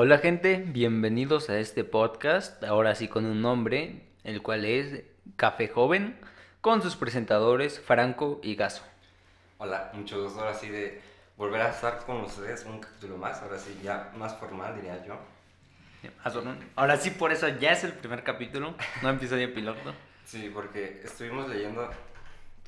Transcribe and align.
Hola 0.00 0.18
gente, 0.18 0.62
bienvenidos 0.64 1.50
a 1.50 1.58
este 1.58 1.82
podcast, 1.82 2.62
ahora 2.62 2.94
sí 2.94 3.08
con 3.08 3.26
un 3.26 3.42
nombre, 3.42 4.04
el 4.22 4.42
cual 4.42 4.64
es 4.64 5.02
Café 5.34 5.66
Joven, 5.66 6.16
con 6.60 6.82
sus 6.82 6.94
presentadores 6.94 7.80
Franco 7.80 8.38
y 8.44 8.54
Gaso. 8.54 8.84
Hola, 9.56 9.90
mucho 9.94 10.22
gusto 10.22 10.38
ahora 10.38 10.54
sí 10.54 10.68
de 10.68 11.00
volver 11.36 11.62
a 11.62 11.70
estar 11.70 11.98
con 12.06 12.20
ustedes 12.20 12.64
un 12.64 12.78
capítulo 12.78 13.16
más, 13.16 13.42
ahora 13.42 13.58
sí 13.58 13.76
ya 13.82 14.12
más 14.16 14.36
formal 14.36 14.76
diría 14.76 15.04
yo. 15.04 15.18
Ahora 16.76 16.96
sí 16.96 17.10
por 17.10 17.32
eso 17.32 17.48
ya 17.48 17.72
es 17.72 17.82
el 17.82 17.92
primer 17.92 18.22
capítulo, 18.22 18.76
no 19.02 19.10
episodio 19.10 19.52
piloto. 19.52 19.92
Sí, 20.24 20.48
porque 20.54 21.00
estuvimos 21.02 21.48
leyendo 21.48 21.90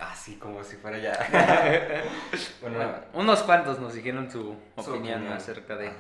así 0.00 0.34
como 0.34 0.64
si 0.64 0.74
fuera 0.78 0.98
ya. 0.98 2.02
bueno, 2.60 2.92
unos 3.12 3.44
cuantos 3.44 3.78
nos 3.78 3.94
dijeron 3.94 4.28
su, 4.28 4.56
opinión, 4.74 5.28
acerca 5.28 5.76
de 5.76 5.92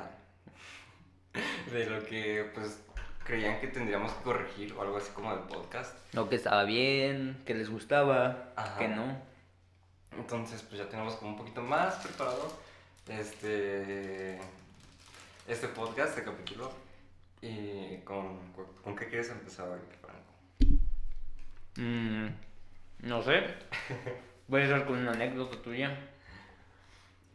de 1.72 1.86
lo 1.86 2.04
que 2.04 2.50
pues 2.54 2.80
creían 3.24 3.60
que 3.60 3.68
tendríamos 3.68 4.12
que 4.12 4.22
corregir 4.22 4.72
o 4.72 4.82
algo 4.82 4.96
así 4.96 5.10
como 5.12 5.34
del 5.34 5.44
podcast. 5.44 5.96
Lo 6.14 6.28
que 6.28 6.36
estaba 6.36 6.64
bien, 6.64 7.42
que 7.46 7.54
les 7.54 7.70
gustaba, 7.70 8.52
que 8.78 8.88
no. 8.88 9.16
Entonces, 10.16 10.62
pues 10.62 10.78
ya 10.78 10.88
tenemos 10.88 11.14
como 11.14 11.32
un 11.32 11.36
poquito 11.36 11.62
más 11.62 11.94
preparado 11.96 12.52
este 13.08 14.38
este 15.46 15.68
podcast, 15.68 16.10
este 16.10 16.24
capítulo. 16.24 16.72
¿Y 17.42 17.98
con, 17.98 18.52
con 18.84 18.94
qué 18.94 19.08
quieres 19.08 19.30
empezar 19.30 19.68
hoy, 19.68 19.80
Franco? 20.02 20.80
Mm, 21.76 22.28
no 23.08 23.22
sé. 23.22 23.44
Voy 24.48 24.62
a 24.62 24.64
estar 24.64 24.84
con 24.84 24.98
una 24.98 25.12
anécdota 25.12 25.62
tuya 25.62 26.09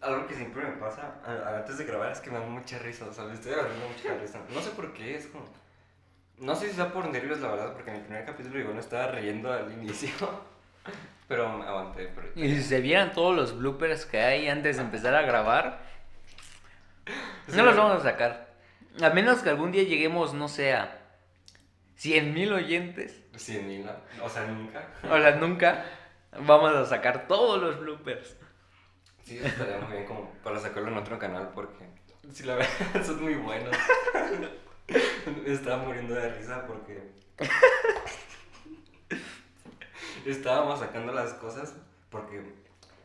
algo 0.06 0.28
que 0.28 0.36
siempre 0.36 0.64
me 0.64 0.74
pasa 0.74 1.16
antes 1.58 1.78
de 1.78 1.86
grabar 1.86 2.12
es 2.12 2.20
que 2.20 2.30
me 2.30 2.40
da 2.40 2.46
mucha 2.46 2.78
risa, 2.80 3.12
¿sabes? 3.12 3.36
Estoy 3.36 3.54
agarrando 3.54 3.88
mucha 3.88 4.16
risa. 4.16 4.40
No 4.54 4.62
sé 4.62 4.72
por 4.72 4.94
qué, 4.94 5.16
es 5.16 5.28
como... 5.28 5.46
No 6.38 6.56
sé 6.56 6.70
si 6.70 6.76
sea 6.76 6.92
por 6.92 7.08
nervios, 7.08 7.40
la 7.40 7.50
verdad, 7.50 7.74
porque 7.74 7.92
en 7.92 7.98
el 7.98 8.04
primer 8.04 8.26
capítulo 8.26 8.60
igual 8.60 8.76
no 8.76 8.82
estaba 8.82 9.08
riendo 9.08 9.52
al 9.52 9.72
inicio. 9.72 10.10
Pero 11.28 11.58
me 11.58 11.66
aguanté. 11.66 12.12
Y 12.36 12.50
si 12.50 12.62
se 12.62 12.82
vieran 12.82 13.14
todos 13.14 13.36
los 13.36 13.58
bloopers 13.58 14.06
que 14.06 14.20
hay 14.20 14.48
antes 14.48 14.78
de 14.78 14.84
empezar 14.84 15.16
a 15.16 15.24
grabar, 15.24 15.80
no 17.48 17.64
los 17.64 17.76
vamos 17.76 18.02
a 18.02 18.04
sacar. 18.04 18.54
A 19.02 19.10
menos 19.10 19.40
que 19.40 19.50
algún 19.50 19.72
día 19.72 19.84
lleguemos, 19.84 20.34
no 20.34 20.48
sé, 20.48 20.74
a 20.74 21.00
100 21.96 22.34
mil 22.34 22.54
oyentes. 22.54 23.24
100 23.36 23.68
mil, 23.68 23.90
o 24.22 24.30
sea, 24.30 24.46
nunca. 24.46 24.88
O 25.04 25.18
sea, 25.18 25.32
nunca 25.32 25.86
vamos 26.40 26.76
a 26.76 26.86
sacar 26.86 27.28
todos 27.28 27.60
los 27.62 27.80
bloopers. 27.80 28.38
Sí, 29.26 29.40
estaría 29.44 29.80
muy 29.80 29.94
bien 29.94 30.06
como 30.06 30.32
para 30.44 30.60
sacarlo 30.60 30.90
en 30.90 30.98
otro 30.98 31.18
canal 31.18 31.50
porque 31.56 31.84
si 32.32 32.44
la 32.44 32.56
verdad 32.56 32.70
son 33.06 33.24
muy 33.24 33.34
buenos. 33.34 33.76
Estaba 35.46 35.84
muriendo 35.84 36.14
de 36.14 36.30
risa 36.30 36.68
porque 36.68 37.12
estábamos 40.26 40.80
sacando 40.80 41.12
las 41.12 41.34
cosas 41.34 41.74
porque 42.12 42.40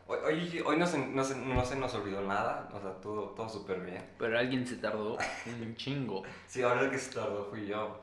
hoy, 0.05 0.61
hoy, 0.63 0.77
no, 0.77 0.85
se, 0.85 0.99
no, 0.99 1.23
se, 1.23 1.35
no, 1.35 1.65
se, 1.65 1.75
nos 1.75 1.93
olvidó 1.95 2.21
nada, 2.21 2.69
o 2.71 2.79
sea, 2.79 2.91
todo, 3.01 3.29
todo 3.29 3.49
súper 3.49 3.79
bien. 3.79 4.07
Pero 4.19 4.37
alguien 4.37 4.67
se 4.67 4.75
tardó 4.75 5.17
un 5.47 5.75
chingo. 5.75 6.21
Sí, 6.47 6.61
ahora 6.61 6.81
el 6.81 6.91
que 6.91 6.99
se 6.99 7.15
tardó 7.15 7.45
fui 7.45 7.65
yo. 7.65 7.99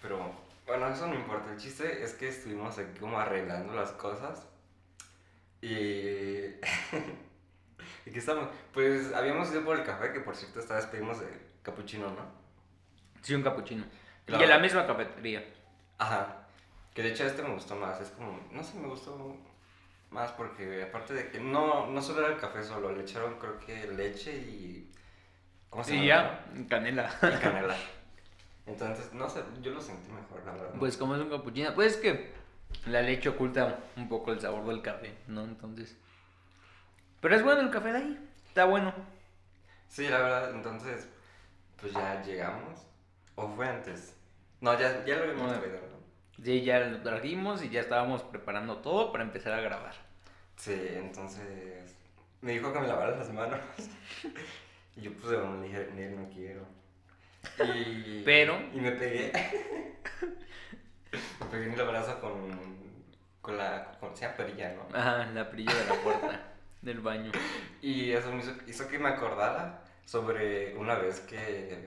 Pero 0.00 0.30
bueno, 0.64 0.88
eso 0.88 1.08
no 1.08 1.14
importa. 1.16 1.50
El 1.50 1.58
chiste 1.58 2.04
es 2.04 2.14
que 2.14 2.28
estuvimos 2.28 2.78
aquí 2.78 3.00
como 3.00 3.18
arreglando 3.18 3.72
las 3.74 3.90
cosas 3.90 4.46
y. 5.66 6.60
¿Y 8.06 8.12
qué 8.12 8.18
estamos? 8.18 8.48
Pues 8.72 9.12
habíamos 9.12 9.50
ido 9.50 9.64
por 9.64 9.78
el 9.78 9.84
café, 9.84 10.12
que 10.12 10.20
por 10.20 10.36
cierto 10.36 10.60
esta 10.60 10.76
vez 10.76 10.86
pedimos 10.86 11.18
de 11.18 11.26
capuchino, 11.62 12.06
¿no? 12.10 12.24
Sí, 13.20 13.34
un 13.34 13.42
capuchino. 13.42 13.84
Y 14.28 14.34
en 14.34 14.48
la 14.48 14.58
misma 14.58 14.86
cafetería. 14.86 15.44
Ajá. 15.98 16.46
Que 16.94 17.02
de 17.02 17.10
hecho 17.10 17.26
este 17.26 17.42
me 17.42 17.52
gustó 17.52 17.74
más. 17.74 18.00
Es 18.00 18.10
como. 18.10 18.38
No 18.52 18.62
sé, 18.62 18.78
me 18.78 18.86
gustó 18.88 19.36
más 20.10 20.30
porque 20.32 20.84
aparte 20.84 21.14
de 21.14 21.30
que 21.30 21.40
no, 21.40 21.88
no 21.88 22.00
solo 22.00 22.20
era 22.20 22.34
el 22.34 22.40
café 22.40 22.62
solo, 22.62 22.92
le 22.92 23.02
echaron 23.02 23.38
creo 23.38 23.58
que 23.58 23.88
leche 23.88 24.36
y. 24.36 24.92
¿Cómo 25.68 25.82
se 25.82 25.96
llama? 25.96 26.06
ya, 26.06 26.68
canela. 26.68 27.10
Y 27.22 27.42
canela. 27.42 27.76
Entonces, 28.66 29.12
no 29.12 29.28
sé, 29.28 29.42
yo 29.62 29.72
lo 29.72 29.80
sentí 29.80 30.10
mejor, 30.10 30.44
la 30.44 30.52
verdad. 30.52 30.74
Pues 30.78 30.96
como 30.96 31.14
es 31.14 31.20
un 31.20 31.30
capuchino, 31.30 31.74
pues 31.74 31.94
es 31.94 31.98
que 31.98 32.35
la 32.86 33.02
leche 33.02 33.28
oculta 33.28 33.80
un 33.96 34.08
poco 34.08 34.32
el 34.32 34.40
sabor 34.40 34.66
del 34.66 34.82
café, 34.82 35.14
¿no? 35.26 35.44
Entonces. 35.44 35.96
Pero 37.20 37.34
es 37.34 37.42
bueno 37.42 37.60
el 37.62 37.70
café 37.70 37.92
de 37.92 37.98
ahí, 37.98 38.30
está 38.46 38.64
bueno. 38.64 38.94
Sí, 39.88 40.08
la 40.08 40.18
verdad, 40.18 40.50
entonces, 40.50 41.08
pues 41.80 41.92
ya 41.92 42.22
llegamos. 42.22 42.86
¿O 43.34 43.48
fue 43.48 43.68
antes? 43.68 44.14
No, 44.60 44.78
ya, 44.78 45.04
ya 45.04 45.16
lo 45.16 45.22
habíamos 45.24 45.52
no, 45.52 45.56
¿no? 45.56 46.42
Sí, 46.42 46.62
ya 46.62 46.80
lo 46.80 47.00
trajimos 47.02 47.62
y 47.62 47.70
ya 47.70 47.80
estábamos 47.80 48.22
preparando 48.22 48.78
todo 48.78 49.12
para 49.12 49.24
empezar 49.24 49.52
a 49.52 49.60
grabar. 49.60 49.94
Sí, 50.56 50.74
entonces 50.94 51.96
me 52.40 52.52
dijo 52.52 52.72
que 52.72 52.80
me 52.80 52.86
lavara 52.86 53.16
las 53.16 53.32
manos. 53.32 53.60
y 54.96 55.02
yo 55.02 55.12
pues 55.14 55.32
le 55.32 55.66
dije, 55.66 56.14
no 56.16 56.28
quiero. 56.28 56.66
Y, 57.58 58.22
Pero. 58.24 58.58
Y 58.72 58.80
me 58.80 58.92
pegué. 58.92 59.32
me 61.12 61.46
pegué 61.50 61.72
en 61.72 61.78
el 61.78 61.86
brazo 61.86 62.20
con, 62.20 62.34
con 63.40 63.56
la. 63.58 63.92
Con, 64.00 64.16
sea 64.16 64.36
perilla, 64.36 64.74
¿no? 64.74 64.96
Ajá, 64.96 65.26
la 65.26 65.50
perilla 65.50 65.74
de 65.74 65.84
la 65.86 66.02
puerta 66.02 66.40
del 66.82 67.00
baño. 67.00 67.32
Y 67.82 68.12
eso 68.12 68.32
me 68.32 68.42
hizo, 68.66 68.88
que 68.88 68.98
me 68.98 69.08
acordara 69.08 69.82
sobre 70.04 70.76
una 70.76 70.94
vez 70.94 71.20
que 71.20 71.78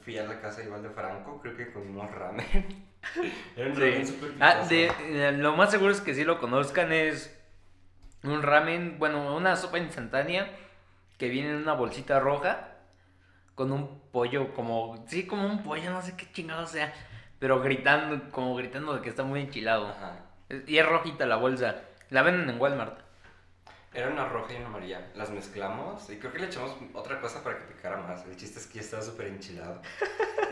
fui 0.00 0.18
a 0.18 0.24
la 0.24 0.40
casa 0.40 0.62
Iván 0.62 0.82
de 0.82 0.90
Franco, 0.90 1.40
creo 1.40 1.56
que 1.56 1.72
con 1.72 1.88
unos 1.88 2.10
ramen. 2.12 2.86
Era 3.56 3.70
un 3.70 3.76
ramen 3.76 4.06
súper 4.06 4.32
ah, 4.40 4.66
de, 4.68 5.32
Lo 5.32 5.56
más 5.56 5.70
seguro 5.70 5.92
es 5.92 6.00
que 6.00 6.14
sí 6.14 6.24
lo 6.24 6.40
conozcan, 6.40 6.92
es 6.92 7.36
un 8.22 8.42
ramen, 8.42 8.98
bueno, 8.98 9.36
una 9.36 9.56
sopa 9.56 9.78
instantánea 9.78 10.50
que 11.18 11.28
viene 11.28 11.50
en 11.50 11.56
una 11.56 11.74
bolsita 11.74 12.20
roja 12.20 12.76
con 13.54 13.72
un 13.72 14.00
pollo 14.12 14.54
como, 14.54 15.04
sí, 15.08 15.26
como 15.26 15.46
un 15.46 15.62
pollo, 15.62 15.90
no 15.90 16.02
sé 16.02 16.16
qué 16.16 16.30
chingado 16.30 16.66
sea, 16.66 16.92
pero 17.38 17.60
gritando, 17.60 18.30
como 18.30 18.54
gritando 18.56 18.94
de 18.94 19.02
que 19.02 19.08
está 19.08 19.22
muy 19.22 19.40
enchilado. 19.40 19.94
Y 20.66 20.78
es 20.78 20.86
rojita 20.86 21.26
la 21.26 21.36
bolsa. 21.36 21.76
La 22.10 22.22
venden 22.22 22.48
en 22.50 22.60
Walmart. 22.60 23.00
Era 23.92 24.08
una 24.08 24.28
roja 24.28 24.52
y 24.52 24.56
una 24.56 24.66
amarilla. 24.66 25.00
Las 25.14 25.30
mezclamos 25.30 26.10
y 26.10 26.18
creo 26.18 26.30
que 26.30 26.38
le 26.38 26.46
echamos 26.46 26.76
otra 26.92 27.18
cosa 27.18 27.42
para 27.42 27.56
que 27.56 27.64
picara 27.64 27.96
más. 27.96 28.26
El 28.26 28.36
chiste 28.36 28.60
es 28.60 28.66
que 28.66 28.74
ya 28.74 28.80
estaba 28.82 29.02
súper 29.02 29.28
enchilado. 29.28 29.80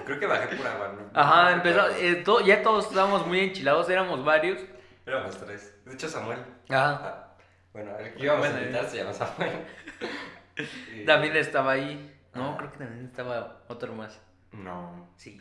Y 0.00 0.04
creo 0.04 0.18
que 0.18 0.26
bajé 0.26 0.56
por 0.56 0.66
agua, 0.66 0.94
¿no? 0.96 1.20
Ajá, 1.20 1.52
empezó, 1.52 1.90
eh, 1.90 2.24
ya 2.46 2.62
todos 2.62 2.86
estábamos 2.86 3.26
muy 3.26 3.40
enchilados, 3.40 3.88
éramos 3.90 4.24
varios. 4.24 4.60
Éramos 5.04 5.36
tres. 5.36 5.74
De 5.84 5.92
hecho, 5.92 6.08
Samuel. 6.08 6.38
Ajá. 6.70 7.00
Ah, 7.02 7.36
bueno, 7.74 7.96
el 7.98 8.14
que 8.14 8.22
íbamos 8.24 8.46
a 8.46 8.60
invitar 8.62 8.88
se 8.88 8.96
llama 8.96 9.12
Samuel. 9.12 9.66
David 11.04 11.36
estaba 11.36 11.72
ahí. 11.72 12.18
No, 12.32 12.56
creo 12.56 12.70
que 12.70 12.78
también 12.78 13.04
estaba 13.04 13.62
otro 13.68 13.92
más. 13.92 14.20
No. 14.52 15.10
Sí. 15.16 15.40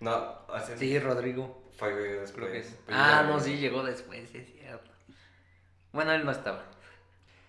No, 0.00 0.38
así 0.52 0.72
Sí, 0.76 0.98
Rodrigo. 0.98 1.62
Fue 1.78 1.92
después. 1.94 2.78
ah, 2.88 3.24
no, 3.26 3.38
sí, 3.38 3.56
llegó 3.58 3.82
después, 3.82 4.34
es 4.34 4.52
cierto. 4.52 4.90
Bueno, 5.92 6.12
él 6.12 6.24
no 6.24 6.30
estaba. 6.30 6.64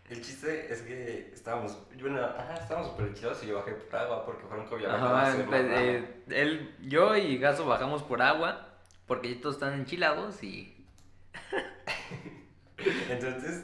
El 0.09 0.21
chiste 0.21 0.71
es 0.71 0.81
que 0.81 1.31
estábamos, 1.33 1.77
bueno, 1.99 2.21
ajá, 2.21 2.55
estábamos 2.55 2.91
súper 2.91 3.13
chidos 3.13 3.41
y 3.43 3.47
yo 3.47 3.55
bajé 3.55 3.71
por 3.71 3.97
agua 3.97 4.25
porque 4.25 4.45
fueron 4.45 4.67
obviamente 4.67 5.05
ajá, 5.05 5.45
pues, 5.47 5.65
eh, 5.69 6.23
él, 6.27 6.75
yo 6.81 7.15
y 7.15 7.37
Gaso 7.37 7.65
bajamos 7.65 8.03
por 8.03 8.21
agua 8.21 8.67
porque 9.07 9.33
todos 9.35 9.55
están 9.55 9.73
enchilados 9.73 10.43
y... 10.43 10.85
Entonces, 13.09 13.63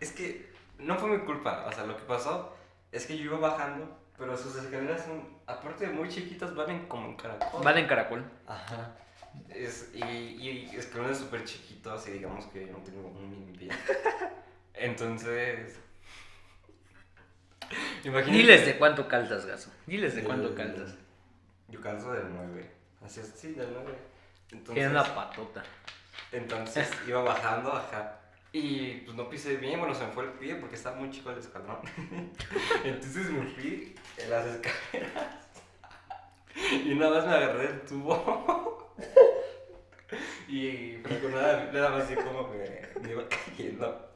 es 0.00 0.12
que 0.12 0.50
no 0.78 0.96
fue 0.96 1.10
mi 1.10 1.26
culpa, 1.26 1.66
o 1.66 1.72
sea, 1.72 1.84
lo 1.84 1.94
que 1.98 2.04
pasó 2.04 2.56
es 2.90 3.04
que 3.06 3.18
yo 3.18 3.24
iba 3.24 3.38
bajando 3.38 4.01
pero 4.22 4.36
sus 4.36 4.54
escaleras 4.54 5.04
son, 5.04 5.20
aparte 5.48 5.88
de 5.88 5.92
muy 5.92 6.08
chiquitas, 6.08 6.54
van 6.54 6.70
en, 6.70 6.86
como 6.86 7.08
en 7.08 7.16
caracol. 7.16 7.64
Van 7.64 7.76
en 7.76 7.86
caracol. 7.88 8.24
Ajá. 8.46 8.94
Es, 9.48 9.90
y, 9.92 10.04
y 10.04 10.70
escalones 10.76 11.18
súper 11.18 11.42
chiquitos 11.44 12.06
y 12.06 12.12
digamos 12.12 12.46
que 12.46 12.66
yo 12.66 12.72
no 12.72 12.78
tengo 12.78 13.08
un 13.08 13.28
mini 13.28 13.58
pie. 13.58 13.70
Entonces... 14.74 15.76
Imagínate. 18.04 18.38
Diles 18.38 18.66
de 18.66 18.78
cuánto 18.78 19.08
calzas, 19.08 19.44
Gaso. 19.44 19.72
Diles 19.88 20.14
de 20.14 20.22
cuánto 20.22 20.54
calzas. 20.54 20.94
Yo 21.66 21.80
calzo 21.80 22.12
del 22.12 22.32
9. 22.32 22.70
Así 23.04 23.18
es, 23.18 23.26
sí, 23.34 23.54
del 23.54 23.72
9. 23.72 23.98
Entonces, 24.52 24.74
Tiene 24.74 24.90
una 24.90 25.02
patota. 25.02 25.64
Entonces 26.30 26.88
iba 27.08 27.22
bajando, 27.22 27.72
ajá. 27.72 28.20
Y 28.54 29.00
pues 29.06 29.16
no 29.16 29.30
pisé 29.30 29.56
bien, 29.56 29.80
bueno, 29.80 29.94
se 29.94 30.04
me 30.04 30.12
fue 30.12 30.24
el 30.24 30.32
pie 30.32 30.56
porque 30.56 30.76
estaba 30.76 30.96
muy 30.96 31.10
chico 31.10 31.30
el 31.30 31.38
escalón. 31.38 31.78
Entonces 32.84 33.30
me 33.30 33.46
fui 33.46 33.94
en 34.18 34.30
las 34.30 34.46
escaleras 34.46 35.48
y 36.84 36.94
nada 36.94 37.16
más 37.16 37.26
me 37.26 37.34
agarré 37.34 37.66
el 37.66 37.80
tubo. 37.82 38.94
y 40.48 40.98
pues 40.98 41.22
nada, 41.32 41.70
nada 41.72 41.90
más 41.90 42.02
así 42.04 42.14
como 42.14 42.52
que 42.52 42.90
me 43.00 43.12
iba 43.12 43.22
cayendo. 43.26 44.10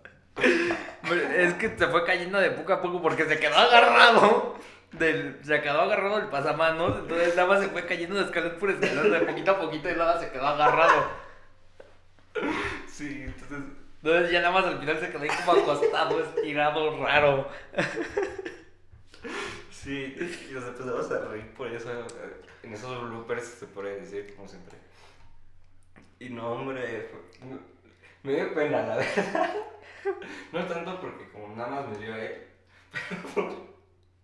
Es 1.34 1.54
que 1.54 1.78
se 1.78 1.86
fue 1.86 2.04
cayendo 2.04 2.38
de 2.38 2.50
poco 2.50 2.74
a 2.74 2.82
poco 2.82 3.00
porque 3.00 3.24
se 3.24 3.38
quedó 3.38 3.56
agarrado 3.56 4.58
del, 4.92 5.40
se 5.42 5.62
quedó 5.62 5.80
agarrado 5.80 6.16
del 6.16 6.28
pasamanos, 6.28 6.98
entonces 6.98 7.34
nada 7.36 7.48
más 7.48 7.60
se 7.60 7.68
fue 7.68 7.86
cayendo 7.86 8.16
de 8.16 8.24
escalón 8.24 8.56
por 8.58 8.70
escalón 8.70 9.10
de 9.10 9.20
poquito 9.20 9.50
a 9.52 9.60
poquito 9.60 9.88
y 9.88 9.92
nada 9.92 10.14
más 10.14 10.22
se 10.22 10.30
quedó 10.30 10.46
agarrado. 10.46 11.10
Sí, 12.86 13.22
entonces. 13.24 13.75
Entonces 14.06 14.30
ya 14.30 14.40
nada 14.40 14.52
más 14.52 14.64
al 14.64 14.78
final 14.78 15.00
se 15.00 15.10
quedó 15.10 15.22
ahí 15.22 15.28
como 15.44 15.60
acostado, 15.60 16.22
estirado, 16.36 16.96
raro. 17.02 17.48
Sí, 19.68 20.14
y 20.48 20.52
nos 20.52 20.62
empezamos 20.62 21.10
a 21.10 21.24
reír 21.24 21.52
por 21.54 21.66
eso. 21.66 21.90
En 22.62 22.72
esos 22.72 23.02
bloopers 23.02 23.44
se 23.44 23.66
puede 23.66 24.00
decir, 24.00 24.32
como 24.36 24.46
siempre. 24.46 24.76
Y 26.20 26.28
no, 26.28 26.52
hombre, 26.52 27.10
me 28.22 28.32
dio 28.32 28.54
pena, 28.54 28.86
la 28.86 28.96
verdad. 28.96 29.54
No 30.52 30.64
tanto 30.64 31.00
porque 31.00 31.28
como 31.30 31.56
nada 31.56 31.68
más 31.68 31.88
me 31.88 31.98
dio 31.98 32.14
a 32.14 32.22
él, 32.22 32.46
pero 33.34 33.66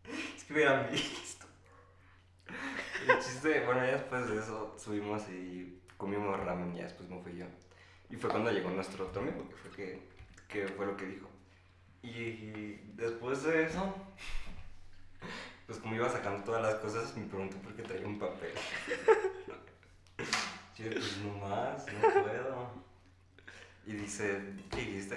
es 0.37 0.45
que 0.45 0.53
hubieran 0.53 0.89
visto. 0.93 1.47
El 3.09 3.19
chiste, 3.19 3.65
bueno, 3.67 3.85
ya 3.85 3.95
después 3.95 4.29
de 4.29 4.39
eso 4.39 4.77
subimos 4.79 5.29
y 5.29 5.83
comimos 5.97 6.39
ramen, 6.39 6.73
ya 6.73 6.85
después 6.85 7.09
me 7.09 7.21
fui 7.21 7.37
yo. 7.37 7.47
Y 8.13 8.17
fue 8.17 8.29
cuando 8.29 8.53
llegó 8.53 8.69
nuestro 8.69 9.07
otro 9.07 9.23
amigo, 9.23 9.49
que 9.49 9.55
fue, 9.57 9.71
que, 9.71 10.03
que 10.47 10.69
fue 10.69 10.85
lo 10.85 10.97
que 10.99 11.07
dijo. 11.07 11.29
Y 12.03 12.75
después 12.95 13.43
de 13.43 13.65
eso, 13.65 13.97
pues 15.67 15.79
como 15.79 15.95
iba 15.95 16.11
sacando 16.11 16.45
todas 16.45 16.61
las 16.61 16.75
cosas, 16.75 17.17
me 17.17 17.25
preguntó 17.25 17.57
por 17.57 17.75
qué 17.75 17.83
traía 17.83 18.07
un 18.07 18.19
papel. 18.19 18.53
Yo, 20.77 20.91
pues 20.91 21.17
no 21.19 21.39
más, 21.39 21.87
no 21.87 22.23
puedo. 22.23 22.71
Y 23.87 23.93
dice, 23.95 24.43
¿qué 24.71 24.77
dijiste? 24.77 25.17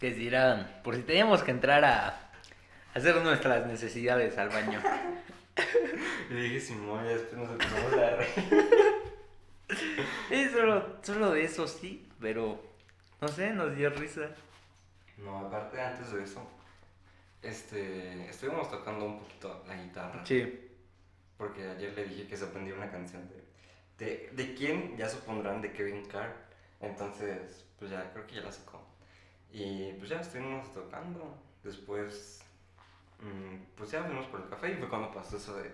Que 0.00 0.26
era, 0.26 0.80
por 0.82 0.96
si 0.96 1.02
teníamos 1.02 1.42
que 1.42 1.50
entrar 1.50 1.84
a 1.84 2.30
hacer 2.94 3.16
nuestras 3.16 3.66
necesidades 3.66 4.38
al 4.38 4.48
baño. 4.48 4.82
Y 6.30 6.34
dije, 6.34 6.60
Simón, 6.60 7.04
y 7.06 7.08
después 7.08 7.38
nos 7.38 7.50
empezamos 7.50 7.92
a 7.94 8.16
reír. 8.16 8.94
Sí, 10.28 10.48
solo, 10.50 10.96
solo 11.02 11.32
de 11.32 11.44
eso 11.44 11.66
sí, 11.66 12.08
pero 12.20 12.60
no 13.20 13.28
sé, 13.28 13.50
nos 13.50 13.76
dio 13.76 13.90
risa. 13.90 14.30
No, 15.18 15.38
aparte 15.46 15.80
antes 15.80 16.12
de 16.12 16.22
eso, 16.22 16.46
este, 17.42 18.28
estuvimos 18.28 18.70
tocando 18.70 19.04
un 19.04 19.18
poquito 19.18 19.64
la 19.66 19.76
guitarra. 19.76 20.24
Sí. 20.24 20.64
Porque 21.36 21.68
ayer 21.68 21.92
le 21.94 22.04
dije 22.04 22.26
que 22.26 22.36
se 22.36 22.44
aprendió 22.44 22.74
una 22.74 22.90
canción 22.90 23.28
de, 23.28 24.04
de, 24.04 24.30
de 24.32 24.54
quién, 24.54 24.96
ya 24.96 25.08
supondrán, 25.08 25.60
de 25.60 25.72
Kevin 25.72 26.04
Carr. 26.06 26.34
Entonces, 26.80 27.64
pues 27.78 27.90
ya 27.90 28.12
creo 28.12 28.26
que 28.26 28.36
ya 28.36 28.42
la 28.42 28.52
sacó. 28.52 28.84
Y 29.52 29.92
pues 29.94 30.10
ya 30.10 30.20
estuvimos 30.20 30.72
tocando. 30.72 31.36
Después, 31.62 32.40
mm, 33.20 33.76
pues 33.76 33.90
ya 33.90 34.02
fuimos 34.04 34.26
por 34.26 34.40
el 34.40 34.48
café 34.48 34.72
y 34.72 34.76
fue 34.76 34.88
cuando 34.88 35.12
pasó 35.12 35.36
eso 35.36 35.56
de 35.56 35.70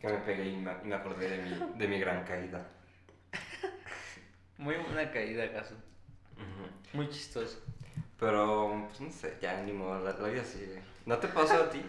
que 0.00 0.08
me 0.08 0.18
pegué 0.18 0.48
y 0.48 0.56
me, 0.56 0.74
me 0.82 0.94
acordé 0.94 1.28
de 1.30 1.42
mi, 1.42 1.78
de 1.78 1.88
mi 1.88 1.98
gran 1.98 2.24
caída. 2.24 2.66
Muy 4.58 4.76
buena 4.76 5.10
caída, 5.10 5.50
caso. 5.52 5.74
Ujú. 6.36 6.96
Muy 6.96 7.08
chistoso. 7.08 7.60
Pero, 8.18 8.84
pues 8.88 9.00
no 9.00 9.10
sé, 9.10 9.36
ya 9.40 9.60
ni 9.62 9.72
modo, 9.72 10.00
la, 10.04 10.12
la 10.12 10.28
vida 10.28 10.44
sigue. 10.44 10.80
¿No 11.06 11.18
te 11.18 11.28
pasó 11.28 11.54
a 11.64 11.70
ti 11.70 11.82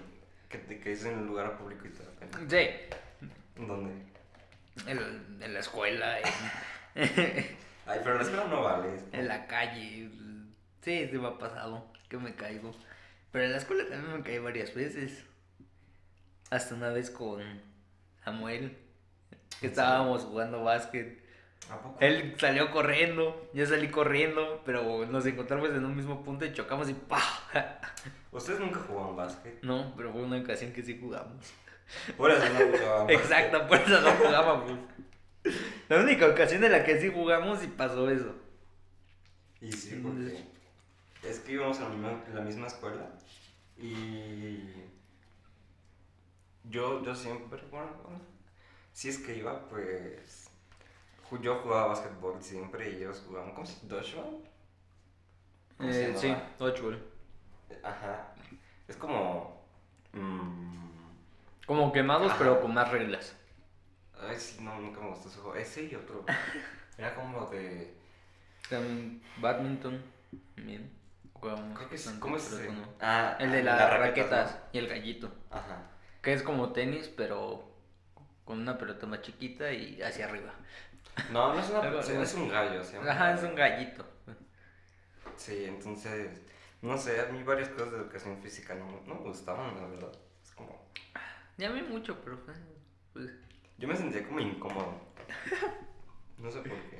que 0.49 0.57
te 0.57 0.79
caíste 0.79 1.09
en 1.11 1.19
un 1.19 1.27
lugar 1.27 1.57
público 1.57 1.85
y 1.85 1.89
te 1.91 2.03
da 2.03 2.09
pena? 2.11 2.49
Sí, 2.49 3.63
¿Dónde? 3.67 3.93
en, 4.87 5.41
en 5.41 5.53
la 5.53 5.59
escuela, 5.59 6.19
en, 6.19 6.25
Ay, 7.85 7.99
pero 8.03 8.15
la 8.15 8.21
escuela 8.23 8.45
no 8.45 8.63
vale. 8.63 8.99
en 9.11 9.27
la 9.27 9.45
calle. 9.47 10.09
Sí, 10.81 11.07
se 11.07 11.17
me 11.17 11.27
ha 11.27 11.37
pasado 11.37 11.85
que 12.09 12.17
me 12.17 12.35
caigo. 12.35 12.71
Pero 13.31 13.45
en 13.45 13.51
la 13.51 13.57
escuela 13.57 13.87
también 13.87 14.17
me 14.17 14.23
caí 14.23 14.39
varias 14.39 14.73
veces. 14.73 15.23
Hasta 16.49 16.75
una 16.75 16.89
vez 16.89 17.09
con 17.11 17.41
Samuel, 18.23 18.77
que 19.59 19.67
estábamos 19.67 20.23
jugando 20.23 20.63
básquet. 20.63 21.23
¿A 21.69 21.79
poco? 21.79 21.97
Él 21.99 22.35
salió 22.39 22.71
corriendo, 22.71 23.49
yo 23.53 23.65
salí 23.65 23.89
corriendo, 23.89 24.61
pero 24.65 25.05
nos 25.07 25.25
encontramos 25.25 25.69
en 25.69 25.83
un 25.83 25.95
mismo 25.95 26.23
punto 26.23 26.45
y 26.45 26.53
chocamos 26.53 26.89
y 26.89 26.93
¡pah! 26.93 27.21
¿Ustedes 28.31 28.59
nunca 28.59 28.79
jugaban 28.79 29.15
básquet? 29.15 29.63
No, 29.63 29.93
pero 29.95 30.11
fue 30.11 30.21
una 30.21 30.37
ocasión 30.37 30.73
que 30.73 30.83
sí 30.83 30.99
jugamos. 30.99 31.53
Por 32.17 32.31
eso 32.31 32.43
no 32.53 32.87
básquet. 32.97 33.19
Exacto, 33.19 33.67
por 33.67 33.77
eso 33.77 34.01
no 34.01 34.11
jugábamos. 34.11 34.71
La 35.89 35.99
única 35.99 36.27
ocasión 36.27 36.63
en 36.63 36.71
la 36.71 36.83
que 36.83 36.99
sí 36.99 37.11
jugamos 37.11 37.63
y 37.63 37.67
pasó 37.67 38.09
eso. 38.09 38.35
Y 39.61 39.71
sí, 39.71 39.99
porque 40.01 40.43
es 41.27 41.39
que 41.39 41.53
íbamos 41.53 41.79
a 41.79 41.89
la 41.89 42.41
misma, 42.41 42.67
escuela 42.67 43.09
y 43.77 44.59
yo, 46.65 47.03
yo 47.03 47.15
siempre, 47.15 47.61
bueno, 47.71 47.91
bueno, 48.03 48.21
si 48.93 49.09
es 49.09 49.17
que 49.17 49.35
iba, 49.35 49.67
pues 49.67 50.49
yo 51.41 51.59
jugaba 51.61 51.87
básquetbol 51.87 52.41
siempre 52.41 52.89
y 52.91 52.95
ellos 52.97 53.23
jugaban, 53.27 53.53
¿cómo 53.53 53.65
se 53.65 53.75
llama? 53.75 53.87
¿Dodgeball? 53.89 54.49
¿Cómo 55.77 55.91
se 55.93 56.11
Eh, 56.11 56.15
sí, 56.15 56.35
ocho. 56.59 56.91
Ajá, 57.83 58.33
es 58.87 58.97
como... 58.97 59.65
mm, 60.13 60.99
Como 61.67 61.91
quemados, 61.91 62.31
Ajá. 62.31 62.39
pero 62.39 62.61
con 62.61 62.73
más 62.73 62.91
reglas. 62.91 63.35
ay, 64.19 64.37
sí, 64.39 64.61
no, 64.63 64.79
nunca 64.79 64.99
me 65.01 65.09
gustó 65.09 65.29
ese 65.29 65.39
juego. 65.39 65.55
Ese 65.55 65.83
y 65.85 65.95
otro. 65.95 66.25
Era 66.97 67.15
como 67.15 67.45
de... 67.47 67.93
También 68.69 69.21
badminton. 69.37 70.01
Bien. 70.55 70.91
Jugamos 71.33 71.77
Creo 71.77 71.89
que 71.89 71.95
es, 71.95 72.07
¿Cómo 72.19 72.37
es 72.37 72.51
ese? 72.51 72.71
no. 72.71 72.87
Ah, 72.99 73.35
El 73.39 73.51
de 73.51 73.63
las 73.63 73.77
las 73.77 73.89
raquetas, 73.99 73.99
raquetas 73.99 74.59
y 74.71 74.77
el 74.79 74.87
gallito. 74.87 75.31
Ajá. 75.49 75.91
Que 76.21 76.33
es 76.33 76.43
como 76.43 76.71
tenis, 76.73 77.07
pero 77.09 77.71
con 78.45 78.59
una 78.59 78.77
pelota 78.77 79.07
más 79.07 79.21
chiquita 79.21 79.71
y 79.73 80.01
hacia 80.01 80.25
arriba. 80.25 80.53
No, 81.31 81.53
no 81.53 81.59
es 81.59 81.69
una 81.69 81.81
persona, 81.81 82.21
es 82.21 82.33
un 82.33 82.49
gallo. 82.49 82.83
se 82.83 82.93
llama 82.97 83.11
Ajá, 83.11 83.33
es 83.33 83.43
un 83.43 83.55
gallito. 83.55 84.05
Sí, 85.37 85.65
entonces, 85.65 86.41
no 86.81 86.97
sé, 86.97 87.21
a 87.21 87.25
mí 87.31 87.43
varias 87.43 87.69
cosas 87.69 87.91
de 87.91 87.97
educación 87.97 88.41
física 88.41 88.75
no, 88.75 89.01
no 89.05 89.15
me 89.15 89.21
gustaban, 89.21 89.75
la 89.75 89.87
verdad. 89.87 90.11
Es 90.43 90.51
como, 90.51 90.85
Llamé 91.57 91.83
mucho, 91.83 92.19
pero 92.21 92.43
pues, 92.43 92.57
pues, 93.13 93.29
yo 93.77 93.87
me 93.87 93.95
sentía 93.95 94.27
como 94.27 94.39
incómodo. 94.39 94.93
No 96.37 96.51
sé 96.51 96.57
por 96.59 96.77
qué. 96.89 96.99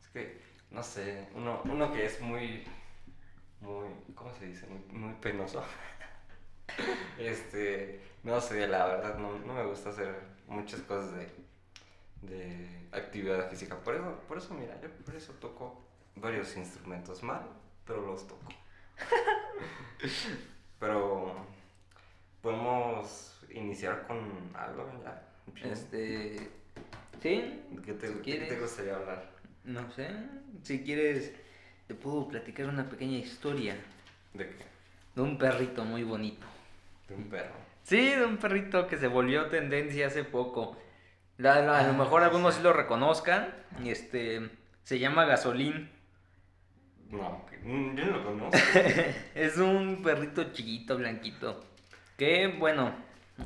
Es 0.00 0.08
que, 0.10 0.40
no 0.70 0.80
sé, 0.80 1.26
uno, 1.34 1.60
uno 1.64 1.92
que 1.92 2.06
es 2.06 2.20
muy, 2.20 2.62
muy, 3.60 3.88
¿cómo 4.14 4.32
se 4.32 4.46
dice? 4.46 4.68
Muy, 4.68 4.98
muy 4.98 5.14
penoso. 5.14 5.64
Este, 7.18 8.00
no 8.22 8.40
sé, 8.40 8.68
la 8.68 8.86
verdad, 8.86 9.18
no, 9.18 9.36
no 9.40 9.54
me 9.54 9.64
gusta 9.66 9.90
hacer 9.90 10.14
muchas 10.46 10.80
cosas 10.82 11.16
de, 11.16 11.28
de 12.28 12.86
actividad 12.92 13.48
física. 13.50 13.76
Por 13.82 13.94
eso, 13.94 14.20
por 14.28 14.38
eso, 14.38 14.54
mira, 14.54 14.80
yo 14.80 14.88
por 15.04 15.14
eso 15.14 15.32
toco 15.34 15.82
varios 16.16 16.56
instrumentos 16.56 17.22
mal, 17.22 17.42
pero 17.86 18.06
los 18.06 18.26
toco. 18.26 18.48
Pero 20.78 21.34
podemos 22.42 23.38
iniciar 23.50 24.06
con 24.06 24.20
algo 24.54 24.90
ya. 25.02 25.22
este. 25.62 26.50
Sí, 27.22 27.60
¿Qué 27.84 27.92
te, 27.94 28.08
si 28.08 28.14
qué 28.20 28.34
te 28.40 28.60
gustaría 28.60 28.96
hablar? 28.96 29.30
No 29.64 29.90
sé, 29.92 30.08
si 30.62 30.82
quieres, 30.84 31.32
te 31.86 31.94
puedo 31.94 32.28
platicar 32.28 32.66
una 32.68 32.88
pequeña 32.90 33.16
historia 33.18 33.76
¿De 34.34 34.46
qué? 34.50 34.56
de 35.14 35.22
un 35.22 35.38
perrito 35.38 35.84
muy 35.84 36.02
bonito. 36.02 36.44
De 37.08 37.14
un 37.14 37.24
perro. 37.30 37.54
Sí, 37.84 38.10
de 38.10 38.24
un 38.26 38.36
perrito 38.36 38.86
que 38.88 38.98
se 38.98 39.06
volvió 39.08 39.46
tendencia 39.48 40.08
hace 40.08 40.24
poco. 40.24 40.76
La- 41.38 41.60
la- 41.62 41.80
a 41.80 41.82
lo 41.84 41.90
Ah, 41.90 41.96
mejor 42.04 42.22
algunos 42.22 42.54
sí. 42.56 42.62
lo 42.62 42.72
reconozcan. 42.72 43.48
Este, 43.84 44.50
se 44.82 44.98
llama 44.98 45.24
Gasolín. 45.24 45.90
No, 47.10 47.44
yo 47.62 48.04
no 48.04 48.10
lo 48.18 48.24
conozco. 48.24 48.58
es 49.34 49.56
un 49.58 50.02
perrito 50.02 50.52
chiquito, 50.52 50.96
blanquito. 50.96 51.64
Que, 52.16 52.46
bueno, 52.48 52.92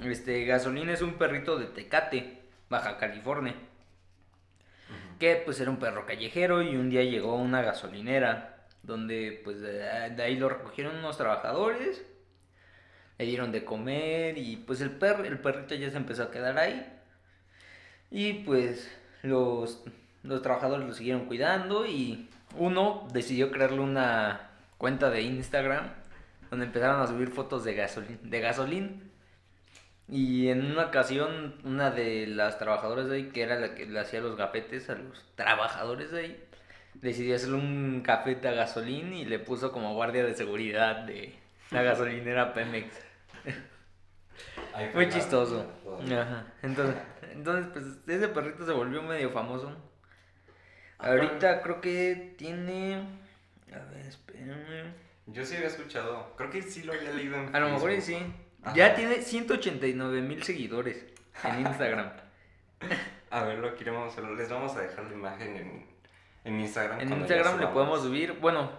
este, 0.04 0.44
Gasolín 0.44 0.90
es 0.90 1.02
un 1.02 1.14
perrito 1.14 1.58
de 1.58 1.66
Tecate, 1.66 2.42
Baja 2.68 2.98
California. 2.98 3.54
Que 5.18 5.36
pues 5.44 5.60
era 5.60 5.70
un 5.70 5.78
perro 5.78 6.06
callejero 6.06 6.62
y 6.62 6.76
un 6.76 6.90
día 6.90 7.02
llegó 7.02 7.32
a 7.32 7.36
una 7.42 7.60
gasolinera 7.62 8.66
donde 8.84 9.40
pues 9.42 9.60
de, 9.60 9.72
de 10.10 10.22
ahí 10.22 10.36
lo 10.36 10.48
recogieron 10.48 10.94
unos 10.96 11.16
trabajadores, 11.18 12.04
le 13.18 13.24
dieron 13.24 13.50
de 13.50 13.64
comer 13.64 14.38
y 14.38 14.56
pues 14.58 14.80
el 14.80 14.92
perro, 14.92 15.24
el 15.24 15.40
perrito 15.40 15.74
ya 15.74 15.90
se 15.90 15.96
empezó 15.96 16.22
a 16.22 16.30
quedar 16.30 16.56
ahí. 16.56 16.86
Y 18.10 18.34
pues 18.44 18.90
los, 19.22 19.82
los 20.22 20.42
trabajadores 20.42 20.86
lo 20.86 20.94
siguieron 20.94 21.26
cuidando 21.26 21.86
y 21.86 22.28
uno 22.56 23.06
decidió 23.12 23.50
crearle 23.50 23.80
una 23.80 24.50
cuenta 24.78 25.10
de 25.10 25.22
Instagram 25.22 25.90
donde 26.50 26.66
empezaron 26.66 27.00
a 27.02 27.06
subir 27.06 27.28
fotos 27.28 27.64
de 27.64 27.74
gasolín, 27.74 28.18
de 28.22 28.40
gasolín. 28.40 29.12
Y 30.08 30.48
en 30.48 30.70
una 30.72 30.86
ocasión, 30.86 31.56
una 31.64 31.90
de 31.90 32.26
las 32.26 32.58
trabajadoras 32.58 33.08
de 33.08 33.16
ahí, 33.16 33.28
que 33.28 33.42
era 33.42 33.60
la 33.60 33.74
que 33.74 33.84
le 33.84 34.00
hacía 34.00 34.20
los 34.20 34.36
gafetes 34.36 34.88
a 34.88 34.94
los 34.94 35.22
trabajadores 35.34 36.10
de 36.10 36.20
ahí, 36.20 36.44
decidió 36.94 37.36
hacerle 37.36 37.56
un 37.56 38.02
gafete 38.02 38.48
a 38.48 38.52
gasolín 38.52 39.12
y 39.12 39.26
le 39.26 39.38
puso 39.38 39.70
como 39.70 39.92
guardia 39.94 40.24
de 40.24 40.34
seguridad 40.34 41.04
de 41.04 41.34
la 41.70 41.82
gasolinera 41.82 42.54
Pemex. 42.54 42.86
Muy 44.94 45.08
chistoso. 45.10 45.66
Ajá. 46.06 46.46
Entonces, 46.62 46.96
entonces, 47.32 47.66
pues 47.72 48.16
ese 48.16 48.28
perrito 48.28 48.64
se 48.66 48.72
volvió 48.72 49.02
medio 49.02 49.30
famoso. 49.30 49.76
Ahorita 50.98 51.62
creo 51.62 51.80
que 51.80 52.34
tiene. 52.36 52.96
A 53.72 53.78
ver, 53.92 54.06
espérame. 54.06 54.92
Yo 55.26 55.44
sí 55.44 55.56
había 55.56 55.68
escuchado. 55.68 56.34
Creo 56.36 56.50
que 56.50 56.62
sí 56.62 56.82
lo 56.82 56.92
había 56.92 57.12
leído 57.12 57.36
en 57.36 57.54
A 57.54 57.60
lo 57.60 57.70
mejor 57.70 58.00
sí. 58.00 58.18
Ya 58.74 58.94
tiene 58.94 59.22
189 59.22 60.22
mil 60.22 60.42
seguidores 60.42 61.04
en 61.44 61.60
Instagram. 61.66 62.10
a 63.30 63.42
ver, 63.44 63.58
lo 63.58 63.74
queremos. 63.76 64.16
Les 64.36 64.48
vamos 64.48 64.76
a 64.76 64.80
dejar 64.80 65.04
la 65.04 65.12
imagen 65.12 65.56
en, 65.56 65.86
en 66.44 66.60
Instagram. 66.60 67.00
En 67.00 67.12
Instagram 67.12 67.60
le 67.60 67.66
podemos 67.68 68.02
subir. 68.02 68.32
Bueno, 68.40 68.70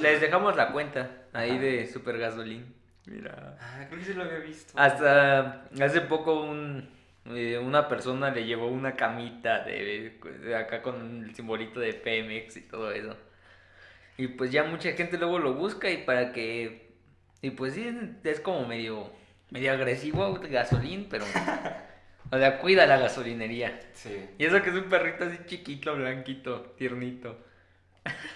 les 0.00 0.20
dejamos 0.20 0.56
la 0.56 0.72
cuenta 0.72 1.24
ahí 1.32 1.58
de 1.58 1.86
Super 1.86 2.18
Gasolín. 2.18 2.74
Mira. 3.06 3.56
Ah, 3.60 3.84
creo 3.88 4.00
que 4.00 4.06
sí 4.06 4.14
lo 4.14 4.24
había 4.24 4.38
visto. 4.38 4.72
Hasta 4.76 5.64
hace 5.80 6.00
poco 6.02 6.42
un, 6.42 6.88
eh, 7.34 7.58
una 7.58 7.88
persona 7.88 8.30
le 8.30 8.44
llevó 8.44 8.68
una 8.68 8.94
camita 8.94 9.64
de, 9.64 10.18
acá 10.56 10.82
con 10.82 11.24
el 11.24 11.34
simbolito 11.34 11.80
de 11.80 11.92
PMX 11.94 12.56
y 12.56 12.60
todo 12.62 12.92
eso. 12.92 13.16
Y 14.16 14.28
pues 14.28 14.50
ya 14.50 14.64
mucha 14.64 14.92
gente 14.92 15.18
luego 15.18 15.38
lo 15.38 15.54
busca 15.54 15.90
y 15.90 16.04
para 16.04 16.32
que... 16.32 16.94
Y 17.42 17.50
pues 17.50 17.74
sí, 17.74 17.88
es 18.24 18.40
como 18.40 18.66
medio, 18.66 19.12
medio 19.50 19.72
agresivo 19.72 20.34
gasolín, 20.34 21.08
pero... 21.10 21.24
o 22.30 22.38
sea, 22.38 22.58
cuida 22.58 22.86
la 22.86 22.98
gasolinería. 22.98 23.80
Sí. 23.92 24.30
Y 24.38 24.44
eso 24.44 24.62
que 24.62 24.70
es 24.70 24.76
un 24.76 24.88
perrito 24.88 25.24
así 25.24 25.38
chiquito, 25.46 25.94
blanquito, 25.96 26.62
tiernito. 26.78 27.44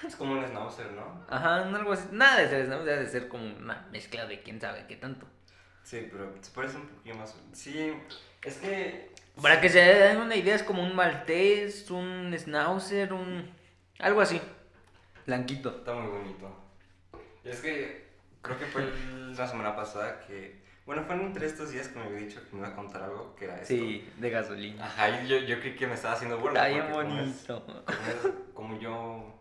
Es 0.06 0.16
como 0.16 0.32
un 0.32 0.44
schnauzer, 0.44 0.90
¿no? 0.92 1.24
Ajá, 1.28 1.64
algo 1.64 1.92
así. 1.92 2.08
Nada 2.12 2.40
de 2.40 2.48
ser 2.48 2.66
schnauzer, 2.66 2.98
debe 2.98 3.08
ser 3.08 3.28
como 3.28 3.44
una 3.44 3.86
mezcla 3.92 4.26
de 4.26 4.42
quién 4.42 4.60
sabe 4.60 4.84
qué 4.88 4.96
tanto. 4.96 5.26
Sí, 5.82 6.08
pero 6.10 6.32
se 6.40 6.50
parece 6.52 6.76
un 6.76 6.88
poquito 6.88 7.16
más. 7.16 7.34
Sí, 7.52 7.92
es 8.42 8.56
que. 8.56 9.10
Para 9.40 9.60
que 9.60 9.68
se 9.68 9.78
den 9.78 10.18
una 10.18 10.36
idea, 10.36 10.54
es 10.54 10.62
como 10.62 10.82
un 10.82 10.94
maltés, 10.94 11.90
un 11.90 12.34
schnauzer, 12.36 13.12
un. 13.12 13.50
algo 13.98 14.20
así. 14.20 14.40
Blanquito. 15.26 15.70
Está 15.70 15.94
muy 15.94 16.10
bonito. 16.10 16.50
Es 17.44 17.60
que 17.60 18.08
creo 18.42 18.58
que 18.58 18.66
fue 18.66 18.92
la 19.36 19.46
semana 19.46 19.74
pasada 19.74 20.20
que. 20.20 20.60
Bueno, 20.86 21.04
fue 21.04 21.14
entre 21.14 21.46
estos 21.46 21.70
días 21.70 21.88
que 21.88 21.98
me 21.98 22.06
había 22.06 22.18
dicho 22.18 22.40
que 22.42 22.56
me 22.56 22.60
iba 22.60 22.68
a 22.68 22.74
contar 22.74 23.02
algo 23.02 23.34
que 23.36 23.44
era 23.44 23.54
esto. 23.54 23.68
Sí, 23.68 24.10
de 24.16 24.30
gasolina. 24.30 24.84
Ajá, 24.84 25.22
y 25.22 25.28
yo, 25.28 25.38
yo 25.38 25.60
creí 25.60 25.76
que 25.76 25.86
me 25.86 25.94
estaba 25.94 26.14
haciendo 26.14 26.38
burla. 26.38 26.68
Está 26.68 26.82
bien 26.82 26.92
bonito. 26.92 27.84
como 28.54 28.78
yo 28.80 29.40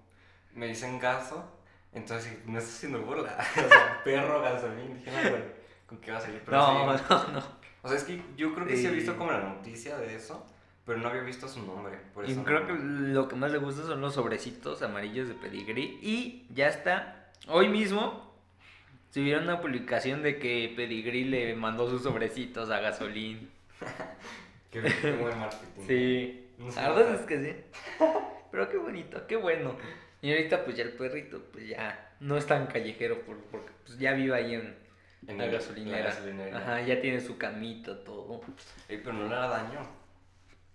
me 0.54 0.68
dicen 0.68 1.00
gaso, 1.00 1.44
entonces 1.92 2.46
me 2.46 2.60
está 2.60 2.70
haciendo 2.70 3.02
burla. 3.02 3.36
o 3.66 3.68
sea, 3.68 4.02
perro, 4.04 4.42
gasolín, 4.42 4.98
dije, 4.98 5.12
no, 5.12 5.30
bueno, 5.30 5.46
¿con 5.88 5.98
qué 6.00 6.12
va 6.12 6.18
a 6.18 6.22
salir? 6.22 6.42
Pero 6.46 6.58
no, 6.58 6.86
no, 6.86 7.28
no. 7.30 7.59
O 7.82 7.88
sea, 7.88 7.98
es 7.98 8.04
que 8.04 8.22
yo 8.38 8.54
creo 8.54 8.68
que 8.68 8.76
sí. 8.76 8.86
he 8.86 8.92
visto 8.92 9.18
como 9.18 9.32
la 9.32 9.42
noticia 9.42 9.98
de 9.98 10.16
eso, 10.16 10.46
pero 10.86 11.00
no 11.00 11.10
había 11.10 11.22
visto 11.22 11.48
su 11.48 11.66
nombre. 11.66 11.98
Por 12.14 12.26
eso 12.26 12.40
y 12.40 12.44
creo 12.44 12.68
que 12.68 12.74
lo 12.74 13.28
que 13.28 13.36
más 13.36 13.52
le 13.52 13.58
gusta 13.58 13.84
son 13.84 14.02
los 14.02 14.16
sobrecitos 14.16 14.82
amarillos 14.82 15.28
de 15.28 15.36
pedigrí. 15.36 16.00
Y 16.02 16.46
ya 16.54 16.68
está. 16.68 17.32
Hoy 17.48 17.70
mismo 17.70 18.34
subieron 19.12 19.44
una 19.44 19.62
publicación 19.62 20.24
de 20.24 20.40
que 20.40 20.74
pedigrí 20.76 21.24
le 21.24 21.56
mandó 21.56 21.90
sus 21.90 22.04
sobrecitos 22.04 22.70
a 22.70 22.80
gasolín. 22.80 23.50
qué, 24.72 24.82
buen 24.82 25.40
marketing. 25.40 25.88
Sí. 25.88 26.48
la 26.76 26.90
verdad 26.90 27.16
es 27.16 27.22
que 27.22 27.44
sí. 27.44 28.04
Pero 28.52 28.70
qué 28.70 28.78
bonito, 28.78 29.26
qué 29.28 29.36
bueno. 29.36 29.76
Y 30.22 30.32
ahorita 30.32 30.66
pues 30.66 30.76
ya 30.76 30.84
el 30.84 30.92
perrito 30.92 31.42
pues 31.52 31.68
ya 31.68 32.14
no 32.20 32.36
es 32.36 32.46
tan 32.46 32.68
callejero 32.68 33.22
porque 33.22 33.72
pues 33.86 33.98
ya 34.00 34.14
vive 34.14 34.36
ahí 34.36 34.56
en, 34.56 34.76
la, 35.28 35.46
gasolinera. 35.48 36.58
Ajá, 36.58 36.82
ya 36.82 37.00
tiene 37.02 37.20
su 37.20 37.38
camita, 37.38 38.04
todo. 38.04 38.42
pero 38.88 39.14
no 39.14 39.24
le 39.24 39.36
da 39.36 39.48
daño. 39.48 39.80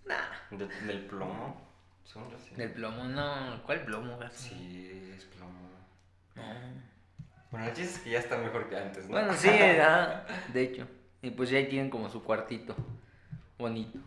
Nah. 0.07 0.57
del 0.87 1.07
plomo. 1.07 1.65
Del 2.57 2.71
plomo, 2.73 3.05
no. 3.05 3.63
¿Cuál 3.65 3.85
plomo, 3.85 4.19
gato? 4.19 4.35
Sí, 4.37 5.13
es 5.17 5.25
plomo. 5.25 5.71
No. 6.37 6.43
Bueno, 7.51 7.67
el 7.67 7.73
chiste 7.73 7.95
es 7.95 7.99
que 8.01 8.11
ya 8.11 8.19
está 8.19 8.37
mejor 8.37 8.69
que 8.69 8.77
antes, 8.77 9.07
¿no? 9.07 9.13
Bueno, 9.13 9.33
sí, 9.35 9.49
de 10.53 10.63
hecho. 10.63 10.87
Y 11.23 11.31
pues 11.31 11.51
ya 11.51 11.59
ahí 11.59 11.69
tienen 11.69 11.91
como 11.91 12.09
su 12.09 12.23
cuartito. 12.23 12.77
Bonito. 13.59 13.99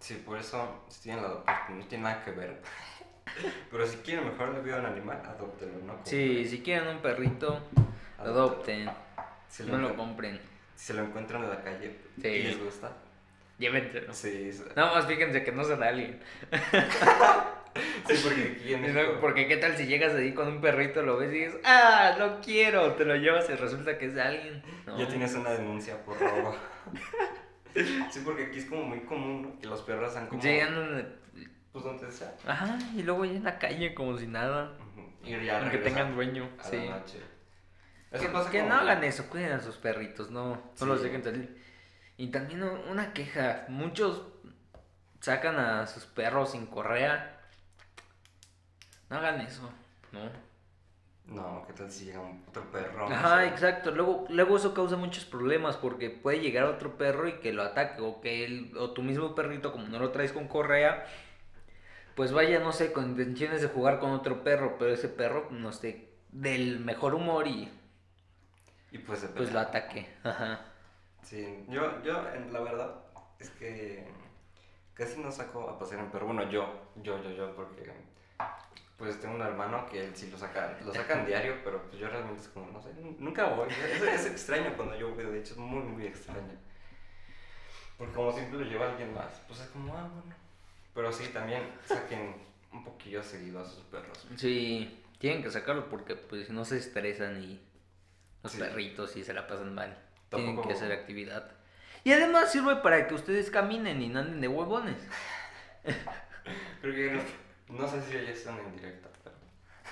Sí, 0.00 0.22
por 0.24 0.38
eso 0.38 0.86
tienen 1.02 1.22
la 1.22 1.28
no 1.68 1.84
tiene 1.86 2.04
nada 2.04 2.24
que 2.24 2.30
ver. 2.30 2.62
Pero 3.70 3.86
si 3.86 3.98
quieren 3.98 4.26
mejor 4.26 4.54
la 4.54 4.60
vida 4.60 4.76
de 4.76 4.80
un 4.80 4.86
animal, 4.86 5.22
adoptenlo, 5.26 5.84
¿no? 5.84 6.00
Sí, 6.04 6.48
si 6.48 6.62
quieren 6.62 6.88
un 6.88 7.02
perrito, 7.02 7.60
adopten. 8.18 8.88
No 9.66 9.78
lo 9.78 9.96
compren. 9.96 10.40
Si 10.74 10.86
se 10.86 10.94
lo 10.94 11.02
encuentran 11.02 11.42
en 11.42 11.50
la 11.50 11.62
calle 11.62 11.96
y 12.16 12.42
les 12.42 12.62
gusta, 12.62 12.92
llévenselo. 13.58 14.12
Sí. 14.12 14.50
Nada 14.76 14.94
más 14.94 15.06
fíjense 15.06 15.42
que 15.42 15.52
no 15.52 15.64
sea 15.64 15.76
alguien. 15.76 16.20
sí, 18.08 18.14
porque 18.22 19.16
Porque 19.20 19.48
qué 19.48 19.56
tal 19.56 19.76
si 19.76 19.86
llegas 19.86 20.14
ahí 20.14 20.32
con 20.32 20.48
un 20.48 20.60
perrito, 20.60 21.02
lo 21.02 21.16
ves 21.16 21.32
y 21.32 21.38
dices, 21.38 21.60
ah, 21.64 22.14
no 22.18 22.40
quiero, 22.40 22.94
te 22.94 23.04
lo 23.04 23.16
llevas 23.16 23.50
y 23.50 23.54
resulta 23.54 23.98
que 23.98 24.06
es 24.06 24.14
de 24.14 24.22
alguien. 24.22 24.62
Ya 24.96 25.08
tienes 25.08 25.34
una 25.34 25.50
denuncia 25.50 26.02
por 26.04 26.18
robo. 26.18 26.54
sí, 28.10 28.20
porque 28.24 28.44
aquí 28.44 28.58
es 28.58 28.66
como 28.66 28.84
muy 28.84 29.00
común 29.00 29.58
que 29.60 29.66
los 29.66 29.82
perros 29.82 30.12
sean 30.12 30.26
como... 30.28 30.40
Sí, 30.40 30.60
andan 30.60 31.16
pues 31.72 31.84
donde 31.84 32.10
sea. 32.10 32.34
Ajá, 32.46 32.78
y 32.96 33.02
luego 33.02 33.24
ya 33.24 33.32
en 33.32 33.44
la 33.44 33.58
calle 33.58 33.94
como 33.94 34.16
si 34.16 34.26
nada. 34.26 34.72
Y 35.24 35.44
ya 35.44 35.60
Aunque 35.60 35.78
tengan 35.78 36.14
dueño. 36.14 36.48
sí. 36.62 36.78
Eso 38.10 38.24
que, 38.24 38.30
pasa 38.30 38.50
que 38.50 38.62
no 38.62 38.74
hagan 38.74 39.04
eso, 39.04 39.28
cuiden 39.28 39.52
a 39.52 39.60
sus 39.60 39.76
perritos, 39.76 40.30
no, 40.30 40.60
no 40.80 40.86
los 40.86 41.02
dejen 41.02 41.22
salir. 41.22 41.62
Y 42.16 42.28
también 42.28 42.62
una 42.62 43.12
queja, 43.12 43.66
muchos 43.68 44.22
sacan 45.20 45.56
a 45.56 45.86
sus 45.86 46.06
perros 46.06 46.52
sin 46.52 46.66
correa. 46.66 47.40
No 49.10 49.18
hagan 49.18 49.40
eso, 49.40 49.70
¿no? 50.12 50.48
No, 51.26 51.62
¿qué 51.66 51.74
tal 51.74 51.90
si 51.90 52.06
llega 52.06 52.20
otro 52.48 52.70
perro? 52.70 53.06
Ajá, 53.06 53.44
exacto. 53.46 53.90
Luego, 53.90 54.24
luego 54.30 54.56
eso 54.56 54.72
causa 54.72 54.96
muchos 54.96 55.26
problemas 55.26 55.76
porque 55.76 56.08
puede 56.08 56.40
llegar 56.40 56.64
otro 56.64 56.96
perro 56.96 57.28
y 57.28 57.34
que 57.40 57.52
lo 57.52 57.62
ataque 57.62 58.00
o 58.00 58.20
que 58.22 58.46
él, 58.46 58.72
o 58.78 58.90
tu 58.92 59.02
mismo 59.02 59.34
perrito, 59.34 59.70
como 59.70 59.86
no 59.88 59.98
lo 59.98 60.10
traes 60.10 60.32
con 60.32 60.48
correa, 60.48 61.06
pues 62.14 62.32
vaya, 62.32 62.60
no 62.60 62.72
sé, 62.72 62.92
con 62.92 63.10
intenciones 63.10 63.60
de 63.60 63.68
jugar 63.68 64.00
con 64.00 64.12
otro 64.12 64.42
perro, 64.42 64.76
pero 64.78 64.92
ese 64.92 65.08
perro, 65.08 65.48
no 65.50 65.72
sé, 65.72 66.08
del 66.30 66.80
mejor 66.80 67.14
humor 67.14 67.46
y... 67.46 67.70
Y 68.90 68.98
pues, 68.98 69.26
pues 69.36 69.52
lo 69.52 69.60
ataque. 69.60 70.08
Ajá. 70.24 70.60
Sí, 71.22 71.64
yo, 71.68 72.02
yo, 72.02 72.22
la 72.50 72.60
verdad, 72.60 72.94
es 73.38 73.50
que 73.50 74.06
casi 74.94 75.20
no 75.20 75.30
saco 75.30 75.68
a 75.68 75.78
pasear 75.78 76.02
un 76.02 76.10
perro. 76.10 76.26
Bueno, 76.26 76.48
yo, 76.50 76.90
yo, 76.96 77.22
yo, 77.22 77.30
yo, 77.30 77.54
porque 77.54 77.92
pues 78.96 79.20
tengo 79.20 79.36
un 79.36 79.42
hermano 79.42 79.86
que 79.86 80.06
él 80.06 80.10
sí 80.14 80.28
lo 80.30 80.36
saca, 80.36 80.76
lo 80.84 80.92
saca 80.92 81.20
en 81.20 81.26
diario, 81.26 81.56
pero 81.64 81.82
pues 81.82 81.98
yo 81.98 82.08
realmente 82.08 82.42
es 82.42 82.48
como, 82.48 82.70
no 82.72 82.80
sé, 82.80 82.88
nunca 83.18 83.46
voy. 83.50 83.68
Es, 83.68 84.02
es 84.02 84.26
extraño 84.26 84.74
cuando 84.76 84.96
yo 84.96 85.14
voy, 85.14 85.24
de 85.24 85.38
hecho 85.38 85.52
es 85.52 85.58
muy, 85.58 85.82
muy 85.82 86.06
extraño. 86.06 86.58
Porque 87.96 88.12
como 88.12 88.32
siempre 88.32 88.60
lo 88.60 88.64
lleva 88.64 88.90
alguien 88.90 89.12
más, 89.12 89.40
pues 89.46 89.60
es 89.60 89.68
como, 89.68 89.96
ah, 89.96 90.08
bueno. 90.08 90.34
Pero 90.94 91.12
sí, 91.12 91.28
también 91.28 91.62
saquen 91.84 92.34
un 92.72 92.84
poquillo 92.84 93.22
seguido 93.22 93.60
a 93.60 93.64
sus 93.64 93.84
perros. 93.84 94.26
Sí, 94.36 95.04
tienen 95.18 95.42
que 95.42 95.50
sacarlo 95.50 95.88
porque 95.88 96.16
pues 96.16 96.50
no 96.50 96.64
se 96.64 96.78
estresan 96.78 97.42
y 97.42 97.60
los 98.56 98.68
perritos 98.68 99.16
y 99.16 99.24
se 99.24 99.34
la 99.34 99.46
pasan 99.46 99.74
mal. 99.74 99.96
Tienen 100.30 100.60
que 100.60 100.72
hacer 100.72 100.92
actividad. 100.92 101.50
Y 102.04 102.12
además 102.12 102.50
sirve 102.52 102.76
para 102.76 103.06
que 103.06 103.14
ustedes 103.14 103.50
caminen 103.50 104.00
y 104.02 104.08
no 104.08 104.20
anden 104.20 104.40
de 104.40 104.48
huevones. 104.48 104.96
Creo 106.80 106.94
que 106.94 107.20
no, 107.68 107.88
sé 107.88 108.02
si 108.02 108.12
ya 108.12 108.20
están 108.30 108.58
en 108.58 108.76
directo, 108.76 109.08
pero. 109.22 109.36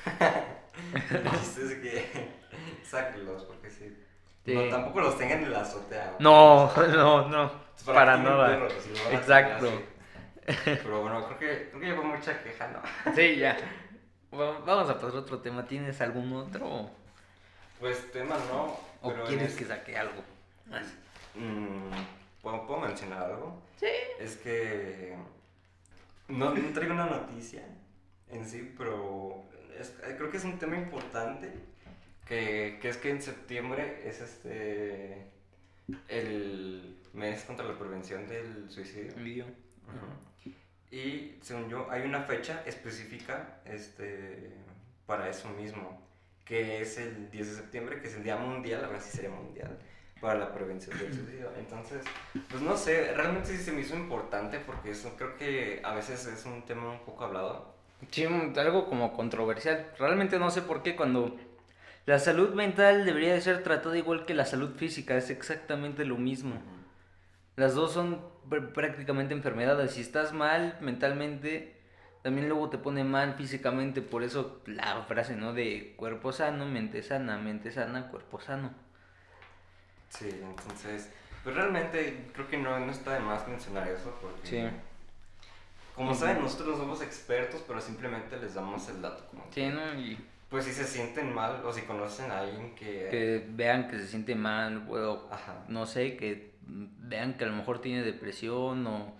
es 1.36 1.74
que 1.74 2.30
sáquenlos 2.84 3.44
porque 3.44 3.70
sí. 3.70 3.96
No, 4.46 4.68
tampoco 4.68 5.00
los 5.00 5.18
tengan 5.18 5.42
en 5.42 5.52
la 5.52 5.62
azotea. 5.62 6.14
No, 6.20 6.72
no, 6.76 7.28
no. 7.28 7.66
Para, 7.84 8.16
nada. 8.16 8.68
Exacto. 9.10 9.70
Pero 10.64 11.02
bueno, 11.02 11.26
creo 11.26 11.38
que, 11.38 11.68
creo 11.70 11.80
que 11.80 11.86
llevo 11.86 12.04
mucha 12.04 12.40
queja, 12.42 12.68
¿no? 12.68 13.12
Sí, 13.12 13.36
ya. 13.36 13.56
vamos 14.30 14.88
a 14.88 14.94
pasar 14.94 15.10
a 15.10 15.18
otro 15.18 15.40
tema. 15.40 15.66
¿Tienes 15.66 16.00
algún 16.00 16.32
otro? 16.32 16.90
Pues 17.80 18.10
tema 18.12 18.36
no. 18.50 18.78
¿O 19.02 19.12
quieres 19.26 19.54
que 19.54 19.64
saque 19.64 19.96
algo? 19.96 20.22
Mm, 21.34 21.90
¿puedo, 22.42 22.80
mencionar 22.80 23.24
algo? 23.24 23.62
Sí. 23.78 23.86
Es 24.18 24.36
que 24.36 25.14
no, 26.28 26.52
traigo 26.72 26.94
una 26.94 27.06
noticia 27.06 27.62
en 28.30 28.48
sí, 28.48 28.74
pero 28.76 29.44
creo 30.16 30.30
que 30.30 30.38
es 30.38 30.44
un 30.44 30.58
tema 30.58 30.76
importante. 30.76 31.52
Que, 32.26 32.78
que 32.82 32.88
es 32.88 32.96
que 32.96 33.10
en 33.10 33.22
septiembre 33.22 34.02
es 34.04 34.20
este 34.20 35.30
el 36.08 36.96
mes 37.12 37.44
contra 37.44 37.66
la 37.66 37.78
prevención 37.78 38.26
del 38.26 38.70
suicidio. 38.70 39.44
Y 40.90 41.38
según 41.42 41.68
yo, 41.68 41.90
hay 41.90 42.02
una 42.02 42.22
fecha 42.22 42.62
específica 42.64 43.60
este, 43.64 44.52
para 45.06 45.28
eso 45.28 45.48
mismo, 45.50 46.00
que 46.46 46.80
es 46.80 46.96
el 46.96 47.30
10 47.30 47.48
de 47.48 47.54
septiembre, 47.56 48.00
que 48.00 48.06
es 48.06 48.14
el 48.14 48.22
Día 48.22 48.36
Mundial, 48.36 48.84
ahora 48.84 49.00
sí 49.00 49.10
sería 49.10 49.30
mundial, 49.30 49.78
para 50.20 50.38
la 50.38 50.54
prevención 50.54 50.96
del 50.96 51.12
suicidio. 51.12 51.50
Entonces, 51.58 52.04
pues 52.48 52.62
no 52.62 52.76
sé, 52.76 53.12
realmente 53.14 53.48
sí 53.48 53.58
se 53.58 53.72
me 53.72 53.80
hizo 53.80 53.96
importante 53.96 54.60
porque 54.60 54.92
eso 54.92 55.14
creo 55.16 55.36
que 55.36 55.80
a 55.84 55.92
veces 55.92 56.24
es 56.26 56.46
un 56.46 56.62
tema 56.62 56.90
un 56.92 57.00
poco 57.00 57.24
hablado. 57.24 57.74
Sí, 58.10 58.24
algo 58.24 58.88
como 58.88 59.12
controversial. 59.12 59.90
Realmente 59.98 60.38
no 60.38 60.50
sé 60.50 60.62
por 60.62 60.82
qué 60.82 60.94
cuando 60.94 61.36
la 62.06 62.20
salud 62.20 62.54
mental 62.54 63.04
debería 63.04 63.34
de 63.34 63.40
ser 63.40 63.64
tratada 63.64 63.98
igual 63.98 64.24
que 64.24 64.34
la 64.34 64.44
salud 64.44 64.76
física, 64.76 65.16
es 65.16 65.30
exactamente 65.30 66.04
lo 66.04 66.16
mismo. 66.16 66.62
Las 67.56 67.74
dos 67.74 67.92
son 67.92 68.20
prácticamente 68.48 69.34
enfermedades. 69.34 69.92
Si 69.92 70.02
estás 70.02 70.32
mal 70.32 70.78
mentalmente, 70.80 71.75
también 72.26 72.48
luego 72.48 72.68
te 72.68 72.78
pone 72.78 73.04
mal 73.04 73.34
físicamente. 73.34 74.02
Por 74.02 74.24
eso 74.24 74.60
la 74.66 75.00
frase, 75.02 75.36
¿no? 75.36 75.52
De 75.52 75.94
cuerpo 75.94 76.32
sano, 76.32 76.66
mente 76.66 77.00
sana, 77.00 77.38
mente 77.38 77.70
sana, 77.70 78.08
cuerpo 78.08 78.40
sano. 78.40 78.72
Sí, 80.08 80.28
entonces, 80.42 81.12
pues 81.44 81.54
realmente 81.54 82.26
creo 82.32 82.48
que 82.48 82.58
no, 82.58 82.80
no 82.80 82.90
está 82.90 83.14
de 83.14 83.20
más 83.20 83.46
mencionar 83.46 83.86
eso 83.86 84.12
porque... 84.20 84.44
Sí. 84.44 84.66
Como 85.94 86.12
saben, 86.16 86.42
nosotros 86.42 86.70
no 86.70 86.78
somos 86.78 87.00
expertos, 87.00 87.62
pero 87.64 87.80
simplemente 87.80 88.36
les 88.38 88.54
damos 88.54 88.88
el 88.88 89.02
dato. 89.02 89.24
Como 89.28 89.44
sí, 89.52 89.68
¿no? 89.68 89.94
Y 89.94 90.18
pues 90.50 90.64
si 90.64 90.72
se 90.72 90.84
sienten 90.84 91.32
mal 91.32 91.64
o 91.64 91.72
si 91.72 91.82
conocen 91.82 92.32
a 92.32 92.40
alguien 92.40 92.74
que... 92.74 93.06
Que 93.08 93.46
vean 93.50 93.86
que 93.86 94.00
se 94.00 94.08
siente 94.08 94.34
mal, 94.34 94.84
o 94.90 95.28
no 95.68 95.86
sé, 95.86 96.16
que 96.16 96.56
vean 96.66 97.34
que 97.34 97.44
a 97.44 97.46
lo 97.46 97.54
mejor 97.54 97.80
tiene 97.80 98.02
depresión 98.02 98.84
o 98.88 99.14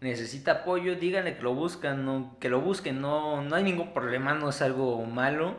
necesita 0.00 0.52
apoyo, 0.52 0.96
díganle 0.96 1.36
que 1.36 1.42
lo 1.42 1.54
buscan, 1.54 2.04
no, 2.04 2.36
que 2.40 2.48
lo 2.48 2.60
busquen, 2.60 3.00
no, 3.00 3.42
no 3.42 3.56
hay 3.56 3.62
ningún 3.62 3.92
problema, 3.92 4.34
no 4.34 4.48
es 4.48 4.62
algo 4.62 5.04
malo. 5.04 5.56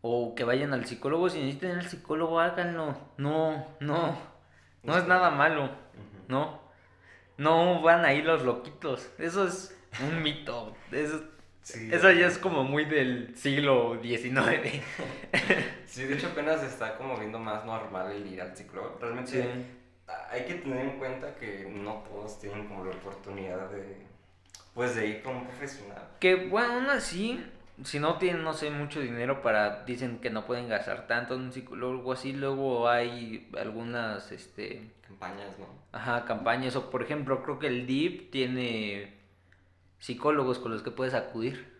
O 0.00 0.34
que 0.34 0.44
vayan 0.44 0.74
al 0.74 0.84
psicólogo, 0.84 1.30
si 1.30 1.38
necesitan 1.38 1.78
al 1.78 1.88
psicólogo, 1.88 2.40
háganlo. 2.40 2.96
No, 3.16 3.66
no, 3.80 4.18
no 4.82 4.98
es 4.98 5.06
nada 5.06 5.30
malo, 5.30 5.70
¿no? 6.28 6.60
No 7.38 7.80
van 7.82 8.04
ahí 8.04 8.22
los 8.22 8.42
loquitos, 8.42 9.10
eso 9.18 9.46
es 9.46 9.76
un 10.00 10.22
mito, 10.22 10.74
eso 10.92 11.22
eso 11.72 12.10
ya 12.10 12.26
es 12.26 12.36
como 12.36 12.62
muy 12.62 12.84
del 12.84 13.34
siglo 13.36 13.98
XIX. 14.02 14.82
sí, 15.86 16.04
de 16.04 16.14
hecho 16.14 16.26
apenas 16.26 16.62
está 16.62 16.98
como 16.98 17.16
viendo 17.16 17.38
más 17.38 17.64
normal 17.64 18.12
el 18.12 18.26
ir 18.26 18.42
al 18.42 18.54
psicólogo. 18.54 18.98
Realmente 19.00 19.46
hay 20.06 20.44
que 20.44 20.54
tener 20.54 20.86
en 20.86 20.98
cuenta 20.98 21.34
que 21.36 21.70
no 21.70 22.04
todos 22.08 22.38
tienen 22.40 22.66
como 22.66 22.84
la 22.84 22.94
oportunidad 22.94 23.70
de, 23.70 24.06
pues, 24.74 24.94
de 24.96 25.06
ir 25.06 25.22
con 25.22 25.36
un 25.36 25.46
profesional. 25.46 26.08
Que 26.20 26.34
bueno, 26.34 26.74
aún 26.74 26.90
así, 26.90 27.44
si 27.82 27.98
no 27.98 28.18
tienen, 28.18 28.42
no 28.42 28.52
sé, 28.52 28.70
mucho 28.70 29.00
dinero 29.00 29.42
para, 29.42 29.84
dicen 29.84 30.18
que 30.18 30.30
no 30.30 30.46
pueden 30.46 30.68
gastar 30.68 31.06
tanto 31.06 31.34
en 31.34 31.42
un 31.42 31.52
psicólogo 31.52 32.12
así, 32.12 32.32
luego 32.32 32.88
hay 32.88 33.50
algunas, 33.58 34.32
este... 34.32 34.90
Campañas, 35.06 35.58
¿no? 35.58 35.66
Ajá, 35.92 36.24
campañas. 36.24 36.76
O 36.76 36.90
por 36.90 37.02
ejemplo, 37.02 37.42
creo 37.42 37.58
que 37.58 37.68
el 37.68 37.86
DIP 37.86 38.30
tiene 38.30 39.14
psicólogos 39.98 40.58
con 40.58 40.72
los 40.72 40.82
que 40.82 40.90
puedes 40.90 41.14
acudir. 41.14 41.72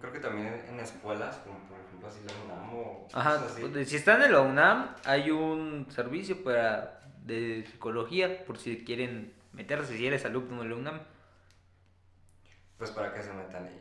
creo 0.00 0.12
que 0.12 0.20
también 0.20 0.62
en 0.68 0.80
escuelas, 0.80 1.36
como 1.38 1.58
por 1.68 1.83
ejemplo 2.06 2.08
así 2.08 2.20
la 2.26 2.54
UNAM 2.54 2.74
o 2.74 3.08
Ajá, 3.12 3.46
pues, 3.60 3.88
si 3.88 3.96
están 3.96 4.22
en 4.22 4.32
la 4.32 4.40
UNAM, 4.40 4.94
hay 5.04 5.30
un 5.30 5.86
servicio 5.90 6.42
para 6.42 7.00
de 7.22 7.64
psicología 7.70 8.44
por 8.44 8.58
si 8.58 8.84
quieren 8.84 9.32
meterse, 9.52 9.96
si 9.96 10.06
eres 10.06 10.24
alumno 10.24 10.62
de 10.62 10.68
la 10.68 10.76
UNAM. 10.76 11.00
Pues 12.76 12.90
para 12.90 13.12
que 13.14 13.22
se 13.22 13.32
metan 13.32 13.66
ahí. 13.66 13.80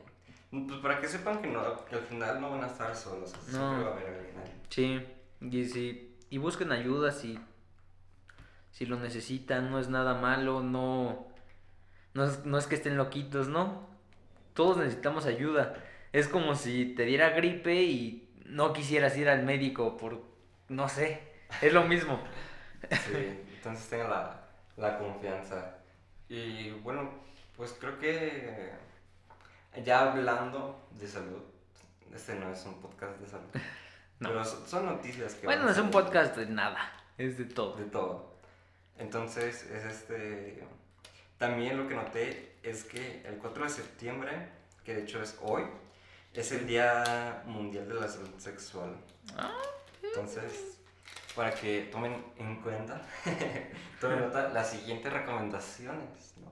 Pues 0.68 0.80
para 0.80 1.00
que 1.00 1.08
sepan 1.08 1.42
que, 1.42 1.48
no, 1.48 1.86
que 1.86 1.96
al 1.96 2.04
final 2.04 2.40
no 2.40 2.52
van 2.52 2.64
a 2.64 2.68
estar 2.68 2.96
solos, 2.96 3.34
no. 3.52 3.84
va 3.84 3.90
a 3.90 3.94
haber 3.94 4.08
alguien 4.08 4.38
ahí. 4.38 4.62
Sí, 4.70 5.06
y, 5.42 5.66
si, 5.66 6.16
y 6.30 6.38
busquen 6.38 6.72
ayuda 6.72 7.12
si, 7.12 7.40
si 8.72 8.86
lo 8.86 9.00
necesitan, 9.00 9.72
no 9.72 9.80
es 9.80 9.90
nada 9.90 10.14
malo, 10.14 10.62
no 10.62 11.34
no 12.14 12.26
es, 12.26 12.46
no 12.46 12.58
es 12.58 12.68
que 12.68 12.76
estén 12.76 12.98
loquitos, 12.98 13.48
¿no? 13.48 13.88
Todos 14.54 14.78
necesitamos 14.78 15.26
ayuda. 15.26 15.76
Es 16.12 16.28
como 16.28 16.56
si 16.56 16.94
te 16.94 17.06
diera 17.06 17.32
gripe 17.32 17.84
y 17.84 18.23
no 18.46 18.74
quisieras 18.74 19.18
ir 19.18 19.30
al 19.30 19.44
médico 19.44 19.98
por, 19.98 20.22
no 20.70 20.90
sé, 20.90 21.22
es 21.62 21.74
lo 21.74 21.84
mismo. 21.84 22.20
Sí, 22.90 23.40
entonces 23.56 23.90
tenga 23.90 24.08
la, 24.08 24.48
la 24.78 24.98
confianza. 24.98 25.78
Y 26.28 26.72
bueno, 26.72 27.10
pues 27.56 27.76
creo 27.80 27.98
que 28.00 28.72
ya 29.84 30.12
hablando 30.12 30.88
de 30.92 31.08
salud, 31.08 31.42
este 32.14 32.36
no 32.36 32.52
es 32.52 32.66
un 32.66 32.82
podcast 32.82 33.20
de 33.20 33.28
salud, 33.28 33.50
no. 34.20 34.30
pero 34.30 34.44
son 34.46 34.86
noticias 34.86 35.36
que... 35.36 35.46
Bueno, 35.46 35.64
no 35.64 35.70
es 35.70 35.78
un 35.78 35.92
podcast 35.92 36.36
de 36.38 36.48
nada, 36.48 36.92
es 37.18 37.38
de 37.38 37.46
todo. 37.46 37.76
De 37.76 37.86
todo. 37.86 38.34
Entonces 38.98 39.64
es 39.72 39.86
este 39.86 40.64
también 41.44 41.78
lo 41.78 41.90
que 41.90 41.96
noté 41.96 42.56
es 42.64 42.86
que 42.86 43.22
el 43.26 43.36
4 43.36 43.66
de 43.66 43.70
septiembre, 43.70 44.32
que 44.86 44.96
de 44.96 45.04
hecho 45.04 45.22
es 45.22 45.38
hoy, 45.42 45.64
es 46.34 46.52
el 46.52 46.66
Día 46.68 47.44
Mundial 47.46 47.88
de 47.88 47.96
la 47.96 48.08
Salud 48.08 48.38
Sexual. 48.38 48.96
Ah, 49.38 49.54
Entonces, 50.02 50.80
para 51.36 51.54
que 51.54 51.90
tomen 51.92 52.26
en 52.38 52.62
cuenta, 52.62 53.02
tomen 54.02 54.20
nota 54.22 54.50
las 54.50 54.72
siguientes 54.72 55.12
recomendaciones, 55.12 56.34
¿no? 56.38 56.52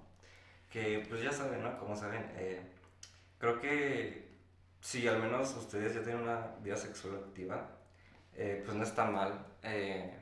Que 0.70 1.06
pues 1.10 1.24
ya 1.24 1.32
saben, 1.32 1.64
¿no? 1.64 1.78
Como 1.78 1.96
saben, 1.96 2.32
eh, 2.36 2.62
creo 3.40 3.60
que 3.60 4.30
si 4.82 5.08
al 5.08 5.20
menos 5.20 5.56
ustedes 5.56 5.94
ya 5.94 6.02
tienen 6.02 6.24
una 6.24 6.56
vida 6.62 6.76
sexual 6.78 7.16
activa, 7.16 7.70
eh, 8.36 8.62
pues 8.64 8.76
no 8.76 8.84
está 8.84 9.06
mal, 9.06 9.46
eh, 9.64 10.18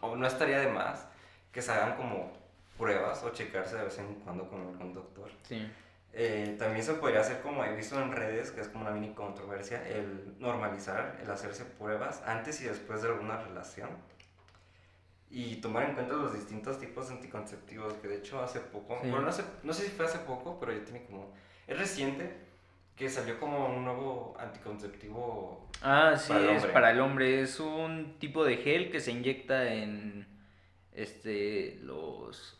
o 0.00 0.16
no 0.16 0.26
estaría 0.26 0.58
de 0.58 0.68
más 0.68 1.06
que 1.52 1.62
se 1.62 1.70
hagan 1.70 1.96
como 1.96 2.32
pruebas 2.76 3.22
o 3.22 3.30
checarse 3.30 3.76
de 3.76 3.84
vez 3.84 3.98
en 3.98 4.14
cuando 4.16 4.48
con 4.48 4.60
algún 4.60 4.92
doctor. 4.92 5.30
Sí. 5.42 5.70
Eh, 6.14 6.56
también 6.58 6.84
se 6.84 6.94
podría 6.94 7.20
hacer 7.20 7.40
como 7.40 7.64
he 7.64 7.74
visto 7.74 8.00
en 8.00 8.12
redes, 8.12 8.50
que 8.50 8.60
es 8.60 8.68
como 8.68 8.84
una 8.84 8.90
mini 8.92 9.14
controversia, 9.14 9.86
el 9.88 10.34
normalizar, 10.38 11.18
el 11.22 11.30
hacerse 11.30 11.64
pruebas 11.64 12.22
antes 12.26 12.60
y 12.60 12.64
después 12.64 13.02
de 13.02 13.08
alguna 13.08 13.38
relación. 13.38 13.90
Y 15.30 15.56
tomar 15.56 15.84
en 15.84 15.94
cuenta 15.94 16.12
los 16.12 16.34
distintos 16.34 16.78
tipos 16.78 17.08
de 17.08 17.14
anticonceptivos, 17.14 17.94
que 17.94 18.08
de 18.08 18.16
hecho 18.18 18.42
hace 18.42 18.60
poco, 18.60 18.98
bueno, 19.00 19.22
no, 19.22 19.30
no 19.62 19.72
sé 19.72 19.82
si 19.84 19.90
fue 19.90 20.04
hace 20.04 20.18
poco, 20.18 20.60
pero 20.60 20.72
ya 20.72 20.84
tiene 20.84 21.04
como, 21.06 21.32
es 21.66 21.78
reciente, 21.78 22.36
que 22.96 23.08
salió 23.08 23.40
como 23.40 23.74
un 23.74 23.84
nuevo 23.84 24.36
anticonceptivo. 24.38 25.66
Ah, 25.80 26.14
sí, 26.16 26.34
es 26.34 26.66
para 26.66 26.90
el 26.90 27.00
hombre. 27.00 27.40
Es 27.40 27.58
un 27.58 28.18
tipo 28.18 28.44
de 28.44 28.58
gel 28.58 28.90
que 28.90 29.00
se 29.00 29.12
inyecta 29.12 29.72
en 29.72 30.26
este 30.92 31.78
los 31.82 32.58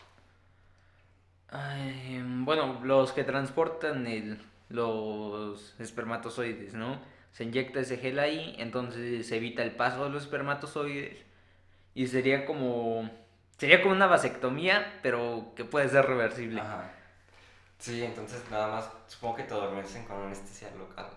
bueno, 2.44 2.80
los 2.84 3.12
que 3.12 3.24
transportan 3.24 4.06
el, 4.06 4.40
los 4.68 5.74
espermatozoides, 5.78 6.74
¿no? 6.74 7.00
Se 7.32 7.44
inyecta 7.44 7.80
ese 7.80 7.98
gel 7.98 8.18
ahí, 8.18 8.56
entonces 8.58 9.26
se 9.26 9.36
evita 9.36 9.62
el 9.62 9.72
paso 9.72 10.04
de 10.04 10.10
los 10.10 10.24
espermatozoides 10.24 11.18
y 11.94 12.06
sería 12.06 12.44
como 12.44 13.10
sería 13.58 13.82
como 13.82 13.94
una 13.94 14.06
vasectomía, 14.06 14.98
pero 15.02 15.52
que 15.54 15.64
puede 15.64 15.88
ser 15.88 16.06
reversible. 16.06 16.60
Ajá. 16.60 16.90
Sí, 17.78 18.02
entonces 18.02 18.42
nada 18.50 18.68
más 18.68 18.90
supongo 19.08 19.36
que 19.36 19.42
te 19.44 19.54
adormecen 19.54 20.04
con 20.04 20.22
anestesia 20.22 20.70
local. 20.76 21.06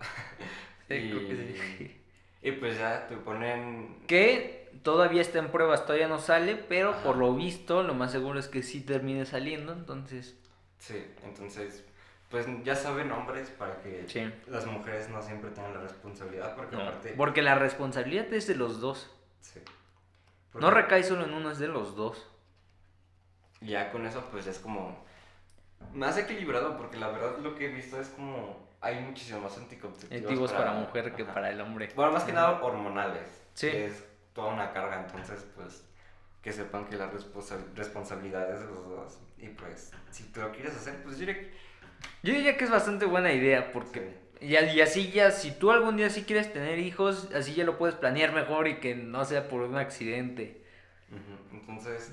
Sí, 0.88 0.94
y, 0.94 1.10
creo 1.10 1.28
que 1.28 1.36
sí. 1.36 2.00
Y 2.42 2.52
pues 2.52 2.78
ya 2.78 3.08
te 3.08 3.16
ponen 3.16 4.02
que 4.06 4.65
todavía 4.86 5.20
está 5.20 5.40
en 5.40 5.50
pruebas, 5.50 5.84
todavía 5.84 6.06
no 6.06 6.20
sale, 6.20 6.54
pero 6.54 6.94
por 7.02 7.16
lo 7.16 7.34
visto, 7.34 7.82
lo 7.82 7.92
más 7.92 8.12
seguro 8.12 8.38
es 8.38 8.46
que 8.46 8.62
sí 8.62 8.80
termine 8.80 9.26
saliendo, 9.26 9.72
entonces. 9.72 10.36
Sí, 10.78 11.04
entonces, 11.24 11.84
pues 12.30 12.46
ya 12.62 12.76
saben 12.76 13.10
hombres 13.10 13.50
para 13.50 13.80
que 13.80 14.06
las 14.46 14.64
mujeres 14.66 15.08
no 15.08 15.20
siempre 15.20 15.50
tengan 15.50 15.74
la 15.74 15.80
responsabilidad, 15.80 16.54
porque 16.54 16.76
aparte... 16.76 17.14
Porque 17.16 17.42
la 17.42 17.56
responsabilidad 17.56 18.32
es 18.32 18.46
de 18.46 18.54
los 18.54 18.80
dos. 18.80 19.10
Sí. 19.40 19.60
No 20.54 20.70
recae 20.70 21.02
solo 21.02 21.24
en 21.24 21.34
uno, 21.34 21.50
es 21.50 21.58
de 21.58 21.66
los 21.66 21.96
dos. 21.96 22.24
Ya 23.60 23.90
con 23.90 24.06
eso, 24.06 24.22
pues 24.30 24.46
es 24.46 24.60
como 24.60 25.04
más 25.94 26.16
equilibrado, 26.16 26.76
porque 26.76 26.96
la 26.96 27.08
verdad 27.08 27.38
lo 27.38 27.56
que 27.56 27.66
he 27.66 27.68
visto 27.70 28.00
es 28.00 28.06
como 28.10 28.68
hay 28.80 29.00
muchísimos 29.00 29.42
más 29.42 29.58
anticonceptivos 29.58 30.52
para, 30.52 30.66
para 30.66 30.78
mujer 30.78 31.12
que 31.16 31.24
para 31.24 31.50
el 31.50 31.60
hombre. 31.60 31.88
Bueno, 31.96 32.12
más 32.12 32.22
que 32.22 32.32
nada 32.32 32.62
hormonales. 32.62 33.42
Sí. 33.54 33.66
es 33.68 34.05
toda 34.36 34.52
una 34.52 34.72
carga, 34.72 35.00
entonces 35.00 35.44
pues 35.56 35.82
que 36.42 36.52
sepan 36.52 36.86
que 36.86 36.96
la 36.96 37.10
responsabilidad 37.74 38.54
es 38.54 38.60
de 38.60 38.66
los 38.66 38.88
dos. 38.88 39.18
Y 39.36 39.48
pues, 39.48 39.90
si 40.12 40.22
tú 40.24 40.40
lo 40.40 40.52
quieres 40.52 40.76
hacer, 40.76 41.02
pues 41.02 41.18
yo 41.18 41.26
diría 41.26 41.40
que... 41.40 41.50
Yo 42.22 42.32
diría 42.34 42.56
que 42.56 42.64
es 42.64 42.70
bastante 42.70 43.04
buena 43.04 43.32
idea, 43.32 43.72
porque... 43.72 44.16
Y, 44.40 44.54
así 44.54 45.10
ya, 45.10 45.32
si 45.32 45.50
tú 45.50 45.72
algún 45.72 45.96
día 45.96 46.08
sí 46.08 46.22
quieres 46.22 46.52
tener 46.52 46.78
hijos, 46.78 47.30
así 47.34 47.54
ya 47.54 47.64
lo 47.64 47.78
puedes 47.78 47.96
planear 47.96 48.32
mejor 48.32 48.68
y 48.68 48.76
que 48.76 48.94
no 48.94 49.24
sea 49.24 49.48
por 49.48 49.62
un 49.62 49.76
accidente. 49.76 50.62
Entonces, 51.50 52.12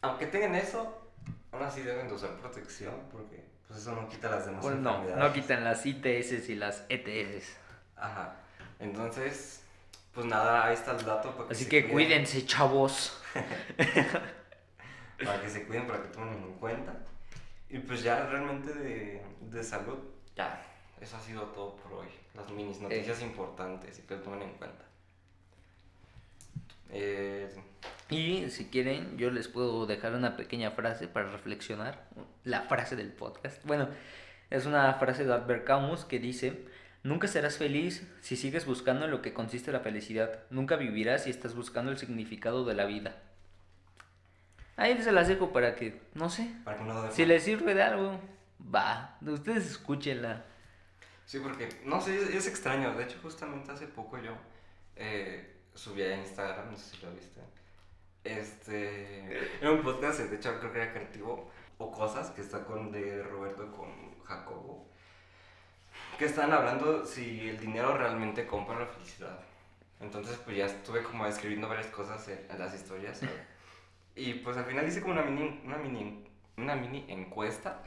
aunque 0.00 0.26
tengan 0.26 0.56
eso, 0.56 1.12
aún 1.52 1.62
así 1.62 1.82
deben 1.82 2.08
de 2.08 2.14
usar 2.14 2.30
protección, 2.40 2.94
porque 3.12 3.44
pues 3.68 3.78
eso 3.78 3.94
no 3.94 4.08
quita 4.08 4.28
las 4.28 4.46
demás 4.46 4.60
pues 4.60 4.76
no, 4.76 5.04
no 5.04 5.32
quitan 5.32 5.62
las 5.62 5.86
ITS 5.86 6.48
y 6.48 6.54
las 6.56 6.84
ETS. 6.88 7.56
Ajá. 7.96 8.36
Entonces, 8.80 9.63
pues 10.14 10.26
nada, 10.26 10.66
ahí 10.66 10.74
está 10.74 10.92
el 10.92 11.04
dato. 11.04 11.32
Para 11.32 11.48
que 11.48 11.54
Así 11.54 11.68
que 11.68 11.88
cuídense, 11.88 12.46
chavos. 12.46 13.20
para 15.24 15.40
que 15.42 15.48
se 15.48 15.66
cuiden, 15.66 15.86
para 15.86 16.02
que 16.02 16.08
tomen 16.08 16.34
en 16.34 16.54
cuenta. 16.54 16.94
Y 17.68 17.78
pues 17.78 18.02
ya 18.02 18.26
realmente 18.26 18.72
de, 18.72 19.22
de 19.40 19.64
salud, 19.64 19.98
ya, 20.36 20.64
eso 21.00 21.16
ha 21.16 21.20
sido 21.20 21.42
todo 21.46 21.76
por 21.76 22.00
hoy. 22.00 22.06
Las 22.34 22.48
minis 22.50 22.80
noticias 22.80 23.20
eh. 23.20 23.24
importantes 23.24 23.98
y 23.98 24.02
que 24.02 24.16
lo 24.16 24.22
tomen 24.22 24.42
en 24.42 24.52
cuenta. 24.54 24.84
Eh, 26.90 27.52
y 28.10 28.50
si 28.50 28.66
quieren, 28.66 29.16
yo 29.18 29.30
les 29.30 29.48
puedo 29.48 29.86
dejar 29.86 30.14
una 30.14 30.36
pequeña 30.36 30.70
frase 30.70 31.08
para 31.08 31.30
reflexionar. 31.30 32.06
La 32.44 32.62
frase 32.62 32.94
del 32.94 33.12
podcast. 33.12 33.64
Bueno, 33.64 33.88
es 34.50 34.66
una 34.66 34.94
frase 34.94 35.24
de 35.24 35.32
Albert 35.32 35.64
Camus 35.64 36.04
que 36.04 36.18
dice, 36.18 36.66
nunca 37.04 37.28
serás 37.28 37.56
feliz 37.56 38.04
si 38.20 38.36
sigues 38.36 38.66
buscando 38.66 39.04
en 39.04 39.12
lo 39.12 39.22
que 39.22 39.32
consiste 39.32 39.70
la 39.70 39.80
felicidad. 39.80 40.42
Nunca 40.50 40.74
vivirás 40.74 41.24
si 41.24 41.30
estás 41.30 41.54
buscando 41.54 41.92
el 41.92 41.98
significado 41.98 42.64
de 42.64 42.74
la 42.74 42.86
vida. 42.86 43.14
Ahí 44.76 45.00
se 45.00 45.12
las 45.12 45.28
dejo 45.28 45.52
para 45.52 45.76
que, 45.76 46.00
no 46.14 46.28
sé, 46.28 46.52
si 47.12 47.24
les 47.24 47.44
sirve 47.44 47.74
de 47.74 47.82
algo, 47.82 48.18
va, 48.74 49.16
ustedes 49.24 49.70
escúchenla. 49.70 50.44
Sí, 51.26 51.38
porque, 51.38 51.68
no 51.84 52.00
sé, 52.00 52.36
es, 52.36 52.48
extraño. 52.48 52.92
De 52.94 53.04
hecho, 53.04 53.18
justamente 53.22 53.70
hace 53.70 53.86
poco 53.86 54.18
yo 54.18 54.32
eh, 54.96 55.54
subí 55.74 56.02
a 56.02 56.16
Instagram, 56.16 56.72
no 56.72 56.76
sé 56.76 56.96
si 56.96 57.06
lo 57.06 57.12
viste. 57.12 57.40
Este, 58.24 59.60
era 59.60 59.70
un 59.70 59.82
podcast, 59.82 60.20
de 60.20 60.36
hecho 60.36 60.58
creo 60.58 60.72
que 60.72 60.82
era 60.82 60.92
creativo, 60.92 61.50
o 61.78 61.92
cosas, 61.92 62.30
que 62.30 62.40
está 62.40 62.64
con 62.64 62.90
de 62.90 63.22
Roberto 63.22 63.70
con 63.70 64.22
Jacobo, 64.24 64.88
que 66.18 66.26
están 66.26 66.52
hablando 66.52 67.04
si 67.04 67.48
el 67.48 67.58
dinero 67.58 67.96
realmente 67.96 68.46
compra 68.46 68.78
la 68.78 68.86
felicidad. 68.86 69.38
Entonces, 70.00 70.38
pues 70.44 70.56
ya 70.56 70.66
estuve 70.66 71.02
como 71.02 71.26
escribiendo 71.26 71.68
varias 71.68 71.86
cosas 71.88 72.26
en, 72.28 72.58
las 72.58 72.74
historias. 72.74 73.20
Y 74.16 74.34
pues 74.34 74.56
al 74.56 74.64
final 74.64 74.86
hice 74.86 75.00
como 75.00 75.14
una 75.14 75.22
mini, 75.22 75.60
una 75.64 75.76
mini, 75.76 76.24
una 76.56 76.76
mini 76.76 77.04
encuesta 77.08 77.82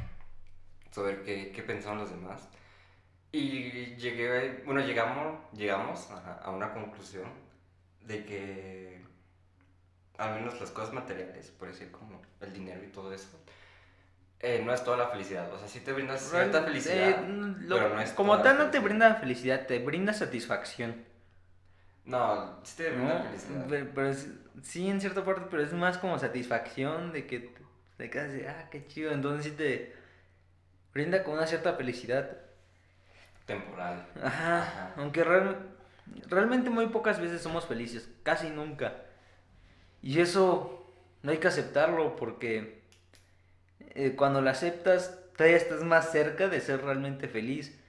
sobre 0.91 1.21
qué, 1.23 1.53
qué 1.53 1.63
pensaban 1.63 1.99
los 1.99 2.09
demás. 2.09 2.49
Y 3.31 3.95
llegué, 3.95 4.63
bueno, 4.65 4.81
llegamos, 4.81 5.39
llegamos 5.53 6.09
a, 6.11 6.49
una 6.49 6.73
conclusión 6.73 7.29
de 8.01 8.25
que 8.25 9.01
al 10.17 10.35
menos 10.35 10.59
las 10.59 10.71
cosas 10.71 10.93
materiales, 10.93 11.51
por 11.51 11.67
decir 11.67 11.91
como 11.91 12.21
el 12.41 12.53
dinero 12.53 12.83
y 12.83 12.87
todo 12.87 13.13
eso, 13.13 13.39
eh, 14.39 14.61
no 14.63 14.73
es 14.73 14.83
toda 14.83 14.97
la 14.97 15.07
felicidad. 15.07 15.51
O 15.51 15.57
sea, 15.57 15.67
sí 15.67 15.79
te 15.79 15.91
brinda 15.93 16.17
cierta 16.17 16.63
felicidad, 16.63 17.23
eh, 17.23 17.55
pero 17.67 17.89
no 17.89 18.01
es 18.01 18.11
Como 18.11 18.41
tal 18.41 18.57
no 18.57 18.69
te 18.69 18.79
brinda 18.79 19.15
felicidad, 19.15 19.65
te 19.65 19.79
brinda 19.79 20.13
satisfacción. 20.13 21.05
No, 22.05 22.59
sí 22.63 22.77
te 22.77 22.89
brinda 22.91 23.23
felicidad. 23.23 23.87
Pero, 23.93 24.13
sí, 24.61 24.89
en 24.89 25.01
cierta 25.01 25.25
parte, 25.25 25.47
pero 25.49 25.63
es 25.63 25.73
más 25.73 25.97
como 25.97 26.19
satisfacción 26.19 27.11
de 27.11 27.25
que 27.25 27.51
te 27.97 28.09
quedas 28.09 28.31
de, 28.31 28.47
ah, 28.47 28.67
qué 28.69 28.85
chido. 28.85 29.11
Entonces 29.11 29.45
sí 29.45 29.51
te 29.57 29.95
brinda 30.93 31.23
con 31.23 31.33
una 31.33 31.47
cierta 31.47 31.73
felicidad 31.73 32.37
temporal. 33.47 34.05
Ajá, 34.23 34.93
aunque 34.97 35.25
realmente 36.29 36.69
muy 36.69 36.87
pocas 36.87 37.19
veces 37.19 37.41
somos 37.41 37.65
felices, 37.65 38.07
casi 38.21 38.49
nunca. 38.49 38.93
Y 40.03 40.19
eso 40.19 40.85
no 41.23 41.31
hay 41.31 41.39
que 41.39 41.47
aceptarlo 41.47 42.15
porque 42.15 42.76
eh, 43.97 44.15
cuando 44.15 44.41
lo 44.41 44.49
aceptas, 44.51 45.17
todavía 45.35 45.57
estás 45.57 45.83
más 45.83 46.11
cerca 46.11 46.47
de 46.47 46.61
ser 46.61 46.83
realmente 46.83 47.27
feliz. 47.27 47.79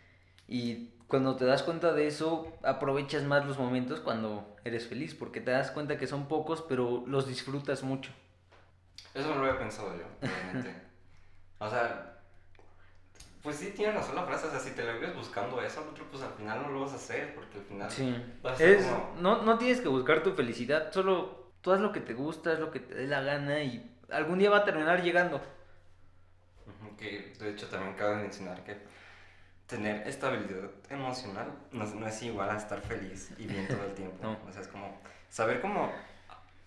Y 0.49 0.88
cuando 1.07 1.37
te 1.37 1.44
das 1.44 1.62
cuenta 1.62 1.92
de 1.92 2.07
eso, 2.07 2.51
aprovechas 2.62 3.25
más 3.25 3.44
los 3.44 3.59
momentos 3.59 4.01
cuando 4.01 4.57
eres 4.64 4.87
feliz, 4.87 5.14
porque 5.14 5.42
te 5.42 5.51
das 5.51 5.71
cuenta 5.71 5.99
que 5.99 6.07
son 6.07 6.27
pocos, 6.27 6.64
pero 6.66 7.05
los 7.07 7.29
disfrutas 7.29 7.83
mucho. 7.83 8.11
Eso 9.12 9.29
no 9.29 9.37
lo 9.37 9.47
había 9.47 9.59
pensado 9.59 9.94
yo, 9.99 10.05
realmente. 10.23 10.75
o 11.59 11.68
sea, 11.68 12.21
pues 13.42 13.57
sí, 13.57 13.75
tienes 13.77 13.94
razón 13.94 14.16
la 14.16 14.25
frase, 14.25 14.47
o 14.47 14.51
sea, 14.51 14.61
si 14.61 14.71
te 14.71 14.85
lo 14.85 14.94
vives 14.94 15.14
buscando 15.14 15.61
eso, 15.61 15.87
otro, 15.90 16.07
pues 16.11 16.23
al 16.23 16.33
final 16.33 16.62
no 16.62 16.71
lo 16.71 16.81
vas 16.81 16.92
a 16.92 16.97
hacer, 16.97 17.35
porque 17.35 17.59
al 17.59 17.64
final... 17.64 17.90
Sí. 17.90 18.16
es, 18.61 18.87
no, 19.21 19.42
no 19.42 19.59
tienes 19.59 19.83
que 19.83 19.88
buscar 19.88 20.23
tu 20.23 20.33
felicidad, 20.33 20.90
solo 20.90 21.53
tú 21.61 21.71
haz 21.71 21.81
lo 21.81 21.92
que 21.92 22.01
te 22.01 22.14
gusta, 22.14 22.53
haz 22.53 22.61
lo 22.61 22.71
que 22.71 22.81
te 22.81 22.94
dé 22.94 23.07
la 23.07 23.21
gana 23.21 23.62
y 23.62 23.94
algún 24.11 24.38
día 24.38 24.49
va 24.49 24.59
a 24.59 24.64
terminar 24.64 25.03
llegando. 25.03 25.40
Que 26.99 27.33
de 27.39 27.51
hecho 27.51 27.69
también 27.69 27.95
cabe 27.95 28.17
mencionar 28.17 28.63
que 28.65 28.77
tener 29.67 30.09
estabilidad 30.09 30.71
emocional 30.89 31.53
no, 31.73 31.85
no, 31.85 32.07
es 32.07 32.23
igual 32.23 32.51
a 32.51 32.57
estar 32.57 32.81
feliz 32.81 33.31
y 33.39 33.47
bien 33.47 33.69
todo 33.69 33.85
el 33.85 33.95
tiempo. 33.95 34.17
no. 34.23 34.39
O 34.49 34.53
sea, 34.53 34.63
es 34.63 34.69
como 34.69 34.99
saber 35.29 35.61
cómo, 35.61 35.93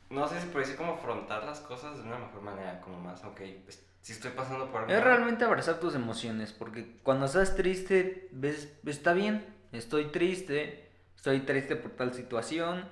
no 0.10 0.28
sé 0.28 0.39
si 0.39 0.48
por 0.48 0.62
decir 0.62 0.78
cómo 0.78 0.94
afrontar 0.94 1.44
las 1.44 1.60
cosas 1.60 1.98
de 1.98 2.04
una 2.04 2.20
mejor 2.20 2.41
manera, 2.41 2.80
como 2.82 3.00
más, 3.00 3.24
ok, 3.24 3.41
pues 3.63 3.84
si 4.02 4.13
estoy 4.13 4.32
pasando 4.32 4.72
por 4.72 4.82
algo. 4.82 4.94
Es 4.94 5.04
realmente 5.04 5.44
abrazar 5.46 5.80
tus 5.80 5.96
emociones, 5.96 6.54
porque 6.54 7.00
cuando 7.04 7.26
estás 7.26 7.56
triste, 7.56 8.30
ves, 8.32 8.72
está 8.86 9.13
bien, 9.13 9.46
estoy 9.72 10.06
triste, 10.06 10.89
estoy 11.15 11.41
triste 11.41 11.76
por 11.76 11.91
tal 11.91 12.13
situación, 12.13 12.88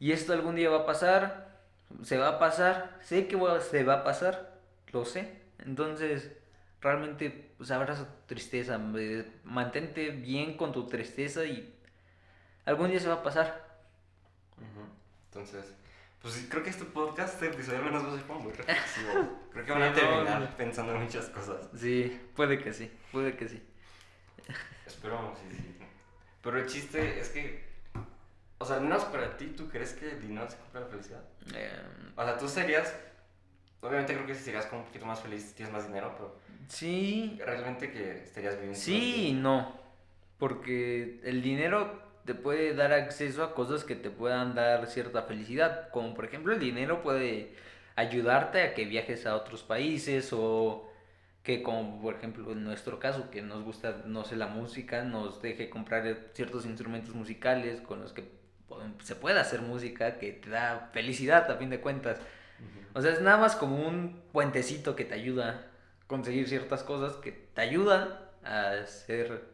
y 0.00 0.12
esto 0.12 0.32
algún 0.32 0.56
día 0.56 0.70
va 0.70 0.80
a 0.80 0.86
pasar, 0.86 1.60
se 2.02 2.16
va 2.16 2.28
a 2.28 2.38
pasar, 2.38 2.98
sé 3.02 3.26
que 3.26 3.38
se 3.60 3.84
va 3.84 3.94
a 3.94 4.04
pasar, 4.04 4.58
lo 4.92 5.04
sé. 5.04 5.44
Entonces, 5.64 6.32
realmente, 6.84 7.30
pues 7.56 7.70
abraza 7.70 8.06
tu 8.06 8.26
tristeza, 8.26 8.78
mantente 8.78 10.10
bien 10.10 10.56
con 10.56 10.70
tu 10.70 10.86
tristeza 10.86 11.44
y 11.44 11.74
algún 12.66 12.90
día 12.90 13.00
se 13.00 13.08
va 13.08 13.14
a 13.14 13.22
pasar. 13.22 13.64
Entonces, 15.28 15.74
pues 16.20 16.46
creo 16.48 16.62
que 16.62 16.70
este 16.70 16.84
podcast, 16.84 17.34
este 17.34 17.46
episodio 17.46 17.78
al 17.78 17.86
menos 17.86 18.04
va 18.04 18.12
a 18.12 18.16
ser 18.16 18.26
como 18.26 18.40
muy 18.40 18.52
reflexivo. 18.52 19.40
creo 19.52 19.64
que 19.64 19.72
van 19.72 19.82
a 19.82 19.92
terminar 19.94 20.56
pensando 20.56 20.94
en 20.94 21.02
muchas 21.02 21.30
cosas. 21.30 21.68
Sí, 21.74 22.20
puede 22.36 22.58
que 22.62 22.72
sí, 22.72 22.92
puede 23.10 23.34
que 23.34 23.48
sí. 23.48 23.62
Esperamos, 24.86 25.38
sí, 25.38 25.56
sí. 25.56 25.76
Pero 26.42 26.58
el 26.58 26.66
chiste 26.66 27.18
es 27.18 27.30
que, 27.30 27.64
o 28.58 28.64
sea, 28.66 28.76
al 28.76 28.82
menos 28.82 29.04
para 29.04 29.38
ti, 29.38 29.46
¿tú 29.56 29.70
crees 29.70 29.94
que 29.94 30.10
el 30.10 30.20
dinero 30.20 30.48
se 30.50 30.58
compra 30.58 30.82
la 30.82 30.86
felicidad? 30.88 31.24
Em, 31.46 32.12
o 32.14 32.24
sea, 32.24 32.36
tú 32.36 32.46
serías, 32.46 32.94
obviamente 33.80 34.12
creo 34.12 34.26
que 34.26 34.34
serías 34.34 34.66
como 34.66 34.82
un 34.82 34.86
poquito 34.86 35.06
más 35.06 35.20
feliz 35.20 35.42
si 35.42 35.54
tienes 35.54 35.72
más 35.72 35.86
dinero, 35.86 36.14
pero... 36.14 36.43
Sí. 36.68 37.38
Realmente 37.44 37.90
que 37.90 38.22
estarías 38.22 38.54
viviendo... 38.54 38.78
Sí 38.78 39.28
y 39.28 39.32
no, 39.32 39.72
porque 40.38 41.20
el 41.24 41.42
dinero 41.42 42.02
te 42.24 42.34
puede 42.34 42.74
dar 42.74 42.92
acceso 42.92 43.44
a 43.44 43.54
cosas 43.54 43.84
que 43.84 43.94
te 43.94 44.10
puedan 44.10 44.54
dar 44.54 44.86
cierta 44.86 45.22
felicidad, 45.22 45.90
como 45.90 46.14
por 46.14 46.24
ejemplo 46.24 46.52
el 46.52 46.60
dinero 46.60 47.02
puede 47.02 47.54
ayudarte 47.96 48.62
a 48.62 48.74
que 48.74 48.86
viajes 48.86 49.26
a 49.26 49.36
otros 49.36 49.62
países 49.62 50.32
o 50.32 50.90
que 51.42 51.62
como 51.62 52.00
por 52.00 52.14
ejemplo 52.14 52.50
en 52.52 52.64
nuestro 52.64 52.98
caso 52.98 53.30
que 53.30 53.42
nos 53.42 53.62
gusta 53.62 54.02
no 54.06 54.24
sé 54.24 54.36
la 54.36 54.46
música 54.46 55.04
nos 55.04 55.42
deje 55.42 55.68
comprar 55.68 56.30
ciertos 56.32 56.64
instrumentos 56.64 57.14
musicales 57.14 57.80
con 57.82 58.00
los 58.00 58.12
que 58.12 58.24
se 59.02 59.14
puede 59.14 59.38
hacer 59.38 59.60
música 59.60 60.18
que 60.18 60.32
te 60.32 60.50
da 60.50 60.90
felicidad 60.92 61.50
a 61.50 61.56
fin 61.56 61.70
de 61.70 61.80
cuentas. 61.80 62.18
O 62.94 63.02
sea 63.02 63.12
es 63.12 63.20
nada 63.20 63.36
más 63.36 63.54
como 63.56 63.86
un 63.86 64.22
puentecito 64.32 64.96
que 64.96 65.04
te 65.04 65.14
ayuda 65.14 65.66
conseguir 66.06 66.48
ciertas 66.48 66.82
cosas 66.82 67.16
que 67.16 67.32
te 67.32 67.60
ayudan 67.60 68.18
a 68.42 68.84
ser 68.86 69.44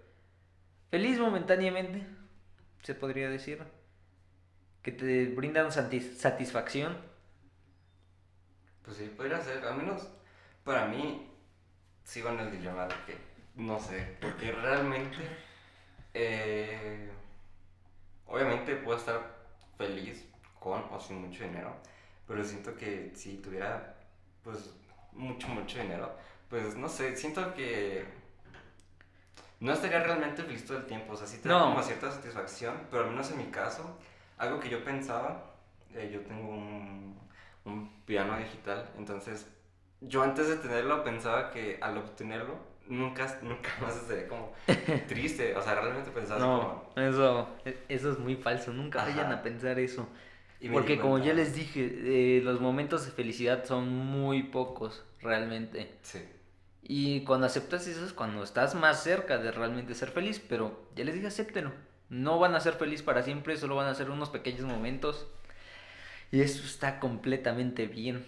feliz 0.90 1.18
momentáneamente 1.18 2.06
se 2.82 2.94
podría 2.94 3.28
decir, 3.28 3.62
que 4.82 4.92
te 4.92 5.26
brindan 5.26 5.70
satisfacción. 5.70 6.96
Pues 8.84 8.96
sí, 8.96 9.12
podría 9.16 9.40
ser, 9.40 9.64
al 9.64 9.76
menos 9.76 10.08
para 10.64 10.86
mí, 10.86 11.30
sigo 12.04 12.30
en 12.30 12.40
el 12.40 12.50
dilema 12.50 12.86
de 12.86 12.94
que, 13.06 13.18
no 13.56 13.78
sé, 13.78 14.16
porque 14.20 14.52
realmente, 14.52 15.18
eh, 16.14 17.10
obviamente 18.26 18.76
puedo 18.76 18.98
estar 18.98 19.20
feliz 19.76 20.26
con 20.58 20.82
o 20.90 21.00
sin 21.00 21.20
mucho 21.26 21.44
dinero, 21.44 21.74
pero 22.26 22.42
siento 22.44 22.74
que 22.74 23.12
si 23.14 23.36
tuviera, 23.38 23.94
pues, 24.42 24.74
mucho, 25.12 25.48
mucho 25.48 25.78
dinero, 25.78 26.16
pues, 26.50 26.76
no 26.76 26.88
sé, 26.88 27.16
siento 27.16 27.54
que 27.54 28.04
no 29.60 29.72
estaría 29.72 30.00
realmente 30.02 30.42
feliz 30.42 30.66
todo 30.66 30.78
el 30.78 30.86
tiempo. 30.86 31.12
O 31.12 31.16
sea, 31.16 31.26
sí 31.26 31.38
te 31.38 31.48
da 31.48 31.60
como 31.60 31.82
cierta 31.82 32.10
satisfacción, 32.10 32.74
pero 32.90 33.04
al 33.04 33.10
menos 33.10 33.30
en 33.30 33.38
mi 33.38 33.46
caso, 33.46 33.98
algo 34.38 34.60
que 34.60 34.68
yo 34.68 34.84
pensaba, 34.84 35.52
eh, 35.94 36.10
yo 36.12 36.20
tengo 36.22 36.50
un, 36.50 37.18
un 37.64 38.02
piano 38.04 38.36
digital, 38.38 38.90
entonces 38.98 39.46
yo 40.00 40.22
antes 40.22 40.48
de 40.48 40.56
tenerlo 40.56 41.04
pensaba 41.04 41.50
que 41.50 41.78
al 41.80 41.98
obtenerlo 41.98 42.58
nunca, 42.88 43.38
nunca 43.42 43.70
más 43.80 43.96
estaría 43.96 44.28
como 44.28 44.52
triste. 45.08 45.54
O 45.56 45.62
sea, 45.62 45.74
realmente 45.74 46.10
pensaba 46.10 46.40
no, 46.40 46.84
Eso, 46.96 47.48
eso 47.88 48.12
es 48.12 48.18
muy 48.18 48.36
falso. 48.36 48.72
Nunca 48.72 49.04
vayan 49.04 49.32
a 49.32 49.42
pensar 49.42 49.78
eso. 49.78 50.08
Porque 50.72 50.98
como 50.98 51.18
ya 51.18 51.32
les 51.32 51.54
dije, 51.54 51.80
eh, 52.04 52.42
los 52.42 52.60
momentos 52.60 53.06
de 53.06 53.12
felicidad 53.12 53.64
son 53.64 53.88
muy 53.88 54.42
pocos, 54.42 55.06
realmente. 55.20 55.98
Sí. 56.02 56.20
Y 56.82 57.24
cuando 57.24 57.46
aceptas 57.46 57.86
eso 57.86 58.04
es 58.04 58.12
cuando 58.12 58.42
estás 58.42 58.74
más 58.74 59.02
cerca 59.02 59.38
de 59.38 59.52
realmente 59.52 59.94
ser 59.94 60.10
feliz, 60.10 60.42
pero 60.48 60.88
ya 60.96 61.04
les 61.04 61.14
dije, 61.14 61.26
acéptenlo. 61.26 61.72
No 62.08 62.38
van 62.38 62.54
a 62.54 62.60
ser 62.60 62.74
felices 62.74 63.02
para 63.02 63.22
siempre, 63.22 63.56
solo 63.56 63.76
van 63.76 63.86
a 63.86 63.94
ser 63.94 64.10
unos 64.10 64.30
pequeños 64.30 64.62
momentos. 64.62 65.28
Y 66.32 66.40
eso 66.40 66.64
está 66.64 66.98
completamente 66.98 67.86
bien. 67.86 68.24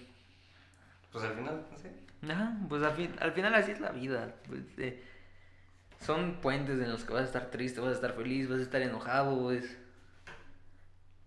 Pues 1.11 1.25
al 1.25 1.35
final, 1.35 1.67
sí. 1.77 1.89
Ajá, 2.31 2.57
pues 2.69 2.83
al, 2.83 2.95
fin, 2.95 3.15
al 3.19 3.33
final 3.33 3.55
así 3.55 3.73
es 3.73 3.81
la 3.81 3.91
vida. 3.91 4.37
Pues, 4.47 4.61
eh, 4.79 5.03
son 6.01 6.41
puentes 6.41 6.81
en 6.81 6.91
los 6.91 7.05
que 7.05 7.13
vas 7.13 7.23
a 7.23 7.27
estar 7.27 7.51
triste, 7.51 7.81
vas 7.81 7.91
a 7.91 7.95
estar 7.95 8.15
feliz, 8.15 8.49
vas 8.49 8.61
a 8.61 8.63
estar 8.63 8.83
enojado. 8.83 9.53
Es, 9.53 9.77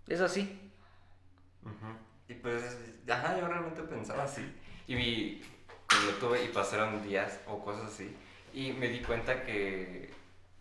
es 0.07 0.21
así. 0.21 0.59
Y 2.27 2.33
pues, 2.35 2.77
ajá, 3.09 3.39
yo 3.39 3.47
realmente 3.47 3.81
pensaba 3.83 4.23
así. 4.23 4.41
Y 4.87 4.95
vi, 4.95 5.41
cuando 5.95 6.11
lo 6.11 6.17
tuve 6.17 6.43
y 6.43 6.47
pasaron 6.49 7.03
días 7.03 7.39
o 7.47 7.63
cosas 7.63 7.85
así. 7.93 8.15
Y 8.53 8.71
me 8.73 8.87
di 8.87 9.01
cuenta 9.01 9.43
que 9.43 10.13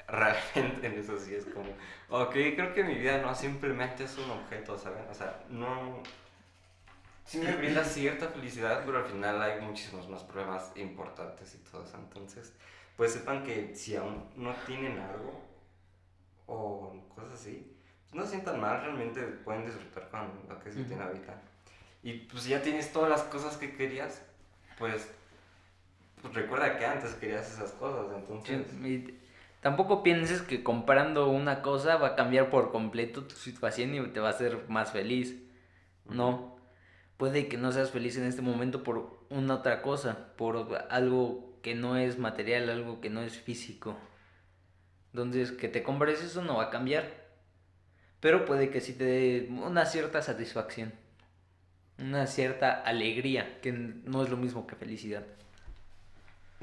realmente 0.06 0.86
en 0.86 0.98
eso 0.98 1.18
sí 1.18 1.34
es 1.34 1.44
como, 1.44 1.70
ok, 2.08 2.32
creo 2.32 2.74
que 2.74 2.84
mi 2.84 2.94
vida 2.94 3.18
no 3.18 3.34
simplemente 3.34 4.04
es 4.04 4.18
un 4.18 4.30
objeto, 4.30 4.78
¿saben? 4.78 5.04
O 5.10 5.14
sea, 5.14 5.44
no... 5.48 6.02
Sí 7.24 7.38
me 7.38 7.52
brinda 7.56 7.82
cierta 7.82 8.28
felicidad, 8.28 8.82
pero 8.84 8.98
al 8.98 9.06
final 9.06 9.40
hay 9.40 9.58
muchísimas 9.60 10.06
más 10.08 10.22
pruebas 10.24 10.72
importantes 10.76 11.54
y 11.54 11.58
todo 11.70 11.82
eso. 11.82 11.96
Entonces, 11.96 12.52
pues 12.96 13.14
sepan 13.14 13.42
que 13.42 13.74
si 13.74 13.96
aún 13.96 14.28
no 14.36 14.54
tienen 14.66 14.98
algo 14.98 15.40
o 16.46 16.94
cosas 17.14 17.32
así, 17.40 17.74
pues 18.10 18.14
no 18.14 18.24
se 18.24 18.32
sientan 18.32 18.60
mal, 18.60 18.82
realmente 18.82 19.22
pueden 19.22 19.64
disfrutar 19.64 20.10
con 20.10 20.30
lo 20.48 20.60
que 20.60 20.70
se 20.70 20.84
tiene 20.84 21.02
ahorita. 21.02 21.40
Y 22.02 22.12
pues 22.12 22.42
si 22.42 22.50
ya 22.50 22.60
tienes 22.60 22.92
todas 22.92 23.08
las 23.08 23.22
cosas 23.22 23.56
que 23.56 23.74
querías, 23.74 24.20
pues 24.78 25.08
recuerda 26.32 26.78
que 26.78 26.86
antes 26.86 27.14
querías 27.14 27.50
esas 27.52 27.72
cosas, 27.72 28.06
entonces... 28.16 28.66
tampoco 29.60 30.02
pienses 30.02 30.42
que 30.42 30.62
comprando 30.62 31.28
una 31.28 31.62
cosa 31.62 31.96
va 31.96 32.08
a 32.08 32.14
cambiar 32.16 32.50
por 32.50 32.72
completo 32.72 33.24
tu 33.24 33.34
situación 33.34 33.94
y 33.94 34.08
te 34.08 34.20
va 34.20 34.28
a 34.28 34.32
hacer 34.32 34.68
más 34.68 34.92
feliz. 34.92 35.36
No. 36.08 36.56
Puede 37.16 37.48
que 37.48 37.56
no 37.56 37.72
seas 37.72 37.90
feliz 37.90 38.16
en 38.16 38.24
este 38.24 38.42
momento 38.42 38.82
por 38.82 39.20
una 39.30 39.54
otra 39.54 39.82
cosa, 39.82 40.34
por 40.36 40.86
algo 40.90 41.58
que 41.62 41.74
no 41.74 41.96
es 41.96 42.18
material, 42.18 42.68
algo 42.68 43.00
que 43.00 43.10
no 43.10 43.22
es 43.22 43.38
físico. 43.38 43.96
Entonces, 45.12 45.52
que 45.52 45.68
te 45.68 45.82
compres 45.82 46.22
eso 46.22 46.42
no 46.42 46.56
va 46.56 46.64
a 46.64 46.70
cambiar. 46.70 47.24
Pero 48.20 48.44
puede 48.44 48.70
que 48.70 48.80
sí 48.80 48.94
te 48.94 49.04
dé 49.04 49.48
una 49.50 49.86
cierta 49.86 50.22
satisfacción 50.22 50.92
una 51.98 52.26
cierta 52.26 52.72
alegría, 52.72 53.60
que 53.60 53.72
no 53.72 54.22
es 54.22 54.30
lo 54.30 54.36
mismo 54.36 54.66
que 54.66 54.76
felicidad. 54.76 55.24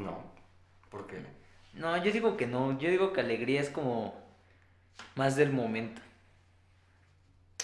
No, 0.03 0.23
¿por 0.89 1.07
qué? 1.07 1.21
No, 1.73 2.03
yo 2.03 2.11
digo 2.11 2.37
que 2.37 2.47
no, 2.47 2.77
yo 2.77 2.89
digo 2.89 3.13
que 3.13 3.21
alegría 3.21 3.61
es 3.61 3.69
como 3.69 4.13
más 5.15 5.35
del 5.35 5.51
momento. 5.51 6.01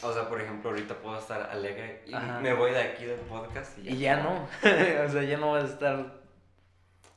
O 0.04 0.14
sea, 0.14 0.30
por 0.30 0.40
ejemplo, 0.40 0.70
ahorita 0.70 0.96
puedo 1.00 1.18
estar 1.18 1.50
alegre 1.50 2.04
y 2.06 2.14
me 2.42 2.54
voy 2.54 2.72
de 2.72 2.82
aquí 2.82 3.06
del 3.06 3.20
podcast 3.22 3.78
y 3.80 3.84
ya, 3.84 3.92
y 3.92 3.98
ya 3.98 4.18
no. 4.18 4.44
o 5.06 5.10
sea, 5.10 5.24
ya 5.24 5.38
no 5.38 5.52
vas 5.52 5.64
a 5.64 5.68
estar. 5.68 6.22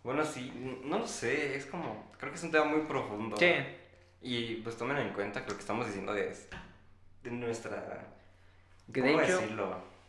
Bueno, 0.02 0.24
sí, 0.24 0.50
no 0.85 0.98
lo 0.98 1.06
sé, 1.06 1.56
es 1.56 1.66
como. 1.66 2.11
Creo 2.18 2.33
que 2.33 2.38
es 2.38 2.44
un 2.44 2.50
tema 2.50 2.64
muy 2.64 2.83
profundo. 2.83 3.37
Sí. 3.37 3.52
Y 4.22 4.56
pues 4.56 4.76
tomen 4.76 4.96
en 4.96 5.12
cuenta 5.12 5.44
que 5.44 5.50
lo 5.50 5.56
que 5.56 5.61
estamos 5.61 5.87
diciendo 5.87 6.14
es 6.14 6.48
de 7.22 7.30
nuestra. 7.30 8.06
Que 8.92 9.02
de 9.02 9.14
hecho, 9.14 9.40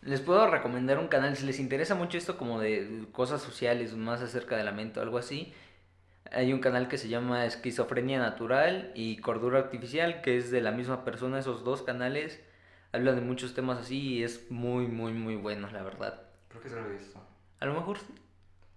les 0.02 0.20
puedo 0.20 0.48
recomendar 0.48 0.98
un 1.00 1.08
canal, 1.08 1.36
si 1.36 1.46
les 1.46 1.60
interesa 1.60 1.96
mucho 1.96 2.18
esto 2.18 2.38
como 2.38 2.60
de 2.60 3.06
cosas 3.12 3.42
sociales, 3.42 3.96
más 3.96 4.22
acerca 4.22 4.58
de 4.58 4.64
la 4.64 4.72
mente 4.72 5.00
o 5.00 5.04
algo 5.04 5.18
así. 5.18 5.54
Hay 6.32 6.54
un 6.54 6.60
canal 6.60 6.88
que 6.88 6.98
se 6.98 7.10
llama 7.10 7.46
Esquizofrenia 7.46 8.20
Natural 8.20 8.92
y 8.96 9.18
Cordura 9.18 9.60
Artificial, 9.60 10.22
que 10.22 10.38
es 10.38 10.50
de 10.50 10.62
la 10.62 10.72
misma 10.72 11.04
persona, 11.04 11.40
esos 11.40 11.64
dos 11.64 11.82
canales. 11.82 12.42
Habla 12.94 13.14
de 13.14 13.22
muchos 13.22 13.54
temas 13.54 13.80
así 13.80 14.16
y 14.16 14.24
es 14.24 14.50
muy, 14.50 14.88
muy, 14.88 15.14
muy 15.14 15.36
bueno, 15.36 15.70
la 15.72 15.84
verdad. 15.84 16.22
Creo 16.50 16.62
que 16.62 16.70
se 16.70 16.76
lo 16.76 16.86
he 16.88 16.94
visto. 16.94 17.22
A 17.60 17.66
lo 17.66 17.74
mejor 17.74 18.00
sí. 18.00 18.14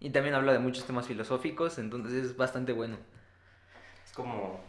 Y 0.00 0.10
también 0.10 0.34
habla 0.34 0.52
de 0.52 0.58
muchos 0.58 0.84
temas 0.84 1.06
filosóficos, 1.06 1.78
entonces 1.78 2.12
es 2.12 2.36
bastante 2.36 2.72
bueno. 2.72 2.98
Es 4.04 4.12
como... 4.12 4.62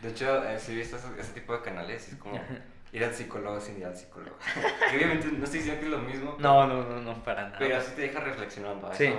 De 0.00 0.10
hecho, 0.10 0.44
eh, 0.44 0.58
si 0.60 0.72
he 0.72 0.76
visto 0.76 0.96
ese, 0.96 1.32
tipo 1.32 1.52
de 1.54 1.62
canales, 1.62 2.12
es 2.12 2.14
como 2.16 2.40
ir 2.92 3.04
al 3.04 3.14
psicólogo 3.14 3.60
sin 3.60 3.78
ir 3.78 3.86
al 3.86 3.96
psicólogo. 3.96 4.36
obviamente 4.94 5.28
no 5.28 5.44
estoy 5.44 5.60
diciendo 5.60 5.80
que 5.80 5.86
es 5.86 5.92
lo 5.92 5.98
mismo. 5.98 6.36
No, 6.38 6.66
no, 6.66 6.84
no, 6.84 7.00
no, 7.00 7.22
para 7.22 7.44
nada. 7.44 7.58
Pero 7.58 7.76
así 7.76 7.92
te 7.94 8.02
deja 8.02 8.20
reflexionando. 8.20 8.92
sí. 8.94 9.12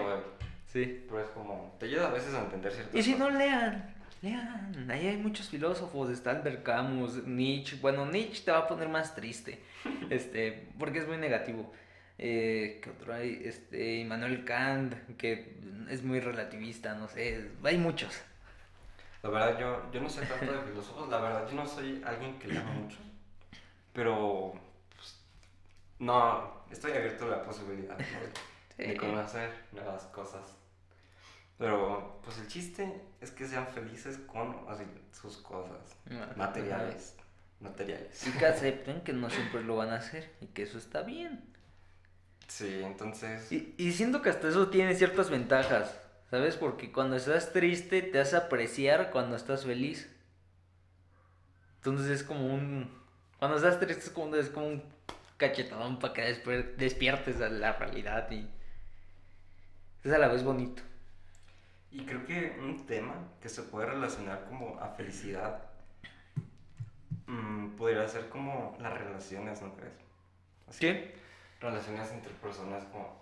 sí. 0.68 1.06
Pero 1.08 1.22
es 1.22 1.30
como, 1.30 1.76
te 1.80 1.86
ayuda 1.86 2.08
a 2.08 2.12
veces 2.12 2.34
a 2.34 2.40
entender 2.40 2.72
ciertas 2.72 2.96
Y 2.96 3.04
si 3.04 3.16
no, 3.16 3.30
lean. 3.30 3.96
Lean, 4.22 4.90
ahí 4.92 5.08
hay 5.08 5.18
muchos 5.18 5.48
filósofos, 5.48 6.10
está 6.10 6.32
Albert 6.32 6.64
Camus, 6.64 7.26
Nietzsche, 7.26 7.78
bueno, 7.82 8.06
Nietzsche 8.06 8.44
te 8.44 8.52
va 8.52 8.60
a 8.60 8.68
poner 8.68 8.90
más 8.90 9.16
triste, 9.16 9.64
este, 10.10 10.68
porque 10.78 11.00
es 11.00 11.08
muy 11.08 11.18
negativo. 11.18 11.72
Eh, 12.18 12.82
¿Qué 12.84 12.90
otro 12.90 13.14
hay? 13.14 13.42
Este, 13.46 14.00
Immanuel 14.00 14.44
Kant, 14.44 14.94
que 15.16 15.58
es 15.90 16.04
muy 16.04 16.20
relativista, 16.20 16.96
no 16.96 17.08
sé, 17.08 17.50
hay 17.64 17.78
muchos. 17.78 18.22
La 19.24 19.30
verdad, 19.30 19.58
yo, 19.58 19.90
yo 19.94 20.02
no 20.02 20.10
sé 20.10 20.26
tanto 20.26 20.52
de 20.52 20.62
filósofos, 20.70 21.08
la 21.08 21.20
verdad, 21.20 21.48
yo 21.50 21.56
no 21.56 21.66
soy 21.66 22.02
alguien 22.06 22.38
que 22.40 22.50
lea 22.50 22.64
mucho. 22.64 22.98
Pero, 24.00 24.54
pues, 24.96 25.20
no, 26.00 26.64
estoy 26.72 26.94
abierto 26.94 27.26
a 27.26 27.28
la 27.28 27.44
posibilidad 27.44 27.98
de 28.78 28.96
conocer 28.96 29.52
nuevas 29.74 30.04
cosas. 30.04 30.56
Pero, 31.58 32.22
pues 32.24 32.38
el 32.38 32.48
chiste 32.48 33.02
es 33.20 33.32
que 33.32 33.46
sean 33.46 33.68
felices 33.68 34.18
con 34.20 34.56
sus 35.12 35.36
cosas 35.40 35.98
materiales. 36.38 37.18
Materiales. 37.60 38.26
Y 38.26 38.32
que 38.38 38.46
acepten 38.46 39.02
que 39.02 39.12
no 39.12 39.30
siempre 39.30 39.64
lo 39.64 39.76
van 39.76 39.90
a 39.90 39.96
hacer 39.96 40.34
y 40.40 40.46
que 40.46 40.64
eso 40.64 40.78
está 40.78 41.02
bien. 41.02 41.54
Sí, 42.48 42.80
entonces. 42.82 43.52
Y, 43.52 43.76
y 43.78 43.92
siento 43.92 44.22
que 44.22 44.30
hasta 44.30 44.48
eso 44.48 44.70
tiene 44.70 44.96
ciertas 44.96 45.30
ventajas, 45.30 46.00
¿sabes? 46.30 46.56
Porque 46.56 46.94
cuando 46.94 47.18
estás 47.18 47.52
triste 47.52 48.02
te 48.02 48.22
hace 48.22 48.38
apreciar 48.38 49.12
cuando 49.12 49.36
estás 49.36 49.66
feliz. 49.66 50.10
Entonces 51.80 52.08
es 52.08 52.24
como 52.24 52.46
un 52.54 52.98
cuando 53.40 53.58
estás 53.58 53.80
triste 53.80 54.04
es 54.04 54.10
como, 54.10 54.36
es 54.36 54.50
como 54.50 54.68
un 54.68 54.84
cachetadón 55.38 55.98
para 55.98 56.14
que 56.14 56.22
después 56.22 56.78
despiertes 56.78 57.40
a 57.42 57.50
la 57.50 57.74
realidad 57.74 58.30
y 58.30 58.48
es 60.04 60.12
a 60.14 60.18
la 60.18 60.28
vez 60.28 60.44
bonito. 60.44 60.84
Y 61.92 62.06
creo 62.06 62.26
que 62.26 62.58
un 62.60 62.86
tema 62.86 63.16
que 63.42 63.50
se 63.50 63.64
puede 63.64 63.88
relacionar 63.88 64.46
como 64.48 64.80
a 64.80 64.90
felicidad 64.90 65.64
mm, 67.26 67.70
podría 67.78 68.08
ser 68.08 68.30
como 68.30 68.78
las 68.80 68.94
relaciones, 68.94 69.62
¿no 69.62 69.74
crees? 69.76 69.94
Así, 70.68 70.80
¿Qué? 70.82 71.16
Relaciones 71.62 72.12
entre 72.12 72.34
personas 72.34 72.84
como... 72.86 73.20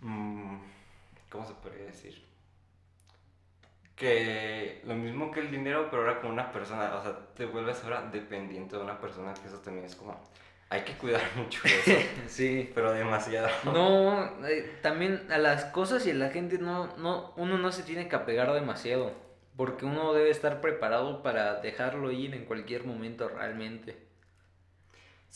Mm, 0.00 0.58
¿Cómo 1.28 1.46
se 1.46 1.54
podría 1.54 1.84
decir? 1.84 2.29
Que 4.00 4.80
lo 4.86 4.94
mismo 4.94 5.30
que 5.30 5.40
el 5.40 5.50
dinero, 5.50 5.88
pero 5.90 6.02
ahora 6.02 6.22
con 6.22 6.30
una 6.30 6.50
persona, 6.50 6.96
o 6.96 7.02
sea, 7.02 7.18
te 7.36 7.44
vuelves 7.44 7.84
ahora 7.84 8.08
dependiente 8.10 8.74
de 8.76 8.82
una 8.82 8.98
persona, 8.98 9.34
que 9.34 9.46
eso 9.46 9.58
también 9.58 9.84
es 9.84 9.94
como, 9.94 10.18
hay 10.70 10.80
que 10.80 10.94
cuidar 10.94 11.20
mucho 11.36 11.60
eso. 11.66 12.00
sí. 12.26 12.70
Pero 12.74 12.92
demasiado. 12.92 13.48
No, 13.64 14.46
eh, 14.48 14.78
también 14.80 15.30
a 15.30 15.36
las 15.36 15.66
cosas 15.66 16.06
y 16.06 16.12
a 16.12 16.14
la 16.14 16.30
gente 16.30 16.56
no, 16.56 16.96
no, 16.96 17.34
uno 17.36 17.58
no 17.58 17.72
se 17.72 17.82
tiene 17.82 18.08
que 18.08 18.16
apegar 18.16 18.50
demasiado, 18.54 19.12
porque 19.54 19.84
uno 19.84 20.14
debe 20.14 20.30
estar 20.30 20.62
preparado 20.62 21.22
para 21.22 21.60
dejarlo 21.60 22.10
ir 22.10 22.34
en 22.34 22.46
cualquier 22.46 22.84
momento 22.84 23.28
realmente. 23.28 23.98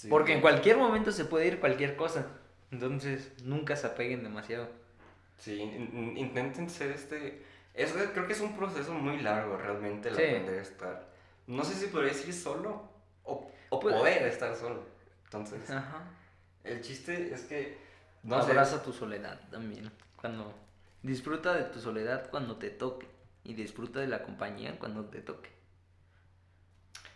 porque 0.09 0.33
en 0.33 0.41
cualquier 0.41 0.79
momento 0.79 1.13
se 1.13 1.27
puede 1.27 1.49
ir 1.49 1.61
cualquier 1.61 1.97
cosa, 1.97 2.29
entonces 2.71 3.31
nunca 3.43 3.77
se 3.77 3.89
apeguen 3.89 4.23
demasiado. 4.23 4.69
Sí, 5.37 5.61
intenten 6.17 6.71
ser 6.71 6.93
este 6.93 7.43
eso 7.75 7.95
creo 8.13 8.27
que 8.27 8.33
es 8.33 8.41
un 8.41 8.57
proceso 8.57 8.93
muy 8.93 9.21
largo 9.21 9.57
realmente 9.57 10.09
el 10.09 10.15
aprender 10.15 10.59
a 10.59 10.63
estar. 10.63 11.09
No 11.47 11.65
sé 11.65 11.75
si 11.75 11.87
podría 11.87 12.13
decir 12.13 12.33
solo 12.33 12.89
o, 13.25 13.51
o 13.69 13.81
pues 13.81 13.95
poder 13.95 14.23
estar 14.23 14.55
solo. 14.55 14.85
Entonces, 15.25 15.61
el 16.63 16.81
chiste 16.81 17.35
es 17.35 17.43
que... 17.43 17.77
No 18.23 18.37
Abraza 18.37 18.83
tu 18.83 18.93
soledad 18.93 19.39
también. 19.51 19.91
Cuando 20.17 20.55
disfruta 21.03 21.53
de 21.53 21.65
tu 21.65 21.81
soledad 21.81 22.31
cuando 22.31 22.57
te 22.57 22.71
toque 22.71 23.07
y 23.45 23.53
disfruta 23.55 24.01
de 24.01 24.07
la 24.07 24.23
compañía 24.23 24.79
cuando 24.79 25.05
te 25.05 25.21
toque. 25.21 25.51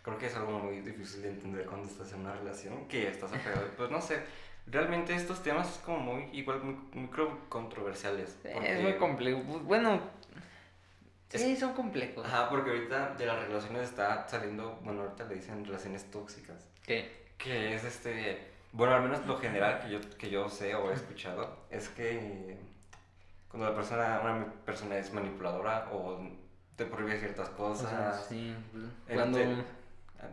Creo 0.03 0.17
que 0.17 0.27
es 0.27 0.35
algo 0.35 0.59
muy 0.59 0.81
difícil 0.81 1.23
de 1.23 1.29
entender 1.29 1.65
cuando 1.65 1.87
estás 1.87 2.13
en 2.13 2.21
una 2.21 2.33
relación, 2.33 2.87
que 2.87 3.07
estás 3.07 3.33
apegado. 3.33 3.67
pues 3.77 3.89
no 3.89 3.99
sé, 4.01 4.21
realmente 4.67 5.15
estos 5.15 5.41
temas 5.41 5.69
es 5.69 5.77
como 5.79 5.99
muy, 5.99 6.29
igual, 6.31 6.63
muy, 6.63 6.75
muy 6.93 7.09
controversiales. 7.49 8.37
Es 8.43 8.81
muy 8.81 8.93
complejo. 8.97 9.41
Bueno, 9.41 10.01
Sí, 11.37 11.55
son 11.55 11.73
complejos. 11.73 12.25
Ajá, 12.25 12.49
porque 12.49 12.71
ahorita 12.71 13.13
de 13.15 13.25
las 13.25 13.39
relaciones 13.47 13.83
está 13.89 14.27
saliendo, 14.27 14.79
bueno, 14.83 15.01
ahorita 15.03 15.25
le 15.25 15.35
dicen 15.35 15.63
relaciones 15.63 16.09
tóxicas. 16.09 16.65
¿Qué? 16.85 17.27
Que 17.37 17.75
es 17.75 17.83
este, 17.83 18.47
bueno, 18.71 18.95
al 18.95 19.03
menos 19.03 19.25
lo 19.27 19.37
general 19.37 19.79
que 19.79 19.89
yo, 19.91 19.99
que 20.17 20.29
yo 20.29 20.49
sé 20.49 20.73
o 20.75 20.89
he 20.89 20.93
escuchado, 20.93 21.65
es 21.69 21.87
que 21.89 22.57
cuando 23.49 23.69
la 23.69 23.75
persona, 23.75 24.19
una 24.23 24.45
persona 24.65 24.97
es 24.97 25.13
manipuladora 25.13 25.89
o 25.91 26.19
te 26.75 26.85
prohíbe 26.85 27.19
ciertas 27.19 27.49
cosas. 27.49 27.85
O 27.87 27.89
sea, 27.89 28.13
sí. 28.13 28.55
Eh, 29.07 29.13
Cuando, 29.13 29.37
te- 29.37 29.45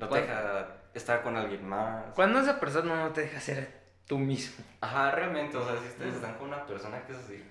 no 0.00 0.08
te 0.08 0.20
deja 0.20 0.68
estar 0.94 1.22
con 1.22 1.36
alguien 1.36 1.66
más. 1.68 2.04
cuando 2.14 2.40
esa 2.40 2.58
persona 2.58 3.04
no 3.04 3.12
te 3.12 3.22
deja 3.22 3.38
ser 3.40 3.84
tú 4.06 4.18
mismo. 4.18 4.64
Ajá, 4.80 5.10
realmente, 5.10 5.56
o 5.56 5.64
sea, 5.64 5.78
si 5.80 5.88
ustedes 5.88 6.14
están 6.14 6.34
con 6.38 6.48
una 6.48 6.64
persona 6.66 7.02
que 7.04 7.12
es 7.12 7.18
así, 7.18 7.44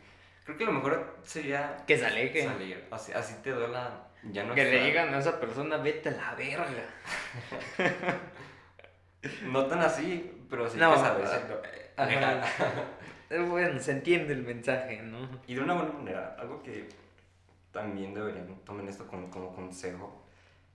creo 0.46 0.58
que 0.58 0.66
lo 0.66 0.72
mejor 0.72 1.18
sería 1.24 1.84
Que 1.86 1.98
se 1.98 2.06
aleje. 2.06 2.44
salir. 2.46 2.88
Así, 2.92 3.12
así 3.12 3.36
te 3.44 3.52
duela 3.52 4.08
ya 4.32 4.44
no 4.44 4.56
Que 4.56 4.64
le 4.64 4.86
digan 4.86 5.14
a 5.14 5.20
esa 5.20 5.40
persona, 5.40 5.78
vete 5.78 6.10
a 6.10 6.12
la 6.14 6.36
verga. 6.36 6.66
No 9.44 9.66
tan 9.66 9.80
así, 9.80 10.46
pero 10.50 10.70
sí 10.70 10.78
No, 10.78 10.94
que 10.94 11.00
ah, 11.00 11.18
ajá. 11.98 12.04
Alejar. 12.04 12.44
Eh, 13.30 13.40
Bueno, 13.40 13.80
se 13.80 13.92
entiende 13.94 14.34
el 14.34 14.44
mensaje, 14.44 15.02
¿no? 15.02 15.28
Y 15.48 15.56
de 15.56 15.62
una 15.62 15.74
buena 15.74 15.92
manera, 15.94 16.36
algo 16.40 16.62
que 16.62 16.88
también 17.72 18.14
deberían 18.14 18.56
tomar 18.64 18.86
esto 18.88 19.08
como, 19.08 19.30
como 19.32 19.54
consejo, 19.56 20.24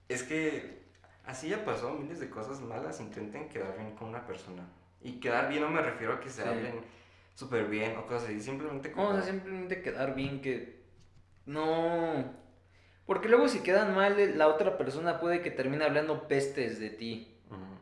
es 0.09 0.25
que 0.25 0.81
así 1.27 1.49
ya 1.49 1.65
pasó 1.65 1.93
miles 1.93 2.19
de 2.19 2.29
cosas 2.29 2.61
malas, 2.61 2.99
intenten 3.01 3.49
quedar 3.49 3.77
bien 3.77 3.95
con 3.95 4.09
una 4.09 4.27
persona. 4.27 4.65
Y 5.01 5.21
quedar 5.21 5.49
bien 5.49 5.63
no 5.63 5.71
me 5.71 5.81
refiero 5.81 6.15
a 6.15 6.21
que 6.21 6.29
se 6.29 6.43
Sí. 6.43 6.49
hablen 6.49 6.81
súper 7.41 7.69
bien 7.69 7.97
o 7.97 8.07
cosas 8.07 8.25
así, 8.25 8.39
simplemente 8.39 8.93
como... 8.93 9.09
Vamos 9.09 9.23
a 9.23 9.27
simplemente 9.27 9.81
quedar 9.81 10.15
bien 10.15 10.43
que 10.43 10.85
no... 11.47 12.39
Porque 13.07 13.31
luego 13.31 13.49
si 13.49 13.61
quedan 13.61 13.95
mal, 13.95 14.21
eh, 14.21 14.35
la 14.37 14.47
otra 14.47 14.77
persona 14.77 15.19
puede 15.21 15.41
que 15.41 15.51
termine 15.51 15.87
hablando 15.87 16.29
pestes 16.29 16.79
de 16.79 16.91
ti. 16.91 17.41
Ujú. 17.49 17.79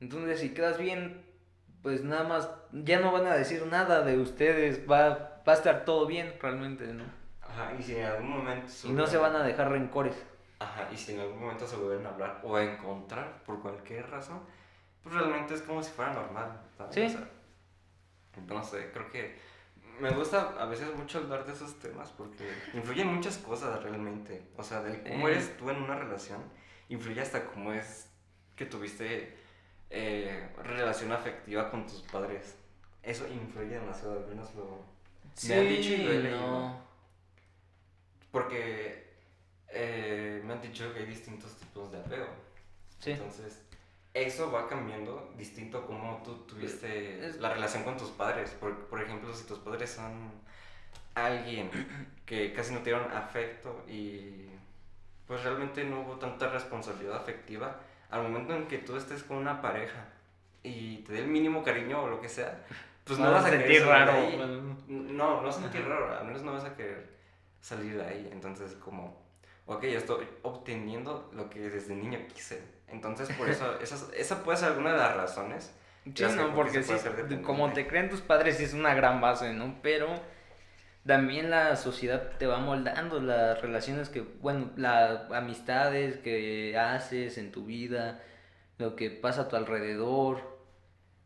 Entonces 0.00 0.40
si 0.40 0.54
quedas 0.54 0.78
bien, 0.78 1.26
pues 1.82 2.02
nada 2.02 2.24
más, 2.24 2.48
ya 2.72 3.00
no 3.00 3.12
van 3.12 3.26
a 3.26 3.34
decir 3.34 3.66
nada 3.66 4.00
de 4.00 4.16
ustedes, 4.18 4.90
va, 4.90 5.42
va 5.46 5.52
a 5.52 5.56
estar 5.56 5.84
todo 5.84 6.06
bien 6.06 6.32
realmente, 6.40 6.86
¿no? 6.86 7.04
Ajá, 7.42 7.74
y 7.78 7.82
si 7.82 7.96
en 7.96 8.06
algún 8.06 8.30
momento... 8.30 8.72
Y 8.84 8.92
no 8.92 9.06
se 9.06 9.18
van 9.18 9.36
a 9.36 9.42
dejar 9.42 9.70
rencores. 9.70 10.16
Ajá, 10.58 10.88
y 10.90 10.96
si 10.96 11.12
en 11.12 11.20
algún 11.20 11.38
momento 11.38 11.66
se 11.66 11.76
vuelven 11.76 12.06
a 12.06 12.08
hablar 12.08 12.40
o 12.44 12.56
a 12.56 12.64
encontrar 12.64 13.42
por 13.44 13.60
cualquier 13.60 14.08
razón, 14.08 14.40
pues 15.02 15.14
realmente 15.14 15.52
es 15.52 15.60
como 15.60 15.82
si 15.82 15.92
fuera 15.92 16.14
normal, 16.14 16.62
¿sabes? 16.78 16.94
Sí. 16.94 17.02
O 17.02 17.08
sea, 17.10 17.28
no 18.40 18.64
sé, 18.64 18.90
creo 18.92 19.10
que 19.10 19.36
me 20.00 20.10
gusta 20.10 20.54
a 20.58 20.66
veces 20.66 20.94
mucho 20.94 21.18
hablar 21.18 21.44
de 21.46 21.52
esos 21.52 21.78
temas 21.78 22.10
porque 22.10 22.50
influyen 22.74 23.14
muchas 23.14 23.38
cosas 23.38 23.82
realmente. 23.82 24.42
O 24.56 24.62
sea, 24.62 24.82
del 24.82 25.02
cómo 25.02 25.28
eres 25.28 25.56
tú 25.56 25.70
en 25.70 25.76
una 25.76 25.96
relación, 25.96 26.42
influye 26.88 27.20
hasta 27.20 27.44
cómo 27.46 27.72
es 27.72 28.08
que 28.56 28.66
tuviste 28.66 29.36
eh, 29.90 30.48
relación 30.64 31.12
afectiva 31.12 31.70
con 31.70 31.86
tus 31.86 32.00
padres. 32.02 32.56
Eso 33.02 33.26
influye 33.28 33.78
demasiado, 33.78 34.18
al 34.18 34.26
menos 34.26 34.54
lo... 34.54 34.80
Me 35.48 35.54
han 35.54 35.68
dicho 35.68 35.92
y 35.94 35.96
lo 35.98 36.12
he 36.12 36.18
leído. 36.20 36.40
no. 36.40 36.92
Porque 38.30 39.12
eh, 39.68 40.42
me 40.44 40.54
han 40.54 40.62
dicho 40.62 40.92
que 40.92 41.00
hay 41.00 41.06
distintos 41.06 41.56
tipos 41.56 41.92
de 41.92 41.98
apego. 41.98 42.26
Sí. 42.98 43.12
Entonces, 43.12 43.62
eso 44.14 44.50
va 44.52 44.68
cambiando 44.68 45.32
distinto 45.38 45.78
a 45.78 45.86
cómo 45.86 46.20
tú 46.24 46.34
tuviste 46.46 47.26
Es- 47.26 47.40
la 47.40 47.52
relación 47.52 47.82
con 47.84 47.96
tus 47.96 48.10
padres. 48.10 48.50
Por, 48.50 48.86
por 48.86 49.00
ejemplo, 49.00 49.34
si 49.34 49.44
tus 49.46 49.58
padres 49.58 49.90
son 49.90 50.30
alguien 51.14 51.70
que 52.26 52.52
casi 52.52 52.72
no 52.72 52.80
te 52.80 52.90
dieron 52.90 53.10
afecto 53.12 53.84
y 53.88 54.46
pues 55.26 55.42
realmente 55.44 55.84
no 55.84 56.00
hubo 56.00 56.16
tanta 56.16 56.48
responsabilidad 56.48 57.16
afectiva, 57.16 57.80
al 58.10 58.22
momento 58.24 58.54
en 58.54 58.66
que 58.66 58.78
tú 58.78 58.96
estés 58.96 59.22
con 59.22 59.38
una 59.38 59.62
pareja 59.62 60.04
y 60.62 60.98
te 60.98 61.14
dé 61.14 61.20
el 61.20 61.28
mínimo 61.28 61.62
cariño 61.62 62.02
o 62.02 62.08
lo 62.08 62.20
que 62.20 62.28
sea, 62.28 62.64
pues 63.04 63.18
no, 63.18 63.30
vas 63.30 63.44
a 63.46 63.50
querer 63.50 63.66
sentir 63.66 63.86
raro. 63.86 64.12
bueno. 64.12 64.76
No, 64.88 65.40
no 65.42 65.50
sentir 65.52 65.86
raro, 65.88 66.12
al 66.18 66.26
menos 66.26 66.42
no 66.42 66.52
vas 66.52 66.64
a 66.64 66.76
querer 66.76 67.16
salir 67.60 67.96
de 67.96 68.04
ahí. 68.04 68.28
Entonces, 68.32 68.74
como, 68.74 69.22
ok, 69.66 69.84
estoy 69.84 70.26
obteniendo 70.42 71.30
lo 71.34 71.48
que 71.50 71.60
desde 71.60 71.94
niño 71.94 72.18
quise. 72.32 72.62
Entonces, 72.88 73.34
por 73.36 73.48
eso, 73.48 73.78
esa, 73.80 73.96
esa 74.16 74.42
puede 74.42 74.58
ser 74.58 74.68
alguna 74.68 74.92
de 74.92 74.98
las 74.98 75.16
razones. 75.16 75.74
Sí, 76.14 76.24
no, 76.36 76.52
porque 76.54 76.82
sí, 76.82 76.94
como 77.44 77.72
te 77.72 77.86
creen 77.86 78.10
tus 78.10 78.20
padres, 78.20 78.56
sí 78.56 78.64
es 78.64 78.74
una 78.74 78.92
gran 78.94 79.20
base, 79.20 79.52
¿no? 79.52 79.76
Pero 79.82 80.08
también 81.06 81.50
la 81.50 81.76
sociedad 81.76 82.32
te 82.38 82.46
va 82.46 82.58
moldando 82.58 83.20
las 83.20 83.60
relaciones 83.60 84.08
que, 84.08 84.20
bueno, 84.20 84.70
las 84.76 85.30
amistades 85.30 86.18
que 86.18 86.76
haces 86.76 87.38
en 87.38 87.52
tu 87.52 87.64
vida, 87.64 88.20
lo 88.78 88.96
que 88.96 89.10
pasa 89.10 89.42
a 89.42 89.48
tu 89.48 89.54
alrededor, 89.54 90.58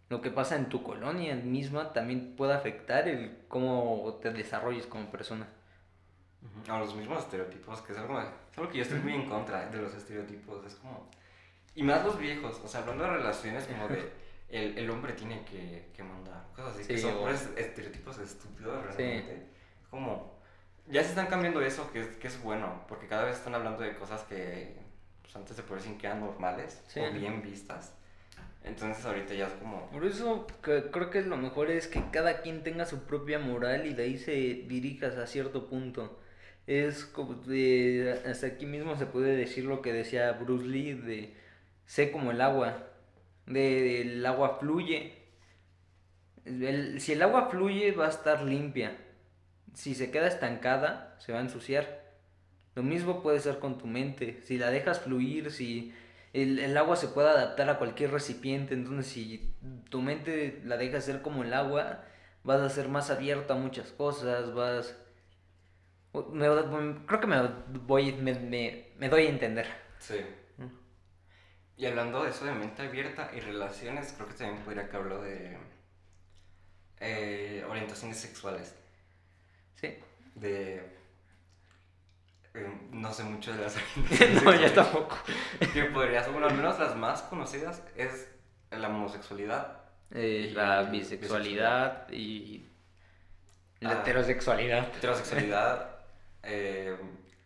lo 0.09 0.20
que 0.20 0.31
pasa 0.31 0.57
en 0.57 0.68
tu 0.68 0.83
colonia 0.83 1.35
misma, 1.37 1.92
también 1.92 2.37
puede 2.37 2.55
afectar 2.55 3.09
el 3.09 3.38
cómo 3.49 4.18
te 4.22 4.31
desarrolles 4.31 4.87
como 4.87 5.11
persona. 5.11 5.49
A 6.68 6.79
los 6.79 6.94
mismos 6.94 7.20
estereotipos, 7.20 7.81
que 7.83 7.92
es 7.92 7.99
algo, 7.99 8.20
es 8.20 8.59
algo 8.59 8.70
que 8.70 8.79
yo 8.79 8.83
estoy 8.83 8.99
muy 9.01 9.14
en 9.14 9.29
contra 9.29 9.66
de 9.68 9.79
los 9.79 9.94
estereotipos. 9.94 10.64
Es 10.66 10.75
como. 10.77 11.09
Y 11.75 11.83
más 11.83 12.05
los 12.05 12.18
viejos, 12.18 12.61
o 12.64 12.68
sea, 12.68 12.81
hablando 12.81 13.05
de 13.05 13.11
relaciones, 13.11 13.64
como 13.66 13.88
de. 13.88 14.11
El, 14.49 14.79
el 14.79 14.88
hombre 14.90 15.12
tiene 15.14 15.44
que, 15.44 15.88
que 15.92 16.05
mandar, 16.05 16.46
cosas 16.55 16.77
así, 16.77 16.87
que 16.87 16.96
Sí, 16.96 17.03
son 17.03 17.14
o- 17.16 17.29
estereotipos 17.29 18.16
estúpidos 18.20 18.79
Sí. 18.90 19.03
realmente. 19.03 19.46
Como. 19.90 20.37
Ya 20.87 21.03
se 21.03 21.09
están 21.09 21.27
cambiando 21.27 21.61
eso, 21.62 21.90
que 21.90 22.01
es, 22.03 22.07
que 22.18 22.29
es 22.29 22.40
bueno, 22.40 22.85
porque 22.87 23.09
cada 23.09 23.25
vez 23.25 23.38
están 23.38 23.57
hablando 23.57 23.83
de 23.83 23.96
cosas 23.96 24.22
que 24.22 24.77
pues, 25.22 25.35
antes 25.35 25.57
se 25.57 25.64
parecían 25.64 25.99
que 25.99 26.07
eran 26.07 26.20
normales 26.20 26.81
Sí. 26.87 27.01
o 27.01 27.11
bien 27.12 27.42
vistas. 27.42 27.92
Entonces 28.62 29.05
ahorita 29.05 29.35
ya 29.35 29.49
es 29.49 29.53
como. 29.55 29.90
Por 29.90 30.05
eso 30.05 30.46
que- 30.62 30.92
creo 30.92 31.11
que 31.11 31.22
lo 31.22 31.37
mejor 31.37 31.68
es 31.68 31.88
que 31.88 32.05
cada 32.12 32.40
quien 32.42 32.62
tenga 32.62 32.85
su 32.87 33.01
propia 33.03 33.40
moral 33.40 33.85
y 33.87 33.94
de 33.94 34.05
ahí 34.05 34.16
se 34.16 34.31
dirijas 34.33 35.16
a 35.16 35.27
cierto 35.27 35.66
punto. 35.68 36.20
Es 36.66 37.05
como 37.05 37.35
de, 37.35 38.20
hasta 38.26 38.48
aquí 38.48 38.66
mismo 38.66 38.96
se 38.96 39.07
puede 39.07 39.37
decir 39.37 39.64
lo 39.64 39.83
que 39.83 39.92
decía 39.92 40.33
Bruce 40.33 40.66
Lee 40.66 40.94
de 40.94 41.35
sé 41.87 42.11
como 42.11 42.33
el 42.33 42.40
agua, 42.40 42.88
de, 43.46 44.02
el 44.02 44.26
agua 44.26 44.59
fluye. 44.59 45.14
Si 46.98 47.12
el 47.12 47.22
agua 47.22 47.48
fluye 47.50 47.92
va 47.92 48.07
a 48.07 48.11
estar 48.11 48.42
limpia. 48.42 48.96
Si 49.74 49.94
se 49.94 50.11
queda 50.11 50.26
estancada 50.26 51.16
se 51.20 51.33
va 51.33 51.38
a 51.38 51.42
ensuciar. 51.42 52.05
Lo 52.74 52.83
mismo 52.83 53.22
puede 53.22 53.40
ser 53.40 53.59
con 53.59 53.79
tu 53.79 53.87
mente. 53.87 54.40
Si 54.42 54.59
la 54.59 54.70
dejas 54.70 55.00
fluir, 55.00 55.50
si 55.52 55.94
el, 56.33 56.59
el 56.59 56.76
agua 56.76 56.96
se 56.96 57.09
puede 57.09 57.29
adaptar 57.29 57.70
a 57.70 57.79
cualquier 57.79 58.11
recipiente, 58.11 58.74
entonces 58.74 59.07
si 59.07 59.55
tu 59.88 60.02
mente 60.02 60.61
la 60.64 60.76
dejas 60.76 61.05
ser 61.05 61.22
como 61.22 61.44
el 61.44 61.55
agua, 61.55 62.02
vas 62.42 62.61
a 62.61 62.68
ser 62.68 62.88
más 62.88 63.11
abierta 63.11 63.55
a 63.55 63.57
muchas 63.57 63.92
cosas, 63.92 64.52
vas... 64.52 64.96
me- 66.24 67.07
creo 67.07 67.20
que 67.20 67.26
me, 67.26 67.42
voy, 67.87 68.12
me, 68.12 68.35
me- 68.35 68.92
me 68.98 69.09
doy 69.09 69.26
a 69.26 69.31
entender. 69.31 69.66
Sí. 69.98 70.24
Y 71.79 71.85
hablando 71.87 72.24
de 72.24 72.31
eso 72.31 72.44
de 72.46 72.52
mente 72.52 72.83
abierta 72.83 73.31
y 73.37 73.40
relaciones, 73.40 74.12
creo 74.16 74.26
que 74.29 74.35
también 74.35 74.62
podría 74.64 74.88
que 74.88 74.96
hablo 74.96 75.20
de 75.20 75.59
eh, 77.00 77.64
orientaciones 77.68 78.16
sexuales. 78.18 78.74
Sí. 79.74 79.94
De. 80.35 80.76
eh, 82.55 82.81
no 82.92 83.12
sé 83.12 83.24
mucho 83.24 83.52
de 83.55 83.62
las 83.62 83.76
orientaciones 83.96 84.42
no, 84.42 84.55
yo 84.55 84.72
tampoco. 84.72 85.16
Que 85.74 85.85
podría 85.85 86.22
ser, 86.22 86.33
bueno, 86.33 86.46
al 86.48 86.55
menos 86.57 86.79
las 86.79 86.96
más 86.96 87.20
conocidas 87.22 87.83
es 87.94 88.29
la 88.70 88.88
homosexualidad. 88.88 89.81
Eh, 90.12 90.52
la 90.55 90.85
bisexualidad 90.85 92.09
y 92.11 92.66
la 93.81 93.90
Ah. 93.90 94.00
heterosexualidad. 94.00 94.88
Heterosexualidad. 94.96 95.95
Eh, 96.46 96.96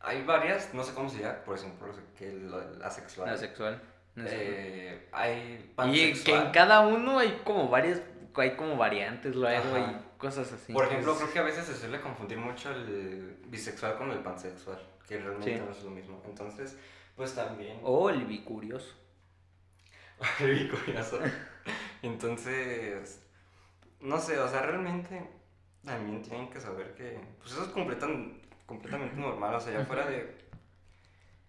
hay 0.00 0.22
varias, 0.24 0.72
no 0.74 0.82
sé 0.84 0.94
cómo 0.94 1.08
se 1.08 1.20
llama, 1.20 1.38
por 1.44 1.56
ejemplo, 1.58 1.88
que 2.16 2.32
la, 2.32 2.58
la 2.78 2.90
sexual. 2.90 3.28
La 3.30 3.36
sexual. 3.36 3.82
Eh, 4.16 5.08
hay 5.12 5.38
Y 5.40 5.56
que 5.58 5.72
pansexual. 5.74 6.46
en 6.46 6.52
cada 6.52 6.80
uno 6.80 7.18
hay 7.18 7.40
como 7.44 7.68
varias, 7.68 8.00
hay 8.34 8.50
como 8.56 8.76
variantes 8.76 9.34
luego 9.34 9.78
y 9.78 10.18
cosas 10.18 10.52
así. 10.52 10.72
Por 10.72 10.84
ejemplo, 10.86 11.16
creo 11.16 11.32
que 11.32 11.38
a 11.38 11.42
veces 11.42 11.64
se 11.66 11.74
suele 11.74 12.00
confundir 12.00 12.38
mucho 12.38 12.70
el 12.70 13.38
bisexual 13.46 13.96
con 13.96 14.10
el 14.10 14.18
pansexual, 14.20 14.78
que 15.08 15.18
realmente 15.18 15.54
Sí. 15.56 15.62
no 15.64 15.70
es 15.70 15.82
lo 15.82 15.90
mismo. 15.90 16.22
Entonces, 16.26 16.76
pues 17.16 17.34
también... 17.34 17.78
O 17.82 18.10
el 18.10 18.24
bicurioso. 18.24 18.94
Muy 20.40 20.68
curioso. 20.68 21.18
Entonces, 22.02 23.22
no 24.00 24.18
sé, 24.18 24.38
o 24.38 24.48
sea, 24.48 24.62
realmente 24.62 25.22
también 25.84 26.22
tienen 26.22 26.50
que 26.50 26.60
saber 26.60 26.94
que, 26.94 27.18
pues 27.38 27.52
eso 27.52 27.62
es 27.64 27.68
completan- 27.70 28.39
completamente 28.70 29.16
normal, 29.16 29.52
o 29.56 29.60
sea, 29.60 29.80
ya 29.80 29.84
fuera 29.84 30.06
de... 30.06 30.32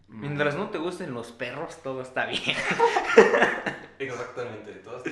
mm, 0.07 0.21
Mientras 0.21 0.55
no 0.55 0.71
te 0.71 0.79
gusten 0.79 1.13
los 1.13 1.31
perros, 1.31 1.81
todo 1.83 2.01
está 2.01 2.25
bien. 2.25 2.41
Exactamente, 3.99 4.73
todos. 4.83 5.03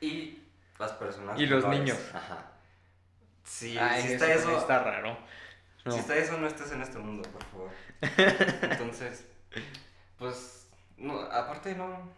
Y 0.00 0.42
las 0.78 0.92
personas... 0.92 1.38
Y 1.38 1.44
los 1.44 1.68
niños. 1.68 1.98
Ajá. 2.14 2.52
Sí, 3.44 3.76
Ay, 3.78 4.00
si 4.00 4.12
eso 4.14 4.24
está 4.24 4.34
eso... 4.34 4.58
está 4.58 4.82
raro. 4.82 5.18
No. 5.84 5.92
Si 5.92 5.98
está 5.98 6.16
eso, 6.16 6.38
no 6.38 6.46
estés 6.46 6.72
en 6.72 6.80
este 6.80 6.98
mundo, 6.98 7.28
por 7.30 7.44
favor. 7.44 7.70
Entonces, 8.70 9.26
pues, 10.18 10.68
no, 10.96 11.20
aparte 11.20 11.74
no, 11.74 12.08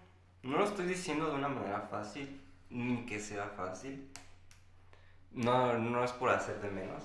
no 0.44 0.58
lo 0.58 0.64
estoy 0.64 0.86
diciendo 0.86 1.26
de 1.26 1.34
una 1.34 1.48
manera 1.48 1.80
fácil, 1.80 2.40
ni 2.70 3.04
que 3.04 3.18
sea 3.18 3.48
fácil. 3.48 4.08
No, 5.32 5.76
no 5.76 6.04
es 6.04 6.12
por 6.12 6.30
hacer 6.30 6.60
de 6.60 6.70
menos, 6.70 7.02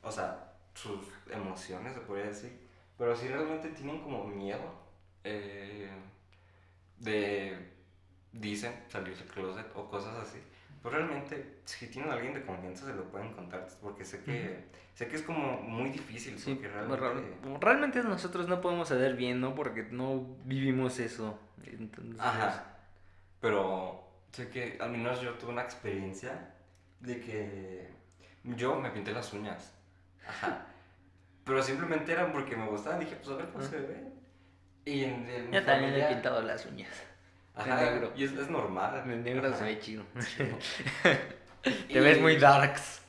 o 0.00 0.10
sea, 0.10 0.47
sus 0.78 1.00
emociones, 1.30 1.94
se 1.94 2.00
podría 2.00 2.26
decir. 2.26 2.58
Pero 2.96 3.14
si 3.16 3.28
realmente 3.28 3.68
tienen 3.70 4.00
como 4.00 4.24
miedo 4.24 4.72
eh, 5.24 5.88
de, 6.98 7.56
dicen, 8.32 8.72
salir 8.88 9.16
del 9.16 9.26
closet 9.28 9.66
o 9.74 9.88
cosas 9.88 10.16
así. 10.16 10.38
Pero 10.82 10.96
realmente, 10.96 11.60
si 11.64 11.88
tienen 11.88 12.10
a 12.10 12.14
alguien 12.14 12.34
de 12.34 12.44
confianza, 12.44 12.86
se 12.86 12.94
lo 12.94 13.04
pueden 13.04 13.32
contar. 13.32 13.66
Porque 13.82 14.04
sé 14.04 14.22
que, 14.22 14.64
sé 14.94 15.08
que 15.08 15.16
es 15.16 15.22
como 15.22 15.60
muy 15.60 15.90
difícil. 15.90 16.38
Sí, 16.38 16.54
porque 16.54 16.68
realmente... 16.68 17.58
realmente 17.60 18.02
nosotros 18.02 18.48
no 18.48 18.60
podemos 18.60 18.88
saber 18.88 19.16
bien, 19.16 19.40
¿no? 19.40 19.54
Porque 19.54 19.84
no 19.90 20.36
vivimos 20.44 20.98
eso. 21.00 21.38
Entonces... 21.64 22.20
Ajá. 22.20 22.76
Pero 23.40 24.08
sé 24.32 24.48
que 24.48 24.78
al 24.80 24.90
menos 24.90 25.20
yo 25.20 25.34
tuve 25.34 25.50
una 25.50 25.62
experiencia 25.62 26.54
de 27.00 27.20
que 27.20 27.88
yo 28.44 28.76
me 28.76 28.90
pinté 28.90 29.12
las 29.12 29.32
uñas. 29.32 29.77
Ajá. 30.28 30.66
Pero 31.44 31.62
simplemente 31.62 32.12
eran 32.12 32.30
porque 32.32 32.56
me 32.56 32.66
gustaban. 32.66 33.00
Dije, 33.00 33.16
pues 33.16 33.28
a 33.30 33.36
ver 33.36 33.48
cómo 33.48 33.64
se 33.64 33.78
ve. 33.78 34.12
Y 34.84 35.04
en, 35.04 35.28
en 35.28 35.52
Yo 35.52 35.64
también 35.64 35.94
he 35.94 36.08
pintado 36.08 36.42
las 36.42 36.66
uñas. 36.66 36.94
Ajá, 37.54 37.76
negro. 37.76 38.12
Y 38.14 38.24
es, 38.24 38.32
es 38.32 38.48
normal. 38.48 39.02
En 39.10 39.24
negro 39.24 39.52
se 39.56 39.64
ve 39.64 39.80
chido. 39.80 40.04
Te 41.88 42.00
ves 42.00 42.20
muy 42.20 42.36
darks. 42.38 43.02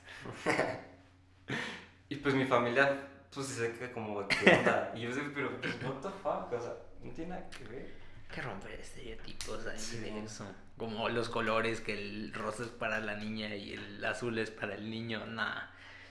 y 2.07 2.15
pues 2.15 2.33
mi 2.33 2.45
familia, 2.45 2.97
pues 3.33 3.47
se 3.47 3.73
que 3.73 3.91
como, 3.91 4.27
¿qué 4.27 4.51
onda? 4.51 4.91
Y 4.95 5.01
yo 5.01 5.11
sé, 5.11 5.21
pero, 5.33 5.59
pues, 5.59 5.75
what 5.83 6.01
the 6.01 6.09
fuck? 6.23 6.51
O 6.51 6.61
sea, 6.61 6.73
no 7.03 7.11
tiene 7.11 7.31
nada 7.31 7.49
que 7.49 7.63
ver. 7.65 7.93
Que 8.33 8.41
romper 8.41 8.71
estereotipos 8.71 9.65
ahí 9.67 9.79
sí. 9.79 9.97
de 9.97 10.23
eso. 10.23 10.45
Como 10.77 11.09
los 11.09 11.29
colores, 11.29 11.81
que 11.81 11.93
el 11.93 12.33
rosa 12.33 12.63
es 12.63 12.69
para 12.69 12.99
la 12.99 13.15
niña 13.15 13.55
y 13.55 13.73
el 13.73 14.05
azul 14.05 14.37
es 14.37 14.51
para 14.51 14.75
el 14.75 14.89
niño. 14.89 15.25
Nah. 15.25 15.61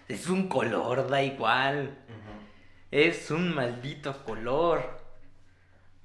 Es 0.08 0.28
un 0.28 0.48
color, 0.48 1.08
da 1.08 1.22
igual. 1.22 1.96
Es 2.90 3.30
un 3.30 3.54
maldito 3.54 4.24
color. 4.24 4.98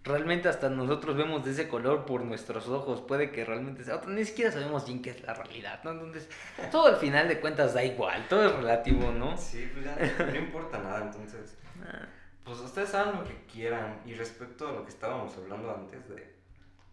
Realmente 0.03 0.49
hasta 0.49 0.69
nosotros 0.69 1.15
vemos 1.15 1.45
de 1.45 1.51
ese 1.51 1.69
color 1.69 2.05
por 2.05 2.21
nuestros 2.25 2.67
ojos. 2.67 2.99
Puede 2.99 3.31
que 3.31 3.45
realmente 3.45 3.85
sea 3.85 3.95
otro. 3.95 4.11
Ni 4.11 4.25
siquiera 4.25 4.51
sabemos 4.51 4.85
bien 4.85 5.01
qué 5.01 5.11
es 5.11 5.23
la 5.23 5.33
realidad, 5.33 5.81
¿no? 5.85 5.91
Entonces, 5.91 6.29
todo 6.71 6.87
al 6.87 6.97
final 6.97 7.29
de 7.29 7.39
cuentas 7.39 7.73
da 7.73 7.81
igual. 7.81 8.27
Todo 8.27 8.45
es 8.45 8.53
relativo, 8.53 9.13
¿no? 9.13 9.37
Sí, 9.37 9.71
pues 9.73 9.85
ya 9.85 10.25
no 10.25 10.35
importa 10.35 10.79
nada. 10.79 11.03
Entonces, 11.03 11.57
ah. 11.81 12.05
pues 12.43 12.59
ustedes 12.59 12.89
saben 12.89 13.15
lo 13.15 13.23
que 13.23 13.45
quieran. 13.45 14.01
Y 14.05 14.15
respecto 14.15 14.67
a 14.67 14.73
lo 14.73 14.83
que 14.83 14.89
estábamos 14.89 15.33
hablando 15.37 15.73
antes 15.73 16.09
de, 16.09 16.35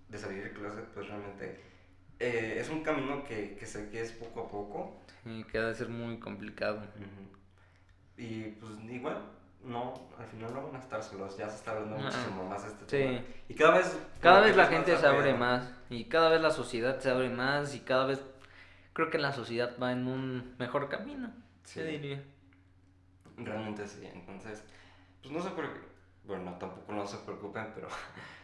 de 0.09 0.19
salir 0.19 0.45
del 0.45 0.53
closet, 0.53 0.85
pues 0.95 1.09
realmente 1.09 1.70
eh, 2.21 2.59
es 2.61 2.68
un 2.68 2.83
camino 2.83 3.25
que, 3.25 3.57
que 3.57 3.66
sé 3.66 3.89
que 3.89 4.03
es 4.03 4.12
poco 4.12 4.41
a 4.41 4.49
poco. 4.49 5.01
Sí, 5.25 5.45
que 5.51 5.59
ha 5.59 5.62
de 5.62 5.75
ser 5.75 5.89
muy 5.89 6.18
complicado. 6.18 6.83
Y 8.16 8.43
pues 8.43 8.73
igual, 8.91 9.23
no, 9.64 9.95
al 10.18 10.27
final 10.27 10.53
no 10.53 10.66
van 10.66 10.77
a 10.77 10.79
estar 10.79 11.03
solos, 11.03 11.37
ya 11.39 11.49
se 11.49 11.57
está 11.57 11.73
hablando 11.73 11.97
muchísimo 11.97 12.45
más 12.45 12.62
de 12.62 12.68
este 12.68 12.85
tema. 12.85 13.21
Y 13.49 13.55
cada 13.55 13.79
vez... 13.79 13.99
Cada 14.21 14.41
vez 14.41 14.55
la 14.55 14.66
gente 14.66 14.97
se 14.97 15.07
abre 15.07 15.33
más, 15.33 15.73
y 15.89 16.05
cada 16.05 16.29
vez 16.29 16.43
la 16.43 16.51
sociedad 16.51 16.99
se 17.01 17.11
abre 17.11 17.31
más, 17.31 17.75
y 17.75 17.81
cada 17.81 18.05
vez 18.05 18.23
creo 18.93 19.11
que 19.11 19.18
la 19.18 19.33
sociedad 19.33 19.77
va 19.83 19.93
en 19.93 20.07
un 20.07 20.55
mejor 20.59 20.91
camino, 20.91 21.33
sí. 21.64 21.81
diría. 21.81 22.23
Realmente 23.39 23.87
sí, 23.89 24.07
entonces, 24.12 24.62
pues 25.23 25.33
no 25.33 25.43
sé 25.43 25.51
por 25.51 25.73
qué, 25.73 25.81
bueno, 26.25 26.59
tampoco 26.59 26.93
no 26.93 27.07
se 27.07 27.16
preocupen, 27.18 27.73
pero 27.75 27.89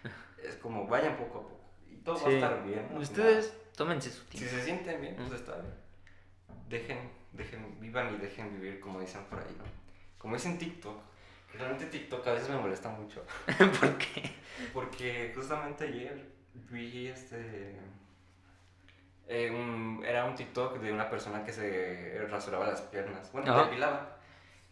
es 0.43 0.57
como 0.57 0.87
vayan 0.87 1.18
poco 1.18 1.39
a 1.41 1.43
poco, 1.43 1.66
todo 2.07 2.25
va 2.25 2.31
a 2.31 2.33
estar 2.33 2.65
bien. 2.65 2.89
Ustedes 2.97 3.53
tómense 3.77 4.11
su 4.11 4.25
tiempo. 4.25 4.49
Si 4.49 4.57
se 4.57 4.65
sienten 4.65 5.01
bien, 5.01 5.17
pues 5.17 5.33
está 5.33 5.57
bien. 5.57 5.75
Dejen, 6.69 7.11
dejen, 7.33 7.81
vivan 7.81 8.15
y 8.15 8.19
dejen 8.19 8.51
vivir 8.53 8.81
como 8.81 9.01
dicen 9.01 9.25
por 9.25 9.41
ahí, 9.41 9.55
¿no? 9.59 9.65
como 10.19 10.35
es 10.35 10.47
en 10.47 10.59
TikTok, 10.59 10.99
realmente 11.55 11.87
TikTok 11.87 12.27
a 12.27 12.33
veces 12.33 12.49
me 12.49 12.57
molesta 12.57 12.89
mucho. 12.89 13.25
¿Por 13.81 13.99
qué? 13.99 14.35
Porque 14.73 15.33
justamente 15.35 15.85
ayer 15.85 16.33
vi 16.71 17.07
este... 17.09 17.77
Eh, 19.29 20.01
era 20.05 20.25
un 20.25 20.35
TikTok 20.35 20.79
de 20.79 20.93
una 20.93 21.11
persona 21.11 21.45
que 21.45 21.53
se 21.53 22.27
rasuraba 22.29 22.67
las 22.67 22.81
piernas, 22.83 23.31
bueno, 23.33 23.65
depilaba. 23.65 24.17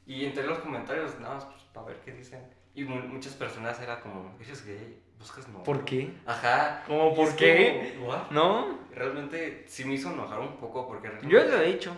Y 0.07 0.24
entre 0.24 0.45
los 0.45 0.59
comentarios, 0.59 1.18
nada 1.18 1.35
más 1.35 1.45
pues, 1.45 1.62
para 1.72 1.87
ver 1.87 2.01
qué 2.01 2.12
dicen. 2.12 2.41
Y 2.74 2.85
muchas 2.85 3.35
personas 3.35 3.80
era 3.80 4.01
como, 4.01 4.37
eres 4.41 4.64
gay, 4.64 5.03
buscas 5.24 5.48
no. 5.48 5.62
¿Por 5.62 5.84
qué? 5.84 6.12
Ajá. 6.26 6.84
¿Cómo 6.86 7.14
por 7.14 7.34
qué? 7.34 7.98
¿No? 8.30 8.78
Realmente 8.92 9.64
sí 9.66 9.84
me 9.84 9.94
hizo 9.94 10.12
enojar 10.12 10.38
un 10.40 10.56
poco 10.56 10.86
porque... 10.86 11.10
Yo 11.22 11.42
lo 11.44 11.60
he 11.60 11.70
hecho. 11.70 11.96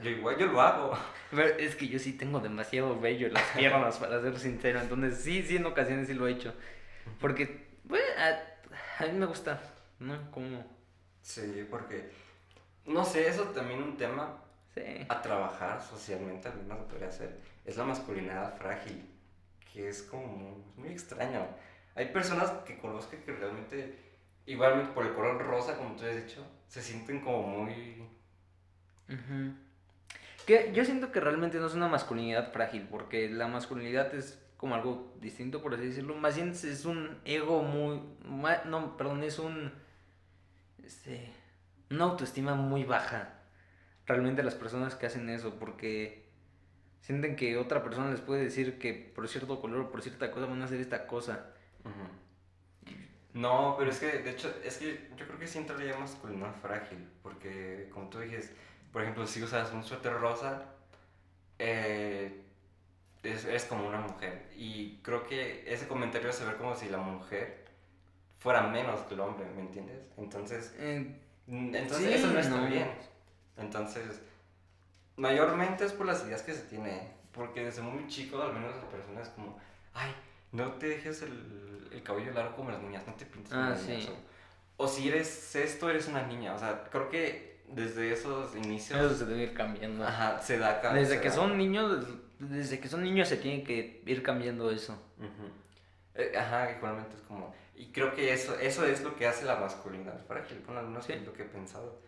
Yo 0.00 0.10
igual, 0.10 0.38
yo 0.38 0.46
lo 0.46 0.60
hago. 0.60 0.96
es 1.58 1.74
que 1.74 1.88
yo 1.88 1.98
sí 1.98 2.12
tengo 2.12 2.38
demasiado 2.38 2.98
bello 3.00 3.28
las 3.28 3.42
piernas, 3.56 3.96
para 3.98 4.20
ser 4.22 4.38
sincero. 4.38 4.80
Entonces, 4.80 5.18
sí, 5.18 5.42
sí, 5.42 5.56
en 5.56 5.66
ocasiones 5.66 6.06
sí 6.06 6.14
lo 6.14 6.28
he 6.28 6.32
hecho. 6.32 6.54
Porque, 7.20 7.66
bueno, 7.84 8.04
a, 8.16 9.04
mí 9.04 9.18
me 9.18 9.26
gusta, 9.26 9.60
¿no? 9.98 10.30
Como... 10.30 10.64
Sí, 11.22 11.66
porque, 11.68 12.10
no 12.86 13.04
sé, 13.04 13.28
eso 13.28 13.44
también 13.46 13.82
un 13.82 13.96
tema 13.96 14.38
a 15.08 15.20
trabajar 15.20 15.82
socialmente, 15.82 16.46
al 16.46 16.58
menos 16.58 16.78
se 16.78 16.84
podría 16.84 17.08
hacer, 17.08 17.40
es 17.64 17.76
la 17.76 17.84
masculinidad 17.84 18.56
frágil, 18.56 19.04
que 19.72 19.88
es 19.88 20.02
como 20.02 20.64
muy 20.76 20.90
extraño. 20.90 21.44
Hay 21.98 22.06
personas 22.12 22.50
que 22.64 22.78
conozco 22.78 23.16
que 23.26 23.32
realmente, 23.32 23.98
igualmente 24.46 24.92
por 24.92 25.04
el 25.04 25.14
color 25.14 25.44
rosa, 25.44 25.76
como 25.76 25.96
tú 25.96 26.04
has 26.04 26.14
dicho, 26.14 26.46
se 26.68 26.80
sienten 26.80 27.20
como 27.20 27.42
muy... 27.42 28.04
Que 30.46 30.70
yo 30.72 30.84
siento 30.84 31.10
que 31.10 31.18
realmente 31.18 31.58
no 31.58 31.66
es 31.66 31.74
una 31.74 31.88
masculinidad 31.88 32.52
frágil, 32.52 32.86
porque 32.88 33.28
la 33.28 33.48
masculinidad 33.48 34.14
es 34.14 34.40
como 34.56 34.76
algo 34.76 35.12
distinto, 35.20 35.60
por 35.60 35.74
así 35.74 35.86
decirlo. 35.86 36.14
Más 36.14 36.36
bien 36.36 36.50
es 36.50 36.84
un 36.84 37.18
ego 37.24 37.62
muy. 37.62 38.00
No, 38.64 38.96
perdón, 38.96 39.24
es 39.24 39.40
un. 39.40 39.72
Este. 40.84 41.32
Una 41.90 42.04
autoestima 42.04 42.54
muy 42.54 42.84
baja. 42.84 43.40
Realmente 44.06 44.44
las 44.44 44.54
personas 44.54 44.94
que 44.94 45.06
hacen 45.06 45.28
eso, 45.30 45.58
porque 45.58 46.30
sienten 47.00 47.34
que 47.34 47.56
otra 47.56 47.82
persona 47.82 48.10
les 48.10 48.20
puede 48.20 48.44
decir 48.44 48.78
que 48.78 48.94
por 48.94 49.26
cierto 49.26 49.60
color 49.60 49.80
o 49.80 49.90
por 49.90 50.00
cierta 50.00 50.30
cosa 50.30 50.46
van 50.46 50.62
a 50.62 50.66
hacer 50.66 50.80
esta 50.80 51.08
cosa. 51.08 51.54
No, 53.34 53.76
pero 53.78 53.90
es 53.90 53.98
que, 54.00 54.06
de 54.06 54.30
hecho, 54.30 54.52
es 54.64 54.78
que 54.78 55.10
yo 55.16 55.26
creo 55.26 55.38
que 55.38 55.46
sí 55.46 55.58
entraría 55.58 55.96
masculinidad 55.96 56.54
frágil, 56.54 57.08
porque 57.22 57.88
como 57.92 58.08
tú 58.08 58.18
dijiste 58.18 58.54
por 58.92 59.02
ejemplo, 59.02 59.26
si 59.26 59.42
usas 59.42 59.72
un 59.72 59.84
suéter 59.84 60.12
rosa, 60.14 60.62
eh, 61.58 62.42
es, 63.22 63.64
como 63.66 63.86
una 63.86 64.00
mujer. 64.00 64.50
Y 64.56 64.98
creo 65.02 65.26
que 65.26 65.64
ese 65.72 65.86
comentario 65.86 66.32
se 66.32 66.44
ve 66.44 66.56
como 66.56 66.74
si 66.74 66.88
la 66.88 66.98
mujer 66.98 67.66
fuera 68.38 68.62
menos 68.62 69.00
que 69.02 69.14
el 69.14 69.20
hombre, 69.20 69.46
¿me 69.54 69.60
entiendes? 69.60 70.00
Entonces, 70.16 70.74
eh, 70.78 71.14
entonces 71.46 72.14
eso 72.14 72.28
no 72.28 72.38
está 72.38 72.64
bien. 72.64 72.90
Entonces, 73.56 74.20
mayormente 75.16 75.84
es 75.84 75.92
por 75.92 76.06
las 76.06 76.24
ideas 76.24 76.42
que 76.42 76.54
se 76.54 76.62
tiene. 76.62 77.18
Porque 77.32 77.64
desde 77.64 77.82
muy 77.82 78.06
chico, 78.08 78.40
al 78.40 78.54
menos 78.54 78.74
las 78.74 78.84
personas 78.86 79.28
como, 79.28 79.58
ay, 79.92 80.14
no 80.52 80.72
te 80.72 80.88
dejes 80.88 81.22
el, 81.22 81.88
el 81.92 82.02
cabello 82.02 82.32
largo 82.32 82.56
como 82.56 82.70
las 82.70 82.82
niñas, 82.82 83.06
no 83.06 83.14
te 83.14 83.26
pintes 83.26 83.52
ah. 83.52 83.76
O, 84.76 84.84
o 84.84 84.88
si 84.88 85.08
eres 85.08 85.54
esto, 85.56 85.90
eres 85.90 86.08
una 86.08 86.26
niña. 86.26 86.54
O 86.54 86.58
sea, 86.58 86.84
creo 86.90 87.08
que 87.08 87.48
desde 87.68 88.12
esos 88.12 88.54
inicios. 88.56 88.98
Eso 88.98 89.14
se 89.14 89.26
debe 89.26 89.44
ir 89.44 89.54
cambiando. 89.54 90.06
Ajá, 90.06 90.40
se 90.40 90.58
da 90.58 90.80
Desde 90.92 91.20
que 91.20 91.30
son 91.30 91.56
niños, 91.58 92.06
desde 92.38 92.80
que 92.80 92.88
son 92.88 93.02
niños 93.02 93.28
se 93.28 93.36
tiene 93.36 93.62
que 93.62 94.02
ir 94.06 94.22
cambiando 94.22 94.70
eso. 94.70 94.98
Eh, 96.14 96.32
ajá, 96.36 96.72
igualmente 96.72 97.16
es 97.16 97.22
como. 97.22 97.54
Y 97.74 97.92
creo 97.92 98.12
que 98.14 98.32
eso, 98.32 98.58
eso 98.58 98.84
es 98.84 99.02
lo 99.02 99.14
que 99.14 99.26
hace 99.26 99.44
la 99.44 99.56
masculinidad 99.56 100.18
frágil, 100.26 100.62
con 100.62 100.76
algunos 100.76 101.04
sí. 101.04 101.14
lo 101.24 101.32
que 101.32 101.42
he 101.42 101.46
pensado. 101.46 102.00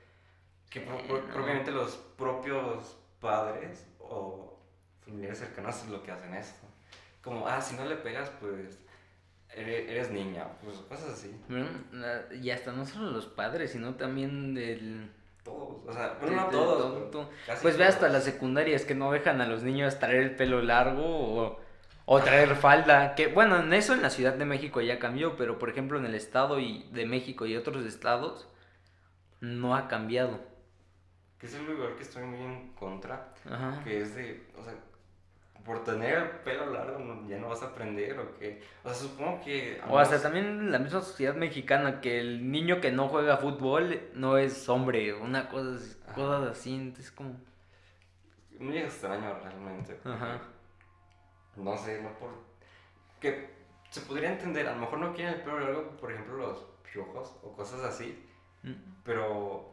Que 0.68 0.80
eh, 0.80 1.22
propiamente 1.32 1.70
los 1.70 1.96
propios 2.16 2.96
padres 3.20 3.86
o 3.98 4.58
familiares 5.04 5.38
cercanos 5.38 5.76
es 5.82 5.88
lo 5.88 6.02
que 6.02 6.10
hacen 6.10 6.34
esto. 6.34 6.66
Como, 7.22 7.46
ah, 7.46 7.60
si 7.60 7.76
no 7.76 7.84
le 7.84 7.96
pegas, 7.96 8.30
pues 8.40 8.78
eres, 9.54 10.10
niña, 10.10 10.46
pues 10.62 10.76
cosas 10.78 11.12
así. 11.14 11.34
y 12.40 12.50
hasta 12.50 12.72
no 12.72 12.86
solo 12.86 13.10
los 13.10 13.26
padres, 13.26 13.72
sino 13.72 13.94
también 13.94 14.54
del 14.54 15.10
todos, 15.42 15.78
o 15.86 15.92
sea, 15.92 16.18
bueno, 16.20 16.36
no 16.36 16.48
todos. 16.48 17.28
pues 17.62 17.78
ve 17.78 17.84
hasta 17.84 18.08
la 18.08 18.20
secundaria, 18.20 18.76
es 18.76 18.84
que 18.84 18.94
no 18.94 19.10
dejan 19.10 19.40
a 19.40 19.46
los 19.46 19.62
niños 19.62 19.98
traer 19.98 20.22
el 20.22 20.36
pelo 20.36 20.60
largo 20.60 21.02
o, 21.04 21.60
o 22.04 22.20
traer 22.20 22.54
falda. 22.56 23.14
Que 23.14 23.28
bueno, 23.28 23.58
en 23.58 23.72
eso 23.72 23.94
en 23.94 24.02
la 24.02 24.10
Ciudad 24.10 24.34
de 24.34 24.44
México 24.44 24.80
ya 24.80 24.98
cambió, 24.98 25.36
pero 25.36 25.58
por 25.58 25.70
ejemplo 25.70 25.98
en 25.98 26.04
el 26.04 26.14
Estado 26.14 26.60
y 26.60 26.88
de 26.92 27.06
México 27.06 27.46
y 27.46 27.56
otros 27.56 27.86
estados 27.86 28.48
no 29.40 29.74
ha 29.74 29.88
cambiado. 29.88 30.40
Que 31.38 31.46
es 31.46 31.54
el 31.54 31.64
lugar 31.64 31.96
que 31.96 32.02
estoy 32.02 32.24
muy 32.24 32.40
en 32.40 32.72
contra, 32.74 33.32
que 33.82 34.02
es 34.02 34.14
de, 34.14 34.46
o 34.58 34.62
sea, 34.62 34.74
por 35.64 35.84
tener 35.84 36.18
el 36.18 36.30
pelo 36.40 36.66
largo 36.66 36.98
ya 37.28 37.38
no 37.38 37.48
vas 37.48 37.62
a 37.62 37.66
aprender 37.66 38.18
o 38.18 38.36
qué. 38.38 38.62
O 38.82 38.88
sea, 38.88 38.94
supongo 38.96 39.40
que... 39.42 39.80
O 39.88 39.98
hasta 39.98 40.20
también 40.20 40.70
la 40.72 40.78
misma 40.78 41.00
sociedad 41.00 41.34
mexicana, 41.34 42.00
que 42.00 42.20
el 42.20 42.50
niño 42.50 42.80
que 42.80 42.90
no 42.90 43.08
juega 43.08 43.36
fútbol 43.36 44.00
no 44.14 44.36
es 44.38 44.68
hombre, 44.68 45.14
una 45.14 45.48
cosa, 45.48 45.96
cosas 46.14 46.50
así, 46.50 46.74
entonces 46.74 47.10
como... 47.10 47.40
Muy 48.58 48.78
extraño 48.78 49.38
realmente. 49.42 49.98
Ajá. 50.04 50.40
No 51.56 51.76
sé, 51.76 52.02
no 52.02 52.10
por... 52.18 52.30
que 53.20 53.50
se 53.90 54.00
podría 54.02 54.32
entender, 54.32 54.68
a 54.68 54.74
lo 54.74 54.80
mejor 54.80 54.98
no 54.98 55.12
quieren 55.14 55.34
el 55.34 55.40
pelo 55.42 55.60
largo, 55.60 55.96
por 55.96 56.12
ejemplo, 56.12 56.36
los 56.36 56.66
piojos 56.92 57.36
o 57.42 57.52
cosas 57.52 57.80
así, 57.82 58.26
Mm. 58.62 58.72
pero 59.04 59.72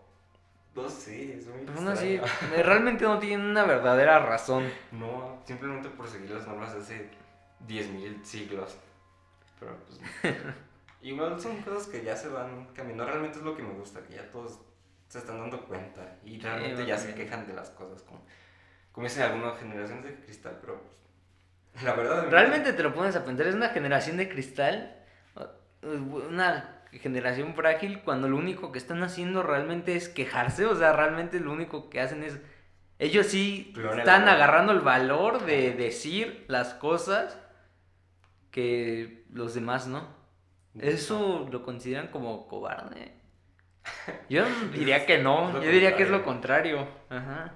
no 0.77 0.89
sé, 0.89 1.37
es 1.37 1.47
muy 1.47 1.65
Pero 1.65 1.79
aún 1.79 1.87
así, 1.87 2.15
extraño. 2.15 2.63
realmente 2.63 3.03
no 3.03 3.19
tienen 3.19 3.47
una 3.47 3.63
verdadera 3.65 4.19
razón. 4.19 4.69
No, 4.91 5.41
simplemente 5.45 5.89
por 5.89 6.07
seguir 6.07 6.31
las 6.31 6.47
normas 6.47 6.73
de 6.73 6.79
hace 6.79 7.09
10.000 7.67 8.23
siglos. 8.23 8.77
Pero 9.59 9.75
pues. 9.85 10.35
igual 11.01 11.39
son 11.39 11.61
cosas 11.63 11.87
que 11.87 12.03
ya 12.03 12.15
se 12.15 12.29
van 12.29 12.67
cambiando. 12.73 13.05
Realmente 13.05 13.39
es 13.39 13.43
lo 13.43 13.55
que 13.55 13.63
me 13.63 13.73
gusta, 13.73 14.03
que 14.03 14.15
ya 14.15 14.29
todos 14.29 14.59
se 15.07 15.17
están 15.17 15.39
dando 15.39 15.59
cuenta. 15.65 16.17
Y 16.23 16.39
realmente 16.39 16.85
ya 16.85 16.97
se 16.97 17.15
quejan 17.15 17.47
de 17.47 17.53
las 17.53 17.71
cosas. 17.71 18.03
Como, 18.03 18.23
como 18.91 19.07
dicen 19.07 19.23
algunas 19.23 19.59
generaciones 19.59 20.05
de 20.05 20.15
cristal, 20.15 20.57
pero 20.61 20.81
pues, 20.81 21.83
la 21.83 21.93
verdad. 21.93 22.27
Realmente 22.29 22.73
te 22.73 22.83
lo 22.83 22.93
pones 22.93 23.15
a 23.15 23.25
pensar, 23.25 23.47
es 23.47 23.55
una 23.55 23.69
generación 23.69 24.17
de 24.17 24.29
cristal, 24.29 24.95
una 25.81 26.76
generación 26.91 27.53
frágil 27.55 28.01
cuando 28.01 28.29
lo 28.29 28.37
único 28.37 28.71
que 28.71 28.79
están 28.79 29.03
haciendo 29.03 29.43
realmente 29.43 29.95
es 29.95 30.09
quejarse, 30.09 30.65
o 30.65 30.75
sea, 30.75 30.93
realmente 30.93 31.39
lo 31.39 31.51
único 31.51 31.89
que 31.89 32.01
hacen 32.01 32.23
es... 32.23 32.39
Ellos 32.99 33.27
sí 33.27 33.73
están 33.97 34.27
agarrando 34.27 34.71
el 34.71 34.79
valor 34.79 35.45
de 35.45 35.71
decir 35.71 36.45
las 36.47 36.73
cosas 36.73 37.39
que 38.49 39.25
los 39.31 39.53
demás 39.53 39.87
no. 39.87 40.07
Eso 40.79 41.47
lo 41.51 41.63
consideran 41.63 42.07
como 42.07 42.47
cobarde. 42.47 43.13
Yo 44.29 44.45
diría 44.73 45.05
que 45.05 45.19
no, 45.19 45.53
yo 45.53 45.69
diría 45.69 45.95
que 45.95 46.03
es 46.03 46.09
lo 46.09 46.23
contrario. 46.23 46.87
Ajá. 47.09 47.53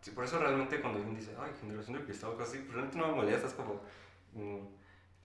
Sí, 0.00 0.12
por 0.12 0.24
eso 0.24 0.38
realmente 0.38 0.80
cuando 0.80 0.98
alguien 0.98 1.16
dice, 1.16 1.34
ay, 1.36 1.50
generación 1.60 1.98
de 1.98 2.04
cristal 2.04 2.30
así, 2.40 2.58
pues 2.58 2.74
realmente 2.74 2.96
no 2.96 3.08
me 3.08 3.14
molesta, 3.14 3.48
es 3.48 3.54
como. 3.54 3.82
mm, 4.34 4.66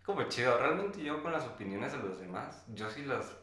como 0.05 0.23
chido. 0.23 0.57
Realmente 0.57 1.03
yo 1.03 1.21
con 1.21 1.31
las 1.31 1.45
opiniones 1.45 1.91
de 1.91 1.99
los 1.99 2.19
demás, 2.19 2.63
yo 2.73 2.89
sí 2.89 3.03
las. 3.03 3.37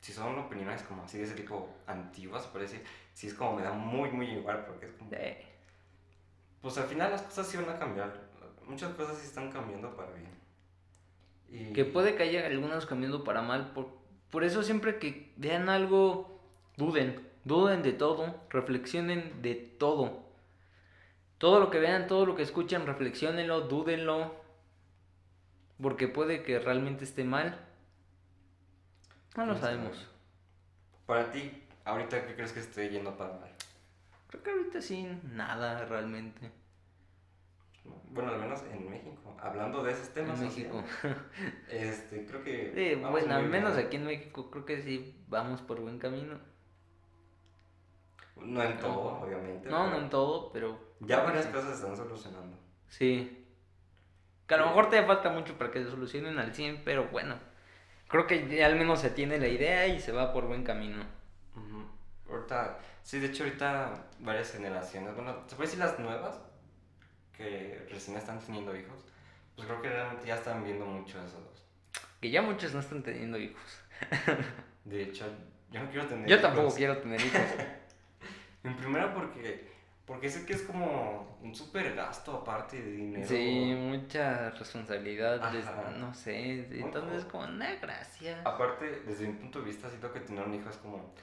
Si 0.00 0.12
son 0.12 0.38
opiniones 0.38 0.82
como 0.82 1.02
así 1.04 1.18
de 1.18 1.24
ese 1.24 1.34
tipo 1.34 1.68
antiguas, 1.86 2.46
por 2.46 2.60
decir, 2.60 2.84
sí 3.14 3.28
es 3.28 3.34
como 3.34 3.56
me 3.56 3.62
da 3.62 3.72
muy, 3.72 4.10
muy 4.10 4.26
igual, 4.26 4.64
porque 4.66 4.86
es 4.86 4.92
como. 4.92 5.10
Sí. 5.10 5.16
Pues 6.60 6.78
al 6.78 6.84
final 6.84 7.10
las 7.10 7.22
cosas 7.22 7.46
sí 7.46 7.56
van 7.56 7.70
a 7.70 7.78
cambiar. 7.78 8.12
Muchas 8.66 8.92
cosas 8.94 9.18
sí 9.18 9.26
están 9.26 9.50
cambiando 9.50 9.94
para 9.96 10.12
bien. 10.12 10.30
Y... 11.48 11.72
Que 11.72 11.84
puede 11.84 12.16
que 12.16 12.22
haya 12.22 12.46
algunos 12.46 12.86
cambiando 12.86 13.24
para 13.24 13.42
mal. 13.42 13.72
Por, 13.72 13.88
por 14.30 14.44
eso 14.44 14.62
siempre 14.62 14.98
que 14.98 15.32
vean 15.36 15.68
algo, 15.68 16.40
duden. 16.76 17.28
Duden 17.44 17.82
de 17.82 17.92
todo. 17.92 18.34
Reflexionen 18.50 19.42
de 19.42 19.54
todo. 19.54 20.24
Todo 21.38 21.60
lo 21.60 21.70
que 21.70 21.78
vean, 21.78 22.06
todo 22.06 22.24
lo 22.24 22.34
que 22.36 22.42
escuchen, 22.42 22.86
reflexionenlo, 22.86 23.62
dúdenlo. 23.62 24.43
Porque 25.80 26.08
puede 26.08 26.42
que 26.42 26.58
realmente 26.58 27.04
esté 27.04 27.24
mal. 27.24 27.58
No 29.36 29.46
lo 29.46 29.56
sabemos. 29.56 30.08
Para 31.06 31.30
ti, 31.32 31.64
ahorita, 31.84 32.26
¿qué 32.26 32.34
crees 32.34 32.52
que 32.52 32.60
esté 32.60 32.88
yendo 32.88 33.16
para 33.16 33.34
mal? 33.34 33.50
Creo 34.28 34.42
que 34.42 34.50
ahorita 34.50 34.80
sí, 34.80 35.06
nada 35.32 35.84
realmente. 35.86 36.50
Bueno, 38.10 38.32
al 38.32 38.40
menos 38.40 38.62
en 38.72 38.88
México. 38.88 39.36
Hablando 39.40 39.82
de 39.82 39.92
esos 39.92 40.08
temas. 40.10 40.40
En 40.40 40.46
México. 40.46 40.82
Este, 41.68 42.24
creo 42.24 42.42
que. 42.42 42.72
Sí, 42.74 43.00
bueno, 43.00 43.34
al 43.34 43.48
menos 43.48 43.74
bien. 43.74 43.86
aquí 43.86 43.96
en 43.96 44.06
México 44.06 44.50
creo 44.50 44.64
que 44.64 44.80
sí 44.82 45.22
vamos 45.28 45.60
por 45.60 45.80
buen 45.80 45.98
camino. 45.98 46.38
No 48.36 48.62
en 48.62 48.78
todo, 48.78 49.20
obviamente. 49.22 49.68
No, 49.68 49.90
no 49.90 49.98
en 49.98 50.10
todo, 50.10 50.52
pero 50.52 50.78
Ya 51.00 51.22
varias 51.22 51.46
cosas 51.46 51.70
se 51.70 51.74
están 51.74 51.96
solucionando. 51.96 52.56
Sí. 52.88 53.43
Que 54.46 54.54
a 54.54 54.58
lo 54.58 54.66
mejor 54.66 54.90
te 54.90 55.02
falta 55.04 55.30
mucho 55.30 55.56
para 55.56 55.70
que 55.70 55.82
se 55.82 55.90
solucionen 55.90 56.38
al 56.38 56.54
100, 56.54 56.82
pero 56.84 57.08
bueno. 57.08 57.36
Creo 58.08 58.26
que 58.26 58.46
ya 58.48 58.66
al 58.66 58.76
menos 58.76 59.00
se 59.00 59.10
tiene 59.10 59.38
la 59.38 59.48
idea 59.48 59.86
y 59.86 59.98
se 60.00 60.12
va 60.12 60.32
por 60.32 60.46
buen 60.46 60.62
camino. 60.64 61.02
Ujú. 61.56 61.86
Ahorita, 62.30 62.78
sí, 63.02 63.18
de 63.18 63.26
hecho, 63.28 63.44
ahorita 63.44 64.06
varias 64.20 64.52
generaciones, 64.52 65.14
bueno, 65.14 65.34
se 65.46 65.56
puede 65.56 65.68
decir 65.68 65.80
las 65.84 65.98
nuevas, 65.98 66.38
que 67.36 67.86
recién 67.90 68.16
están 68.16 68.38
teniendo 68.38 68.76
hijos, 68.76 69.04
pues 69.56 69.66
creo 69.66 69.82
que 69.82 69.88
realmente 69.88 70.26
ya 70.26 70.36
están 70.36 70.62
viendo 70.62 70.84
mucho 70.84 71.18
eso. 71.24 71.38
Que 72.20 72.30
ya 72.30 72.42
muchos 72.42 72.72
no 72.74 72.80
están 72.80 73.02
teniendo 73.02 73.38
hijos. 73.38 73.80
De 74.84 75.02
hecho, 75.02 75.26
yo 75.70 75.82
no 75.82 75.90
quiero 75.90 76.06
tener 76.06 76.28
Yo 76.28 76.36
hijos. 76.36 76.42
tampoco 76.42 76.74
quiero 76.74 76.98
tener 76.98 77.20
hijos. 77.20 77.40
En 78.64 78.74
primera 78.78 79.12
porque, 79.12 79.73
porque 80.06 80.28
sé 80.28 80.44
que 80.44 80.52
es 80.52 80.62
como 80.62 81.38
un 81.42 81.54
súper 81.54 81.94
gasto 81.94 82.36
aparte 82.36 82.80
de 82.80 82.92
dinero. 82.92 83.26
Sí, 83.26 83.74
mucha 83.74 84.50
responsabilidad. 84.50 85.40
no 85.96 86.12
sé. 86.12 86.66
Entonces, 86.78 87.24
poco. 87.24 87.38
como, 87.38 87.46
no, 87.46 87.64
gracias. 87.80 88.38
Aparte, 88.44 89.02
desde 89.06 89.28
mi 89.28 89.34
punto 89.34 89.60
de 89.60 89.66
vista, 89.66 89.88
siento 89.88 90.12
que 90.12 90.20
tener 90.20 90.44
un 90.44 90.54
hijo 90.54 90.68
es 90.68 90.76
como... 90.76 91.14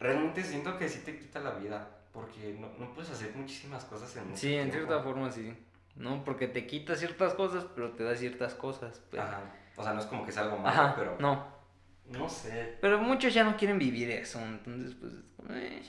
Realmente 0.00 0.42
siento 0.42 0.76
que 0.76 0.88
sí 0.88 1.02
te 1.04 1.18
quita 1.18 1.38
la 1.40 1.52
vida, 1.52 1.88
porque 2.12 2.56
no, 2.58 2.68
no 2.78 2.92
puedes 2.92 3.10
hacer 3.10 3.34
muchísimas 3.34 3.84
cosas 3.84 4.14
en 4.16 4.24
mucho 4.26 4.38
Sí, 4.38 4.54
en 4.54 4.70
cierta 4.72 5.00
forma 5.02 5.30
sí. 5.30 5.56
No, 5.94 6.24
porque 6.24 6.48
te 6.48 6.66
quita 6.66 6.96
ciertas 6.96 7.32
cosas, 7.34 7.64
pero 7.74 7.92
te 7.92 8.02
da 8.02 8.14
ciertas 8.16 8.54
cosas. 8.54 9.00
Pero... 9.10 9.22
Ajá. 9.22 9.40
O 9.76 9.82
sea, 9.82 9.92
no 9.92 10.00
es 10.00 10.06
como 10.06 10.26
que 10.26 10.32
sea 10.32 10.42
algo 10.42 10.58
malo, 10.58 10.68
Ajá, 10.68 10.94
pero... 10.96 11.16
no. 11.20 11.54
No 12.06 12.28
sé. 12.28 12.76
Pero 12.80 12.98
muchos 12.98 13.34
ya 13.34 13.44
no 13.44 13.56
quieren 13.56 13.78
vivir 13.78 14.10
eso. 14.10 14.40
Entonces, 14.40 14.94
pues, 14.94 15.12
es 15.12 15.22
eh. 15.50 15.82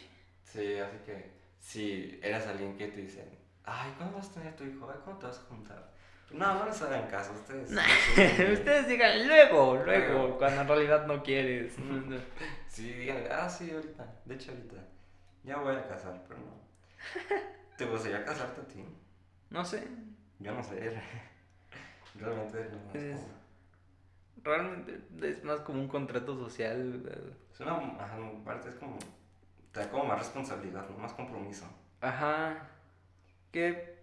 Sí, 0.44 0.80
así 0.80 0.98
que 1.06 1.37
si 1.60 2.20
eres 2.24 2.47
alguien 2.47 2.78
que 2.78 2.88
te 2.88 3.01
dicen, 3.01 3.30
ay, 3.64 3.93
¿cuándo 3.97 4.18
vas 4.18 4.30
a 4.30 4.34
tener 4.36 4.55
tu 4.55 4.64
hijo? 4.64 4.89
Ay, 4.89 4.99
¿cuándo 5.03 5.20
te 5.22 5.28
vas 5.28 5.39
a 5.39 5.43
juntar? 5.43 5.93
No, 6.32 6.55
no 6.60 6.66
les 6.66 6.82
hagan 6.82 7.08
caso, 7.08 7.32
ustedes. 7.34 7.72
Ustedes 8.60 8.88
digan 8.88 9.28
luego, 9.28 9.76
luego, 9.84 10.14
Luego. 10.14 10.38
cuando 10.38 10.62
en 10.62 10.68
realidad 10.68 11.05
no 11.08 11.24
quieres. 11.24 11.76
Sí, 12.68 12.91
díganle, 12.93 13.30
ah, 13.32 13.49
sí, 13.49 13.72
ahorita. 13.72 14.05
De 14.26 14.36
hecho, 14.36 14.51
ahorita. 14.51 14.76
Ya 15.43 15.58
voy 15.58 15.76
a 15.76 15.88
casar, 15.88 16.24
pero 16.28 16.39
no. 16.41 16.62
¿Te 17.78 17.86
gustaría 17.86 18.24
casarte 18.24 18.62
a 18.62 18.68
ti? 18.68 18.84
No 19.49 19.64
sé, 19.66 19.88
Yo 20.39 20.51
no 20.53 20.62
sé. 20.64 21.01
Realmente 22.16 22.70
no. 22.72 22.99
Es, 22.99 23.03
Es- 23.03 23.20
como- 23.22 23.34
realmente 24.43 25.01
es 25.28 25.43
más 25.43 25.62
como 25.62 25.80
un 25.82 25.88
contrato 25.88 26.36
social. 26.38 27.03
es 27.51 27.60
una. 27.62 27.78
Ajá, 27.99 28.18
en 28.18 28.43
parte 28.43 28.70
es 28.70 28.76
como. 28.76 28.99
Te 29.72 29.80
da 29.82 29.89
como 29.89 30.05
más 30.05 30.20
responsabilidad, 30.20 30.88
¿no? 30.89 30.97
Más 30.97 31.13
compromiso. 31.13 31.65
Ajá. 32.01 32.70
Que. 33.51 33.97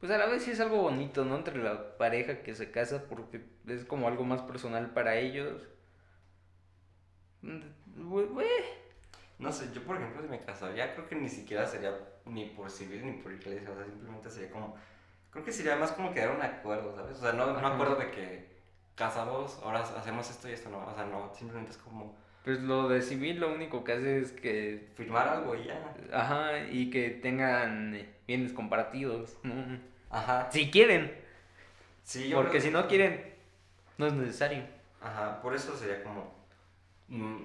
Pues 0.00 0.10
a 0.12 0.18
la 0.18 0.26
vez 0.26 0.44
sí 0.44 0.50
es 0.52 0.60
algo 0.60 0.80
bonito, 0.82 1.24
¿no? 1.24 1.36
Entre 1.36 1.56
la 1.62 1.96
pareja 1.98 2.42
que 2.42 2.54
se 2.54 2.70
casa 2.70 3.04
porque 3.08 3.44
es 3.66 3.84
como 3.84 4.08
algo 4.08 4.24
más 4.24 4.42
personal 4.42 4.90
para 4.92 5.16
ellos. 5.16 5.62
Bue- 7.42 8.64
No 9.38 9.52
sé, 9.52 9.70
yo 9.72 9.82
por 9.84 9.96
ejemplo, 9.96 10.22
si 10.22 10.28
me 10.28 10.40
casaría, 10.40 10.94
creo 10.94 11.08
que 11.08 11.14
ni 11.14 11.28
siquiera 11.28 11.66
sería 11.66 11.92
ni 12.26 12.46
por 12.46 12.70
civil 12.70 13.06
ni 13.06 13.12
por 13.22 13.32
iglesia, 13.32 13.70
o 13.70 13.74
sea, 13.76 13.84
simplemente 13.84 14.30
sería 14.30 14.50
como. 14.50 14.76
Creo 15.30 15.44
que 15.44 15.52
sería 15.52 15.76
más 15.76 15.92
como 15.92 16.12
quedar 16.12 16.30
un 16.34 16.42
acuerdo, 16.42 16.94
¿sabes? 16.96 17.18
O 17.18 17.20
sea, 17.22 17.32
no, 17.32 17.52
no 17.60 17.66
acuerdo 17.68 17.96
de 17.96 18.10
que 18.10 18.58
casados, 18.96 19.60
ahora 19.62 19.80
hacemos 19.80 20.28
esto 20.30 20.48
y 20.48 20.52
esto 20.52 20.70
no, 20.70 20.86
o 20.86 20.94
sea, 20.94 21.04
no, 21.04 21.32
simplemente 21.34 21.72
es 21.72 21.78
como 21.78 22.16
Pues 22.48 22.62
lo 22.62 22.88
de 22.88 23.02
civil 23.02 23.40
lo 23.40 23.52
único 23.52 23.84
que 23.84 23.92
hace 23.92 24.20
es 24.20 24.32
que. 24.32 24.88
firmar 24.96 25.28
algo 25.28 25.54
y 25.54 25.64
ya. 25.64 25.94
Ajá, 26.10 26.66
y 26.70 26.88
que 26.88 27.10
tengan 27.10 27.94
eh, 27.94 28.08
bienes 28.26 28.54
compartidos, 28.54 29.36
¿no? 29.42 29.52
Ajá. 30.08 30.48
Si 30.50 30.70
quieren, 30.70 31.12
Sí, 32.04 32.30
yo 32.30 32.38
porque 32.38 32.62
si 32.62 32.70
no 32.70 32.88
quieren, 32.88 33.34
no 33.98 34.06
es 34.06 34.14
necesario. 34.14 34.62
Ajá, 35.02 35.42
por 35.42 35.54
eso 35.54 35.76
sería 35.76 36.02
como. 36.02 36.32
mm, 37.08 37.36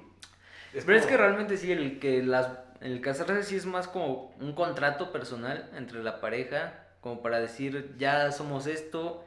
Pero 0.71 0.95
es 0.97 1.05
que 1.05 1.17
realmente 1.17 1.57
sí, 1.57 1.73
el 1.73 1.99
que 1.99 2.23
las 2.23 2.51
el 2.79 3.01
casarse 3.01 3.43
sí 3.43 3.57
es 3.57 3.65
más 3.65 3.89
como 3.89 4.33
un 4.39 4.53
contrato 4.53 5.11
personal 5.11 5.69
entre 5.75 6.01
la 6.01 6.21
pareja, 6.21 6.85
como 7.01 7.21
para 7.21 7.41
decir, 7.41 7.93
ya 7.97 8.31
somos 8.31 8.67
esto, 8.67 9.25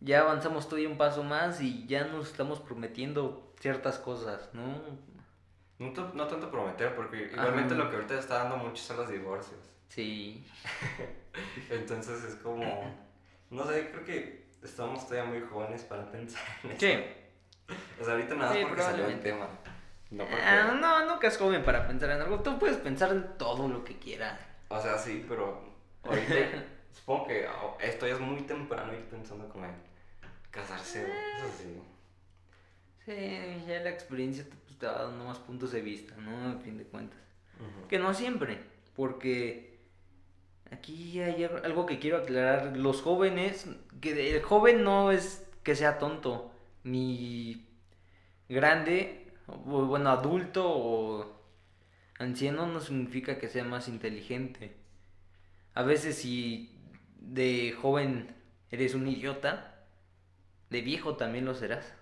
ya 0.00 0.22
avanzamos 0.22 0.68
todavía 0.68 0.88
un 0.88 0.98
paso 0.98 1.22
más 1.22 1.60
y 1.60 1.86
ya 1.86 2.02
nos 2.08 2.32
estamos 2.32 2.58
prometiendo 2.58 3.51
ciertas 3.62 3.98
cosas, 3.98 4.50
¿no? 4.52 4.82
No, 5.78 6.14
no 6.14 6.26
tanto 6.26 6.50
prometer, 6.50 6.96
porque 6.96 7.30
igualmente 7.32 7.74
Ajá. 7.74 7.84
lo 7.84 7.90
que 7.90 7.96
ahorita 7.96 8.18
está 8.18 8.38
dando 8.38 8.56
mucho 8.56 8.82
son 8.82 8.96
los 8.96 9.08
divorcios. 9.08 9.60
Sí. 9.88 10.44
Entonces 11.70 12.24
es 12.24 12.34
como. 12.36 12.92
No 13.50 13.64
sé, 13.66 13.90
creo 13.90 14.04
que 14.04 14.46
estamos 14.62 15.06
todavía 15.06 15.30
muy 15.30 15.40
jóvenes 15.48 15.84
para 15.84 16.10
pensar 16.10 16.42
en 16.64 16.70
eso. 16.72 16.80
Sí. 16.80 17.04
O 17.98 18.04
sea, 18.04 18.14
ahorita 18.14 18.34
nada 18.34 18.52
Sí, 18.52 18.64
porque 18.66 18.82
salió 18.82 19.06
el 19.06 19.20
tema. 19.20 19.46
No 20.10 20.24
porque. 20.26 20.42
Ah, 20.42 20.76
no, 20.78 21.06
nunca 21.06 21.28
es 21.28 21.38
joven 21.38 21.64
para 21.64 21.86
pensar 21.86 22.10
en 22.10 22.20
algo. 22.20 22.40
Tú 22.40 22.58
puedes 22.58 22.76
pensar 22.76 23.12
en 23.12 23.38
todo 23.38 23.68
lo 23.68 23.82
que 23.84 23.96
quieras. 23.98 24.38
O 24.68 24.78
sea, 24.80 24.98
sí, 24.98 25.24
pero 25.26 25.62
ahorita 26.02 26.34
supongo 26.92 27.28
que 27.28 27.46
oh, 27.46 27.78
esto 27.80 28.06
ya 28.06 28.14
es 28.14 28.20
muy 28.20 28.42
temprano 28.42 28.92
ir 28.92 29.04
pensando 29.04 29.48
como 29.48 29.64
en 29.64 29.74
casarse. 30.50 31.02
Eso 31.02 31.46
sí. 31.56 31.82
Sí, 33.04 33.12
ya 33.66 33.80
la 33.80 33.90
experiencia 33.90 34.44
te, 34.44 34.50
pues, 34.50 34.78
te 34.78 34.86
va 34.86 35.04
dando 35.04 35.24
más 35.24 35.38
puntos 35.38 35.72
de 35.72 35.80
vista, 35.80 36.14
¿no? 36.16 36.50
A 36.50 36.58
fin 36.60 36.78
de 36.78 36.84
cuentas. 36.84 37.18
Que 37.88 37.98
no 37.98 38.12
siempre, 38.14 38.58
porque 38.96 39.78
aquí 40.70 41.20
hay 41.20 41.44
algo 41.44 41.86
que 41.86 41.98
quiero 41.98 42.18
aclarar. 42.18 42.76
Los 42.76 43.02
jóvenes, 43.02 43.66
que 44.00 44.34
el 44.34 44.42
joven 44.42 44.82
no 44.82 45.12
es 45.12 45.46
que 45.62 45.76
sea 45.76 45.98
tonto, 45.98 46.52
ni 46.84 47.68
grande, 48.48 49.32
o, 49.46 49.86
bueno, 49.86 50.10
adulto 50.10 50.64
o 50.66 51.40
anciano 52.18 52.66
no 52.66 52.80
significa 52.80 53.38
que 53.38 53.48
sea 53.48 53.64
más 53.64 53.88
inteligente. 53.88 54.76
A 55.74 55.82
veces 55.82 56.16
si 56.16 56.70
de 57.18 57.76
joven 57.80 58.34
eres 58.70 58.94
un 58.94 59.06
idiota, 59.06 59.86
de 60.70 60.80
viejo 60.80 61.16
también 61.16 61.44
lo 61.44 61.54
serás. 61.54 61.94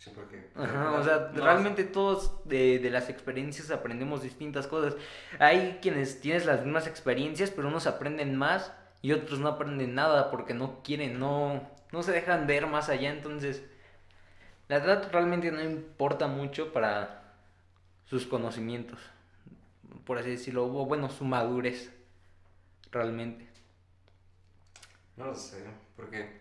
Sí, 0.00 0.10
porque. 0.14 0.48
Ajá, 0.54 0.92
o 0.92 1.04
sea, 1.04 1.28
realmente 1.34 1.84
todos 1.84 2.48
de, 2.48 2.78
de, 2.78 2.88
las 2.88 3.10
experiencias 3.10 3.70
aprendemos 3.70 4.22
distintas 4.22 4.66
cosas. 4.66 4.96
Hay 5.38 5.78
quienes 5.82 6.22
tienen 6.22 6.46
las 6.46 6.64
mismas 6.64 6.86
experiencias, 6.86 7.50
pero 7.50 7.68
unos 7.68 7.86
aprenden 7.86 8.34
más 8.34 8.72
y 9.02 9.12
otros 9.12 9.40
no 9.40 9.48
aprenden 9.48 9.94
nada 9.94 10.30
porque 10.30 10.54
no 10.54 10.82
quieren, 10.82 11.18
no, 11.18 11.68
no 11.92 12.02
se 12.02 12.12
dejan 12.12 12.46
ver 12.46 12.66
más 12.66 12.88
allá. 12.88 13.10
Entonces, 13.10 13.62
la 14.68 14.76
edad 14.76 15.06
realmente 15.12 15.52
no 15.52 15.62
importa 15.62 16.28
mucho 16.28 16.72
para 16.72 17.34
sus 18.06 18.26
conocimientos, 18.26 18.98
por 20.06 20.16
así 20.16 20.30
decirlo, 20.30 20.64
o 20.64 20.86
bueno, 20.86 21.10
su 21.10 21.26
madurez, 21.26 21.92
realmente. 22.90 23.46
No 25.18 25.26
lo 25.26 25.34
sé, 25.34 25.62
porque 25.94 26.40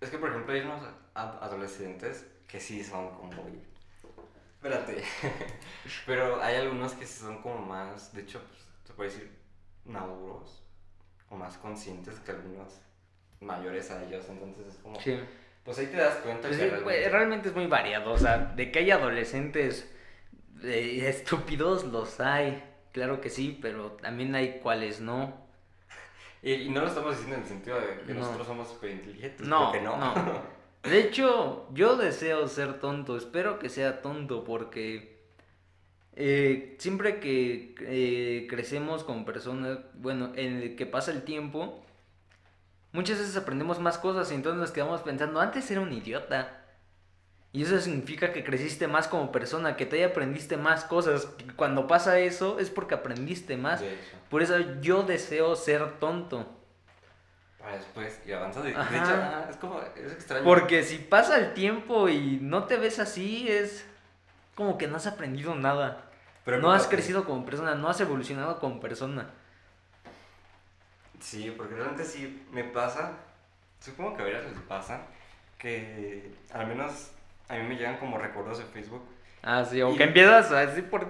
es 0.00 0.10
que, 0.10 0.18
por 0.18 0.30
ejemplo, 0.30 0.52
hay 0.52 0.62
unos 0.62 0.82
adolescentes 1.14 2.26
que 2.50 2.60
sí 2.60 2.82
son 2.82 3.10
como 3.10 3.30
Espérate. 4.54 5.02
Pero 6.06 6.42
hay 6.42 6.56
algunos 6.56 6.92
que 6.92 7.06
son 7.06 7.40
como 7.42 7.58
más, 7.64 8.12
de 8.12 8.22
hecho, 8.22 8.40
pues, 8.46 8.66
se 8.84 8.92
puede 8.92 9.10
decir, 9.10 9.30
maduros 9.86 10.62
o 11.30 11.36
más 11.36 11.56
conscientes 11.56 12.18
que 12.20 12.32
algunos 12.32 12.80
mayores 13.40 13.90
a 13.90 14.04
ellos. 14.04 14.26
Entonces 14.28 14.66
es 14.66 14.74
como... 14.76 15.00
Sí. 15.00 15.18
Pues 15.64 15.78
ahí 15.78 15.86
te 15.86 15.96
das 15.96 16.16
cuenta 16.16 16.48
pues 16.48 16.58
que 16.58 17.08
realmente... 17.08 17.48
es 17.48 17.54
muy 17.54 17.66
variado. 17.66 18.12
O 18.12 18.18
sea, 18.18 18.38
de 18.38 18.70
que 18.70 18.80
hay 18.80 18.90
adolescentes 18.90 19.90
eh, 20.62 21.08
estúpidos, 21.08 21.84
los 21.84 22.20
hay. 22.20 22.62
Claro 22.92 23.20
que 23.20 23.30
sí, 23.30 23.58
pero 23.62 23.92
también 23.92 24.34
hay 24.34 24.58
cuales 24.60 25.00
no. 25.00 25.48
Y, 26.42 26.70
no 26.70 26.80
lo 26.80 26.86
estamos 26.88 27.12
diciendo 27.12 27.36
en 27.36 27.42
el 27.42 27.48
sentido 27.48 27.80
de 27.80 28.00
que 28.06 28.14
nosotros 28.14 28.46
somos 28.46 28.68
súper 28.68 28.90
inteligentes. 28.90 29.46
No, 29.46 29.74
no. 29.80 29.96
no. 29.96 30.42
De 30.82 30.98
hecho, 30.98 31.68
yo 31.74 31.96
deseo 31.96 32.48
ser 32.48 32.80
tonto, 32.80 33.16
espero 33.16 33.58
que 33.58 33.68
sea 33.68 34.00
tonto 34.00 34.44
porque 34.44 35.20
eh, 36.16 36.76
siempre 36.78 37.20
que 37.20 37.74
eh, 37.80 38.46
crecemos 38.48 39.04
como 39.04 39.26
personas, 39.26 39.78
bueno, 39.94 40.32
en 40.36 40.56
el 40.56 40.76
que 40.76 40.86
pasa 40.86 41.12
el 41.12 41.22
tiempo, 41.22 41.84
muchas 42.92 43.18
veces 43.18 43.36
aprendemos 43.36 43.78
más 43.78 43.98
cosas 43.98 44.32
y 44.32 44.34
entonces 44.34 44.58
nos 44.58 44.70
quedamos 44.72 45.02
pensando, 45.02 45.40
antes 45.40 45.70
era 45.70 45.80
un 45.80 45.92
idiota. 45.92 46.56
Y 47.52 47.64
eso 47.64 47.78
significa 47.80 48.32
que 48.32 48.44
creciste 48.44 48.86
más 48.86 49.08
como 49.08 49.32
persona, 49.32 49.76
que 49.76 49.84
te 49.84 50.04
aprendiste 50.04 50.56
más 50.56 50.84
cosas. 50.84 51.28
Cuando 51.56 51.88
pasa 51.88 52.20
eso 52.20 52.60
es 52.60 52.70
porque 52.70 52.94
aprendiste 52.94 53.56
más. 53.56 53.82
Por 54.28 54.40
eso 54.40 54.56
yo 54.80 55.02
deseo 55.02 55.56
ser 55.56 55.98
tonto 55.98 56.59
para 57.60 57.76
después 57.76 58.20
y 58.26 58.32
avanzando. 58.32 58.68
De, 58.68 58.72
hecho, 58.72 59.50
es 59.50 59.56
como, 59.56 59.80
es 59.80 60.12
extraño. 60.12 60.44
Porque 60.44 60.82
si 60.82 60.98
pasa 60.98 61.38
el 61.38 61.54
tiempo 61.54 62.08
y 62.08 62.38
no 62.40 62.64
te 62.64 62.76
ves 62.76 62.98
así, 62.98 63.48
es 63.48 63.86
como 64.54 64.78
que 64.78 64.88
no 64.88 64.96
has 64.96 65.06
aprendido 65.06 65.54
nada. 65.54 66.06
Pero 66.44 66.58
no 66.58 66.72
has 66.72 66.86
crecido 66.86 67.24
como 67.24 67.44
persona, 67.44 67.74
no 67.74 67.88
has 67.88 68.00
evolucionado 68.00 68.58
como 68.58 68.80
persona. 68.80 69.30
Sí, 71.20 71.52
porque 71.56 71.74
realmente 71.74 72.02
sí 72.04 72.46
me 72.50 72.64
pasa, 72.64 73.12
supongo 73.78 74.16
que 74.16 74.22
a 74.22 74.24
veces 74.24 74.52
les 74.52 74.62
pasa, 74.62 75.02
que 75.58 76.32
al 76.52 76.66
menos 76.66 77.12
a 77.48 77.56
mí 77.56 77.64
me 77.64 77.76
llegan 77.76 77.98
como 77.98 78.16
recuerdos 78.16 78.58
de 78.58 78.64
Facebook. 78.64 79.02
Ah, 79.42 79.64
sí, 79.64 79.80
o 79.82 79.94
que 79.96 80.04
empiezas 80.04 80.50
así 80.50 80.82
por 80.82 81.06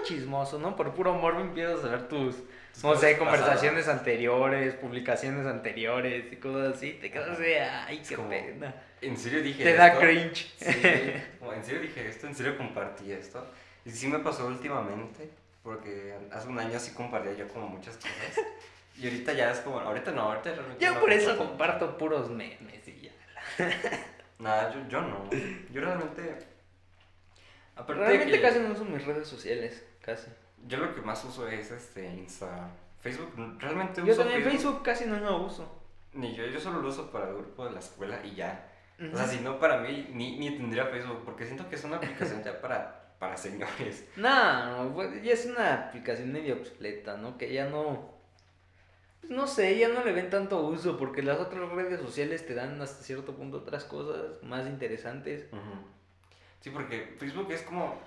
puro 0.00 0.04
chismoso, 0.04 0.58
¿no? 0.58 0.76
Por 0.76 0.94
puro 0.94 1.14
morbo 1.14 1.40
empiezas 1.40 1.84
a 1.84 1.88
ver 1.88 2.08
tus 2.08 2.36
no 2.82 2.96
sé, 2.96 3.18
conversaciones 3.18 3.88
anteriores, 3.88 4.74
publicaciones 4.74 5.46
anteriores 5.46 6.32
y 6.32 6.36
cosas 6.36 6.76
así, 6.76 6.92
te 6.94 7.10
quedas 7.10 7.38
de, 7.38 7.60
ay, 7.60 8.02
qué 8.06 8.16
pena. 8.16 8.74
En 9.02 9.16
serio 9.16 9.42
dije 9.42 9.64
Te 9.64 9.74
da 9.74 9.98
cringe. 9.98 10.52
Sí, 10.56 11.14
como, 11.38 11.52
en 11.52 11.64
serio 11.64 11.82
dije 11.82 12.08
esto, 12.08 12.26
en 12.26 12.34
serio 12.34 12.56
compartí 12.56 13.12
esto. 13.12 13.46
Y 13.84 13.90
sí 13.90 14.06
me 14.08 14.18
pasó 14.18 14.46
últimamente, 14.46 15.30
porque 15.62 16.14
hace 16.30 16.48
un 16.48 16.58
año 16.58 16.78
sí 16.78 16.92
compartía 16.92 17.34
yo 17.34 17.48
como 17.48 17.66
muchas 17.66 17.96
cosas. 17.96 18.44
Y 18.98 19.04
ahorita 19.04 19.32
ya 19.32 19.50
es 19.50 19.60
como, 19.60 19.80
ahorita 19.80 20.10
no, 20.12 20.22
ahorita 20.22 20.52
realmente 20.52 20.84
Yo 20.84 21.00
por 21.00 21.12
eso 21.12 21.36
comparto 21.36 21.96
puros 21.96 22.30
memes 22.30 22.86
y 22.86 23.00
ya. 23.00 23.12
Nada, 24.38 24.72
yo, 24.72 24.88
yo 24.88 25.00
no. 25.02 25.28
Yo 25.72 25.80
realmente... 25.80 26.36
realmente 27.86 28.40
casi 28.40 28.58
no 28.58 28.72
uso 28.72 28.84
mis 28.84 29.04
redes 29.04 29.28
sociales, 29.28 29.82
casi. 30.00 30.30
Yo 30.66 30.78
lo 30.78 30.94
que 30.94 31.00
más 31.00 31.24
uso 31.24 31.48
es 31.48 31.70
este 31.70 32.06
Insta. 32.06 32.70
Facebook, 33.00 33.32
realmente 33.58 34.02
uso. 34.02 34.10
Yo 34.10 34.16
también 34.16 34.42
Facebook, 34.42 34.82
casi 34.82 35.06
no 35.06 35.18
lo 35.18 35.44
uso. 35.44 35.80
Ni 36.12 36.34
yo, 36.34 36.44
yo 36.46 36.60
solo 36.60 36.80
lo 36.80 36.88
uso 36.88 37.10
para 37.10 37.28
el 37.28 37.34
grupo 37.34 37.64
de 37.64 37.72
la 37.72 37.78
escuela 37.78 38.20
y 38.24 38.34
ya. 38.34 38.66
O 39.12 39.16
sea, 39.16 39.26
si 39.26 39.40
no 39.40 39.58
para 39.58 39.78
mí, 39.78 40.08
ni, 40.12 40.38
ni 40.38 40.50
tendría 40.50 40.84
Facebook, 40.86 41.22
porque 41.24 41.46
siento 41.46 41.66
que 41.70 41.76
es 41.76 41.84
una 41.84 41.96
aplicación 41.96 42.44
ya 42.44 42.60
para, 42.60 43.14
para 43.18 43.36
señores. 43.36 44.06
No, 44.16 44.90
pues, 44.94 45.22
ya 45.22 45.32
es 45.32 45.46
una 45.46 45.86
aplicación 45.86 46.30
medio 46.30 46.56
obsoleta, 46.56 47.16
¿no? 47.16 47.38
Que 47.38 47.50
ya 47.50 47.66
no. 47.66 48.10
Pues 49.22 49.32
no 49.32 49.46
sé, 49.46 49.78
ya 49.78 49.88
no 49.88 50.04
le 50.04 50.12
ven 50.12 50.28
tanto 50.28 50.60
uso, 50.60 50.98
porque 50.98 51.22
las 51.22 51.38
otras 51.38 51.70
redes 51.70 52.00
sociales 52.00 52.46
te 52.46 52.54
dan 52.54 52.80
hasta 52.82 53.02
cierto 53.02 53.34
punto 53.34 53.58
otras 53.58 53.84
cosas 53.84 54.42
más 54.42 54.66
interesantes. 54.66 55.46
Sí, 56.60 56.68
porque 56.68 57.16
Facebook 57.18 57.50
es 57.52 57.62
como 57.62 57.98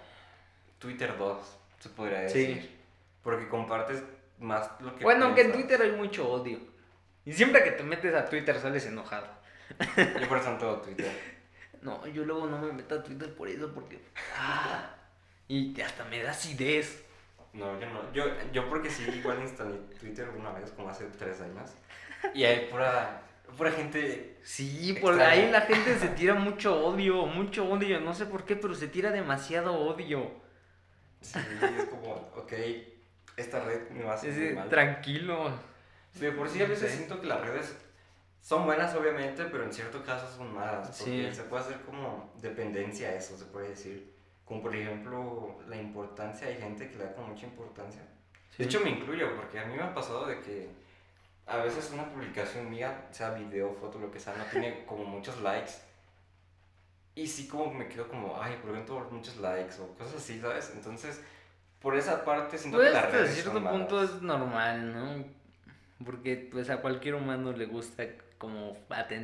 Twitter 0.77 1.17
2 1.17 1.62
se 1.83 1.89
podría 1.89 2.21
decir. 2.21 2.61
Sí. 2.61 2.79
Porque 3.21 3.49
compartes 3.49 4.01
más 4.39 4.69
lo 4.79 4.95
que. 4.95 5.03
Bueno, 5.03 5.25
aunque 5.25 5.41
en 5.41 5.51
Twitter 5.51 5.81
hay 5.81 5.91
mucho 5.91 6.29
odio. 6.29 6.59
Y 7.25 7.33
siempre 7.33 7.61
que 7.61 7.71
te 7.71 7.83
metes 7.83 8.15
a 8.15 8.25
Twitter 8.25 8.57
sales 8.57 8.85
enojado. 8.85 9.27
Yo 10.21 10.29
por 10.29 10.37
eso 10.37 10.51
no 10.51 10.57
tengo 10.57 10.77
Twitter. 10.77 11.11
No, 11.81 12.07
yo 12.07 12.23
luego 12.23 12.47
no 12.47 12.59
me 12.59 12.71
meto 12.71 12.95
a 12.95 13.03
Twitter 13.03 13.35
por 13.35 13.49
eso, 13.49 13.73
porque. 13.73 13.99
Ah, 14.37 14.95
y 15.49 15.79
hasta 15.81 16.05
me 16.05 16.23
da 16.23 16.31
acidez. 16.31 17.03
No, 17.51 17.77
yo 17.77 17.87
no. 17.87 18.13
Yo, 18.13 18.23
yo 18.53 18.69
porque 18.69 18.89
sí, 18.89 19.03
igual 19.13 19.41
instalé 19.41 19.75
Twitter 19.99 20.29
una 20.29 20.53
vez, 20.53 20.71
como 20.71 20.89
hace 20.89 21.05
tres 21.19 21.41
años. 21.41 21.71
Y 22.33 22.45
hay 22.45 22.67
pura, 22.67 23.21
pura 23.57 23.71
gente. 23.71 24.39
Sí, 24.43 24.97
por 25.01 25.19
ahí 25.21 25.51
la 25.51 25.61
gente 25.61 25.99
se 25.99 26.07
tira 26.09 26.35
mucho 26.35 26.85
odio, 26.85 27.25
mucho 27.25 27.69
odio. 27.69 27.99
No 27.99 28.13
sé 28.13 28.27
por 28.27 28.45
qué, 28.45 28.55
pero 28.55 28.73
se 28.73 28.87
tira 28.87 29.11
demasiado 29.11 29.77
odio. 29.77 30.42
Sí, 31.23 31.39
es 31.39 31.85
como, 31.85 32.13
ok, 32.35 32.53
esta 33.37 33.63
red 33.63 33.89
me 33.89 34.03
va 34.03 34.11
a 34.11 34.15
hacer 34.15 34.53
mal. 34.53 34.69
Tranquilo. 34.69 35.51
Sí, 36.13 36.29
por 36.31 36.47
sí 36.47 36.61
a 36.61 36.67
veces 36.67 36.91
siento 36.91 37.19
que 37.19 37.27
las 37.27 37.41
redes 37.41 37.75
son 38.41 38.65
buenas, 38.65 38.93
obviamente, 38.93 39.45
pero 39.45 39.63
en 39.63 39.73
ciertos 39.73 40.03
casos 40.03 40.35
son 40.35 40.53
malas. 40.53 40.95
Porque 40.99 41.33
se 41.33 41.43
puede 41.43 41.63
hacer 41.63 41.81
como 41.81 42.31
dependencia 42.41 43.09
a 43.09 43.15
eso, 43.15 43.37
se 43.37 43.45
puede 43.45 43.69
decir. 43.69 44.13
Como 44.45 44.61
por 44.61 44.75
ejemplo, 44.75 45.57
la 45.67 45.77
importancia, 45.77 46.47
hay 46.47 46.57
gente 46.57 46.89
que 46.89 46.97
le 46.97 47.05
da 47.05 47.13
como 47.15 47.29
mucha 47.29 47.45
importancia. 47.45 48.01
De 48.57 48.65
hecho, 48.65 48.81
me 48.81 48.89
incluyo, 48.89 49.35
porque 49.35 49.59
a 49.59 49.65
mí 49.65 49.75
me 49.75 49.81
ha 49.81 49.93
pasado 49.93 50.27
de 50.27 50.39
que 50.41 50.69
a 51.47 51.57
veces 51.57 51.89
una 51.91 52.09
publicación 52.11 52.69
mía, 52.69 53.07
sea 53.11 53.31
video, 53.31 53.73
foto, 53.73 53.97
lo 53.97 54.11
que 54.11 54.19
sea, 54.19 54.35
no 54.35 54.43
tiene 54.45 54.85
como 54.85 55.05
muchos 55.05 55.41
likes 55.41 55.71
y 57.15 57.27
sí 57.27 57.47
como 57.47 57.73
me 57.73 57.87
quedo 57.87 58.07
como, 58.07 58.41
ay, 58.41 58.57
por 58.61 58.71
ejemplo, 58.71 59.07
muchos 59.11 59.37
likes 59.37 59.75
o 59.79 59.95
cosas 59.95 60.15
así, 60.15 60.39
¿sabes? 60.39 60.71
Entonces, 60.75 61.21
por 61.79 61.95
esa 61.95 62.25
parte 62.25 62.57
siento 62.57 62.79
que 62.79 62.89
la 62.89 63.07
red 63.07 63.27
cierto 63.27 63.63
punto 63.63 64.03
es 64.03 64.21
normal, 64.21 64.93
¿no? 64.93 65.25
Porque 66.03 66.49
pues 66.51 66.69
a 66.69 66.77
cualquier 66.77 67.15
humano 67.15 67.51
le 67.51 67.65
gusta 67.65 68.05
como 68.37 68.77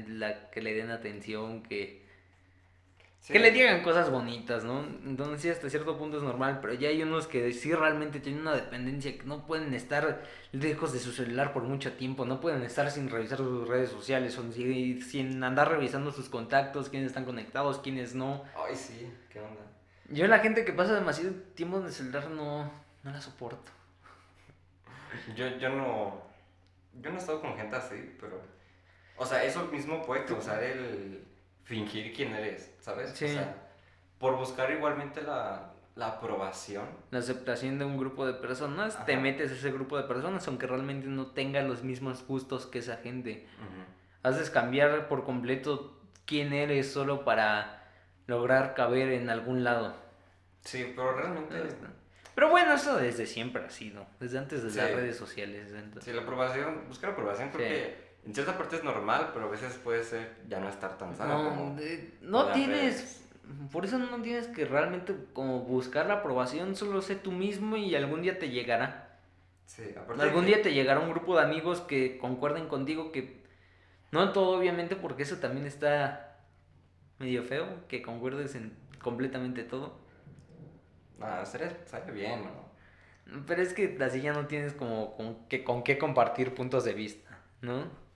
la, 0.07 0.49
que 0.49 0.61
le 0.61 0.73
den 0.73 0.91
atención, 0.91 1.63
que 1.63 2.07
que 3.27 3.37
le 3.37 3.51
digan 3.51 3.83
cosas 3.83 4.09
bonitas, 4.09 4.63
¿no? 4.63 4.83
Entonces 5.05 5.41
sí, 5.41 5.49
hasta 5.49 5.69
cierto 5.69 5.97
punto 5.97 6.17
es 6.17 6.23
normal, 6.23 6.59
pero 6.61 6.73
ya 6.73 6.89
hay 6.89 7.03
unos 7.03 7.27
que 7.27 7.53
sí 7.53 7.73
realmente 7.73 8.19
tienen 8.19 8.41
una 8.41 8.55
dependencia, 8.55 9.15
que 9.15 9.23
no 9.23 9.45
pueden 9.45 9.73
estar 9.73 10.23
lejos 10.51 10.93
de 10.93 10.99
su 10.99 11.11
celular 11.11 11.53
por 11.53 11.63
mucho 11.63 11.93
tiempo, 11.93 12.25
no 12.25 12.41
pueden 12.41 12.63
estar 12.63 12.89
sin 12.89 13.09
revisar 13.09 13.37
sus 13.37 13.67
redes 13.67 13.91
sociales, 13.91 14.37
o 14.37 14.51
sin 14.51 15.43
andar 15.43 15.69
revisando 15.69 16.11
sus 16.11 16.27
contactos, 16.27 16.89
quiénes 16.89 17.09
están 17.09 17.25
conectados, 17.25 17.79
quiénes 17.79 18.15
no. 18.15 18.43
Ay, 18.55 18.75
sí, 18.75 19.11
qué 19.31 19.39
onda. 19.39 19.61
Yo 20.09 20.27
la 20.27 20.39
gente 20.39 20.65
que 20.65 20.73
pasa 20.73 20.95
demasiado 20.95 21.31
tiempo 21.53 21.77
en 21.77 21.85
el 21.85 21.91
celular 21.91 22.29
no, 22.31 22.71
no 23.03 23.11
la 23.11 23.21
soporto. 23.21 23.71
Yo, 25.35 25.47
yo 25.57 25.69
no, 25.69 26.23
yo 26.99 27.11
no 27.11 27.17
he 27.17 27.19
estado 27.19 27.41
con 27.41 27.55
gente 27.55 27.75
así, 27.75 28.15
pero... 28.19 28.41
O 29.17 29.25
sea, 29.25 29.43
eso 29.43 29.65
mismo 29.65 30.01
puede 30.03 30.23
causar 30.25 30.63
el 30.63 31.28
fingir 31.69 32.11
quién 32.13 32.33
eres, 32.33 32.73
¿sabes? 32.79 33.11
O 33.11 33.15
sea, 33.15 33.55
por 34.17 34.35
buscar 34.37 34.71
igualmente 34.71 35.21
la, 35.21 35.71
la 35.95 36.07
aprobación. 36.07 36.85
La 37.11 37.19
aceptación 37.19 37.77
de 37.77 37.85
un 37.85 37.95
grupo 37.95 38.25
de 38.25 38.33
personas, 38.33 39.05
te 39.05 39.15
metes 39.17 39.51
a 39.51 39.53
ese 39.53 39.71
grupo 39.71 39.95
de 39.95 40.03
personas 40.03 40.47
aunque 40.47 40.65
realmente 40.65 41.05
no 41.07 41.27
tenga 41.27 41.61
los 41.61 41.83
mismos 41.83 42.25
gustos 42.25 42.65
que 42.65 42.79
esa 42.79 42.97
gente. 42.97 43.47
Haces 44.23 44.49
cambiar 44.49 45.07
por 45.07 45.23
completo 45.23 46.01
quién 46.25 46.53
eres 46.53 46.91
solo 46.91 47.23
para 47.23 47.87
lograr 48.25 48.73
caber 48.73 49.11
en 49.11 49.29
algún 49.29 49.63
lado. 49.63 49.95
Sí, 50.61 50.91
pero 50.95 51.15
realmente... 51.15 51.55
Pero 52.33 52.49
bueno, 52.49 52.73
eso 52.73 52.97
desde 52.97 53.27
siempre 53.27 53.63
ha 53.63 53.69
sido, 53.69 54.07
desde 54.19 54.39
antes 54.39 54.63
de 54.63 54.81
las 54.81 54.91
redes 54.91 55.17
sociales. 55.17 55.71
Sí, 56.01 56.13
la 56.13 56.23
aprobación, 56.23 56.87
buscar 56.87 57.11
aprobación 57.11 57.49
creo 57.49 57.67
que 57.67 58.08
en 58.25 58.33
cierta 58.33 58.57
parte 58.57 58.77
es 58.77 58.83
normal, 58.83 59.31
pero 59.33 59.45
a 59.45 59.49
veces 59.49 59.73
puede 59.83 60.03
ser 60.03 60.35
ya 60.47 60.59
no 60.59 60.69
estar 60.69 60.97
tan 60.97 61.15
sano 61.15 61.43
no, 61.43 61.49
como... 61.49 61.77
no 62.21 62.51
tienes, 62.51 63.25
por 63.71 63.85
eso 63.85 63.97
no 63.97 64.21
tienes 64.21 64.47
que 64.47 64.65
realmente 64.65 65.15
como 65.33 65.61
buscar 65.61 66.05
la 66.07 66.15
aprobación, 66.15 66.75
solo 66.75 67.01
sé 67.01 67.15
tú 67.15 67.31
mismo 67.31 67.77
y 67.77 67.95
algún 67.95 68.21
día 68.21 68.37
te 68.37 68.49
llegará. 68.49 69.19
Sí, 69.65 69.83
aparte 69.95 70.21
Algún 70.23 70.45
día 70.45 70.61
te 70.61 70.73
llegará 70.73 70.99
un 70.99 71.11
grupo 71.11 71.37
de 71.37 71.43
amigos 71.43 71.81
que 71.81 72.17
concuerden 72.17 72.67
contigo 72.67 73.11
que... 73.11 73.39
No 74.11 74.31
todo 74.31 74.57
obviamente 74.57 74.95
porque 74.95 75.23
eso 75.23 75.37
también 75.37 75.67
está 75.67 76.39
medio 77.19 77.43
feo, 77.43 77.87
que 77.87 78.01
concuerdes 78.01 78.55
en 78.55 78.73
completamente 78.99 79.63
todo. 79.63 79.99
Ah, 81.21 81.45
sería, 81.45 81.77
bien, 82.13 82.43
¿no? 82.43 83.45
Pero 83.45 83.61
es 83.61 83.73
que 83.73 83.97
así 84.01 84.21
ya 84.21 84.33
no 84.33 84.47
tienes 84.47 84.73
como 84.73 85.15
con, 85.15 85.47
que, 85.47 85.63
con 85.63 85.83
qué 85.83 85.97
compartir 85.97 86.55
puntos 86.55 86.83
de 86.85 86.93
vista, 86.93 87.39
¿no? 87.61 88.08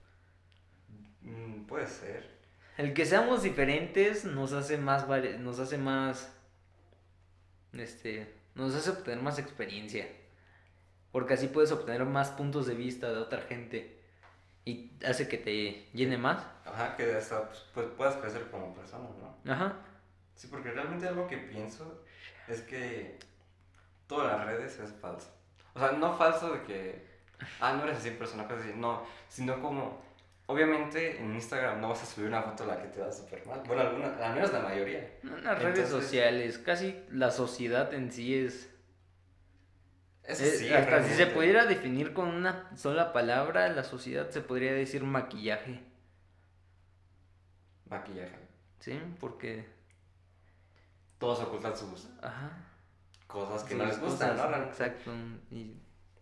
Mm, 1.24 1.64
puede 1.64 1.86
ser. 1.86 2.34
El 2.76 2.94
que 2.94 3.06
seamos 3.06 3.42
diferentes 3.42 4.24
nos 4.24 4.52
hace 4.52 4.78
más 4.78 5.06
nos 5.38 5.58
hace 5.58 5.78
más 5.78 6.32
este 7.72 8.34
nos 8.54 8.74
hace 8.74 8.90
obtener 8.90 9.22
más 9.22 9.38
experiencia. 9.38 10.06
Porque 11.12 11.34
así 11.34 11.46
puedes 11.46 11.70
obtener 11.70 12.04
más 12.04 12.30
puntos 12.30 12.66
de 12.66 12.74
vista 12.74 13.10
de 13.12 13.18
otra 13.18 13.42
gente 13.42 14.00
y 14.64 14.90
hace 15.06 15.28
que 15.28 15.38
te 15.38 15.88
llene 15.92 16.18
más. 16.18 16.44
Ajá, 16.64 16.96
que 16.96 17.14
hasta 17.14 17.48
pues, 17.48 17.64
pues, 17.72 17.86
puedas 17.96 18.16
crecer 18.16 18.50
como 18.50 18.74
persona, 18.74 19.08
¿no? 19.20 19.52
Ajá. 19.52 19.76
Sí, 20.34 20.48
porque 20.48 20.70
realmente 20.72 21.06
algo 21.06 21.28
que 21.28 21.36
pienso 21.36 22.02
es 22.48 22.62
que 22.62 23.18
todas 24.06 24.36
las 24.36 24.46
redes 24.46 24.78
es 24.80 24.92
falso. 25.00 25.30
O 25.74 25.78
sea, 25.78 25.92
no 25.92 26.16
falso 26.16 26.52
de 26.52 26.62
que, 26.62 27.06
ah, 27.60 27.74
no 27.74 27.84
eres 27.84 27.98
así 27.98 28.10
persona, 28.10 28.48
así, 28.48 28.72
no, 28.74 29.04
sino 29.28 29.60
como 29.60 30.02
Obviamente 30.46 31.18
en 31.20 31.34
Instagram 31.34 31.80
no 31.80 31.88
vas 31.88 32.02
a 32.02 32.06
subir 32.06 32.28
una 32.28 32.42
foto 32.42 32.66
la 32.66 32.80
que 32.80 32.88
te 32.88 33.00
va 33.00 33.10
súper 33.10 33.46
mal. 33.46 33.62
Bueno, 33.66 33.82
alguna, 33.82 34.14
al 34.26 34.34
menos 34.34 34.52
la 34.52 34.60
mayoría. 34.60 35.18
En 35.22 35.42
las 35.42 35.62
redes 35.62 35.88
sociales, 35.88 36.58
casi 36.58 37.02
la 37.10 37.30
sociedad 37.30 37.94
en 37.94 38.12
sí 38.12 38.34
es... 38.34 38.70
hasta 40.28 41.02
si 41.02 41.14
se 41.14 41.26
pudiera 41.28 41.64
definir 41.64 42.12
con 42.12 42.28
una 42.28 42.70
sola 42.76 43.14
palabra, 43.14 43.68
la 43.68 43.84
sociedad 43.84 44.28
se 44.28 44.42
podría 44.42 44.74
decir 44.74 45.02
maquillaje. 45.02 45.80
Maquillaje. 47.88 48.38
Sí, 48.80 49.00
porque... 49.18 49.72
Todos 51.18 51.40
ocultan 51.40 51.74
sus 51.74 52.06
Ajá. 52.20 52.50
cosas 53.26 53.64
que 53.64 53.76
no 53.76 53.86
les 53.86 53.98
gustan, 53.98 54.36
¿no? 54.36 54.56
Exacto. 54.64 55.10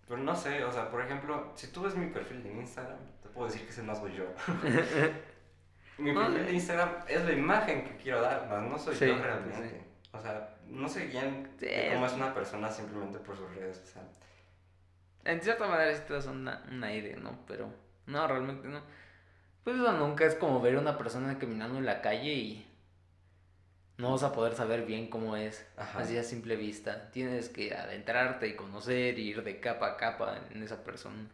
Pero 0.06 0.20
no 0.20 0.34
sé, 0.34 0.64
o 0.64 0.72
sea, 0.72 0.90
por 0.90 1.00
ejemplo, 1.02 1.52
si 1.54 1.68
tú 1.68 1.82
ves 1.82 1.94
mi 1.94 2.06
perfil 2.06 2.44
en 2.46 2.58
Instagram, 2.58 2.98
puedo 3.32 3.46
decir 3.46 3.62
que 3.64 3.70
ese 3.70 3.82
no 3.82 3.94
soy 3.94 4.14
yo. 4.14 4.24
Mi 5.98 6.12
perfil 6.12 6.46
de 6.46 6.52
Instagram 6.52 6.90
es 7.06 7.24
la 7.24 7.32
imagen 7.32 7.84
que 7.84 7.96
quiero 7.96 8.20
dar, 8.20 8.48
no 8.62 8.78
soy 8.78 8.94
yo 8.94 9.18
realmente. 9.18 9.84
O 10.12 10.20
sea, 10.20 10.56
no 10.66 10.88
sé 10.88 11.06
bien 11.06 11.50
cómo 11.92 12.06
es 12.06 12.12
una 12.12 12.34
persona 12.34 12.70
simplemente 12.70 13.18
por 13.18 13.36
sus 13.36 13.54
redes. 13.54 13.82
O 13.84 13.86
sea. 13.86 14.02
En 15.24 15.40
cierta 15.40 15.66
manera 15.66 15.90
esto 15.90 16.16
es 16.16 16.26
un 16.26 16.48
aire, 16.84 17.16
¿no? 17.16 17.38
Pero 17.46 17.72
no, 18.06 18.26
realmente 18.26 18.68
no. 18.68 18.82
Pues 19.64 19.76
eso 19.76 19.92
nunca 19.92 20.26
es 20.26 20.34
como 20.34 20.60
ver 20.60 20.76
a 20.76 20.80
una 20.80 20.98
persona 20.98 21.38
caminando 21.38 21.78
en 21.78 21.86
la 21.86 22.00
calle 22.00 22.32
y 22.32 22.71
no 23.98 24.12
vas 24.12 24.22
a 24.22 24.32
poder 24.32 24.54
saber 24.54 24.84
bien 24.84 25.08
cómo 25.08 25.36
es, 25.36 25.66
así 25.76 26.16
a 26.16 26.24
simple 26.24 26.56
vista. 26.56 27.10
Tienes 27.10 27.48
que 27.48 27.74
adentrarte 27.74 28.48
y 28.48 28.56
conocer 28.56 29.18
y 29.18 29.28
ir 29.28 29.42
de 29.42 29.60
capa 29.60 29.88
a 29.88 29.96
capa 29.96 30.40
en 30.50 30.62
esa 30.62 30.82
persona. 30.82 31.28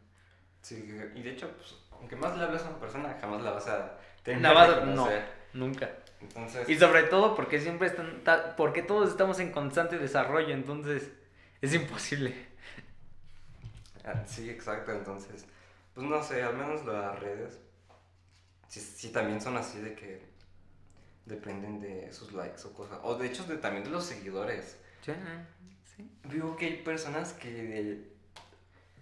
Sí, 0.60 0.88
y 1.14 1.22
de 1.22 1.30
hecho, 1.30 1.50
pues, 1.56 1.76
aunque 1.92 2.16
más 2.16 2.36
le 2.36 2.44
hables 2.44 2.62
a 2.62 2.70
una 2.70 2.80
persona, 2.80 3.16
jamás 3.20 3.42
la 3.42 3.52
vas 3.52 3.68
a 3.68 3.98
tener 4.22 4.42
No, 4.86 5.08
nunca. 5.54 5.90
Entonces... 6.20 6.68
Y 6.68 6.76
sobre 6.76 7.04
todo 7.04 7.34
porque 7.34 7.60
siempre 7.60 7.86
están, 7.86 8.22
porque 8.56 8.82
todos 8.82 9.08
estamos 9.08 9.38
en 9.38 9.52
constante 9.52 9.98
desarrollo, 9.98 10.52
entonces 10.52 11.12
es 11.60 11.74
imposible. 11.74 12.34
Ah, 14.04 14.24
sí, 14.26 14.48
exacto, 14.48 14.92
entonces, 14.92 15.46
pues 15.94 16.06
no 16.06 16.22
sé, 16.22 16.42
al 16.42 16.56
menos 16.56 16.84
las 16.86 17.18
redes, 17.20 17.60
sí, 18.68 19.12
también 19.12 19.40
son 19.40 19.56
así 19.56 19.80
de 19.80 19.94
que 19.94 20.27
dependen 21.28 21.80
de 21.80 22.12
sus 22.12 22.32
likes 22.32 22.62
o 22.66 22.72
cosas, 22.72 22.98
o 23.02 23.14
de 23.14 23.26
hecho 23.26 23.44
de, 23.44 23.58
también 23.58 23.84
de 23.84 23.90
los 23.90 24.04
seguidores. 24.04 24.78
Sí, 25.04 25.12
sí. 25.96 26.10
Digo 26.24 26.56
que 26.56 26.66
hay 26.66 26.76
personas 26.82 27.32
que, 27.34 28.12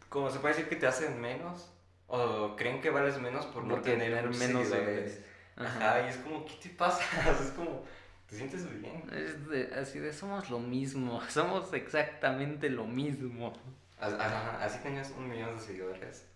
como 0.08 0.30
se 0.30 0.38
puede 0.40 0.54
decir 0.54 0.68
que 0.68 0.76
te 0.76 0.86
hacen 0.86 1.20
menos, 1.20 1.70
o 2.08 2.54
creen 2.56 2.80
que 2.80 2.90
vales 2.90 3.20
menos 3.20 3.46
por, 3.46 3.64
no 3.64 3.80
tener, 3.80 4.24
menos 4.24 4.68
seguidores. 4.68 5.20
Ajá. 5.56 6.02
y 6.02 6.10
es 6.10 6.16
como, 6.18 6.44
¿qué 6.44 6.54
te 6.62 6.68
pasa? 6.70 7.02
es 7.42 7.50
como, 7.52 7.84
¿te 8.28 8.36
sientes 8.36 8.68
bien? 8.80 9.08
Es 9.10 9.48
de, 9.48 9.72
así 9.74 9.98
de, 9.98 10.12
somos 10.12 10.50
lo 10.50 10.58
mismo, 10.58 11.20
somos 11.28 11.72
exactamente 11.72 12.68
lo 12.68 12.86
mismo. 12.86 13.54
Ajá, 13.98 14.62
así 14.62 14.78
tenías 14.82 15.10
un 15.16 15.28
millón 15.28 15.56
de 15.56 15.62
seguidores. 15.62 16.26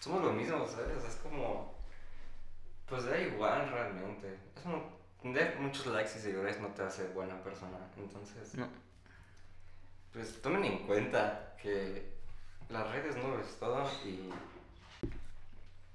Somos 0.00 0.22
lo 0.22 0.32
mismo, 0.32 0.66
¿sabes? 0.66 1.02
Es 1.04 1.16
como, 1.16 1.74
pues 2.86 3.04
da 3.04 3.18
igual 3.18 3.70
realmente. 3.70 4.38
Es 4.56 4.62
como, 4.62 4.99
tener 5.22 5.56
muchos 5.58 5.86
likes 5.86 6.12
y 6.16 6.20
seguidores 6.20 6.60
no 6.60 6.68
te 6.68 6.82
hace 6.82 7.08
buena 7.08 7.42
persona, 7.42 7.78
entonces... 7.96 8.54
No. 8.54 8.68
Pues 10.12 10.42
tomen 10.42 10.64
en 10.64 10.86
cuenta 10.86 11.54
que 11.62 12.14
las 12.68 12.90
redes 12.90 13.16
no 13.16 13.38
es 13.38 13.58
todo 13.58 13.88
y 14.04 14.30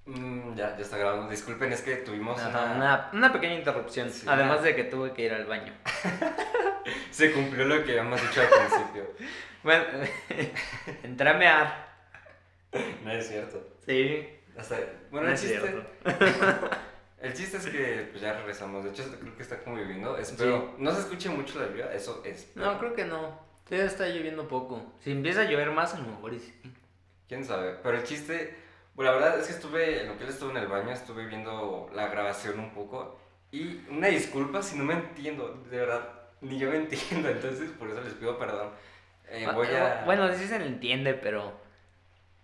Mm, 0.05 0.53
ya, 0.53 0.75
ya 0.77 0.83
está 0.83 0.97
grabando. 0.97 1.29
Disculpen, 1.29 1.71
es 1.71 1.81
que 1.81 1.95
tuvimos 1.97 2.39
una... 2.39 3.09
una... 3.11 3.33
pequeña 3.33 3.55
interrupción. 3.55 4.11
además 4.27 4.61
de 4.61 4.75
que 4.75 4.83
tuve 4.83 5.13
que 5.13 5.23
ir 5.23 5.33
al 5.33 5.45
baño. 5.45 5.73
Se 7.11 7.31
cumplió 7.31 7.65
lo 7.65 7.83
que 7.83 7.91
habíamos 7.91 8.21
dicho 8.21 8.41
al 8.41 8.47
principio. 8.47 9.11
bueno, 9.63 9.83
entré 11.03 11.29
a 11.29 11.33
mear. 11.33 11.85
No 13.03 13.11
es 13.11 13.27
cierto. 13.27 13.67
Sí. 13.85 14.29
Bueno, 15.09 15.29
el 15.29 15.37
chiste. 15.37 15.75
El 17.21 17.33
chiste 17.33 17.57
es 17.57 17.65
que 17.67 18.07
pues, 18.11 18.21
ya 18.21 18.33
regresamos. 18.33 18.83
De 18.83 18.91
hecho, 18.91 19.03
creo 19.19 19.35
que 19.35 19.43
está 19.43 19.59
como 19.59 19.77
lloviendo. 19.77 20.17
Espero. 20.17 20.75
No 20.77 20.91
se 20.91 21.01
escuche 21.01 21.29
mucho 21.29 21.59
la 21.59 21.67
lluvia, 21.67 21.93
eso 21.93 22.21
es. 22.25 22.51
No, 22.55 22.77
creo 22.79 22.93
que 22.93 23.05
no. 23.05 23.39
Ya 23.69 23.83
está 23.83 24.07
lloviendo 24.07 24.47
poco. 24.47 24.93
Si 24.99 25.11
empieza 25.11 25.41
a 25.41 25.45
llover 25.45 25.71
más, 25.71 25.93
a 25.93 25.99
lo 25.99 26.07
mejor 26.07 26.33
sí. 26.39 26.53
Quién 27.27 27.43
sabe. 27.43 27.75
Pero 27.81 27.97
el 27.97 28.03
chiste 28.03 28.65
bueno, 28.95 29.11
la 29.11 29.17
verdad 29.17 29.39
es 29.39 29.47
que 29.47 29.53
estuve, 29.53 30.01
en 30.01 30.07
lo 30.07 30.17
que 30.17 30.23
él 30.23 30.29
estuvo 30.29 30.51
en 30.51 30.57
el 30.57 30.67
baño, 30.67 30.91
estuve 30.91 31.25
viendo 31.25 31.89
la 31.93 32.07
grabación 32.07 32.59
un 32.59 32.73
poco. 32.73 33.19
Y 33.51 33.81
una 33.89 34.07
disculpa 34.07 34.63
si 34.63 34.77
no 34.77 34.85
me 34.85 34.93
entiendo, 34.93 35.61
de 35.69 35.79
verdad, 35.79 36.09
ni 36.39 36.57
yo 36.57 36.69
me 36.69 36.77
entiendo, 36.77 37.29
entonces 37.29 37.71
por 37.71 37.89
eso 37.89 38.01
les 38.01 38.13
pido 38.13 38.39
perdón. 38.39 38.69
Eh, 39.27 39.47
voy 39.53 39.67
a... 39.67 40.03
Bueno, 40.05 40.33
sí 40.33 40.47
se 40.47 40.59
le 40.59 40.67
entiende, 40.67 41.13
pero 41.13 41.53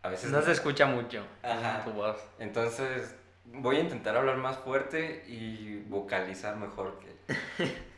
a 0.01 0.09
veces 0.09 0.29
no, 0.29 0.41
se 0.41 0.51
escucha 0.51 0.85
mucho 0.87 1.25
Ajá. 1.41 1.83
tu 1.85 1.91
voz. 1.91 2.17
Entonces 2.37 3.15
voy 3.53 3.77
a 3.77 3.79
intentar 3.79 4.15
hablar 4.15 4.37
más 4.37 4.57
fuerte 4.57 5.23
y 5.27 5.83
vocalizar 5.87 6.55
mejor, 6.55 6.99
que, 6.99 7.35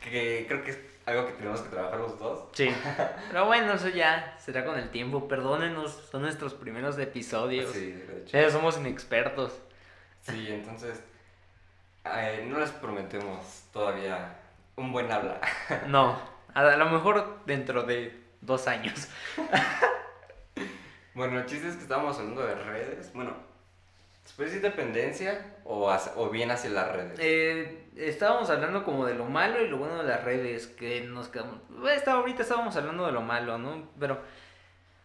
que 0.00 0.46
creo 0.48 0.62
que 0.62 0.94
algo 1.06 1.26
que 1.26 1.32
tenemos 1.34 1.60
que 1.60 1.68
trabajar 1.68 1.98
los 1.98 2.18
dos. 2.18 2.48
Sí. 2.52 2.74
Pero 3.30 3.46
bueno, 3.46 3.74
eso 3.74 3.88
ya 3.88 4.36
será 4.38 4.64
con 4.64 4.78
el 4.78 4.90
tiempo. 4.90 5.28
Perdónenos, 5.28 6.08
son 6.10 6.22
nuestros 6.22 6.54
primeros 6.54 6.98
episodios. 6.98 7.70
Sí, 7.72 7.92
de 7.92 8.22
hecho. 8.22 8.38
Ya 8.38 8.50
somos 8.50 8.78
inexpertos. 8.78 9.60
Sí, 10.22 10.46
entonces 10.48 11.02
eh, 12.04 12.46
no 12.48 12.58
les 12.58 12.70
prometemos 12.70 13.64
todavía 13.72 14.36
un 14.76 14.92
buen 14.92 15.10
habla. 15.12 15.40
No, 15.88 16.18
a 16.54 16.76
lo 16.76 16.86
mejor 16.86 17.40
dentro 17.46 17.82
de 17.82 18.22
dos 18.40 18.66
años. 18.66 19.08
Bueno, 21.14 21.38
el 21.38 21.46
chiste 21.46 21.68
es 21.68 21.76
que 21.76 21.82
estábamos 21.82 22.18
hablando 22.18 22.44
de 22.44 22.54
redes. 22.56 23.12
Bueno, 23.12 23.36
¿Puede 24.32 24.50
decir 24.50 24.62
dependencia 24.62 25.56
o, 25.64 25.94
o 26.16 26.30
bien 26.30 26.50
hacia 26.50 26.70
las 26.70 26.92
redes? 26.92 27.18
Eh, 27.20 27.90
estábamos 27.96 28.50
hablando 28.50 28.84
como 28.84 29.06
de 29.06 29.14
lo 29.14 29.26
malo 29.26 29.62
y 29.62 29.68
lo 29.68 29.78
bueno 29.78 29.98
de 29.98 30.08
las 30.08 30.24
redes, 30.24 30.66
que 30.66 31.02
nos 31.02 31.28
quedamos... 31.28 31.60
ahorita 32.06 32.42
estábamos 32.42 32.76
hablando 32.76 33.06
de 33.06 33.12
lo 33.12 33.22
malo, 33.22 33.58
¿no? 33.58 33.90
Pero... 33.98 34.20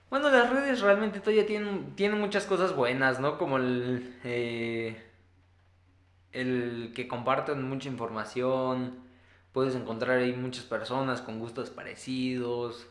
Bueno, 0.10 0.32
las 0.32 0.50
redes 0.50 0.82
realmente 0.82 1.20
todavía 1.20 1.46
tienen, 1.46 1.96
tienen 1.96 2.20
muchas 2.20 2.46
cosas 2.46 2.76
buenas, 2.76 3.20
¿no? 3.20 3.38
Como 3.38 3.58
el... 3.58 4.20
Eh, 4.24 5.04
el 6.32 6.94
que 6.96 7.08
comparten 7.08 7.62
mucha 7.64 7.90
información 7.90 9.10
Puedes 9.52 9.76
encontrar 9.76 10.20
ahí 10.20 10.34
muchas 10.34 10.64
personas 10.64 11.22
con 11.22 11.40
gustos 11.40 11.72
parecidos. 11.72 12.88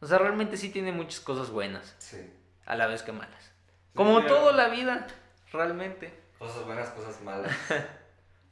O 0.00 0.06
sea, 0.06 0.18
realmente 0.18 0.56
sí 0.56 0.70
tiene 0.70 0.92
muchas 0.92 1.20
cosas 1.20 1.50
buenas. 1.50 1.94
Sí. 1.98 2.18
A 2.64 2.74
la 2.74 2.86
vez 2.86 3.02
que 3.02 3.12
malas. 3.12 3.52
Como 3.94 4.24
toda 4.24 4.52
la 4.52 4.68
vida, 4.68 5.06
realmente. 5.52 6.12
Cosas 6.38 6.64
buenas, 6.64 6.88
cosas 6.90 7.20
malas. 7.22 7.52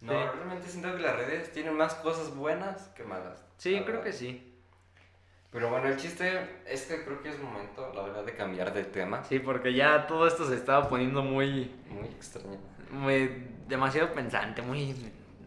No, 0.00 0.12
realmente 0.12 0.68
siento 0.68 0.94
que 0.94 1.02
las 1.02 1.16
redes 1.16 1.50
tienen 1.52 1.76
más 1.76 1.94
cosas 1.96 2.34
buenas 2.34 2.88
que 2.94 3.02
malas. 3.02 3.44
Sí, 3.56 3.82
creo 3.84 4.00
que 4.00 4.12
sí. 4.12 4.54
Pero 5.50 5.70
bueno, 5.70 5.88
el 5.88 5.96
chiste 5.96 6.62
es 6.66 6.86
que 6.86 7.04
creo 7.04 7.20
que 7.22 7.30
es 7.30 7.40
momento, 7.40 7.90
la 7.94 8.02
verdad, 8.02 8.24
de 8.24 8.34
cambiar 8.34 8.72
de 8.72 8.84
tema. 8.84 9.24
Sí, 9.24 9.40
porque 9.40 9.74
ya 9.74 10.06
todo 10.06 10.26
esto 10.26 10.46
se 10.46 10.54
estaba 10.54 10.88
poniendo 10.88 11.22
muy... 11.22 11.74
Muy 11.88 12.06
extraño. 12.06 12.58
Muy... 12.90 13.48
demasiado 13.66 14.12
pensante, 14.12 14.62
muy 14.62 14.94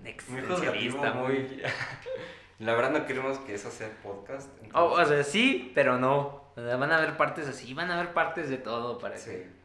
existencialista, 0.04 1.14
muy... 1.14 1.34
muy... 1.34 1.62
la 2.60 2.76
verdad 2.76 2.92
no 2.92 3.06
queremos 3.06 3.38
que 3.40 3.54
eso 3.54 3.72
sea 3.72 3.90
podcast. 4.04 4.50
Oh, 4.74 4.86
o 4.86 5.06
sea, 5.06 5.24
sí, 5.24 5.72
pero 5.74 5.98
no. 5.98 6.52
van 6.56 6.92
a 6.92 6.98
haber 6.98 7.16
partes 7.16 7.48
así, 7.48 7.74
van 7.74 7.90
a 7.90 8.00
haber 8.00 8.14
partes 8.14 8.50
de 8.50 8.58
todo, 8.58 8.98
parece. 8.98 9.44
Sí. 9.44 9.61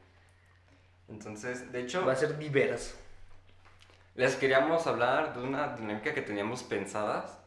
Entonces, 1.08 1.70
de 1.72 1.82
hecho... 1.82 2.04
Va 2.04 2.12
a 2.12 2.16
ser 2.16 2.36
diverso. 2.38 2.96
Les 4.14 4.34
queríamos 4.36 4.86
hablar 4.86 5.34
de 5.34 5.42
una 5.42 5.76
dinámica 5.76 6.14
que 6.14 6.22
teníamos 6.22 6.62
pensadas, 6.62 7.38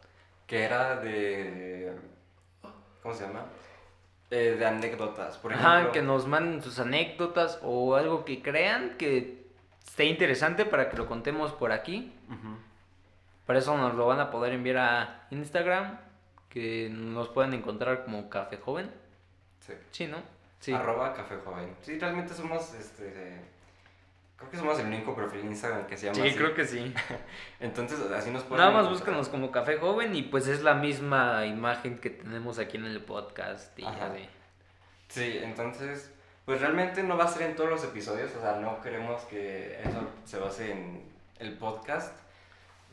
que 0.45 0.63
era 0.63 0.97
de... 0.97 1.95
¿Cómo 3.01 3.15
se 3.15 3.25
llama? 3.25 3.45
Eh, 4.29 4.55
de 4.59 4.65
anécdotas, 4.65 5.37
por 5.37 5.51
ejemplo. 5.51 5.71
Ajá, 5.71 5.91
que 5.91 6.03
nos 6.03 6.27
manden 6.27 6.61
sus 6.61 6.77
anécdotas 6.77 7.59
o 7.63 7.95
algo 7.95 8.25
que 8.25 8.43
crean 8.43 8.97
que 8.97 9.47
esté 9.83 10.05
interesante 10.05 10.65
para 10.65 10.89
que 10.89 10.97
lo 10.97 11.07
contemos 11.07 11.51
por 11.53 11.71
aquí. 11.71 12.13
Por 13.47 13.55
eso 13.55 13.75
nos 13.75 13.95
lo 13.95 14.05
van 14.05 14.19
a 14.19 14.29
poder 14.29 14.53
enviar 14.53 14.77
a 14.77 15.27
Instagram, 15.31 15.97
que 16.49 16.89
nos 16.91 17.29
pueden 17.29 17.53
encontrar 17.55 18.05
como 18.05 18.29
Café 18.29 18.57
Joven. 18.57 18.91
Sí. 19.61 19.73
Sí, 19.91 20.07
¿no? 20.07 20.17
Sí. 20.59 20.73
Arroba 20.73 21.13
Café 21.13 21.35
Joven. 21.43 21.75
Sí, 21.81 21.97
realmente 21.97 22.33
somos 22.33 22.73
este 22.73 23.39
Creo 24.39 24.51
que 24.51 24.57
somos 24.57 24.79
el 24.79 24.85
único 24.85 25.13
perfil 25.13 25.41
en 25.41 25.47
Instagram 25.47 25.85
que 25.85 25.97
se 25.97 26.05
llama 26.05 26.23
Sí, 26.23 26.33
creo 26.33 26.53
que 26.53 26.65
sí. 26.65 26.93
Entonces, 27.59 27.99
así 28.11 28.31
nos 28.31 28.43
pueden... 28.43 28.65
Nada 28.65 28.81
más 28.81 28.89
búscanos 28.89 29.27
como 29.27 29.51
Café 29.51 29.77
Joven 29.77 30.15
y 30.15 30.23
pues 30.23 30.47
es 30.47 30.61
la 30.61 30.75
misma 30.75 31.45
imagen 31.45 31.99
que 31.99 32.09
tenemos 32.09 32.57
aquí 32.57 32.77
en 32.77 32.85
el 32.85 33.01
podcast 33.01 33.77
y 33.77 33.85
Sí, 35.09 35.39
entonces, 35.41 36.13
pues 36.45 36.61
realmente 36.61 37.03
no 37.03 37.17
va 37.17 37.25
a 37.25 37.27
ser 37.27 37.49
en 37.49 37.55
todos 37.55 37.69
los 37.69 37.83
episodios, 37.83 38.33
o 38.37 38.41
sea, 38.41 38.57
no 38.57 38.79
queremos 38.79 39.23
que 39.23 39.81
eso 39.83 40.07
se 40.23 40.37
base 40.37 40.71
en 40.71 41.03
el 41.39 41.57
podcast. 41.57 42.15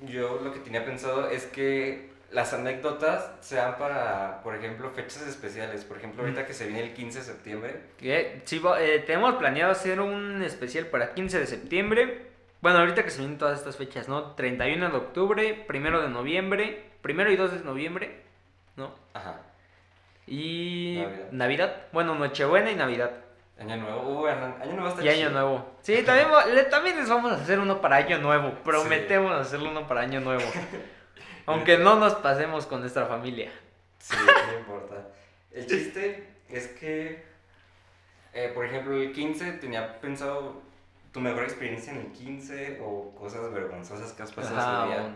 Yo 0.00 0.40
lo 0.42 0.52
que 0.52 0.58
tenía 0.60 0.84
pensado 0.84 1.28
es 1.28 1.44
que 1.46 2.10
las 2.30 2.52
anécdotas 2.52 3.30
sean 3.40 3.78
para, 3.78 4.42
por 4.42 4.54
ejemplo, 4.54 4.90
fechas 4.90 5.22
especiales. 5.26 5.84
Por 5.84 5.98
ejemplo, 5.98 6.22
ahorita 6.22 6.46
que 6.46 6.54
se 6.54 6.66
viene 6.66 6.82
el 6.82 6.94
15 6.94 7.18
de 7.18 7.24
septiembre. 7.24 7.80
Sí, 8.44 8.60
eh, 8.78 9.04
tenemos 9.06 9.36
planeado 9.36 9.72
hacer 9.72 10.00
un 10.00 10.42
especial 10.42 10.86
para 10.86 11.14
15 11.14 11.38
de 11.38 11.46
septiembre. 11.46 12.26
Bueno, 12.60 12.78
ahorita 12.78 13.04
que 13.04 13.10
se 13.10 13.20
vienen 13.20 13.38
todas 13.38 13.58
estas 13.58 13.76
fechas, 13.76 14.08
¿no? 14.08 14.32
31 14.32 14.90
de 14.90 14.96
octubre, 14.96 15.66
1 15.68 16.00
de 16.00 16.08
noviembre, 16.08 16.90
1 17.04 17.30
y 17.30 17.36
2 17.36 17.52
de 17.52 17.60
noviembre, 17.60 18.22
¿no? 18.76 18.92
Ajá. 19.14 19.40
Y 20.26 21.04
Navidad. 21.30 21.84
Bueno, 21.92 22.16
Nochebuena 22.16 22.70
y 22.72 22.74
Navidad. 22.74 23.12
Año 23.58 23.76
Nuevo, 23.76 24.22
uh, 24.22 24.26
Año 24.26 24.72
Nuevo 24.74 24.88
está 24.88 25.02
Y 25.02 25.08
Año 25.08 25.30
Nuevo. 25.30 25.64
Sí, 25.80 26.02
también, 26.06 26.28
también 26.70 26.96
les 26.96 27.08
vamos 27.08 27.32
a 27.32 27.36
hacer 27.36 27.58
uno 27.58 27.80
para 27.80 27.96
Año 27.96 28.18
Nuevo. 28.18 28.52
Prometemos 28.64 29.32
hacerlo 29.32 29.70
uno 29.70 29.86
para 29.86 30.00
Año 30.00 30.20
Nuevo. 30.20 30.42
Aunque 31.46 31.78
no 31.78 31.96
nos 31.96 32.14
pasemos 32.16 32.66
con 32.66 32.80
nuestra 32.80 33.06
familia. 33.06 33.50
Sí, 33.98 34.16
no 34.52 34.58
importa. 34.58 35.08
El 35.52 35.66
chiste 35.66 36.28
es 36.48 36.68
que, 36.68 37.24
eh, 38.34 38.50
por 38.54 38.66
ejemplo, 38.66 38.94
el 38.94 39.12
15 39.12 39.52
tenía 39.52 40.00
pensado 40.00 40.60
tu 41.12 41.20
mejor 41.20 41.44
experiencia 41.44 41.92
en 41.92 42.00
el 42.00 42.12
15 42.12 42.80
o 42.82 43.14
cosas 43.14 43.50
vergonzosas 43.52 44.12
que 44.12 44.22
has 44.22 44.32
pasado 44.32 44.92
ese 44.92 45.00
día. 45.00 45.14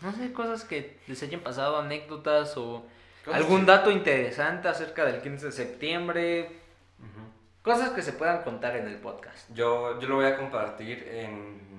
no 0.00 0.12
sé, 0.12 0.32
cosas 0.32 0.64
que 0.64 0.98
les 1.06 1.22
hayan 1.22 1.40
pasado, 1.40 1.78
anécdotas 1.78 2.56
o 2.56 2.86
algún 3.30 3.66
dato 3.66 3.90
interesante 3.90 4.68
acerca 4.68 5.04
del 5.04 5.20
15 5.20 5.46
de 5.46 5.52
septiembre. 5.52 6.62
Cosas 7.62 7.90
que 7.90 8.02
se 8.02 8.12
puedan 8.12 8.42
contar 8.42 8.76
en 8.76 8.88
el 8.88 8.96
podcast. 8.96 9.48
Yo, 9.54 10.00
yo 10.00 10.08
lo 10.08 10.16
voy 10.16 10.24
a 10.24 10.36
compartir 10.36 11.06
en 11.06 11.71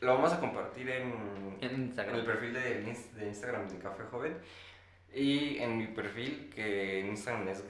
lo 0.00 0.14
vamos 0.14 0.32
a 0.32 0.40
compartir 0.40 0.88
en, 0.90 1.58
Instagram. 1.60 2.16
el 2.16 2.24
perfil 2.24 2.52
de, 2.52 2.82
de, 2.82 3.26
Instagram 3.26 3.68
de 3.68 3.78
Café 3.78 4.04
Joven. 4.04 4.36
Y 5.12 5.58
en 5.58 5.78
mi 5.78 5.86
perfil, 5.88 6.50
que 6.54 7.00
en 7.00 7.08
Instagram 7.08 7.48
es 7.48 7.64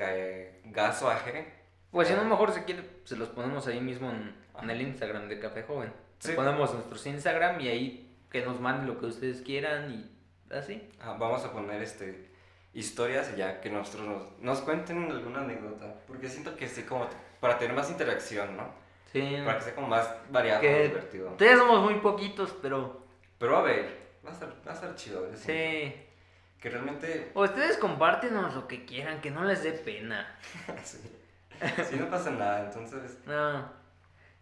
gasoaje. 0.64 1.52
Pues 1.90 2.08
si 2.08 2.14
no, 2.14 2.24
mejor 2.24 2.52
si 2.52 2.60
quiere, 2.60 2.82
se 3.04 3.16
los 3.16 3.30
ponemos 3.30 3.66
ahí 3.66 3.80
mismo 3.80 4.10
en, 4.10 4.70
el 4.70 4.82
Instagram 4.82 5.28
de 5.28 5.38
Café 5.38 5.62
Joven. 5.62 5.92
Sí. 6.18 6.32
ponemos 6.32 6.74
nuestros 6.74 7.06
Instagram 7.06 7.60
y 7.60 7.68
ahí 7.68 8.16
que 8.30 8.44
nos 8.44 8.60
manden 8.60 8.88
lo 8.88 8.98
que 8.98 9.06
ustedes 9.06 9.40
quieran 9.40 9.90
y 9.92 10.54
así. 10.54 10.90
vamos 10.98 11.44
a 11.44 11.52
poner 11.52 11.80
este 11.80 12.28
historias 12.74 13.32
y 13.34 13.38
ya 13.38 13.60
que 13.60 13.70
nosotros 13.70 14.06
nos, 14.06 14.40
nos 14.40 14.60
cuenten 14.60 15.10
alguna 15.10 15.40
anécdota. 15.40 15.94
Porque 16.06 16.28
siento 16.28 16.56
que 16.56 16.68
sí, 16.68 16.82
como 16.82 17.08
para 17.40 17.58
tener 17.58 17.74
más 17.74 17.90
interacción, 17.90 18.56
¿no? 18.56 18.87
Sí. 19.12 19.36
Para 19.44 19.58
que 19.58 19.64
sea 19.64 19.74
como 19.74 19.88
más 19.88 20.08
variado, 20.30 20.62
más 20.62 20.82
divertido. 20.82 21.30
Todavía 21.30 21.58
somos 21.58 21.82
muy 21.82 21.94
poquitos, 22.00 22.54
pero. 22.60 23.02
Pero 23.38 23.56
a 23.56 23.62
ver, 23.62 24.10
va 24.26 24.30
a 24.30 24.34
ser, 24.34 24.48
va 24.66 24.72
a 24.72 24.76
ser 24.76 24.94
chido. 24.94 25.26
Sí. 25.34 25.94
Que 26.60 26.70
realmente. 26.70 27.30
O 27.34 27.42
ustedes 27.44 27.78
compártenos 27.78 28.54
lo 28.54 28.68
que 28.68 28.84
quieran, 28.84 29.20
que 29.20 29.30
no 29.30 29.44
les 29.44 29.62
dé 29.62 29.72
pena. 29.72 30.38
sí. 30.84 30.98
Si 31.88 31.96
no 31.96 32.08
pasa 32.10 32.30
nada, 32.30 32.66
entonces. 32.66 33.18
No. 33.26 33.78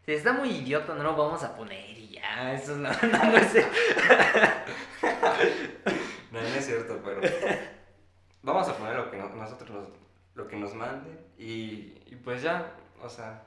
Si 0.04 0.12
está 0.12 0.32
muy 0.32 0.50
idiota, 0.50 0.94
no 0.94 1.02
lo 1.02 1.16
vamos 1.16 1.42
a 1.42 1.56
poner 1.56 1.98
y 1.98 2.10
ya. 2.10 2.54
Eso 2.54 2.72
es 2.72 2.78
la 2.78 2.90
no, 3.02 3.08
no 3.08 3.36
es 3.38 3.54
No, 6.30 6.40
no 6.40 6.46
es 6.46 6.64
cierto, 6.64 7.00
pero. 7.04 7.20
Vamos 8.42 8.68
a 8.68 8.76
poner 8.76 8.94
lo 8.94 9.10
que 9.10 9.16
nosotros 9.16 9.70
nos, 9.70 9.88
lo 10.36 10.46
que 10.46 10.54
nos 10.54 10.74
manden 10.74 11.18
y, 11.36 12.00
y 12.06 12.16
pues 12.22 12.42
ya, 12.42 12.70
o 13.02 13.08
sea, 13.08 13.42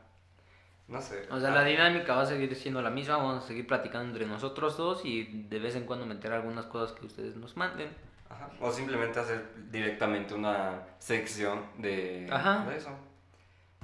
no 0.90 1.02
sé. 1.02 1.28
O 1.30 1.40
sea, 1.40 1.52
la 1.52 1.64
dinámica 1.64 2.16
va 2.16 2.24
a 2.24 2.26
seguir 2.26 2.54
siendo 2.56 2.82
la 2.82 2.90
misma, 2.90 3.18
vamos 3.18 3.44
a 3.44 3.48
seguir 3.48 3.68
platicando 3.68 4.08
entre 4.08 4.26
nosotros 4.26 4.76
dos 4.76 5.06
y 5.06 5.46
de 5.48 5.60
vez 5.60 5.76
en 5.76 5.86
cuando 5.86 6.06
meter 6.06 6.32
algunas 6.32 6.66
cosas 6.66 6.98
que 6.98 7.06
ustedes 7.06 7.36
nos 7.36 7.56
manden. 7.56 7.90
Ajá. 8.28 8.50
O 8.60 8.72
simplemente 8.72 9.20
hacer 9.20 9.44
directamente 9.72 10.34
una 10.34 10.82
sección 10.98 11.64
de, 11.78 12.28
de 12.28 12.78
eso. 12.78 12.90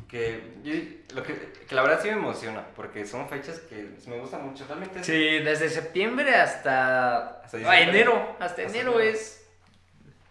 Que, 0.07 1.01
lo 1.13 1.23
que, 1.23 1.33
que, 1.67 1.75
la 1.75 1.81
verdad 1.81 1.99
sí 2.01 2.09
me 2.09 2.15
emociona, 2.15 2.65
porque 2.75 3.05
son 3.05 3.27
fechas 3.27 3.59
que 3.59 3.95
me 4.07 4.19
gustan 4.19 4.45
mucho. 4.45 4.65
Realmente 4.67 5.03
Sí, 5.03 5.39
desde 5.39 5.69
septiembre 5.69 6.33
hasta, 6.35 7.41
hasta 7.41 7.79
enero. 7.79 8.35
Hasta, 8.39 8.63
enero 8.63 8.99
es... 8.99 9.47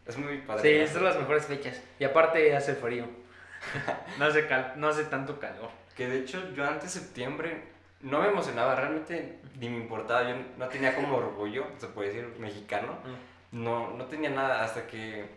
Es 0.06 0.16
muy 0.18 0.38
padre. 0.38 0.86
Sí, 0.86 0.92
son 0.92 1.04
las 1.04 1.16
mejores 1.16 1.46
fechas. 1.46 1.80
Y 1.98 2.04
aparte 2.04 2.54
hace 2.54 2.74
frío. 2.74 3.06
no, 4.18 4.26
hace 4.26 4.46
cal 4.46 4.74
no 4.76 4.88
hace 4.88 5.04
tanto 5.04 5.38
calor. 5.38 5.70
Que 5.97 6.09
de 6.09 6.20
hecho 6.20 6.53
yo 6.55 6.66
antes 6.66 6.95
de 6.95 7.01
septiembre 7.01 7.62
no 8.01 8.20
me 8.20 8.28
emocionaba, 8.28 8.74
realmente 8.74 9.40
ni 9.59 9.68
me 9.68 9.78
importaba, 9.78 10.28
yo 10.28 10.36
no 10.59 10.68
tenía 10.68 10.95
como 10.95 11.16
orgullo, 11.16 11.66
se 11.78 11.86
puede 11.88 12.12
decir, 12.12 12.36
mexicano. 12.38 12.99
No, 13.53 13.90
no 13.90 14.05
tenía 14.07 14.30
nada 14.30 14.62
hasta 14.62 14.86
que 14.86 15.28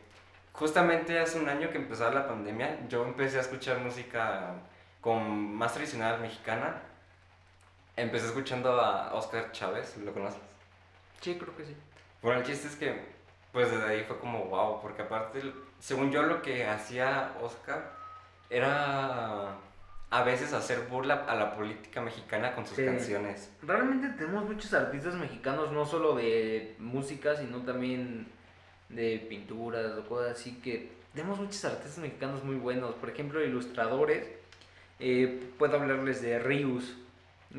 justamente 0.52 1.20
hace 1.20 1.40
un 1.40 1.48
año 1.48 1.70
que 1.70 1.78
empezó 1.78 2.12
la 2.12 2.28
pandemia, 2.28 2.88
yo 2.90 3.06
empecé 3.06 3.38
a 3.38 3.42
escuchar 3.42 3.80
música 3.80 4.56
con 5.02 5.56
más 5.56 5.74
tradicional 5.74 6.20
mexicana. 6.20 6.82
Empecé 7.96 8.28
escuchando 8.28 8.82
a 8.82 9.14
Oscar 9.14 9.52
Chávez, 9.52 9.98
¿lo 9.98 10.12
conoces? 10.14 10.42
Sí, 11.22 11.38
creo 11.40 11.56
que 11.56 11.66
sí. 11.66 11.76
Bueno, 12.22 12.42
el 12.42 12.46
chiste 12.46 12.68
es 12.68 12.76
que, 12.76 13.06
pues 13.52 13.72
desde 13.72 13.88
ahí 13.88 14.04
fue 14.04 14.20
como 14.20 14.46
wow, 14.46 14.82
porque 14.82 15.04
aparte, 15.04 15.42
según 15.80 16.12
yo, 16.12 16.24
lo 16.24 16.42
que 16.42 16.66
hacía 16.66 17.34
Oscar 17.42 17.92
era 18.50 19.56
a 20.10 20.24
veces 20.24 20.54
hacer 20.54 20.88
burla 20.90 21.26
a 21.28 21.36
la 21.36 21.56
política 21.56 22.02
mexicana 22.02 22.56
con 22.56 22.66
sus 22.66 22.78
canciones. 22.78 23.52
Realmente 23.62 24.10
tenemos 24.10 24.46
muchos 24.46 24.74
artistas 24.74 25.16
mexicanos, 25.16 25.72
no 25.72 25.86
solo 25.86 26.16
de 26.16 26.76
música, 26.80 27.36
sino 27.36 27.62
también 27.64 28.28
de 28.90 29.26
pinturas 29.30 29.98
o 29.98 30.08
cosas 30.08 30.40
así, 30.40 30.60
que 30.64 30.92
tenemos 31.14 31.40
muchos 31.40 31.64
artistas 31.66 31.98
mexicanos 31.98 32.44
muy 32.44 32.56
buenos. 32.56 32.96
Por 32.96 33.10
ejemplo, 33.10 33.44
ilustradores. 33.44 34.26
Eh, 35.00 35.52
puedo 35.58 35.76
hablarles 35.76 36.22
de 36.22 36.40
Rius. 36.40 36.96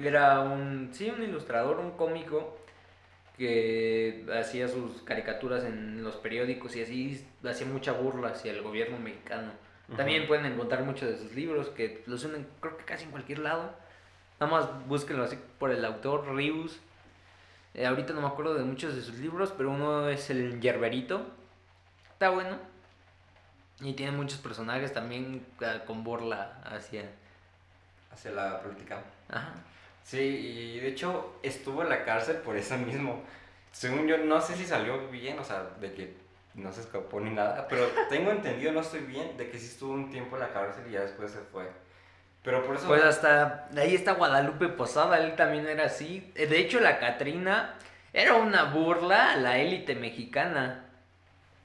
Era 0.01 0.41
un, 0.41 0.91
sí, 0.93 1.11
un 1.11 1.23
ilustrador, 1.23 1.79
un 1.79 1.93
cómico 1.93 2.59
que 3.37 4.27
hacía 4.39 4.69
sus 4.69 5.03
caricaturas 5.03 5.65
en 5.65 6.03
los 6.03 6.17
periódicos 6.17 6.75
y 6.77 6.83
así 6.83 7.27
hacía 7.49 7.67
mucha 7.67 7.93
burla 7.93 8.31
hacia 8.31 8.53
el 8.53 8.63
gobierno 8.63 8.99
mexicano. 8.99 9.53
También 9.97 10.27
pueden 10.27 10.45
encontrar 10.45 10.83
muchos 10.85 11.09
de 11.09 11.17
sus 11.17 11.35
libros 11.35 11.69
que 11.69 12.03
los 12.07 12.23
unen 12.25 12.47
creo 12.61 12.77
que 12.77 12.85
casi 12.85 13.05
en 13.05 13.11
cualquier 13.11 13.39
lado. 13.39 13.75
Nada 14.39 14.53
más 14.53 14.87
búsquenlo 14.87 15.25
así 15.25 15.39
por 15.59 15.71
el 15.71 15.85
autor 15.85 16.35
Rius. 16.35 16.79
Eh, 17.75 17.87
ahorita 17.87 18.13
no 18.13 18.21
me 18.21 18.27
acuerdo 18.27 18.55
de 18.55 18.65
muchos 18.65 18.95
de 18.95 19.03
sus 19.03 19.19
libros, 19.19 19.53
pero 19.57 19.71
uno 19.71 20.09
es 20.09 20.29
El 20.31 20.61
Yerberito. 20.61 21.27
Está 22.13 22.31
bueno. 22.31 22.59
Y 23.81 23.95
tiene 23.95 24.13
muchos 24.13 24.39
personajes 24.41 24.93
también 24.93 25.47
ah, 25.63 25.85
con 25.87 26.05
borla 26.05 26.61
hacia... 26.65 27.11
Hacia 28.11 28.33
la 28.33 28.61
política. 28.61 29.03
Ajá. 29.29 29.55
Sí, 30.03 30.19
y 30.19 30.81
de 30.81 30.89
hecho 30.89 31.39
estuvo 31.43 31.83
en 31.83 31.91
la 31.91 32.05
cárcel 32.05 32.37
por 32.39 32.57
eso 32.57 32.77
mismo. 32.77 33.23
Según 33.73 34.07
yo, 34.09 34.19
no 34.19 34.41
sé 34.41 34.57
si 34.57 34.65
salió 34.65 35.09
bien, 35.11 35.39
o 35.39 35.45
sea, 35.45 35.63
de 35.81 35.93
que 35.93 36.17
no 36.59 36.73
se 36.73 36.83
escapó 36.83 37.21
ni 37.21 37.31
nada, 37.31 37.67
pero 37.69 37.87
tengo 38.09 38.31
entendido, 38.31 38.73
no 38.73 38.81
estoy 38.81 39.01
bien, 39.01 39.37
de 39.37 39.51
que 39.51 39.59
sí 39.59 39.67
estuvo 39.67 39.93
un 39.93 40.11
tiempo 40.11 40.37
en 40.37 40.41
la 40.41 40.53
cárcel 40.53 40.85
y 40.89 40.93
ya 40.93 41.01
después 41.01 41.33
se 41.33 41.39
fue. 41.39 41.69
Pero 42.43 42.65
por 42.65 42.77
eso... 42.77 42.87
Pues 42.87 43.03
hasta 43.03 43.69
ahí 43.77 43.95
está 43.95 44.13
Guadalupe 44.13 44.69
Posada, 44.69 45.19
él 45.19 45.37
también 45.37 45.67
era 45.67 45.87
así. 45.87 46.33
Eh, 46.35 46.47
De 46.47 46.59
hecho, 46.59 46.81
la 46.81 46.99
Catrina 46.99 47.75
era 48.13 48.35
una 48.35 48.65
burla 48.65 49.33
a 49.33 49.37
la 49.37 49.59
élite 49.59 49.95
mexicana. 49.95 50.85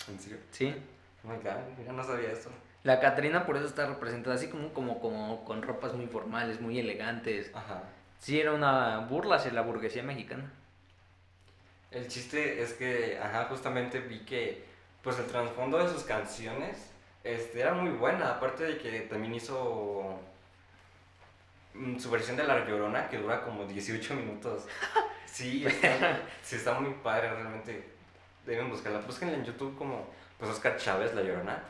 ¿En 0.10 0.20
serio? 0.20 0.38
Sí. 0.52 0.76
Oh 1.24 1.30
my 1.30 1.38
God, 1.38 1.94
no 1.94 2.04
sabía 2.04 2.32
eso. 2.32 2.50
La 2.84 3.00
Catrina 3.00 3.46
por 3.46 3.56
eso 3.56 3.66
está 3.66 3.86
representada 3.86 4.36
así 4.36 4.50
como, 4.50 4.74
como, 4.74 5.00
como 5.00 5.46
con 5.46 5.62
ropas 5.62 5.94
muy 5.94 6.08
formales, 6.08 6.60
muy 6.60 6.80
elegantes. 6.80 7.50
Ajá. 7.54 7.84
Sí, 8.20 8.39
era 8.39 8.54
una 8.54 9.00
burla 9.00 9.38
hacia 9.38 9.54
la 9.54 9.62
burguesía 9.62 10.04
mexicana. 10.04 10.52
El 11.91 12.08
chiste 12.08 12.62
es 12.62 12.74
que, 12.74 13.20
ajá, 13.22 13.46
justamente 13.46 14.00
vi 14.00 14.20
que, 14.26 14.66
pues 15.04 15.20
el 15.20 15.26
trasfondo 15.26 15.78
de 15.78 15.89
sus 15.89 16.04
canciones, 16.04 16.89
este, 17.24 17.62
era 17.62 17.74
muy 17.74 17.91
buena, 17.91 18.32
aparte 18.32 18.64
de 18.64 18.78
que 18.78 19.01
también 19.01 19.36
hizo 19.36 20.18
mm, 21.74 21.97
su 21.99 22.10
versión 22.10 22.38
de 22.38 22.45
La 22.45 22.66
Llorona, 22.66 23.10
que 23.10 23.18
dura 23.18 23.43
como 23.43 23.66
18 23.66 24.16
minutos. 24.16 24.66
Sí, 25.26 25.66
está, 25.66 26.22
sí, 26.43 26.58
está 26.58 26.80
muy 26.80 26.93
padre, 27.01 27.28
realmente 27.34 27.84
deben 28.45 28.70
buscarla. 28.70 28.99
Búsquenla 28.99 29.34
en 29.36 29.43
YouTube 29.43 29.76
como, 29.76 30.08
pues, 30.38 30.51
Oscar 30.51 30.78
Chávez, 30.78 31.16
La 31.16 31.24
Llorona. 31.24 31.64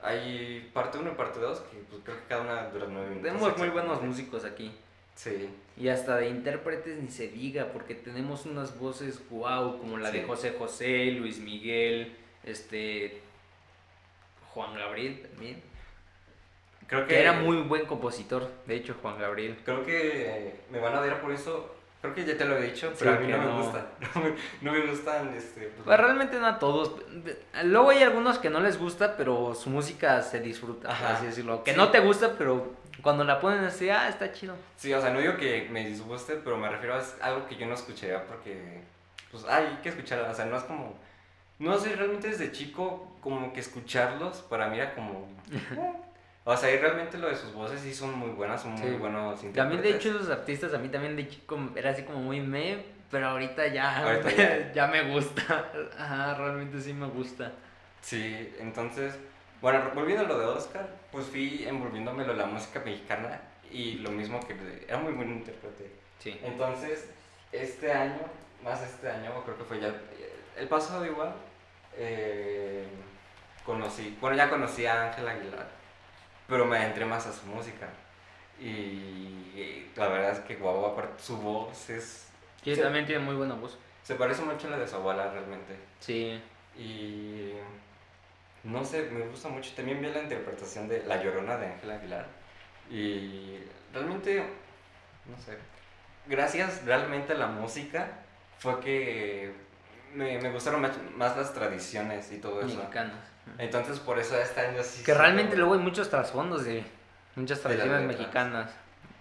Hay 0.00 0.70
parte 0.72 0.98
1 0.98 1.10
y 1.10 1.14
parte 1.16 1.40
2, 1.40 1.60
que 1.62 1.78
pues, 1.78 2.00
creo 2.04 2.16
que 2.16 2.22
cada 2.28 2.42
una 2.42 2.68
dura 2.68 2.86
9 2.88 3.08
minutos. 3.08 3.32
Tenemos 3.32 3.58
muy 3.58 3.70
buenos 3.70 4.00
músicos 4.02 4.44
aquí. 4.44 4.72
Sí, 5.16 5.50
Y 5.76 5.88
hasta 5.88 6.18
de 6.18 6.28
intérpretes 6.28 7.02
ni 7.02 7.08
se 7.08 7.26
diga, 7.26 7.72
porque 7.72 7.96
tenemos 7.96 8.46
unas 8.46 8.78
voces 8.78 9.20
wow, 9.30 9.80
como 9.80 9.98
la 9.98 10.12
de. 10.12 10.22
José 10.22 10.54
José, 10.56 11.06
Luis 11.10 11.40
Miguel, 11.40 12.16
este 12.44 13.20
Juan 14.54 14.74
Gabriel 14.74 15.22
también. 15.30 15.62
creo 16.86 17.02
que... 17.06 17.14
Que 17.14 17.20
era 17.20 17.32
muy 17.34 17.56
buen 17.62 17.86
compositor, 17.86 18.50
de 18.66 18.76
hecho, 18.76 18.94
Juan 19.02 19.18
Gabriel. 19.18 19.58
Creo 19.64 19.84
que 19.84 20.54
me 20.70 20.78
van 20.80 20.94
a 20.94 21.00
odiar 21.00 21.20
por 21.20 21.32
eso. 21.32 21.74
Creo 22.00 22.14
que 22.14 22.24
ya 22.24 22.36
te 22.38 22.44
lo 22.44 22.56
he 22.56 22.62
dicho, 22.62 22.90
Sí, 22.90 22.96
pero 23.00 23.14
a 23.14 23.18
mí 23.18 23.26
no, 23.26 23.38
no. 23.38 23.56
me 23.56 23.62
gusta. 23.62 23.86
No 24.14 24.20
me, 24.22 24.34
no 24.62 24.72
me 24.72 24.80
gustan, 24.90 25.34
este... 25.36 25.62
pues, 25.62 25.82
Pues 25.84 25.98
realmente 25.98 26.38
no 26.38 26.46
a 26.46 26.58
todos. 26.58 26.92
Luego 27.64 27.90
hay 27.90 28.02
algunos 28.02 28.38
que 28.38 28.50
no 28.50 28.60
les 28.60 28.78
gusta, 28.78 29.16
pero 29.16 29.54
su 29.54 29.68
música 29.68 30.22
se 30.22 30.38
disfruta, 30.40 30.90
Ajá. 30.92 31.14
así 31.16 31.26
decirlo. 31.26 31.64
Que 31.64 31.72
Sí. 31.72 31.76
no 31.76 31.90
te 31.90 31.98
gusta, 32.00 32.34
pero 32.38 32.72
cuando 33.02 33.24
la 33.24 33.40
ponen 33.40 33.64
así, 33.64 33.90
ah, 33.90 34.08
está 34.08 34.32
chido. 34.32 34.54
Sí, 34.76 34.92
o 34.94 35.00
sea, 35.00 35.10
no 35.10 35.18
digo 35.20 35.36
que 35.36 35.68
me 35.70 35.86
disguste, 35.88 36.34
pero 36.36 36.56
me 36.56 36.68
refiero 36.68 36.94
a 36.94 37.02
algo 37.26 37.46
que 37.48 37.56
yo 37.56 37.66
no 37.66 37.74
escucharía 37.74 38.24
porque, 38.26 38.80
pues, 39.32 39.44
hay 39.46 39.78
que 39.82 39.88
escucharla. 39.88 40.30
O 40.30 40.34
sea, 40.34 40.44
no 40.46 40.56
es 40.56 40.62
como... 40.64 40.96
No 41.58 41.78
sé, 41.78 41.96
realmente 41.96 42.28
desde 42.28 42.52
chico, 42.52 43.16
como 43.20 43.52
que 43.52 43.60
escucharlos, 43.60 44.38
para 44.42 44.68
mí 44.68 44.78
era 44.78 44.94
como... 44.94 45.28
eh. 45.50 45.92
O 46.44 46.56
sea, 46.56 46.72
y 46.72 46.78
realmente 46.78 47.18
lo 47.18 47.28
de 47.28 47.36
sus 47.36 47.52
voces 47.52 47.80
sí 47.80 47.92
son 47.92 48.18
muy 48.18 48.30
buenas, 48.30 48.62
son 48.62 48.72
muy 48.72 48.92
buenos 48.92 49.38
También 49.52 49.82
de 49.82 49.90
hecho 49.90 50.08
esos 50.08 50.30
artistas 50.30 50.72
a 50.72 50.78
mí 50.78 50.88
también 50.88 51.14
de 51.14 51.28
chico 51.28 51.58
era 51.76 51.90
así 51.90 52.04
como 52.04 52.20
muy 52.20 52.40
me, 52.40 52.84
pero 53.10 53.28
ahorita 53.28 53.66
ya, 53.66 54.02
Ahorita 54.02 54.30
ya. 54.30 54.72
ya 54.72 54.86
me 54.86 55.12
gusta. 55.12 55.70
Ajá, 55.98 56.34
realmente 56.34 56.80
sí 56.80 56.94
me 56.94 57.06
gusta. 57.06 57.52
Sí, 58.00 58.54
entonces, 58.58 59.14
bueno, 59.60 59.90
volviendo 59.94 60.24
a 60.24 60.28
lo 60.28 60.38
de 60.38 60.46
Oscar, 60.46 60.88
pues 61.12 61.26
fui 61.26 61.64
envolviéndomelo 61.66 62.32
en 62.32 62.38
la 62.38 62.46
música 62.46 62.80
mexicana 62.80 63.42
y 63.70 63.96
lo 63.96 64.10
mismo 64.10 64.40
que 64.40 64.56
era 64.88 64.96
muy 64.96 65.12
buen 65.12 65.30
intérprete. 65.30 65.90
Sí. 66.18 66.40
Entonces, 66.42 67.10
este 67.52 67.92
año, 67.92 68.20
más 68.64 68.82
este 68.82 69.10
año, 69.10 69.42
creo 69.44 69.58
que 69.58 69.64
fue 69.64 69.80
ya 69.80 69.94
el 70.56 70.68
pasado 70.68 71.04
igual, 71.04 71.34
eh, 71.98 72.86
conocí, 73.64 74.16
bueno, 74.20 74.36
ya 74.36 74.48
conocí 74.48 74.86
a 74.86 75.08
Ángel 75.08 75.28
Aguilar, 75.28 75.68
pero 76.46 76.64
me 76.64 76.78
adentré 76.78 77.04
más 77.04 77.26
a 77.26 77.32
su 77.32 77.44
música. 77.46 77.88
Y 78.60 79.86
la 79.94 80.08
verdad 80.08 80.32
es 80.32 80.40
que 80.40 80.56
guau, 80.56 80.96
su 81.18 81.36
voz 81.38 81.90
es... 81.90 82.28
Sí, 82.62 82.74
se, 82.74 82.82
también 82.82 83.06
tiene 83.06 83.24
muy 83.24 83.34
buena 83.34 83.54
voz. 83.54 83.78
se 84.02 84.14
parece 84.14 84.42
mucho 84.42 84.66
a 84.66 84.70
la 84.70 84.78
de 84.78 84.88
su 84.88 84.96
abuela 84.96 85.30
realmente. 85.30 85.76
Sí. 86.00 86.40
Y 86.76 87.52
no 88.64 88.84
sé, 88.84 89.10
me 89.10 89.26
gusta 89.26 89.48
mucho. 89.48 89.72
También 89.74 90.00
vi 90.00 90.08
la 90.08 90.22
interpretación 90.22 90.88
de 90.88 91.04
La 91.04 91.22
Llorona 91.22 91.56
de 91.56 91.66
Ángel 91.66 91.90
Aguilar. 91.90 92.26
Y 92.90 93.58
realmente, 93.92 94.44
no 95.26 95.38
sé, 95.38 95.58
gracias 96.26 96.84
realmente 96.84 97.32
a 97.32 97.36
la 97.36 97.46
música 97.46 98.08
fue 98.58 98.80
que 98.80 99.52
me, 100.14 100.38
me 100.40 100.50
gustaron 100.50 100.80
más, 100.80 100.92
más 101.16 101.36
las 101.36 101.52
tradiciones 101.54 102.32
y 102.32 102.38
todo 102.38 102.60
eso. 102.60 102.76
Mexicanas. 102.76 103.18
Entonces 103.58 103.98
por 104.00 104.18
eso 104.18 104.38
este 104.40 104.60
año 104.60 104.82
sí... 104.82 105.02
Que 105.04 105.14
realmente 105.14 105.56
luego 105.56 105.74
hay 105.74 105.80
muchos 105.80 106.10
trasfondos 106.10 106.64
de 106.64 106.84
muchas 107.36 107.60
tradiciones 107.60 108.02
mexicanas. 108.06 108.70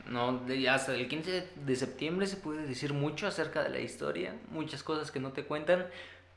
No, 0.05 0.37
De- 0.39 0.69
hasta 0.69 0.93
el 0.93 1.07
15 1.07 1.49
de 1.55 1.75
septiembre 1.75 2.27
se 2.27 2.37
puede 2.37 2.65
decir 2.65 2.93
mucho 2.93 3.27
acerca 3.27 3.63
de 3.63 3.69
la 3.69 3.79
historia, 3.79 4.33
muchas 4.49 4.83
cosas 4.83 5.11
que 5.11 5.19
no 5.19 5.31
te 5.33 5.43
cuentan, 5.43 5.87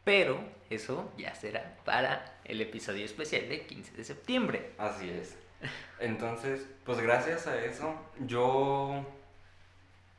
pero 0.04 0.40
eso 0.70 1.12
ya 1.16 1.34
será 1.34 1.76
para 1.84 2.34
el 2.44 2.60
episodio 2.60 3.04
especial 3.04 3.48
del 3.48 3.66
15 3.66 3.96
de 3.96 4.04
septiembre. 4.04 4.70
Así 4.78 5.10
es. 5.10 5.36
Entonces, 5.98 6.62
pues 6.84 6.98
gracias 7.00 7.46
a 7.46 7.58
eso, 7.64 7.94
yo 8.20 9.04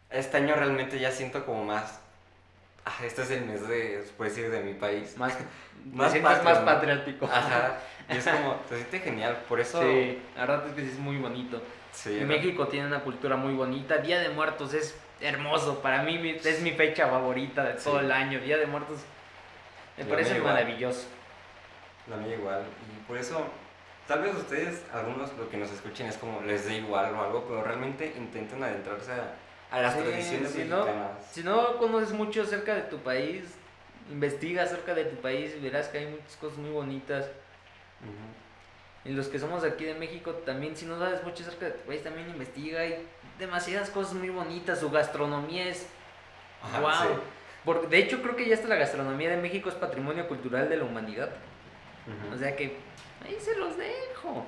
este 0.10 0.38
año 0.38 0.56
realmente 0.56 1.00
ya 1.00 1.12
siento 1.12 1.46
como 1.46 1.64
más... 1.66 2.00
Ah, 2.86 2.98
este 3.06 3.22
es 3.22 3.32
el 3.32 3.46
mes 3.46 3.68
de, 3.68 4.04
se 4.06 4.12
puede 4.14 4.30
decir, 4.32 4.50
de 4.50 4.62
mi 4.62 4.74
país. 4.74 5.16
Más, 5.18 5.38
Más 5.94 6.14
te 6.14 6.20
patrio, 6.20 6.44
más 6.44 6.60
¿no? 6.60 6.66
patriótico. 6.66 7.26
Ajá. 7.26 7.78
Y 8.10 8.18
es 8.18 8.28
como, 8.28 8.60
se 8.70 8.76
siente 8.78 9.00
genial. 9.00 9.38
Por 9.48 9.60
eso. 9.60 9.82
Sí, 9.82 10.22
la 10.36 10.42
verdad 10.46 10.68
es 10.68 10.74
que 10.74 10.82
es 10.88 10.98
muy 11.00 11.18
bonito. 11.18 11.62
sí, 11.92 12.18
Y 12.22 12.26
México 12.26 12.68
tiene 12.68 12.88
una 12.88 13.00
cultura 13.02 13.36
muy 13.36 13.54
bonita. 13.54 13.98
Día 13.98 14.20
de 14.20 14.30
Muertos 14.30 14.74
es 14.74 14.96
hermoso. 15.20 15.82
Para 15.82 16.04
mí 16.04 16.40
es 16.44 16.62
mi 16.62 16.72
fecha 16.72 17.08
favorita 17.08 17.64
de 17.64 17.74
todo 17.74 18.00
Sí. 18.00 18.06
el 18.06 18.12
año. 18.12 18.40
Día 18.40 18.58
de 18.58 18.66
Muertos 18.66 19.00
me 19.98 20.04
La 20.04 20.10
parece 20.10 20.40
maravilloso. 20.40 21.08
La 22.10 22.18
mía 22.18 22.36
igual. 22.36 22.64
Y 22.98 23.08
por 23.08 23.18
eso, 23.18 23.46
tal 24.08 24.22
vez 24.24 24.36
ustedes, 24.36 24.84
algunos 24.92 25.32
lo 25.38 25.48
que 25.50 25.58
nos 25.58 25.72
escuchen 25.72 26.08
es 26.08 26.18
como 26.18 26.42
les 26.42 26.66
dé 26.66 26.78
igual 26.78 27.14
o 27.14 27.22
algo, 27.22 27.46
pero 27.48 27.64
realmente 27.64 28.14
intenten 28.18 28.64
adentrarse 28.64 29.12
a, 29.12 29.34
a 29.72 29.82
las 29.82 29.93
Sí, 29.95 29.99
tradiciones 30.01 30.51
si 30.51 30.63
no-. 30.65 30.86
Si 31.32 31.43
no 31.43 31.78
conoces 31.78 32.11
mucho 32.11 32.41
acerca 32.43 32.76
de 32.76 32.82
tu 32.82 32.97
país, 32.99 33.43
investiga 34.11 34.63
acerca 34.63 34.93
de 34.93 35.05
tu 35.05 35.15
país 35.22 35.53
y 35.57 35.59
verás 35.61 35.88
que 35.88 35.99
hay 35.99 36.07
muchas 36.07 36.36
cosas 36.38 36.57
muy 36.57 36.72
bonitas. 36.72 37.26
Ujú. 38.01 39.09
Y 39.09 39.13
los 39.13 39.28
que 39.30 39.39
somos 39.39 39.63
aquí 39.63 39.86
de 39.86 39.95
México 39.95 40.32
también, 40.45 40.76
si 40.76 40.86
no 40.86 40.99
sabes 40.99 41.24
mucho 41.24 41.43
acerca 41.43 41.65
de 41.67 41.72
tu 41.72 41.88
país, 41.88 42.03
también 42.03 42.30
investiga. 42.30 42.82
Hay 42.82 43.07
demasiadas 43.39 43.89
cosas 43.89 44.13
muy 44.13 44.30
bonitas. 44.30 44.80
Su 44.80 44.91
gastronomía 44.91 45.67
es 45.69 45.88
Ajá, 46.61 46.80
wow. 46.82 46.91
sí. 46.91 47.22
Por- 47.65 47.89
de 47.89 47.97
hecho, 47.97 48.22
creo 48.22 48.36
que 48.36 48.47
ya 48.47 48.55
hasta 48.55 48.67
la 48.67 48.76
gastronomía 48.76 49.30
de 49.30 49.38
México 49.38 49.69
es 49.69 49.76
patrimonio 49.76 50.28
cultural 50.28 50.67
de 50.69 50.78
la 50.78 50.84
humanidad. 50.84 51.30
O 52.34 52.38
sea 52.38 52.55
que 52.55 52.76
ahí 53.26 53.38
se 53.39 53.55
los 53.55 53.78
dejo. 53.78 54.45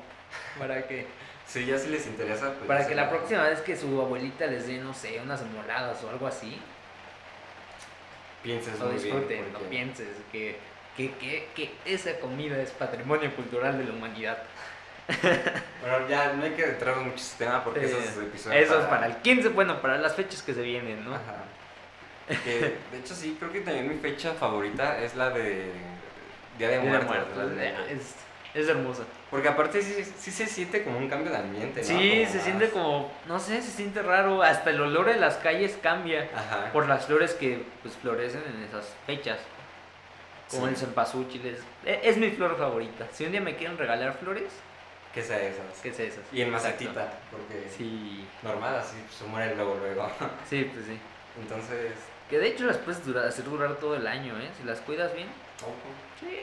Para 0.59 0.87
que, 0.87 1.05
Sí, 1.53 1.65
ya 1.67 1.77
si 1.77 1.89
les 1.89 2.07
interesa, 2.07 2.53
pues. 2.53 2.65
para 2.67 2.87
que 2.87 2.95
la 2.95 3.09
próxima 3.11 3.43
vez 3.43 3.61
que 3.61 3.77
su 3.77 4.01
abuelita 4.01 4.47
les 4.47 4.65
dé, 4.65 4.79
no 4.79 4.91
sé, 4.93 5.19
unas 5.23 5.43
moladas 5.45 6.03
o 6.03 6.09
algo 6.09 6.25
así, 6.25 6.59
Pienses 8.41 8.79
lo 8.79 8.85
muy 8.87 8.95
bien. 8.95 9.03
disfruten, 9.03 9.53
no 9.53 9.59
porque- 9.59 9.69
pienses 9.69 10.07
que, 10.31 10.57
que, 10.97 11.11
que, 11.13 11.47
que 11.55 11.71
esa 11.85 12.19
comida 12.19 12.57
es 12.59 12.71
patrimonio 12.71 13.33
cultural 13.35 13.77
de 13.77 13.83
la 13.85 13.93
humanidad. 13.93 14.37
Bueno, 15.83 16.07
ya 16.07 16.31
no 16.31 16.43
hay 16.45 16.51
que 16.51 16.63
entrar 16.63 16.95
mucho 16.95 17.09
en 17.09 17.15
ese 17.19 17.37
tema 17.37 17.61
porque 17.61 17.81
Eh, 17.81 17.85
esos 17.87 18.23
episodios. 18.23 18.61
Eso 18.63 18.79
es 18.79 18.85
para 18.85 19.05
el 19.07 19.17
15, 19.17 19.49
bueno, 19.49 19.81
para 19.81 19.97
las 19.97 20.15
fechas 20.15 20.41
que 20.41 20.53
se 20.53 20.61
vienen, 20.61 21.03
¿no? 21.03 21.13
Ajá. 21.13 21.43
Que, 22.45 22.77
de 22.89 22.99
hecho, 22.99 23.13
sí, 23.13 23.35
creo 23.37 23.51
que 23.51 23.59
también 23.59 23.89
mi 23.89 23.95
fecha 23.95 24.33
favorita 24.33 24.97
es 25.03 25.13
la 25.15 25.29
de 25.29 25.71
Día 26.57 26.69
de 26.69 26.77
de 26.79 26.83
Muertos. 26.83 27.51
Es, 27.89 28.15
es 28.53 28.67
hermosa. 28.67 29.03
Porque 29.31 29.47
aparte 29.47 29.81
sí, 29.81 30.03
sí 30.17 30.31
se 30.31 30.45
siente 30.45 30.83
como 30.83 30.97
un 30.97 31.09
cambio 31.09 31.31
de 31.31 31.37
ambiente, 31.37 31.81
¿no? 31.81 31.87
Sí, 31.87 31.93
Como 31.93 32.29
se 32.31 32.35
más- 32.37 32.43
siente 32.43 32.69
como, 32.69 33.11
no 33.27 33.39
sé, 33.39 33.61
se 33.61 33.71
siente 33.71 34.01
raro. 34.01 34.43
Hasta 34.43 34.69
el 34.69 34.79
olor 34.81 35.05
de 35.07 35.15
las 35.15 35.35
calles 35.37 35.77
cambia 35.81 36.29
Ajá. 36.35 36.71
por 36.71 36.87
las 36.87 37.05
flores 37.07 37.33
que 37.33 37.63
pues 37.81 37.95
florecen 37.95 38.43
en 38.47 38.63
esas 38.63 38.85
fechas. 39.07 39.39
Como 40.51 40.67
Sí. 40.67 40.69
el 40.73 40.77
cempasúchil 40.77 41.45
es, 41.47 41.59
e- 41.85 42.01
es 42.03 42.17
mi 42.17 42.29
flor 42.29 42.55
favorita. 42.57 43.07
Si 43.11 43.25
un 43.25 43.31
día 43.31 43.41
me 43.41 43.55
quieren 43.55 43.77
regalar 43.77 44.13
flores, 44.17 44.51
Que 45.13 45.21
sea 45.23 45.39
esas. 45.41 45.79
¿qué 45.81 45.89
es 45.89 45.99
esas? 45.99 46.23
Y 46.31 46.41
en 46.41 46.51
macetita, 46.51 47.11
porque 47.31 47.67
Sí, 47.75 48.27
normal 48.43 48.75
así 48.75 48.97
se 49.17 49.23
muere 49.25 49.55
luego, 49.55 49.75
luego. 49.79 50.07
sí, 50.49 50.69
pues 50.71 50.85
sí. 50.85 50.99
Entonces, 51.41 51.93
Que 52.29 52.39
de 52.39 52.47
hecho 52.47 52.65
las 52.65 52.77
puedes 52.77 53.05
durar, 53.05 53.25
hacer 53.27 53.45
durar 53.45 53.75
todo 53.75 53.95
el 53.95 54.05
año, 54.07 54.37
¿eh? 54.39 54.49
Si 54.57 54.63
las 54.63 54.79
cuidas 54.81 55.13
bien. 55.15 55.27
Sí. 56.19 56.39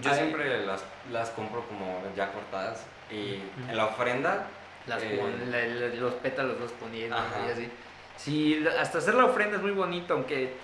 Yo 0.00 0.14
siempre 0.14 0.66
las, 0.66 0.84
las 1.10 1.30
compro 1.30 1.62
como 1.66 2.02
ya 2.16 2.32
cortadas. 2.32 2.86
Y 3.10 3.40
en 3.68 3.76
la 3.76 3.86
ofrenda. 3.86 4.46
Las 4.86 5.02
eh, 5.02 5.96
los 5.98 6.14
pétalos 6.14 6.60
los 6.60 6.72
poniendo 6.72 7.16
y 7.46 7.50
así. 7.50 7.70
Sí, 8.16 8.64
hasta 8.80 8.98
hacer 8.98 9.14
la 9.14 9.24
ofrenda 9.24 9.56
es 9.56 9.62
muy 9.62 9.72
bonito, 9.72 10.14
aunque 10.14 10.54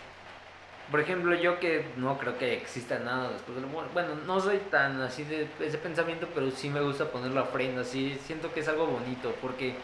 por 0.92 1.00
ejemplo, 1.00 1.34
yo 1.34 1.58
que 1.58 1.86
no 1.96 2.18
creo 2.18 2.36
que 2.36 2.52
exista 2.52 2.98
nada 2.98 3.30
después 3.30 3.56
del 3.56 3.64
amor. 3.64 3.86
Bueno, 3.94 4.14
no 4.26 4.38
soy 4.40 4.58
tan 4.58 5.00
así 5.00 5.24
de 5.24 5.48
ese 5.60 5.78
pensamiento, 5.78 6.28
pero 6.34 6.50
sí 6.50 6.68
me 6.68 6.82
gusta 6.82 7.06
poner 7.06 7.30
la 7.30 7.44
ofrenda. 7.44 7.82
Sí, 7.82 8.18
siento 8.26 8.52
que 8.52 8.60
es 8.60 8.68
algo 8.68 8.86
bonito, 8.86 9.34
porque 9.40 9.74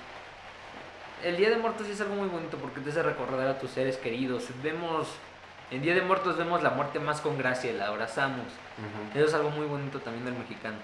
el 1.25 1.39
Día 1.39 1.49
de 1.49 1.57
Muertos 1.57 1.87
sí 1.87 1.95
es 1.95 2.01
algo 2.03 2.15
muy 2.15 2.29
bonito, 2.29 2.59
porque 2.59 2.81
te 2.81 2.91
hace 2.91 3.03
recordar 3.03 3.49
a 3.49 3.59
tus 3.59 3.71
seres 3.71 3.97
queridos. 3.97 4.49
Vemos, 4.63 5.09
en 5.71 5.83
Día 5.83 5.95
de 5.95 6.03
Muertos 6.03 6.37
vemos 6.37 6.63
la 6.63 6.71
muerte 6.71 6.99
más 6.99 7.21
con 7.21 7.37
gracia, 7.39 7.73
la 7.73 7.89
abrazamos. 7.89 8.47
Eso 9.15 9.25
es 9.27 9.35
algo 9.35 9.51
muy 9.51 9.67
bonito 9.67 9.99
también 9.99 10.25
del 10.25 10.35
mexicano. 10.35 10.77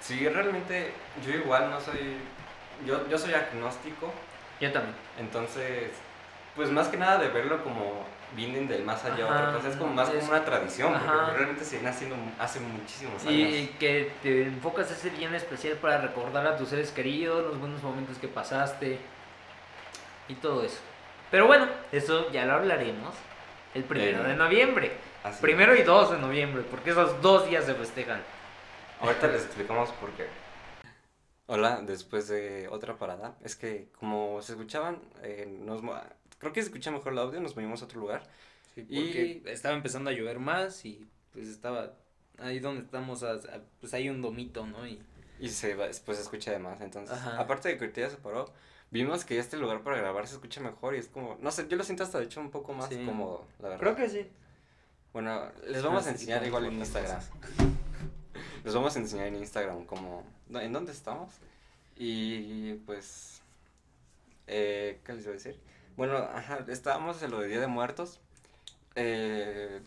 Sí, 0.00 0.28
realmente 0.28 0.92
yo 1.26 1.34
igual 1.34 1.70
no 1.70 1.80
soy, 1.80 2.16
yo, 2.86 3.08
yo 3.08 3.18
soy 3.18 3.34
agnóstico. 3.34 4.12
Yo 4.60 4.72
también. 4.72 4.94
Entonces, 5.18 5.90
pues 6.56 6.70
más 6.70 6.88
que 6.88 6.96
nada 6.96 7.18
de 7.18 7.28
verlo 7.28 7.62
como 7.62 8.04
vienen 8.36 8.66
del 8.66 8.82
más 8.84 9.04
allá 9.04 9.26
otra 9.26 9.52
cosa, 9.52 9.68
es 9.68 9.76
como 9.76 9.92
más 9.94 10.08
como 10.08 10.28
una 10.28 10.44
tradición, 10.44 10.92
porque 10.92 11.36
realmente 11.36 11.64
se 11.64 11.76
viene 11.76 11.90
haciendo 11.90 12.16
hace 12.38 12.60
muchísimos 12.60 13.24
años. 13.26 13.52
Y 13.52 13.66
que 13.78 14.12
te 14.22 14.44
enfocas 14.44 14.90
ese 14.90 15.10
día 15.10 15.28
en 15.28 15.34
especial 15.34 15.74
para 15.74 15.98
recordar 15.98 16.46
a 16.46 16.56
tus 16.56 16.68
seres 16.68 16.90
queridos, 16.90 17.44
los 17.44 17.58
buenos 17.58 17.82
momentos 17.82 18.18
que 18.18 18.28
pasaste 18.28 18.98
y 20.28 20.34
todo 20.34 20.64
eso. 20.64 20.78
Pero 21.30 21.46
bueno, 21.46 21.68
eso 21.92 22.30
ya 22.32 22.44
lo 22.44 22.54
hablaremos 22.54 23.14
el 23.74 23.84
primero 23.84 24.22
de 24.22 24.36
noviembre. 24.36 24.92
Primero 25.40 25.74
y 25.74 25.82
2 25.82 26.12
de 26.12 26.18
noviembre, 26.18 26.64
porque 26.70 26.90
esos 26.90 27.20
dos 27.20 27.48
días 27.48 27.64
se 27.64 27.74
festejan. 27.74 28.22
Ahorita 29.00 29.26
les 29.28 29.44
explicamos 29.44 29.90
por 29.92 30.10
qué. 30.12 30.26
Hola, 31.46 31.82
después 31.82 32.28
de 32.28 32.68
otra 32.68 32.96
parada. 32.96 33.36
Es 33.42 33.56
que 33.56 33.88
como 33.98 34.40
se 34.42 34.52
escuchaban, 34.52 35.00
eh, 35.22 35.46
nos 35.60 35.82
creo 36.38 36.52
que 36.52 36.62
se 36.62 36.68
escucha 36.68 36.90
mejor 36.90 37.12
el 37.12 37.18
audio, 37.18 37.40
nos 37.40 37.56
movimos 37.56 37.82
a 37.82 37.86
otro 37.86 38.00
lugar. 38.00 38.22
y 38.76 39.42
estaba 39.46 39.74
empezando 39.74 40.10
a 40.10 40.12
llover 40.12 40.38
más 40.38 40.84
y 40.84 41.06
pues 41.32 41.48
estaba 41.48 41.92
ahí 42.38 42.60
donde 42.60 42.82
estamos, 42.82 43.24
pues 43.80 43.94
hay 43.94 44.08
un 44.08 44.22
domito, 44.22 44.66
¿no? 44.66 44.86
Y, 44.86 45.00
y 45.40 45.48
se 45.48 45.74
después 45.74 46.16
se 46.16 46.22
escucha 46.22 46.50
de 46.52 46.58
más, 46.58 46.80
entonces, 46.80 47.16
aparte 47.38 47.76
de 47.76 47.78
que 47.78 48.00
ya 48.00 48.10
se 48.10 48.16
paró, 48.16 48.52
vimos 48.94 49.24
que 49.24 49.38
este 49.40 49.56
lugar 49.56 49.82
para 49.82 49.96
grabar 49.96 50.28
se 50.28 50.34
escucha 50.34 50.60
mejor 50.60 50.94
y 50.94 50.98
es 50.98 51.08
como, 51.08 51.36
no 51.40 51.50
sé, 51.50 51.66
yo 51.68 51.76
lo 51.76 51.82
siento 51.82 52.04
hasta 52.04 52.18
de 52.20 52.26
hecho 52.26 52.40
un 52.40 52.52
poco 52.52 52.72
más 52.72 52.88
cómodo, 52.88 53.44
la 53.58 53.70
verdad. 53.70 53.80
Creo 53.80 53.96
que 53.96 54.08
sí. 54.08 54.30
Bueno, 55.12 55.50
les 55.66 55.82
vamos 55.82 56.06
a 56.06 56.10
enseñar 56.10 56.46
igual 56.46 56.66
en 56.66 56.78
Instagram. 56.78 57.20
les 58.64 58.72
vamos 58.72 58.94
a 58.94 59.00
enseñar 59.00 59.26
en 59.26 59.36
Instagram 59.36 59.84
como, 59.84 60.22
¿en 60.48 60.72
dónde 60.72 60.92
estamos? 60.92 61.34
Y 61.96 62.74
pues, 62.86 63.42
eh, 64.46 65.00
¿qué 65.04 65.12
les 65.12 65.22
iba 65.24 65.30
a 65.32 65.34
decir? 65.34 65.58
Bueno, 65.96 66.16
ajá, 66.16 66.64
estábamos 66.68 67.20
en 67.24 67.32
lo 67.32 67.40
de 67.40 67.48
Día 67.48 67.60
de 67.60 67.66
Muertos. 67.66 68.20
Eh, 68.94 69.80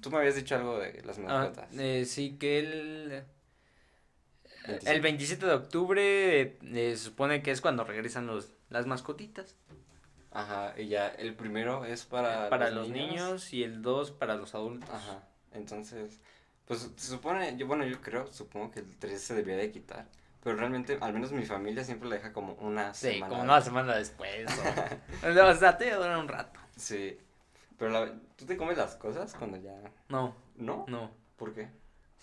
tú 0.00 0.10
me 0.10 0.16
habías 0.16 0.34
dicho 0.34 0.54
algo 0.54 0.78
de 0.78 1.02
las 1.04 1.18
ah, 1.18 1.22
mascotas. 1.22 1.68
eh, 1.74 2.06
sí, 2.06 2.38
que 2.38 3.22
el... 4.66 4.86
El 4.86 5.00
27 5.00 5.46
de 5.46 5.52
octubre 5.52 6.40
eh, 6.42 6.58
se 6.60 6.96
supone 6.96 7.42
que 7.42 7.50
es 7.50 7.60
cuando 7.60 7.84
regresan 7.84 8.26
los, 8.26 8.52
las 8.70 8.86
mascotitas. 8.86 9.56
Ajá, 10.32 10.74
y 10.76 10.88
ya 10.88 11.08
el 11.08 11.34
primero 11.34 11.84
es 11.84 12.04
para, 12.04 12.50
para 12.50 12.70
los, 12.70 12.90
niños. 12.90 13.54
y 13.54 13.62
el 13.62 13.80
2 13.80 14.10
para 14.12 14.36
los 14.36 14.54
adultos. 14.54 14.90
Ajá, 14.90 15.26
entonces, 15.52 16.20
pues 16.66 16.90
se 16.94 17.08
supone, 17.08 17.56
yo 17.56 17.66
bueno, 17.66 17.86
yo 17.86 18.00
creo, 18.02 18.30
supongo 18.32 18.70
que 18.70 18.80
el 18.80 18.96
3 18.98 19.18
se 19.18 19.34
debía 19.34 19.56
de 19.56 19.70
quitar. 19.70 20.06
Pero 20.44 20.58
realmente, 20.58 20.98
al 21.00 21.12
menos 21.12 21.32
mi 21.32 21.44
familia 21.44 21.82
siempre 21.82 22.08
la 22.08 22.16
deja 22.16 22.32
como 22.32 22.52
una 22.60 22.94
semana. 22.94 23.26
Sí, 23.26 23.30
como 23.30 23.42
una 23.42 23.60
semana 23.60 23.96
después. 23.96 24.46
o, 25.24 25.54
sea, 25.58 25.76
te 25.76 25.92
dura 25.92 26.18
un 26.18 26.28
rato. 26.28 26.60
Sí. 26.76 27.18
Pero 27.78 27.90
la, 27.90 28.12
¿tú 28.36 28.46
te 28.46 28.56
comes 28.56 28.78
las 28.78 28.94
cosas 28.94 29.34
cuando 29.34 29.56
ya...? 29.56 29.74
No. 30.08 30.36
¿No? 30.54 30.84
No. 30.86 31.10
¿Por 31.36 31.52
qué? 31.52 31.68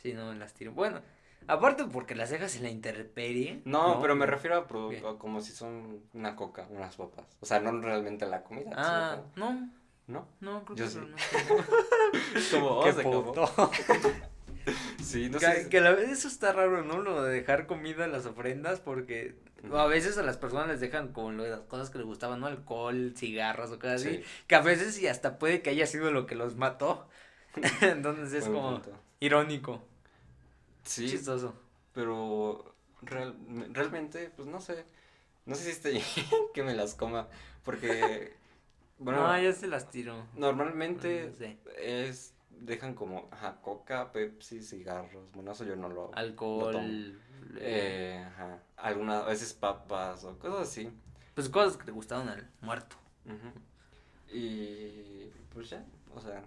Sí, 0.02 0.14
no 0.14 0.32
me 0.32 0.39
las 0.39 0.54
tiro. 0.54 0.72
Bueno, 0.72 1.02
aparte 1.48 1.86
porque 1.86 2.16
las 2.16 2.30
dejas 2.30 2.56
en 2.56 2.64
la 2.64 2.70
intemperie. 2.70 3.62
No, 3.66 4.00
pero 4.02 4.16
me 4.16 4.26
refiero 4.26 4.58
a 4.58 4.68
producto 4.68 5.18
como 5.18 5.41
si 5.41 5.52
son 5.52 6.02
una 6.14 6.36
coca, 6.36 6.68
unas 6.70 6.96
papas. 6.96 7.26
O 7.39 7.46
sea, 7.46 7.60
no 7.60 7.80
realmente 7.82 8.26
la 8.26 8.44
comida. 8.44 8.72
Ah, 8.76 9.22
no. 9.36 9.70
¿No? 10.08 10.28
No, 10.41 10.66
creo 10.66 10.78
Yo 10.78 10.88
sí. 10.88 11.00
como, 12.52 12.80
oh, 12.80 12.91
se 12.91 13.04
puto. 13.04 13.72
Sí, 15.02 15.30
no 15.30 15.39
sé. 15.39 15.70
Que 15.70 15.82
la 15.82 15.91
vez 15.91 16.10
eso 16.10 16.28
está 16.28 16.52
raro, 16.52 16.84
¿no? 16.84 17.00
Lo 17.00 17.24
de 17.24 17.34
dejar 17.34 17.68
comida 17.68 18.04
en 18.06 18.12
las 18.12 18.26
ofrendas, 18.26 18.80
porque 18.82 19.36
a 19.72 19.86
veces 19.86 20.18
a 20.18 20.24
las 20.24 20.38
personas 20.38 20.68
les 20.68 20.82
dejan 20.82 21.14
como 21.14 21.32
lo 21.32 21.44
de 21.44 21.52
las 21.52 21.62
cosas 21.62 21.89
que 21.89 22.00
les 22.00 22.08
gustaban, 22.08 22.41
¿no? 22.41 22.48
Alcohol, 22.48 23.14
cigarros 23.16 23.72
o 23.72 23.80
cosas 23.80 24.02
así. 24.02 24.24
Que 24.48 24.56
a 24.56 24.62
veces 24.62 25.00
y 25.02 25.08
hasta 25.08 25.39
puede 25.39 25.62
que 25.62 25.70
haya 25.70 25.88
sido 25.88 26.12
lo 26.12 26.26
que 26.26 26.36
los 26.36 26.58
mató. 26.58 27.08
Entonces 27.82 28.34
es 28.34 28.46
como 28.46 28.82
irónico. 29.20 29.82
Sí. 30.84 31.09
Chistoso. 31.09 31.53
Pero 31.93 32.75
realmente, 33.01 34.31
pues 34.36 34.47
no 34.47 34.59
sé. 34.59 34.86
No 35.45 35.55
sé 35.55 35.63
si 35.63 35.69
estoy 35.71 36.01
que 36.53 36.63
me 36.63 36.73
las 36.73 36.95
coma. 36.95 37.27
Porque. 37.63 38.36
Bueno. 38.99 39.27
No, 39.27 39.39
yo 39.39 39.51
se 39.53 39.67
las 39.67 39.89
tiro. 39.89 40.25
Normalmente 40.36 41.34
es 41.77 42.34
dejan 42.65 42.93
como, 42.93 43.27
ajá, 43.31 43.57
coca, 43.61 44.11
Pepsi, 44.11 44.61
cigarros, 44.61 45.31
bueno, 45.34 45.51
eso 45.51 45.65
yo 45.65 45.75
no 45.75 45.89
lo 45.89 46.13
Alcohol. 46.15 47.19
Eh, 47.57 48.23
ajá, 48.25 48.59
algunas 48.77 49.25
veces 49.25 49.53
papas 49.53 50.23
o 50.23 50.38
cosas 50.39 50.69
así. 50.69 50.89
Pues 51.36 51.49
cosas 51.49 51.77
que 51.77 51.86
te 51.86 51.91
gustaban 51.91 52.29
al 52.29 52.49
muerto. 52.61 52.95
Y 54.31 55.29
pues 55.53 55.69
ya, 55.69 55.86
o 56.15 56.21
sea, 56.21 56.43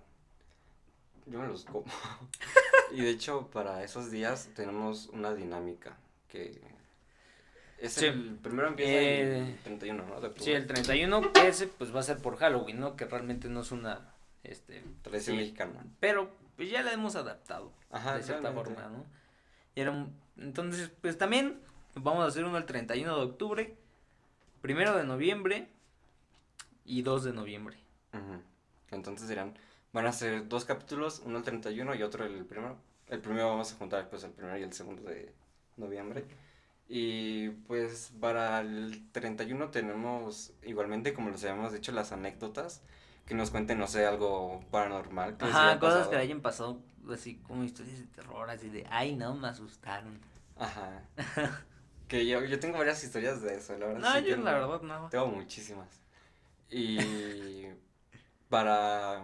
yo 1.27 1.41
me 1.41 1.47
los 1.47 1.65
como. 1.65 1.85
y 2.93 3.03
de 3.03 3.11
hecho, 3.11 3.49
para 3.53 3.83
esos 3.83 4.11
días 4.11 4.49
tenemos 4.55 5.09
una 5.09 5.35
dinámica 5.35 5.97
que 6.29 6.61
es 7.79 8.03
el 8.03 8.37
primero 8.37 8.69
empieza 8.69 8.99
el 8.99 9.59
31, 9.63 10.03
eh, 10.03 10.07
¿no? 10.09 10.43
sí, 10.43 10.53
el 10.53 10.67
31 10.67 11.33
que 11.33 11.49
ese 11.49 11.67
pues 11.67 11.95
va 11.95 12.01
a 12.01 12.03
ser 12.03 12.19
por 12.19 12.37
Halloween, 12.37 12.81
¿no? 12.81 12.97
Que 12.97 13.05
realmente 13.05 13.49
no 13.49 13.61
es 13.61 13.71
una 13.71 14.15
este, 14.45 14.83
tradición 15.03 15.37
mexicana. 15.37 15.85
Pero 16.01 16.31
pues 16.57 16.71
ya 16.71 16.83
la 16.83 16.93
hemos 16.93 17.17
adaptado 17.17 17.73
de 17.91 18.23
cierta 18.23 18.53
forma, 18.53 18.89
¿no? 18.89 19.05
Y 19.75 19.81
era 19.81 20.07
entonces, 20.39 20.91
pues 21.01 21.19
también 21.19 21.61
vamos 21.95 22.25
a 22.25 22.29
hacer 22.29 22.45
uno 22.45 22.59
el 22.59 22.67
31 22.67 23.17
de 23.17 23.23
octubre, 23.23 23.77
primero 24.61 24.97
de 24.97 25.05
noviembre 25.05 25.69
y 26.85 27.03
2 27.03 27.25
de 27.25 27.33
noviembre. 27.33 27.77
Entonces 28.91 29.29
dirán, 29.29 29.55
van 29.97 30.07
a 30.07 30.13
ser 30.13 30.47
dos 30.47 30.67
capítulos, 30.67 31.23
uno 31.25 31.39
el 31.39 31.45
31 31.45 31.95
y 31.95 32.03
otro 32.03 32.27
el 32.27 32.45
primero. 32.45 32.77
El 33.09 33.21
primero 33.21 33.49
vamos 33.49 33.73
a 33.73 33.77
juntar 33.77 34.11
pues 34.11 34.25
el 34.25 34.31
primero 34.31 34.59
y 34.59 34.63
el 34.63 34.75
segundo 34.75 35.03
de 35.05 35.33
noviembre. 35.79 36.27
Y 36.87 37.49
pues 37.67 38.13
para 38.21 38.61
el 38.61 39.11
31 39.13 39.71
tenemos 39.71 40.53
igualmente, 40.63 41.15
como 41.15 41.31
les 41.31 41.43
habíamos 41.45 41.73
dicho, 41.73 41.93
las 41.93 42.13
anécdotas 42.13 42.83
que 43.25 43.35
nos 43.35 43.51
cuenten, 43.51 43.79
no 43.79 43.87
sé, 43.87 44.05
algo 44.05 44.63
paranormal. 44.71 45.39
Ajá, 45.41 45.79
cosas 45.79 46.09
que 46.09 46.17
le 46.17 46.23
hayan 46.23 46.43
pasado, 46.43 46.79
así 47.11 47.37
como 47.37 47.65
historias 47.65 47.99
de 47.99 48.07
terror, 48.09 48.51
así 48.51 48.69
de, 48.69 48.87
ay, 48.91 49.17
no, 49.17 49.35
me 49.35 49.49
asustaron. 49.49 50.21
Ajá. 50.59 51.05
que 52.07 52.27
yo, 52.27 52.45
yo 52.45 52.61
tengo 52.61 52.77
varias 52.77 53.03
historias 53.03 53.41
de 53.41 53.55
eso, 53.55 53.79
la 53.79 53.87
verdad. 53.87 54.21
No, 54.21 54.29
yo 54.29 54.37
la 54.37 54.53
verdad 54.53 54.83
no. 54.83 55.09
Tengo 55.09 55.29
muchísimas. 55.29 55.89
Y 56.69 57.65
para 58.51 59.23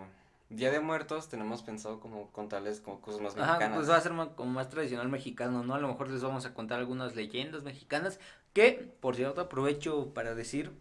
Día 0.52 0.70
de 0.70 0.80
Muertos 0.80 1.28
tenemos 1.28 1.62
pensado 1.62 2.00
como 2.00 2.30
contarles 2.30 2.80
como 2.80 3.00
cosas 3.00 3.20
más 3.20 3.34
mexicanas. 3.34 3.62
Ajá, 3.62 3.74
pues 3.74 3.90
va 3.90 3.96
a 3.96 4.00
ser 4.00 4.12
como 4.34 4.52
más 4.52 4.68
tradicional 4.68 5.08
mexicano, 5.08 5.64
¿no? 5.64 5.74
A 5.74 5.78
lo 5.78 5.88
mejor 5.88 6.10
les 6.10 6.22
vamos 6.22 6.46
a 6.46 6.54
contar 6.54 6.78
algunas 6.78 7.16
leyendas 7.16 7.62
mexicanas 7.62 8.20
que, 8.52 8.92
por 9.00 9.16
cierto, 9.16 9.40
aprovecho 9.40 10.12
para 10.14 10.34
decir 10.34 10.72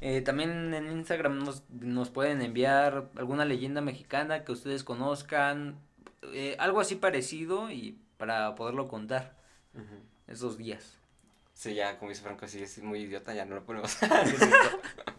eh, 0.00 0.20
también 0.20 0.74
en 0.74 0.90
Instagram 0.92 1.38
nos, 1.38 1.62
nos, 1.70 2.10
pueden 2.10 2.42
enviar 2.42 3.08
alguna 3.16 3.46
leyenda 3.46 3.80
mexicana 3.80 4.44
que 4.44 4.52
ustedes 4.52 4.84
conozcan, 4.84 5.78
eh, 6.34 6.56
algo 6.58 6.80
así 6.80 6.96
parecido 6.96 7.70
y 7.70 7.98
para 8.18 8.54
poderlo 8.54 8.88
contar 8.88 9.34
esos 10.26 10.58
días. 10.58 10.96
Sí, 11.54 11.74
ya, 11.74 11.98
como 11.98 12.10
dice 12.10 12.22
Franco, 12.22 12.44
así 12.44 12.62
es 12.62 12.82
muy 12.82 13.00
idiota, 13.00 13.34
ya 13.34 13.46
no 13.46 13.54
lo 13.54 13.64
ponemos. 13.64 13.96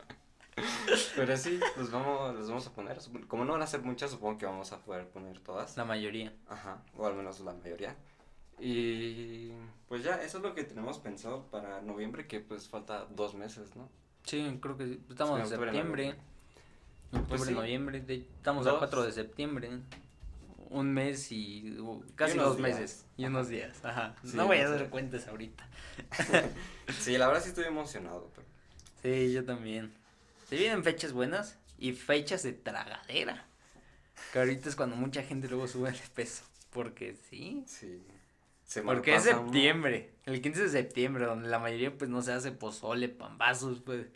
Pero 1.15 1.35
sí, 1.37 1.59
los 1.77 1.91
vamos, 1.91 2.35
los 2.35 2.47
vamos 2.47 2.67
a 2.67 2.73
poner. 2.73 2.97
Como 3.27 3.45
no 3.45 3.53
van 3.53 3.61
a 3.61 3.67
ser 3.67 3.81
muchas, 3.81 4.11
supongo 4.11 4.37
que 4.37 4.45
vamos 4.45 4.71
a 4.71 4.79
poder 4.83 5.07
poner 5.09 5.39
todas. 5.39 5.75
La 5.77 5.85
mayoría. 5.85 6.33
Ajá, 6.47 6.81
o 6.95 7.05
al 7.05 7.15
menos 7.15 7.39
la 7.41 7.53
mayoría. 7.53 7.95
Y 8.59 9.51
pues 9.87 10.03
ya, 10.03 10.15
eso 10.21 10.37
es 10.37 10.43
lo 10.43 10.55
que 10.55 10.63
tenemos 10.63 10.97
pensado 10.99 11.43
para 11.51 11.81
noviembre, 11.81 12.27
que 12.27 12.39
pues 12.39 12.67
falta 12.67 13.05
dos 13.05 13.35
meses, 13.35 13.75
¿no? 13.75 13.89
Sí, 14.23 14.57
creo 14.61 14.77
que 14.77 14.85
sí. 14.87 15.01
Estamos 15.09 15.39
en 15.39 15.47
septiembre. 15.47 16.15
Octubre, 17.11 17.25
Pues 17.29 17.41
sí. 17.43 17.53
noviembre. 17.53 18.01
de- 18.01 18.27
estamos 18.37 18.65
a 18.67 18.71
Dos. 18.71 18.79
4 18.79 19.03
de 19.03 19.11
septiembre. 19.11 19.69
Un 20.69 20.93
mes 20.93 21.31
y 21.31 21.79
uh, 21.79 22.03
casi 22.15 22.33
unos 22.33 22.47
dos 22.47 22.57
días. 22.57 22.69
meses. 22.69 23.05
Y 23.15 23.25
unos 23.25 23.47
días. 23.47 23.85
Ajá. 23.85 24.15
Sí, 24.23 24.35
no 24.35 24.47
voy 24.47 24.57
a 24.57 24.69
dar 24.69 24.89
cuentas 24.89 25.27
ahorita. 25.27 25.67
Sí, 26.99 27.17
la 27.17 27.27
verdad 27.27 27.41
sí 27.43 27.49
estoy 27.49 27.65
emocionado, 27.65 28.31
pero... 28.33 28.47
Sí, 29.01 29.33
yo 29.33 29.43
también. 29.45 29.93
Se 30.47 30.55
vienen 30.55 30.83
fechas 30.83 31.13
buenas 31.13 31.57
y 31.77 31.93
fechas 31.93 32.43
de 32.43 32.53
tragadera. 32.53 33.45
Que 34.33 34.39
ahorita 34.39 34.69
es 34.69 34.75
cuando 34.75 34.95
mucha 34.95 35.21
gente 35.23 35.47
luego 35.47 35.67
sube 35.67 35.91
de 35.91 35.99
peso. 36.13 36.43
Porque 36.71 37.15
sí. 37.29 37.63
Sí. 37.67 38.01
Se 38.65 38.81
Porque 38.81 39.15
es 39.15 39.25
uno. 39.27 39.43
septiembre. 39.43 40.11
El 40.25 40.41
15 40.41 40.63
de 40.63 40.69
septiembre, 40.69 41.25
donde 41.25 41.47
la 41.49 41.59
mayoría 41.59 41.95
pues 41.97 42.09
no 42.09 42.21
se 42.21 42.33
hace 42.33 42.51
pozole, 42.51 43.09
pambazos, 43.09 43.79
pues. 43.81 44.07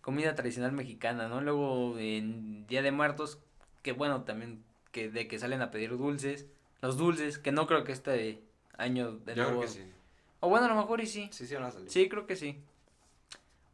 Comida 0.00 0.34
tradicional 0.34 0.72
mexicana, 0.72 1.28
¿no? 1.28 1.40
Luego 1.40 1.98
en 1.98 2.66
Día 2.66 2.82
de 2.82 2.92
Muertos, 2.92 3.38
que 3.82 3.92
bueno, 3.92 4.22
también 4.24 4.62
que 4.92 5.08
de 5.08 5.26
que 5.28 5.38
salen 5.38 5.62
a 5.62 5.70
pedir 5.70 5.96
dulces. 5.96 6.46
Los 6.82 6.98
dulces, 6.98 7.38
que 7.38 7.52
no 7.52 7.66
creo 7.66 7.84
que 7.84 7.92
este 7.92 8.42
año 8.76 9.12
de 9.12 9.34
Yo 9.34 9.44
nuevo. 9.44 9.60
creo 9.60 9.72
que 9.72 9.78
sí. 9.78 9.84
O 10.40 10.48
bueno, 10.50 10.66
a 10.66 10.68
lo 10.68 10.74
mejor 10.76 11.00
y 11.00 11.06
sí. 11.06 11.30
Sí, 11.32 11.46
sí 11.46 11.54
van 11.54 11.64
a 11.64 11.70
salir. 11.70 11.90
Sí, 11.90 12.08
creo 12.10 12.26
que 12.26 12.36
sí. 12.36 12.60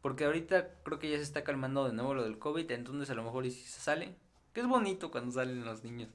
Porque 0.01 0.25
ahorita 0.25 0.69
creo 0.83 0.99
que 0.99 1.09
ya 1.11 1.17
se 1.17 1.23
está 1.23 1.43
calmando 1.43 1.85
de 1.87 1.93
nuevo 1.93 2.13
lo 2.13 2.23
del 2.23 2.39
COVID, 2.39 2.69
entonces 2.71 3.09
a 3.09 3.13
lo 3.13 3.23
mejor 3.23 3.45
y 3.45 3.51
sí 3.51 3.61
se 3.63 3.79
sale. 3.81 4.15
Que 4.53 4.61
es 4.61 4.67
bonito 4.67 5.11
cuando 5.11 5.31
salen 5.31 5.63
los 5.63 5.83
niños. 5.83 6.09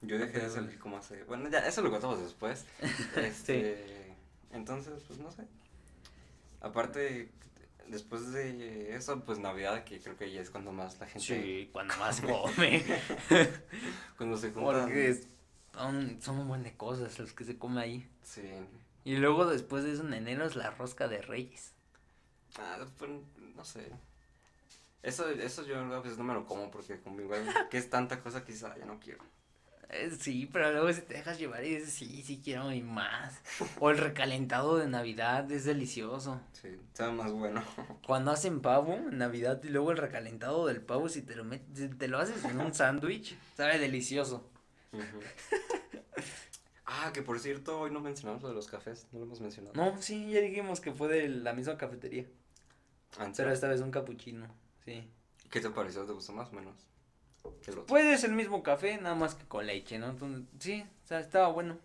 Yo 0.00 0.18
dejé 0.18 0.40
de 0.40 0.50
salir 0.50 0.78
como 0.78 0.98
hace... 0.98 1.24
Bueno, 1.24 1.48
ya, 1.48 1.60
eso 1.66 1.82
lo 1.82 1.90
contamos 1.90 2.20
después. 2.20 2.64
Este... 3.16 4.14
Entonces, 4.52 5.02
pues 5.08 5.18
no 5.18 5.30
sé. 5.32 5.44
Aparte, 6.60 7.32
después 7.88 8.32
de 8.32 8.94
eso, 8.94 9.20
pues 9.24 9.38
Navidad, 9.38 9.82
que 9.84 9.98
creo 9.98 10.16
que 10.16 10.30
ya 10.30 10.40
es 10.40 10.50
cuando 10.50 10.72
más 10.72 10.98
la 11.00 11.06
gente... 11.06 11.26
Sí, 11.26 11.70
cuando 11.72 11.96
más 11.96 12.20
come. 12.22 12.84
Cuando 14.16 14.36
se 14.36 14.52
juntan... 14.52 14.82
Porque 14.82 15.08
es- 15.10 15.28
son, 15.74 16.22
son 16.22 16.38
un 16.38 16.48
buen 16.48 16.62
de 16.62 16.76
cosas 16.76 17.18
los 17.18 17.32
que 17.32 17.44
se 17.44 17.58
come 17.58 17.80
ahí. 17.80 18.08
Sí. 18.22 18.42
Y 19.04 19.16
luego 19.16 19.46
después 19.46 19.82
de 19.82 19.92
eso 19.92 20.06
en 20.06 20.14
enero 20.14 20.46
es 20.46 20.54
la 20.54 20.70
rosca 20.70 21.08
de 21.08 21.20
reyes. 21.20 21.73
Ah, 22.58 22.86
pues, 22.98 23.10
no 23.56 23.64
sé. 23.64 23.90
Eso, 25.02 25.28
eso 25.28 25.66
yo 25.66 25.78
a 25.80 26.00
veces 26.00 26.16
no 26.16 26.24
me 26.24 26.32
lo 26.32 26.46
como 26.46 26.70
porque 26.70 26.98
igual 27.20 27.42
que 27.70 27.76
es 27.78 27.90
tanta 27.90 28.20
cosa 28.22 28.44
quizá 28.44 28.76
ya 28.78 28.86
no 28.86 28.98
quiero. 28.98 29.22
Eh, 29.90 30.10
sí, 30.18 30.48
pero 30.50 30.72
luego 30.72 30.92
si 30.92 31.02
te 31.02 31.14
dejas 31.14 31.38
llevar 31.38 31.62
y 31.64 31.74
dices, 31.76 31.92
sí, 31.92 32.22
sí 32.22 32.40
quiero 32.42 32.72
y 32.72 32.80
más. 32.82 33.38
O 33.80 33.90
el 33.90 33.98
recalentado 33.98 34.76
de 34.78 34.88
Navidad 34.88 35.50
es 35.52 35.64
delicioso. 35.66 36.40
Sí, 36.52 36.70
sabe 36.94 37.12
más 37.12 37.32
bueno. 37.32 37.62
Cuando 38.06 38.30
hacen 38.30 38.60
pavo 38.60 38.94
en 38.94 39.18
Navidad 39.18 39.62
y 39.62 39.68
luego 39.68 39.90
el 39.92 39.98
recalentado 39.98 40.66
del 40.66 40.80
pavo, 40.80 41.08
si 41.08 41.22
te 41.22 41.36
lo, 41.36 41.44
met- 41.44 41.62
si 41.74 41.88
te 41.88 42.08
lo 42.08 42.18
haces 42.18 42.42
en 42.44 42.58
un 42.60 42.74
sándwich, 42.74 43.36
sabe 43.56 43.78
delicioso. 43.78 44.48
Ah, 46.86 47.10
que 47.14 47.22
por 47.22 47.40
cierto, 47.40 47.80
hoy 47.80 47.90
no 47.90 48.00
mencionamos 48.00 48.42
lo 48.42 48.48
de 48.50 48.54
los 48.54 48.68
cafés, 48.68 49.06
no 49.12 49.18
lo 49.18 49.24
hemos 49.24 49.40
mencionado. 49.40 49.74
No, 49.74 50.00
sí, 50.00 50.30
ya 50.30 50.40
dijimos 50.40 50.80
que 50.80 50.92
fue 50.92 51.08
de 51.08 51.28
la 51.28 51.52
misma 51.54 51.76
cafetería. 51.78 52.26
Antes. 53.18 53.36
Pero 53.38 53.52
esta 53.52 53.68
vez 53.68 53.80
un 53.80 53.90
capuchino, 53.90 54.46
sí. 54.84 55.08
¿Qué 55.50 55.60
te 55.60 55.70
pareció? 55.70 56.04
¿Te 56.04 56.12
gustó 56.12 56.32
más 56.32 56.48
o 56.50 56.52
menos? 56.52 56.74
Que 57.62 57.70
el 57.70 57.78
otro. 57.78 57.86
Pues 57.86 58.04
es 58.06 58.24
el 58.24 58.32
mismo 58.32 58.62
café, 58.62 58.96
nada 58.98 59.14
más 59.14 59.34
que 59.34 59.44
con 59.46 59.66
leche, 59.66 59.98
¿no? 59.98 60.08
Entonces, 60.10 60.44
sí, 60.58 60.84
o 61.04 61.06
sea, 61.06 61.20
estaba 61.20 61.48
bueno. 61.48 61.78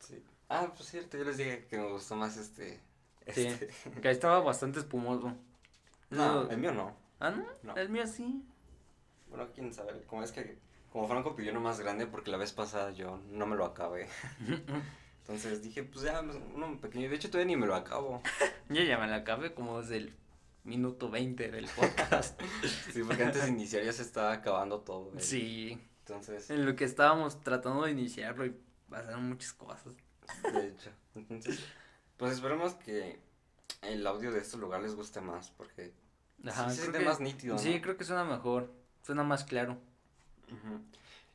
Sí. 0.00 0.22
Ah, 0.48 0.70
pues 0.76 0.88
cierto, 0.90 1.16
yo 1.16 1.24
les 1.24 1.36
dije 1.38 1.66
que 1.70 1.78
me 1.78 1.90
gustó 1.92 2.16
más 2.16 2.36
este. 2.36 2.80
Sí. 3.32 3.46
este. 3.46 3.68
Que 4.02 4.10
estaba 4.10 4.40
bastante 4.40 4.80
espumoso. 4.80 5.32
No, 6.10 6.44
No. 6.44 6.50
el 6.50 6.58
mío 6.58 6.72
no. 6.72 6.96
Ah, 7.20 7.30
¿no? 7.30 7.46
No. 7.62 7.76
El 7.76 7.88
mío 7.88 8.06
sí. 8.06 8.44
Bueno, 9.28 9.46
quién 9.54 9.72
sabe. 9.72 10.02
Como 10.06 10.22
es 10.22 10.32
que. 10.32 10.58
Como 10.92 11.06
Franco 11.06 11.36
pidió 11.36 11.52
uno 11.52 11.60
más 11.60 11.78
grande 11.78 12.06
porque 12.08 12.32
la 12.32 12.36
vez 12.36 12.52
pasada 12.52 12.90
yo 12.90 13.20
no 13.30 13.46
me 13.46 13.54
lo 13.54 13.64
acabé. 13.64 14.08
Entonces 15.22 15.62
dije, 15.62 15.84
pues 15.84 16.04
ya, 16.04 16.20
uno 16.54 16.80
pequeño. 16.80 17.08
De 17.08 17.14
hecho, 17.14 17.30
todavía 17.30 17.54
ni 17.54 17.60
me 17.60 17.66
lo 17.68 17.76
acabo. 17.76 18.20
Yo 18.68 18.82
ya 18.82 18.98
me 18.98 19.06
la 19.06 19.16
acabé 19.16 19.54
como 19.54 19.80
desde 19.80 19.98
el 19.98 20.16
minuto 20.64 21.10
20 21.10 21.50
del 21.50 21.66
podcast. 21.68 22.40
Sí, 22.92 23.02
porque 23.06 23.24
antes 23.24 23.42
de 23.44 23.48
iniciar 23.50 23.82
ya 23.84 23.92
se 23.92 24.02
estaba 24.02 24.32
acabando 24.32 24.80
todo. 24.80 25.12
¿eh? 25.16 25.20
sí. 25.20 25.80
Entonces, 26.06 26.50
En 26.50 26.66
lo 26.66 26.74
que 26.74 26.84
estábamos 26.84 27.40
tratando 27.40 27.84
de 27.84 27.92
iniciarlo 27.92 28.44
y 28.44 28.54
pasaron 28.88 29.28
muchas 29.28 29.52
cosas. 29.52 29.84
de 30.52 30.66
hecho. 30.68 30.90
Entonces, 31.14 31.60
pues 32.16 32.32
esperemos 32.32 32.74
que 32.74 33.20
el 33.82 34.04
audio 34.06 34.32
de 34.32 34.40
este 34.40 34.56
lugar 34.56 34.82
les 34.82 34.96
guste 34.96 35.20
más 35.20 35.50
porque 35.52 35.92
Ajá, 36.44 36.68
sí 36.70 36.76
se 36.76 36.82
siente 36.82 36.98
que- 36.98 37.04
más 37.04 37.20
nítido. 37.20 37.56
Sí, 37.58 37.76
¿no? 37.76 37.80
creo 37.82 37.96
que 37.96 38.04
suena 38.04 38.24
mejor. 38.24 38.72
Suena 39.02 39.22
más 39.22 39.44
claro. 39.44 39.78
Ujú. 40.48 40.80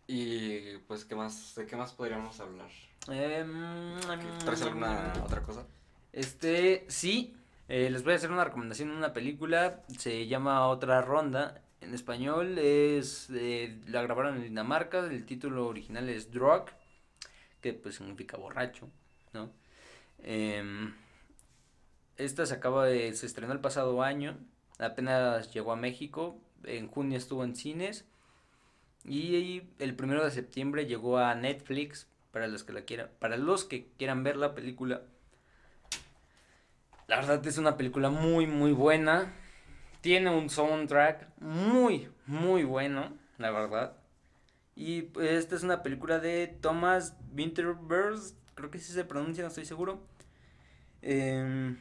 Y 0.08 0.78
pues, 0.88 1.06
¿qué 1.06 1.16
más? 1.16 1.56
¿De 1.56 1.66
qué 1.66 1.76
más 1.78 1.94
podríamos 1.94 2.40
hablar? 2.42 2.70
Em, 3.08 3.98
¿Traes 4.44 4.62
alguna 4.64 5.14
otra 5.24 5.42
cosa? 5.42 5.66
Este, 6.12 6.86
sí. 6.90 7.34
Eh, 7.68 7.90
les 7.90 8.04
voy 8.04 8.14
a 8.14 8.16
hacer 8.18 8.32
una 8.32 8.44
recomendación 8.44 8.90
de 8.90 8.96
una 8.98 9.14
película. 9.14 9.84
Se 9.98 10.28
llama 10.28 10.68
Otra 10.68 11.02
Ronda. 11.02 11.62
En 11.82 11.94
español 11.94 12.58
es. 12.58 13.30
eh, 13.32 13.80
la 13.88 14.02
grabaron 14.04 14.38
en 14.38 14.44
Dinamarca. 14.44 15.00
El 15.00 15.26
título 15.26 15.68
original 15.68 16.10
es 16.10 16.32
Drug. 16.32 16.66
Que 17.62 17.74
pues 17.74 17.96
significa 17.96 18.38
borracho, 18.38 18.90
¿no? 19.34 19.52
Em, 20.24 20.94
esta 22.18 22.46
se 22.46 22.54
acaba 22.54 22.86
de. 22.86 23.14
Se 23.14 23.26
estrenó 23.26 23.54
el 23.54 23.60
pasado 23.60 24.02
año. 24.04 24.38
Apenas 24.80 25.54
llegó 25.54 25.72
a 25.72 25.76
México. 25.76 26.40
En 26.64 26.88
junio 26.88 27.18
estuvo 27.18 27.44
en 27.44 27.56
cines. 27.56 28.06
Y 29.06 29.64
el 29.80 29.96
primero 29.96 30.24
de 30.24 30.32
septiembre 30.32 30.86
llegó 30.86 31.18
a 31.18 31.34
Netflix. 31.36 32.08
Para 32.32 32.48
los 32.48 32.64
que 32.64 32.74
la 32.74 32.82
quieran. 32.82 33.10
Para 33.20 33.38
los 33.38 33.64
que 33.66 33.88
quieran 33.98 34.24
ver 34.24 34.36
la 34.38 34.54
película. 34.56 35.02
La 37.08 37.18
verdad 37.18 37.46
es 37.46 37.58
una 37.58 37.78
película 37.78 38.10
muy, 38.10 38.48
muy 38.48 38.72
buena. 38.72 39.32
Tiene 40.02 40.30
un 40.30 40.50
soundtrack 40.50 41.28
muy, 41.40 42.10
muy 42.26 42.64
bueno, 42.64 43.14
la 43.38 43.52
verdad. 43.52 43.98
Y 44.76 45.04
pues, 45.04 45.32
esta 45.32 45.56
es 45.56 45.64
una 45.64 45.84
película 45.84 46.20
de 46.20 46.48
Thomas 46.62 47.16
Winterberg, 47.36 48.20
creo 48.56 48.72
que 48.72 48.80
sí 48.80 48.92
se 48.92 49.06
pronuncia, 49.06 49.44
no 49.44 49.50
estoy 49.50 49.66
seguro. 49.66 50.02
Em, 51.02 51.78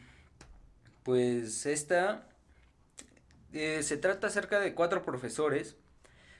pues 1.02 1.64
esta 1.64 2.26
eh, 3.52 3.82
se 3.82 3.96
trata 3.96 4.26
acerca 4.26 4.60
de 4.60 4.74
cuatro 4.74 5.02
profesores 5.02 5.76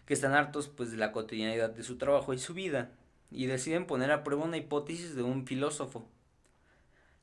que 0.05 0.15
están 0.15 0.35
hartos 0.35 0.69
pues 0.69 0.91
de 0.91 0.99
la 0.99 1.13
cotidianidad 1.13 1.71
de 1.71 1.83
su 1.83 1.97
trabajo 1.97 2.35
y 2.35 2.39
su 2.39 2.53
vida 2.53 2.91
y 3.31 3.47
deciden 3.47 3.87
poner 3.87 4.11
a 4.11 4.23
prueba 4.23 4.45
una 4.45 4.59
hipótesis 4.59 5.15
de 5.15 5.23
un 5.23 5.47
filósofo 5.47 6.07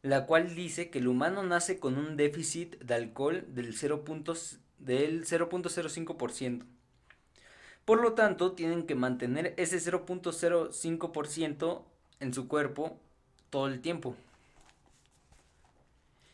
la 0.02 0.26
cual 0.26 0.56
dice 0.56 0.90
que 0.90 1.00
el 1.00 1.08
humano 1.08 1.44
nace 1.44 1.80
con 1.80 1.98
un 1.98 2.18
déficit 2.18 2.78
de 2.80 2.96
alcohol 2.96 3.46
del 3.50 3.74
0. 3.76 4.04
puntos- 4.04 4.58
del 4.80 5.26
0.05%. 5.26 6.66
Por 7.86 8.02
lo 8.02 8.14
tanto, 8.14 8.54
tienen 8.54 8.86
que 8.88 8.96
mantener 8.96 9.54
ese 9.58 9.80
0.05% 9.80 11.86
en 12.20 12.34
su 12.34 12.48
cuerpo 12.48 12.98
todo 13.50 13.68
el 13.68 13.82
tiempo. 13.82 14.16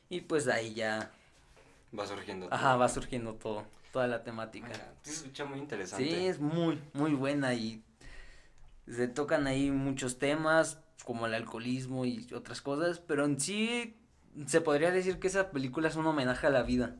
Y 0.09 0.21
pues 0.21 0.47
ahí 0.47 0.73
ya, 0.73 1.11
Va 1.97 2.05
surgiendo. 2.07 2.47
ajá, 2.51 2.69
todo. 2.71 2.79
va 2.79 2.89
surgiendo 2.89 3.33
todo, 3.35 3.65
toda 3.91 4.07
la 4.07 4.23
temática. 4.23 4.69
Escucha 5.05 5.43
muy 5.45 5.59
interesante. 5.59 6.05
Sí, 6.09 6.25
es 6.27 6.39
muy, 6.39 6.81
muy 6.93 7.13
buena 7.13 7.53
y 7.53 7.83
se 8.87 9.07
tocan 9.09 9.45
ahí 9.47 9.69
muchos 9.71 10.17
temas 10.19 10.79
como 11.03 11.25
el 11.25 11.33
alcoholismo 11.33 12.05
y 12.05 12.27
otras 12.33 12.61
cosas, 12.61 12.99
pero 12.99 13.25
en 13.25 13.39
sí 13.39 13.97
se 14.45 14.61
podría 14.61 14.91
decir 14.91 15.19
que 15.19 15.27
esa 15.27 15.51
película 15.51 15.87
es 15.87 15.95
un 15.95 16.05
homenaje 16.05 16.47
a 16.47 16.51
la 16.51 16.63
vida, 16.63 16.95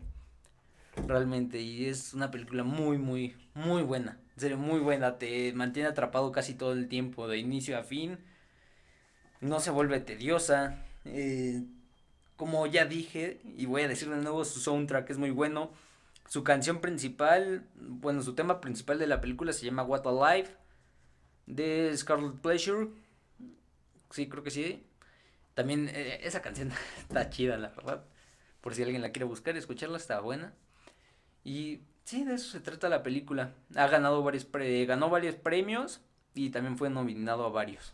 realmente, 1.08 1.62
y 1.62 1.86
es 1.86 2.14
una 2.14 2.32
película 2.32 2.64
muy, 2.64 2.98
muy, 2.98 3.36
muy 3.54 3.84
buena, 3.84 4.20
en 4.42 4.60
muy 4.60 4.80
buena, 4.80 5.18
te 5.18 5.54
mantiene 5.54 5.90
atrapado 5.90 6.32
casi 6.32 6.54
todo 6.54 6.74
el 6.74 6.88
tiempo, 6.88 7.28
de 7.28 7.38
inicio 7.38 7.78
a 7.78 7.84
fin, 7.84 8.18
no 9.42 9.60
se 9.60 9.72
vuelve 9.72 10.00
tediosa, 10.00 10.84
eh, 11.06 11.64
como 12.36 12.66
ya 12.68 12.86
dije, 12.86 13.42
y 13.44 13.66
voy 13.66 13.82
a 13.84 13.88
decir 13.88 14.10
de 14.10 14.18
nuevo, 14.18 14.46
su 14.46 14.60
soundtrack 14.60 15.10
es 15.10 15.18
muy 15.18 15.32
bueno, 15.32 15.72
su 16.28 16.44
canción 16.44 16.82
principal, 16.82 17.66
bueno, 17.76 18.22
su 18.22 18.36
tema 18.36 18.60
principal 18.62 19.00
de 19.00 19.08
la 19.08 19.22
película 19.22 19.54
se 19.54 19.66
llama 19.66 19.84
What 19.84 20.06
a 20.06 20.36
Life 20.36 20.56
de 21.46 21.96
Scarlet 21.96 22.34
Pleasure. 22.42 22.90
Sí, 24.12 24.28
creo 24.30 24.44
que 24.44 24.52
sí. 24.52 24.86
También 25.54 25.90
eh, 25.90 26.20
esa 26.24 26.42
canción 26.42 26.72
está 27.00 27.30
chida, 27.30 27.58
la 27.58 27.70
verdad. 27.70 28.04
Por 28.62 28.76
si 28.76 28.84
alguien 28.84 29.02
la 29.02 29.12
quiere 29.12 29.26
buscar 29.26 29.56
y 29.56 29.60
escucharla, 29.60 29.98
está 29.98 30.20
buena. 30.20 30.54
Y 31.44 31.82
sí, 32.04 32.24
de 32.24 32.36
eso 32.36 32.52
se 32.52 32.60
trata 32.60 32.90
la 32.90 33.04
película. 33.04 33.54
Ha 33.76 33.88
ganado 33.88 34.24
varios 34.24 34.46
pre- 34.46 34.86
ganó 34.86 35.10
varios 35.10 35.36
premios 35.36 36.02
y 36.34 36.50
también 36.50 36.78
fue 36.78 36.90
nominado 36.90 37.46
a 37.46 37.50
varios. 37.50 37.94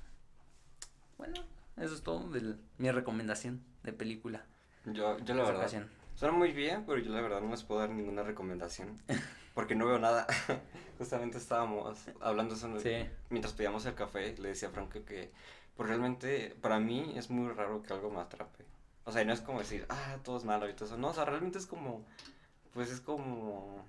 Bueno, 1.17 1.35
eso 1.77 1.93
es 1.93 2.01
todo 2.01 2.29
de 2.29 2.55
mi 2.77 2.91
recomendación 2.91 3.63
de 3.83 3.93
película. 3.93 4.45
Yo, 4.85 5.17
yo 5.19 5.33
la 5.35 5.43
verdad, 5.43 5.61
ocasión. 5.61 5.89
Suena 6.15 6.35
muy 6.37 6.51
bien, 6.51 6.85
pero 6.85 6.99
yo 6.99 7.11
la 7.11 7.21
verdad 7.21 7.41
no 7.41 7.51
les 7.51 7.63
puedo 7.63 7.81
dar 7.81 7.89
ninguna 7.89 8.23
recomendación. 8.23 8.97
Porque 9.53 9.75
no 9.75 9.85
veo 9.85 9.99
nada. 9.99 10.25
Justamente 10.97 11.37
estábamos 11.37 11.97
hablando 12.21 12.55
eso 12.55 12.79
Sí. 12.79 13.07
mientras 13.29 13.53
pedíamos 13.53 13.85
el 13.85 13.93
café. 13.93 14.35
Le 14.37 14.49
decía 14.49 14.69
a 14.69 14.71
Franco 14.71 15.03
que 15.05 15.31
pues 15.75 15.89
realmente 15.89 16.55
para 16.61 16.79
mí 16.79 17.13
es 17.15 17.29
muy 17.29 17.51
raro 17.51 17.81
que 17.83 17.93
algo 17.93 18.09
me 18.11 18.19
atrape. 18.21 18.65
O 19.05 19.11
sea, 19.11 19.21
y 19.21 19.25
no 19.25 19.33
es 19.33 19.41
como 19.41 19.59
decir, 19.59 19.85
ah, 19.89 20.17
todo 20.23 20.37
es 20.37 20.43
malo 20.45 20.69
y 20.69 20.73
todo 20.73 20.85
eso. 20.85 20.97
No, 20.97 21.09
o 21.09 21.13
sea, 21.13 21.25
realmente 21.25 21.57
es 21.57 21.65
como, 21.65 22.05
pues 22.73 22.89
es 22.89 23.01
como, 23.01 23.85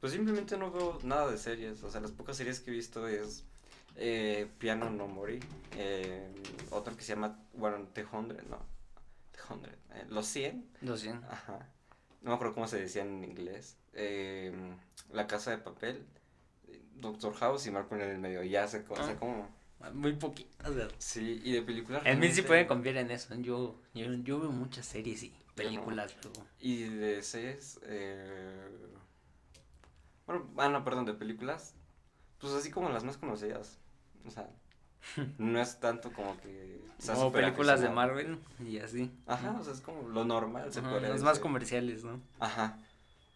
pues 0.00 0.12
simplemente 0.12 0.56
no 0.58 0.70
veo 0.70 0.98
nada 1.02 1.30
de 1.30 1.38
series. 1.38 1.82
O 1.82 1.90
sea, 1.90 2.00
las 2.00 2.12
pocas 2.12 2.36
series 2.36 2.60
que 2.60 2.70
he 2.70 2.74
visto 2.74 3.08
es 3.08 3.44
eh, 3.96 4.50
Piano 4.58 4.90
No 4.90 5.06
Mori, 5.08 5.40
eh, 5.76 6.28
otro 6.70 6.94
que 6.96 7.02
se 7.02 7.14
llama, 7.14 7.38
bueno, 7.54 7.86
The 7.94 8.04
Hundred, 8.12 8.42
no, 8.44 8.58
The 9.32 9.52
Hundred, 9.54 9.74
eh, 9.94 10.04
Los 10.10 10.26
100. 10.26 10.68
200. 10.82 11.30
Ajá. 11.30 11.68
No 12.20 12.30
me 12.30 12.34
acuerdo 12.36 12.54
cómo 12.54 12.66
se 12.68 12.80
decía 12.80 13.02
en 13.02 13.22
inglés. 13.24 13.76
Eh, 13.94 14.52
la 15.12 15.26
Casa 15.26 15.50
de 15.52 15.58
Papel, 15.58 16.04
Doctor 16.96 17.34
House 17.34 17.66
y 17.66 17.70
Marco 17.70 17.94
en 17.94 18.00
el 18.02 18.18
medio. 18.18 18.42
Ya 18.42 18.66
sé, 18.68 18.82
co- 18.84 18.94
o 18.94 18.96
sea, 18.96 19.10
Ah. 19.10 19.16
como... 19.18 19.48
Muy 19.92 20.12
poquitas, 20.14 20.74
¿verdad? 20.74 20.94
Sí, 20.98 21.40
y 21.44 21.52
de 21.52 21.62
películas... 21.62 22.02
En 22.04 22.18
mí 22.18 22.30
sí 22.30 22.42
pueden 22.42 22.66
confiar 22.66 22.96
en 22.96 23.10
eso. 23.10 23.34
Yo, 23.36 23.80
yo, 23.94 24.12
yo 24.14 24.40
veo 24.40 24.50
muchas 24.50 24.86
series 24.86 25.22
y 25.22 25.32
películas, 25.54 26.14
pero... 26.20 26.32
Y 26.60 26.84
de 26.84 27.22
series, 27.22 27.80
eh... 27.84 28.68
Bueno, 30.26 30.46
ah, 30.56 30.68
no, 30.68 30.84
perdón, 30.84 31.04
de 31.04 31.14
películas. 31.14 31.74
Pues 32.38 32.52
así 32.54 32.70
como 32.70 32.88
las 32.88 33.04
más 33.04 33.18
conocidas. 33.18 33.78
O 34.26 34.30
sea, 34.30 34.48
no 35.38 35.60
es 35.60 35.78
tanto 35.80 36.12
como 36.12 36.36
que... 36.40 36.80
sea 36.98 37.14
Como 37.14 37.32
películas 37.32 37.80
de. 37.80 37.90
Marvel 37.90 38.38
y 38.60 38.78
así. 38.78 39.10
Ajá, 39.26 39.56
o 39.60 39.64
sea, 39.64 39.72
es 39.72 39.80
como 39.80 40.08
lo 40.08 40.24
normal, 40.24 40.72
se 40.72 40.80
Ajá, 40.80 40.90
podría 40.90 41.14
más 41.16 41.38
comerciales, 41.38 42.04
¿no? 42.04 42.20
Ajá. 42.38 42.78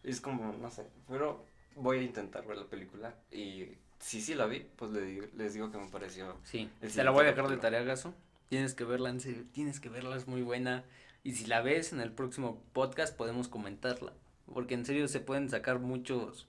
Es 0.02 0.20
como, 0.20 0.52
no 0.52 0.70
sé, 0.70 0.86
pero 1.08 1.44
voy 1.76 1.98
a 1.98 2.02
intentar 2.02 2.46
ver 2.46 2.56
la 2.56 2.66
película 2.66 3.14
y 3.30 3.66
si 4.00 4.20
sí 4.20 4.34
la 4.34 4.46
vi, 4.46 4.66
pues 4.76 4.90
le 4.92 5.02
digo- 5.02 5.26
les 5.36 5.54
digo 5.54 5.70
que 5.70 5.78
me 5.78 5.88
pareció. 5.88 6.36
Sí, 6.44 6.70
te 6.80 7.04
la 7.04 7.10
voy 7.10 7.24
a 7.24 7.28
dejar 7.28 7.48
de 7.48 7.56
tarea, 7.56 7.82
Gaso. 7.82 8.14
Tienes 8.48 8.74
que 8.74 8.84
verla, 8.84 9.10
en 9.10 9.20
serio, 9.20 9.44
tienes 9.52 9.80
que 9.80 9.88
verla, 9.88 10.16
es 10.16 10.26
muy 10.26 10.42
buena. 10.42 10.84
Y 11.24 11.32
si 11.32 11.46
la 11.46 11.60
ves 11.60 11.92
en 11.92 12.00
el 12.00 12.12
próximo 12.12 12.62
podcast 12.72 13.14
podemos 13.16 13.48
comentarla. 13.48 14.12
Porque 14.52 14.74
en 14.74 14.86
serio 14.86 15.08
se 15.08 15.20
pueden 15.20 15.50
sacar 15.50 15.78
muchos 15.78 16.46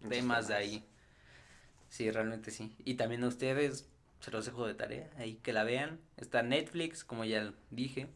muchos 0.00 0.08
temas 0.08 0.48
de 0.48 0.54
ahí. 0.54 0.84
Sí, 1.88 2.10
realmente 2.10 2.50
sí. 2.52 2.72
Y 2.84 2.94
también 2.94 3.24
a 3.24 3.28
ustedes 3.28 3.88
se 4.20 4.30
los 4.30 4.44
dejo 4.46 4.66
de 4.66 4.74
tarea, 4.74 5.10
ahí 5.18 5.40
que 5.42 5.52
la 5.52 5.64
vean. 5.64 5.98
Está 6.16 6.42
Netflix, 6.42 7.02
como 7.04 7.24
ya 7.24 7.52
dije. 7.70 8.06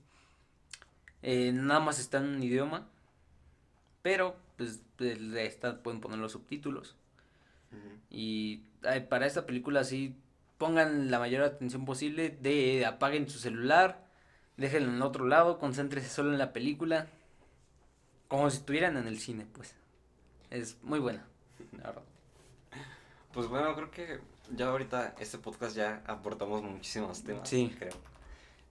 Eh, 1.23 1.51
nada 1.53 1.81
más 1.81 1.99
está 1.99 2.19
en 2.19 2.25
un 2.37 2.43
idioma. 2.43 2.87
Pero, 4.03 4.37
pues, 4.57 4.81
está, 5.01 5.83
pueden 5.83 6.01
poner 6.01 6.19
los 6.19 6.33
subtítulos. 6.33 6.95
Y 8.11 8.63
ay, 8.85 9.01
para 9.09 9.27
esta 9.27 9.47
película 9.47 9.85
sí 9.85 10.17
pongan 10.59 11.11
la 11.11 11.19
mayor 11.19 11.43
atención 11.43 11.85
posible, 11.85 12.31
de 12.41 12.87
apaguen 12.87 13.29
su 13.29 13.39
celular, 13.39 14.07
déjenlo 14.57 14.93
en 14.93 15.03
otro 15.03 15.27
lado, 15.27 15.59
concéntrese 15.59 16.09
solo 16.09 16.33
en 16.33 16.39
la 16.39 16.53
película, 16.53 17.09
como 18.29 18.49
si 18.51 18.59
estuvieran 18.59 18.97
en 18.97 19.07
el 19.07 19.19
cine, 19.19 19.47
pues. 19.53 19.75
Es 20.51 20.77
muy 20.83 21.01
buena, 21.01 21.25
la 21.79 21.85
verdad. 21.89 22.03
Pues 23.33 23.49
bueno, 23.49 23.75
creo 23.75 23.91
que 23.91 24.21
ya 24.55 24.69
ahorita 24.69 25.17
este 25.19 25.39
podcast 25.39 25.75
ya 25.75 26.03
aportamos 26.07 26.63
muchísimos 26.63 27.25
temas, 27.25 27.49
Sí. 27.49 27.75
creo. 27.77 27.93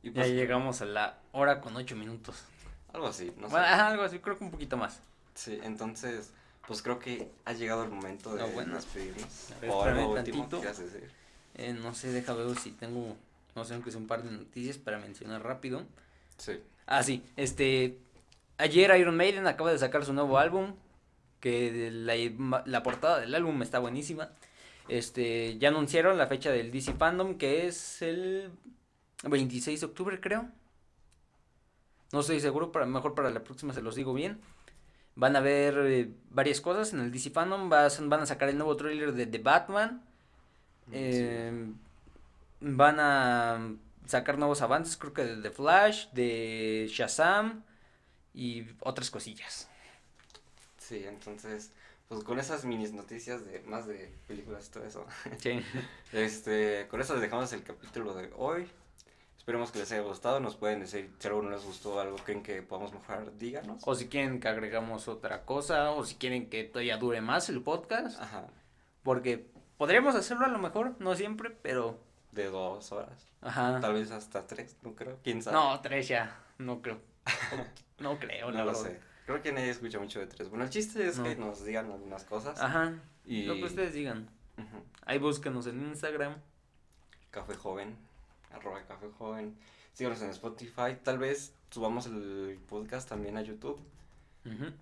Y 0.02 0.08
Ya 0.12 0.22
pues 0.22 0.32
llegamos 0.32 0.82
a 0.82 0.86
la 0.86 1.20
hora 1.34 1.60
con 1.60 1.76
ocho 1.76 1.96
minutos. 1.96 2.46
algo 2.94 3.08
así, 3.08 3.34
no 3.38 3.48
sé. 3.48 3.52
Bueno, 3.52 3.68
algo 3.68 4.04
así, 4.04 4.20
creo 4.20 4.38
que 4.38 4.44
un 4.46 4.52
poquito 4.52 4.78
más. 4.78 5.02
Sí, 5.34 5.60
entonces, 5.64 6.32
pues 6.68 6.82
creo 6.82 7.00
que 7.00 7.30
ha 7.46 7.54
llegado 7.54 7.84
el 7.84 7.90
momento 7.90 8.34
de 8.36 8.42
No, 8.42 8.48
bueno. 8.50 8.78
o 9.70 9.84
algo 9.84 10.14
último 10.14 10.50
que 10.50 10.58
quieras 10.58 10.78
decir. 10.80 11.10
Eh, 11.56 11.74
no 11.74 11.94
sé, 11.94 12.12
deja 12.12 12.34
ver 12.34 12.58
si 12.58 12.72
tengo, 12.72 13.16
no 13.56 13.66
sé, 13.66 13.74
aunque 13.74 13.92
sea 13.92 14.00
un 14.00 14.08
par 14.08 14.24
de 14.24 14.32
noticias 14.32 14.78
para 14.78 14.98
mencionar 15.00 15.44
rápido. 15.44 15.84
Sí. 16.38 16.60
Ah, 16.86 17.04
sí, 17.04 17.24
este. 17.36 18.00
Ayer 18.58 18.98
Iron 19.00 19.18
Maiden 19.18 19.48
acaba 19.48 19.72
de 19.72 19.78
sacar 19.78 20.06
su 20.06 20.14
nuevo 20.14 20.38
álbum. 20.38 20.76
Que 21.40 21.92
la, 21.92 22.14
la 22.66 22.84
portada 22.84 23.20
del 23.20 23.36
álbum 23.36 23.62
está 23.62 23.80
buenísima. 23.80 24.30
Este, 24.88 25.58
ya 25.58 25.70
anunciaron 25.70 26.18
la 26.18 26.28
fecha 26.28 26.52
del 26.52 26.72
DC 26.72 26.94
Fandom, 26.94 27.38
que 27.38 27.68
es 27.68 28.02
el 28.02 28.50
26 29.24 29.82
de 29.82 29.86
octubre, 29.86 30.20
creo. 30.22 30.48
No 32.14 32.22
estoy 32.22 32.40
seguro, 32.40 32.72
para, 32.72 32.86
mejor 32.86 33.14
para 33.16 33.30
la 33.30 33.44
próxima 33.44 33.74
se 33.74 33.82
los 33.82 33.96
digo 33.96 34.14
bien. 34.14 34.40
Van 35.16 35.36
a 35.36 35.40
ver 35.42 35.78
eh, 35.86 36.10
varias 36.32 36.62
cosas 36.62 36.94
en 36.94 37.00
el 37.02 37.12
DC 37.12 37.30
Fandom. 37.32 37.70
vas- 37.70 38.00
van 38.08 38.22
a 38.22 38.26
sacar 38.26 38.50
el 38.50 38.58
nuevo 38.58 38.76
tráiler 38.78 39.14
de 39.14 39.28
The 39.28 39.40
Batman. 39.40 40.02
Eh, 40.92 41.74
Van 42.62 43.00
a 43.00 43.76
sacar 44.08 44.38
nuevos 44.38 44.62
avances, 44.62 44.98
creo 44.98 45.14
que 45.14 45.24
de 45.26 45.38
The 45.42 45.52
Flash, 45.52 46.08
de 46.14 46.88
Shazam 46.90 47.64
y 48.34 48.66
otras 48.82 49.12
cosillas. 49.12 49.70
Sí, 50.78 51.04
entonces, 51.08 51.72
pues 52.08 52.24
con 52.24 52.40
esas 52.40 52.66
mini 52.66 52.90
noticias 52.92 53.46
de 53.46 53.62
más 53.62 53.88
de 53.88 54.12
películas 54.28 54.68
y 54.68 54.72
todo 54.72 54.86
eso. 54.86 55.06
Sí. 55.38 55.62
Este, 56.12 56.88
con 56.90 57.02
eso 57.02 57.14
les 57.14 57.22
dejamos 57.24 57.52
el 57.54 57.64
capítulo 57.64 58.14
de 58.14 58.32
hoy. 58.36 58.70
Esperemos 59.44 59.74
que 59.74 59.80
les 59.80 59.92
haya 59.92 60.04
gustado. 60.04 60.40
Nos 60.40 60.56
pueden 60.56 60.80
decir 60.80 61.12
si 61.20 61.28
algo 61.28 61.42
no 61.42 61.50
les 61.50 61.66
gustó, 61.66 62.00
algo 62.00 62.16
creen 62.16 62.42
que 62.44 62.62
podamos 62.62 62.94
mejorar, 62.94 63.38
díganos. 63.38 63.82
O 63.86 63.94
si 63.94 64.08
quieren 64.08 64.40
que 64.40 64.48
agregamos 64.48 65.10
otra 65.10 65.44
cosa, 65.44 65.92
o 65.92 66.06
si 66.06 66.16
quieren 66.16 66.50
que 66.50 66.64
todavía 66.64 66.96
dure 66.96 67.20
más 67.20 67.50
el 67.50 67.62
podcast, 67.62 68.22
Ajá, 68.22 68.48
porque 69.04 69.46
podríamos 69.78 70.16
hacerlo 70.16 70.46
a 70.46 70.48
lo 70.48 70.60
mejor, 70.60 70.96
no 71.00 71.14
siempre, 71.16 71.50
pero... 71.50 72.00
de 72.32 72.46
dos 72.46 72.90
horas. 72.94 73.28
Ajá. 73.42 73.82
Tal 73.82 73.94
vez 73.96 74.12
hasta 74.12 74.48
tres, 74.48 74.78
no 74.82 74.96
creo. 74.96 75.20
¿Quién 75.26 75.42
sabe? 75.42 75.58
No, 75.58 75.78
tres 75.82 76.08
ya, 76.08 76.40
no 76.58 76.82
creo. 76.82 77.00
No 78.00 78.18
creo, 78.20 78.50
la 78.52 78.60
no 78.60 78.66
lo 78.72 78.76
sé. 78.76 79.00
Creo 79.26 79.42
que 79.42 79.52
nadie 79.54 79.70
escucha 79.70 80.00
mucho 80.00 80.20
de 80.20 80.28
tres. 80.28 80.50
Bueno, 80.50 80.64
el 80.66 80.70
chiste 80.70 81.06
es 81.08 81.18
No. 81.20 81.24
que 81.26 81.36
nos 81.36 81.64
digan 81.64 81.92
algunas 81.92 82.24
cosas. 82.26 82.60
Ajá, 82.62 82.94
Y 83.26 83.44
lo 83.44 83.56
que 83.56 83.66
ustedes 83.66 83.94
digan. 83.94 84.30
Ujú. 84.58 84.84
Ahí 85.06 85.20
búsquenos 85.20 85.68
en 85.68 85.82
Instagram. 85.82 86.36
Café 87.32 87.56
Joven, 87.56 87.96
arroba 88.54 88.84
Café 88.86 89.08
Joven. 89.18 89.58
Síganos 89.94 90.22
en 90.22 90.30
Spotify. 90.30 90.98
Tal 91.04 91.18
vez 91.18 91.54
subamos 91.70 92.06
el 92.08 92.60
podcast 92.68 93.08
también 93.10 93.38
a 93.38 93.42
YouTube. 93.42 93.80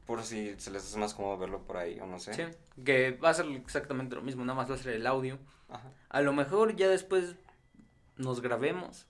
Por 0.08 0.24
si 0.24 0.56
se 0.60 0.72
les 0.72 0.84
hace 0.84 0.98
más 0.98 1.14
cómodo 1.14 1.38
verlo 1.38 1.62
por 1.64 1.78
ahí 1.78 2.00
o 2.00 2.08
no 2.08 2.18
sé. 2.18 2.34
Sí, 2.34 2.44
que 2.84 3.12
va 3.12 3.30
a 3.30 3.34
ser 3.36 3.46
exactamente 3.46 4.16
lo 4.16 4.24
mismo, 4.24 4.44
nada 4.44 4.58
más 4.58 4.72
va 4.72 4.74
a 4.74 4.78
ser 4.80 4.94
el 4.96 5.06
audio. 5.06 5.38
Ajá. 5.70 5.92
A 6.10 6.22
lo 6.22 6.34
mejor 6.34 6.76
ya 6.76 6.88
después 6.90 7.36
nos 8.18 8.42
grabemos. 8.42 9.06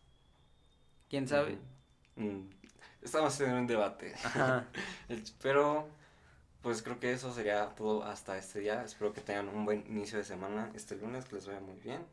¿Quién 1.09 1.27
sabe? 1.27 1.57
Mm, 2.17 2.49
Estamos 3.01 3.39
en 3.41 3.53
un 3.53 3.67
debate. 3.67 4.13
Ajá. 4.23 4.67
Pero, 5.41 5.87
pues 6.61 6.81
creo 6.83 6.99
que 6.99 7.11
eso 7.13 7.33
sería 7.33 7.69
todo 7.69 8.03
hasta 8.03 8.37
este 8.37 8.59
día. 8.59 8.83
Espero 8.83 9.13
que 9.13 9.21
tengan 9.21 9.49
un 9.49 9.65
buen 9.65 9.85
inicio 9.87 10.17
de 10.17 10.23
semana 10.23 10.69
este 10.75 10.95
lunes, 10.95 11.25
que 11.25 11.35
les 11.35 11.47
vaya 11.47 11.59
muy 11.61 11.77
bien. 11.77 12.05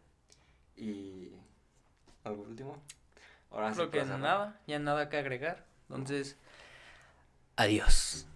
Y. 0.77 1.33
¿Algo 2.29 2.43
último? 2.43 2.83
Ahora 3.51 3.71
sí 3.71 3.77
Creo 3.77 3.91
que 3.91 3.99
para 4.01 4.05
cerrar. 4.11 4.21
nada, 4.21 4.61
ya 4.67 4.79
nada 4.79 5.09
que 5.09 5.17
agregar. 5.17 5.65
Entonces, 5.89 6.37
adiós. 7.57 8.27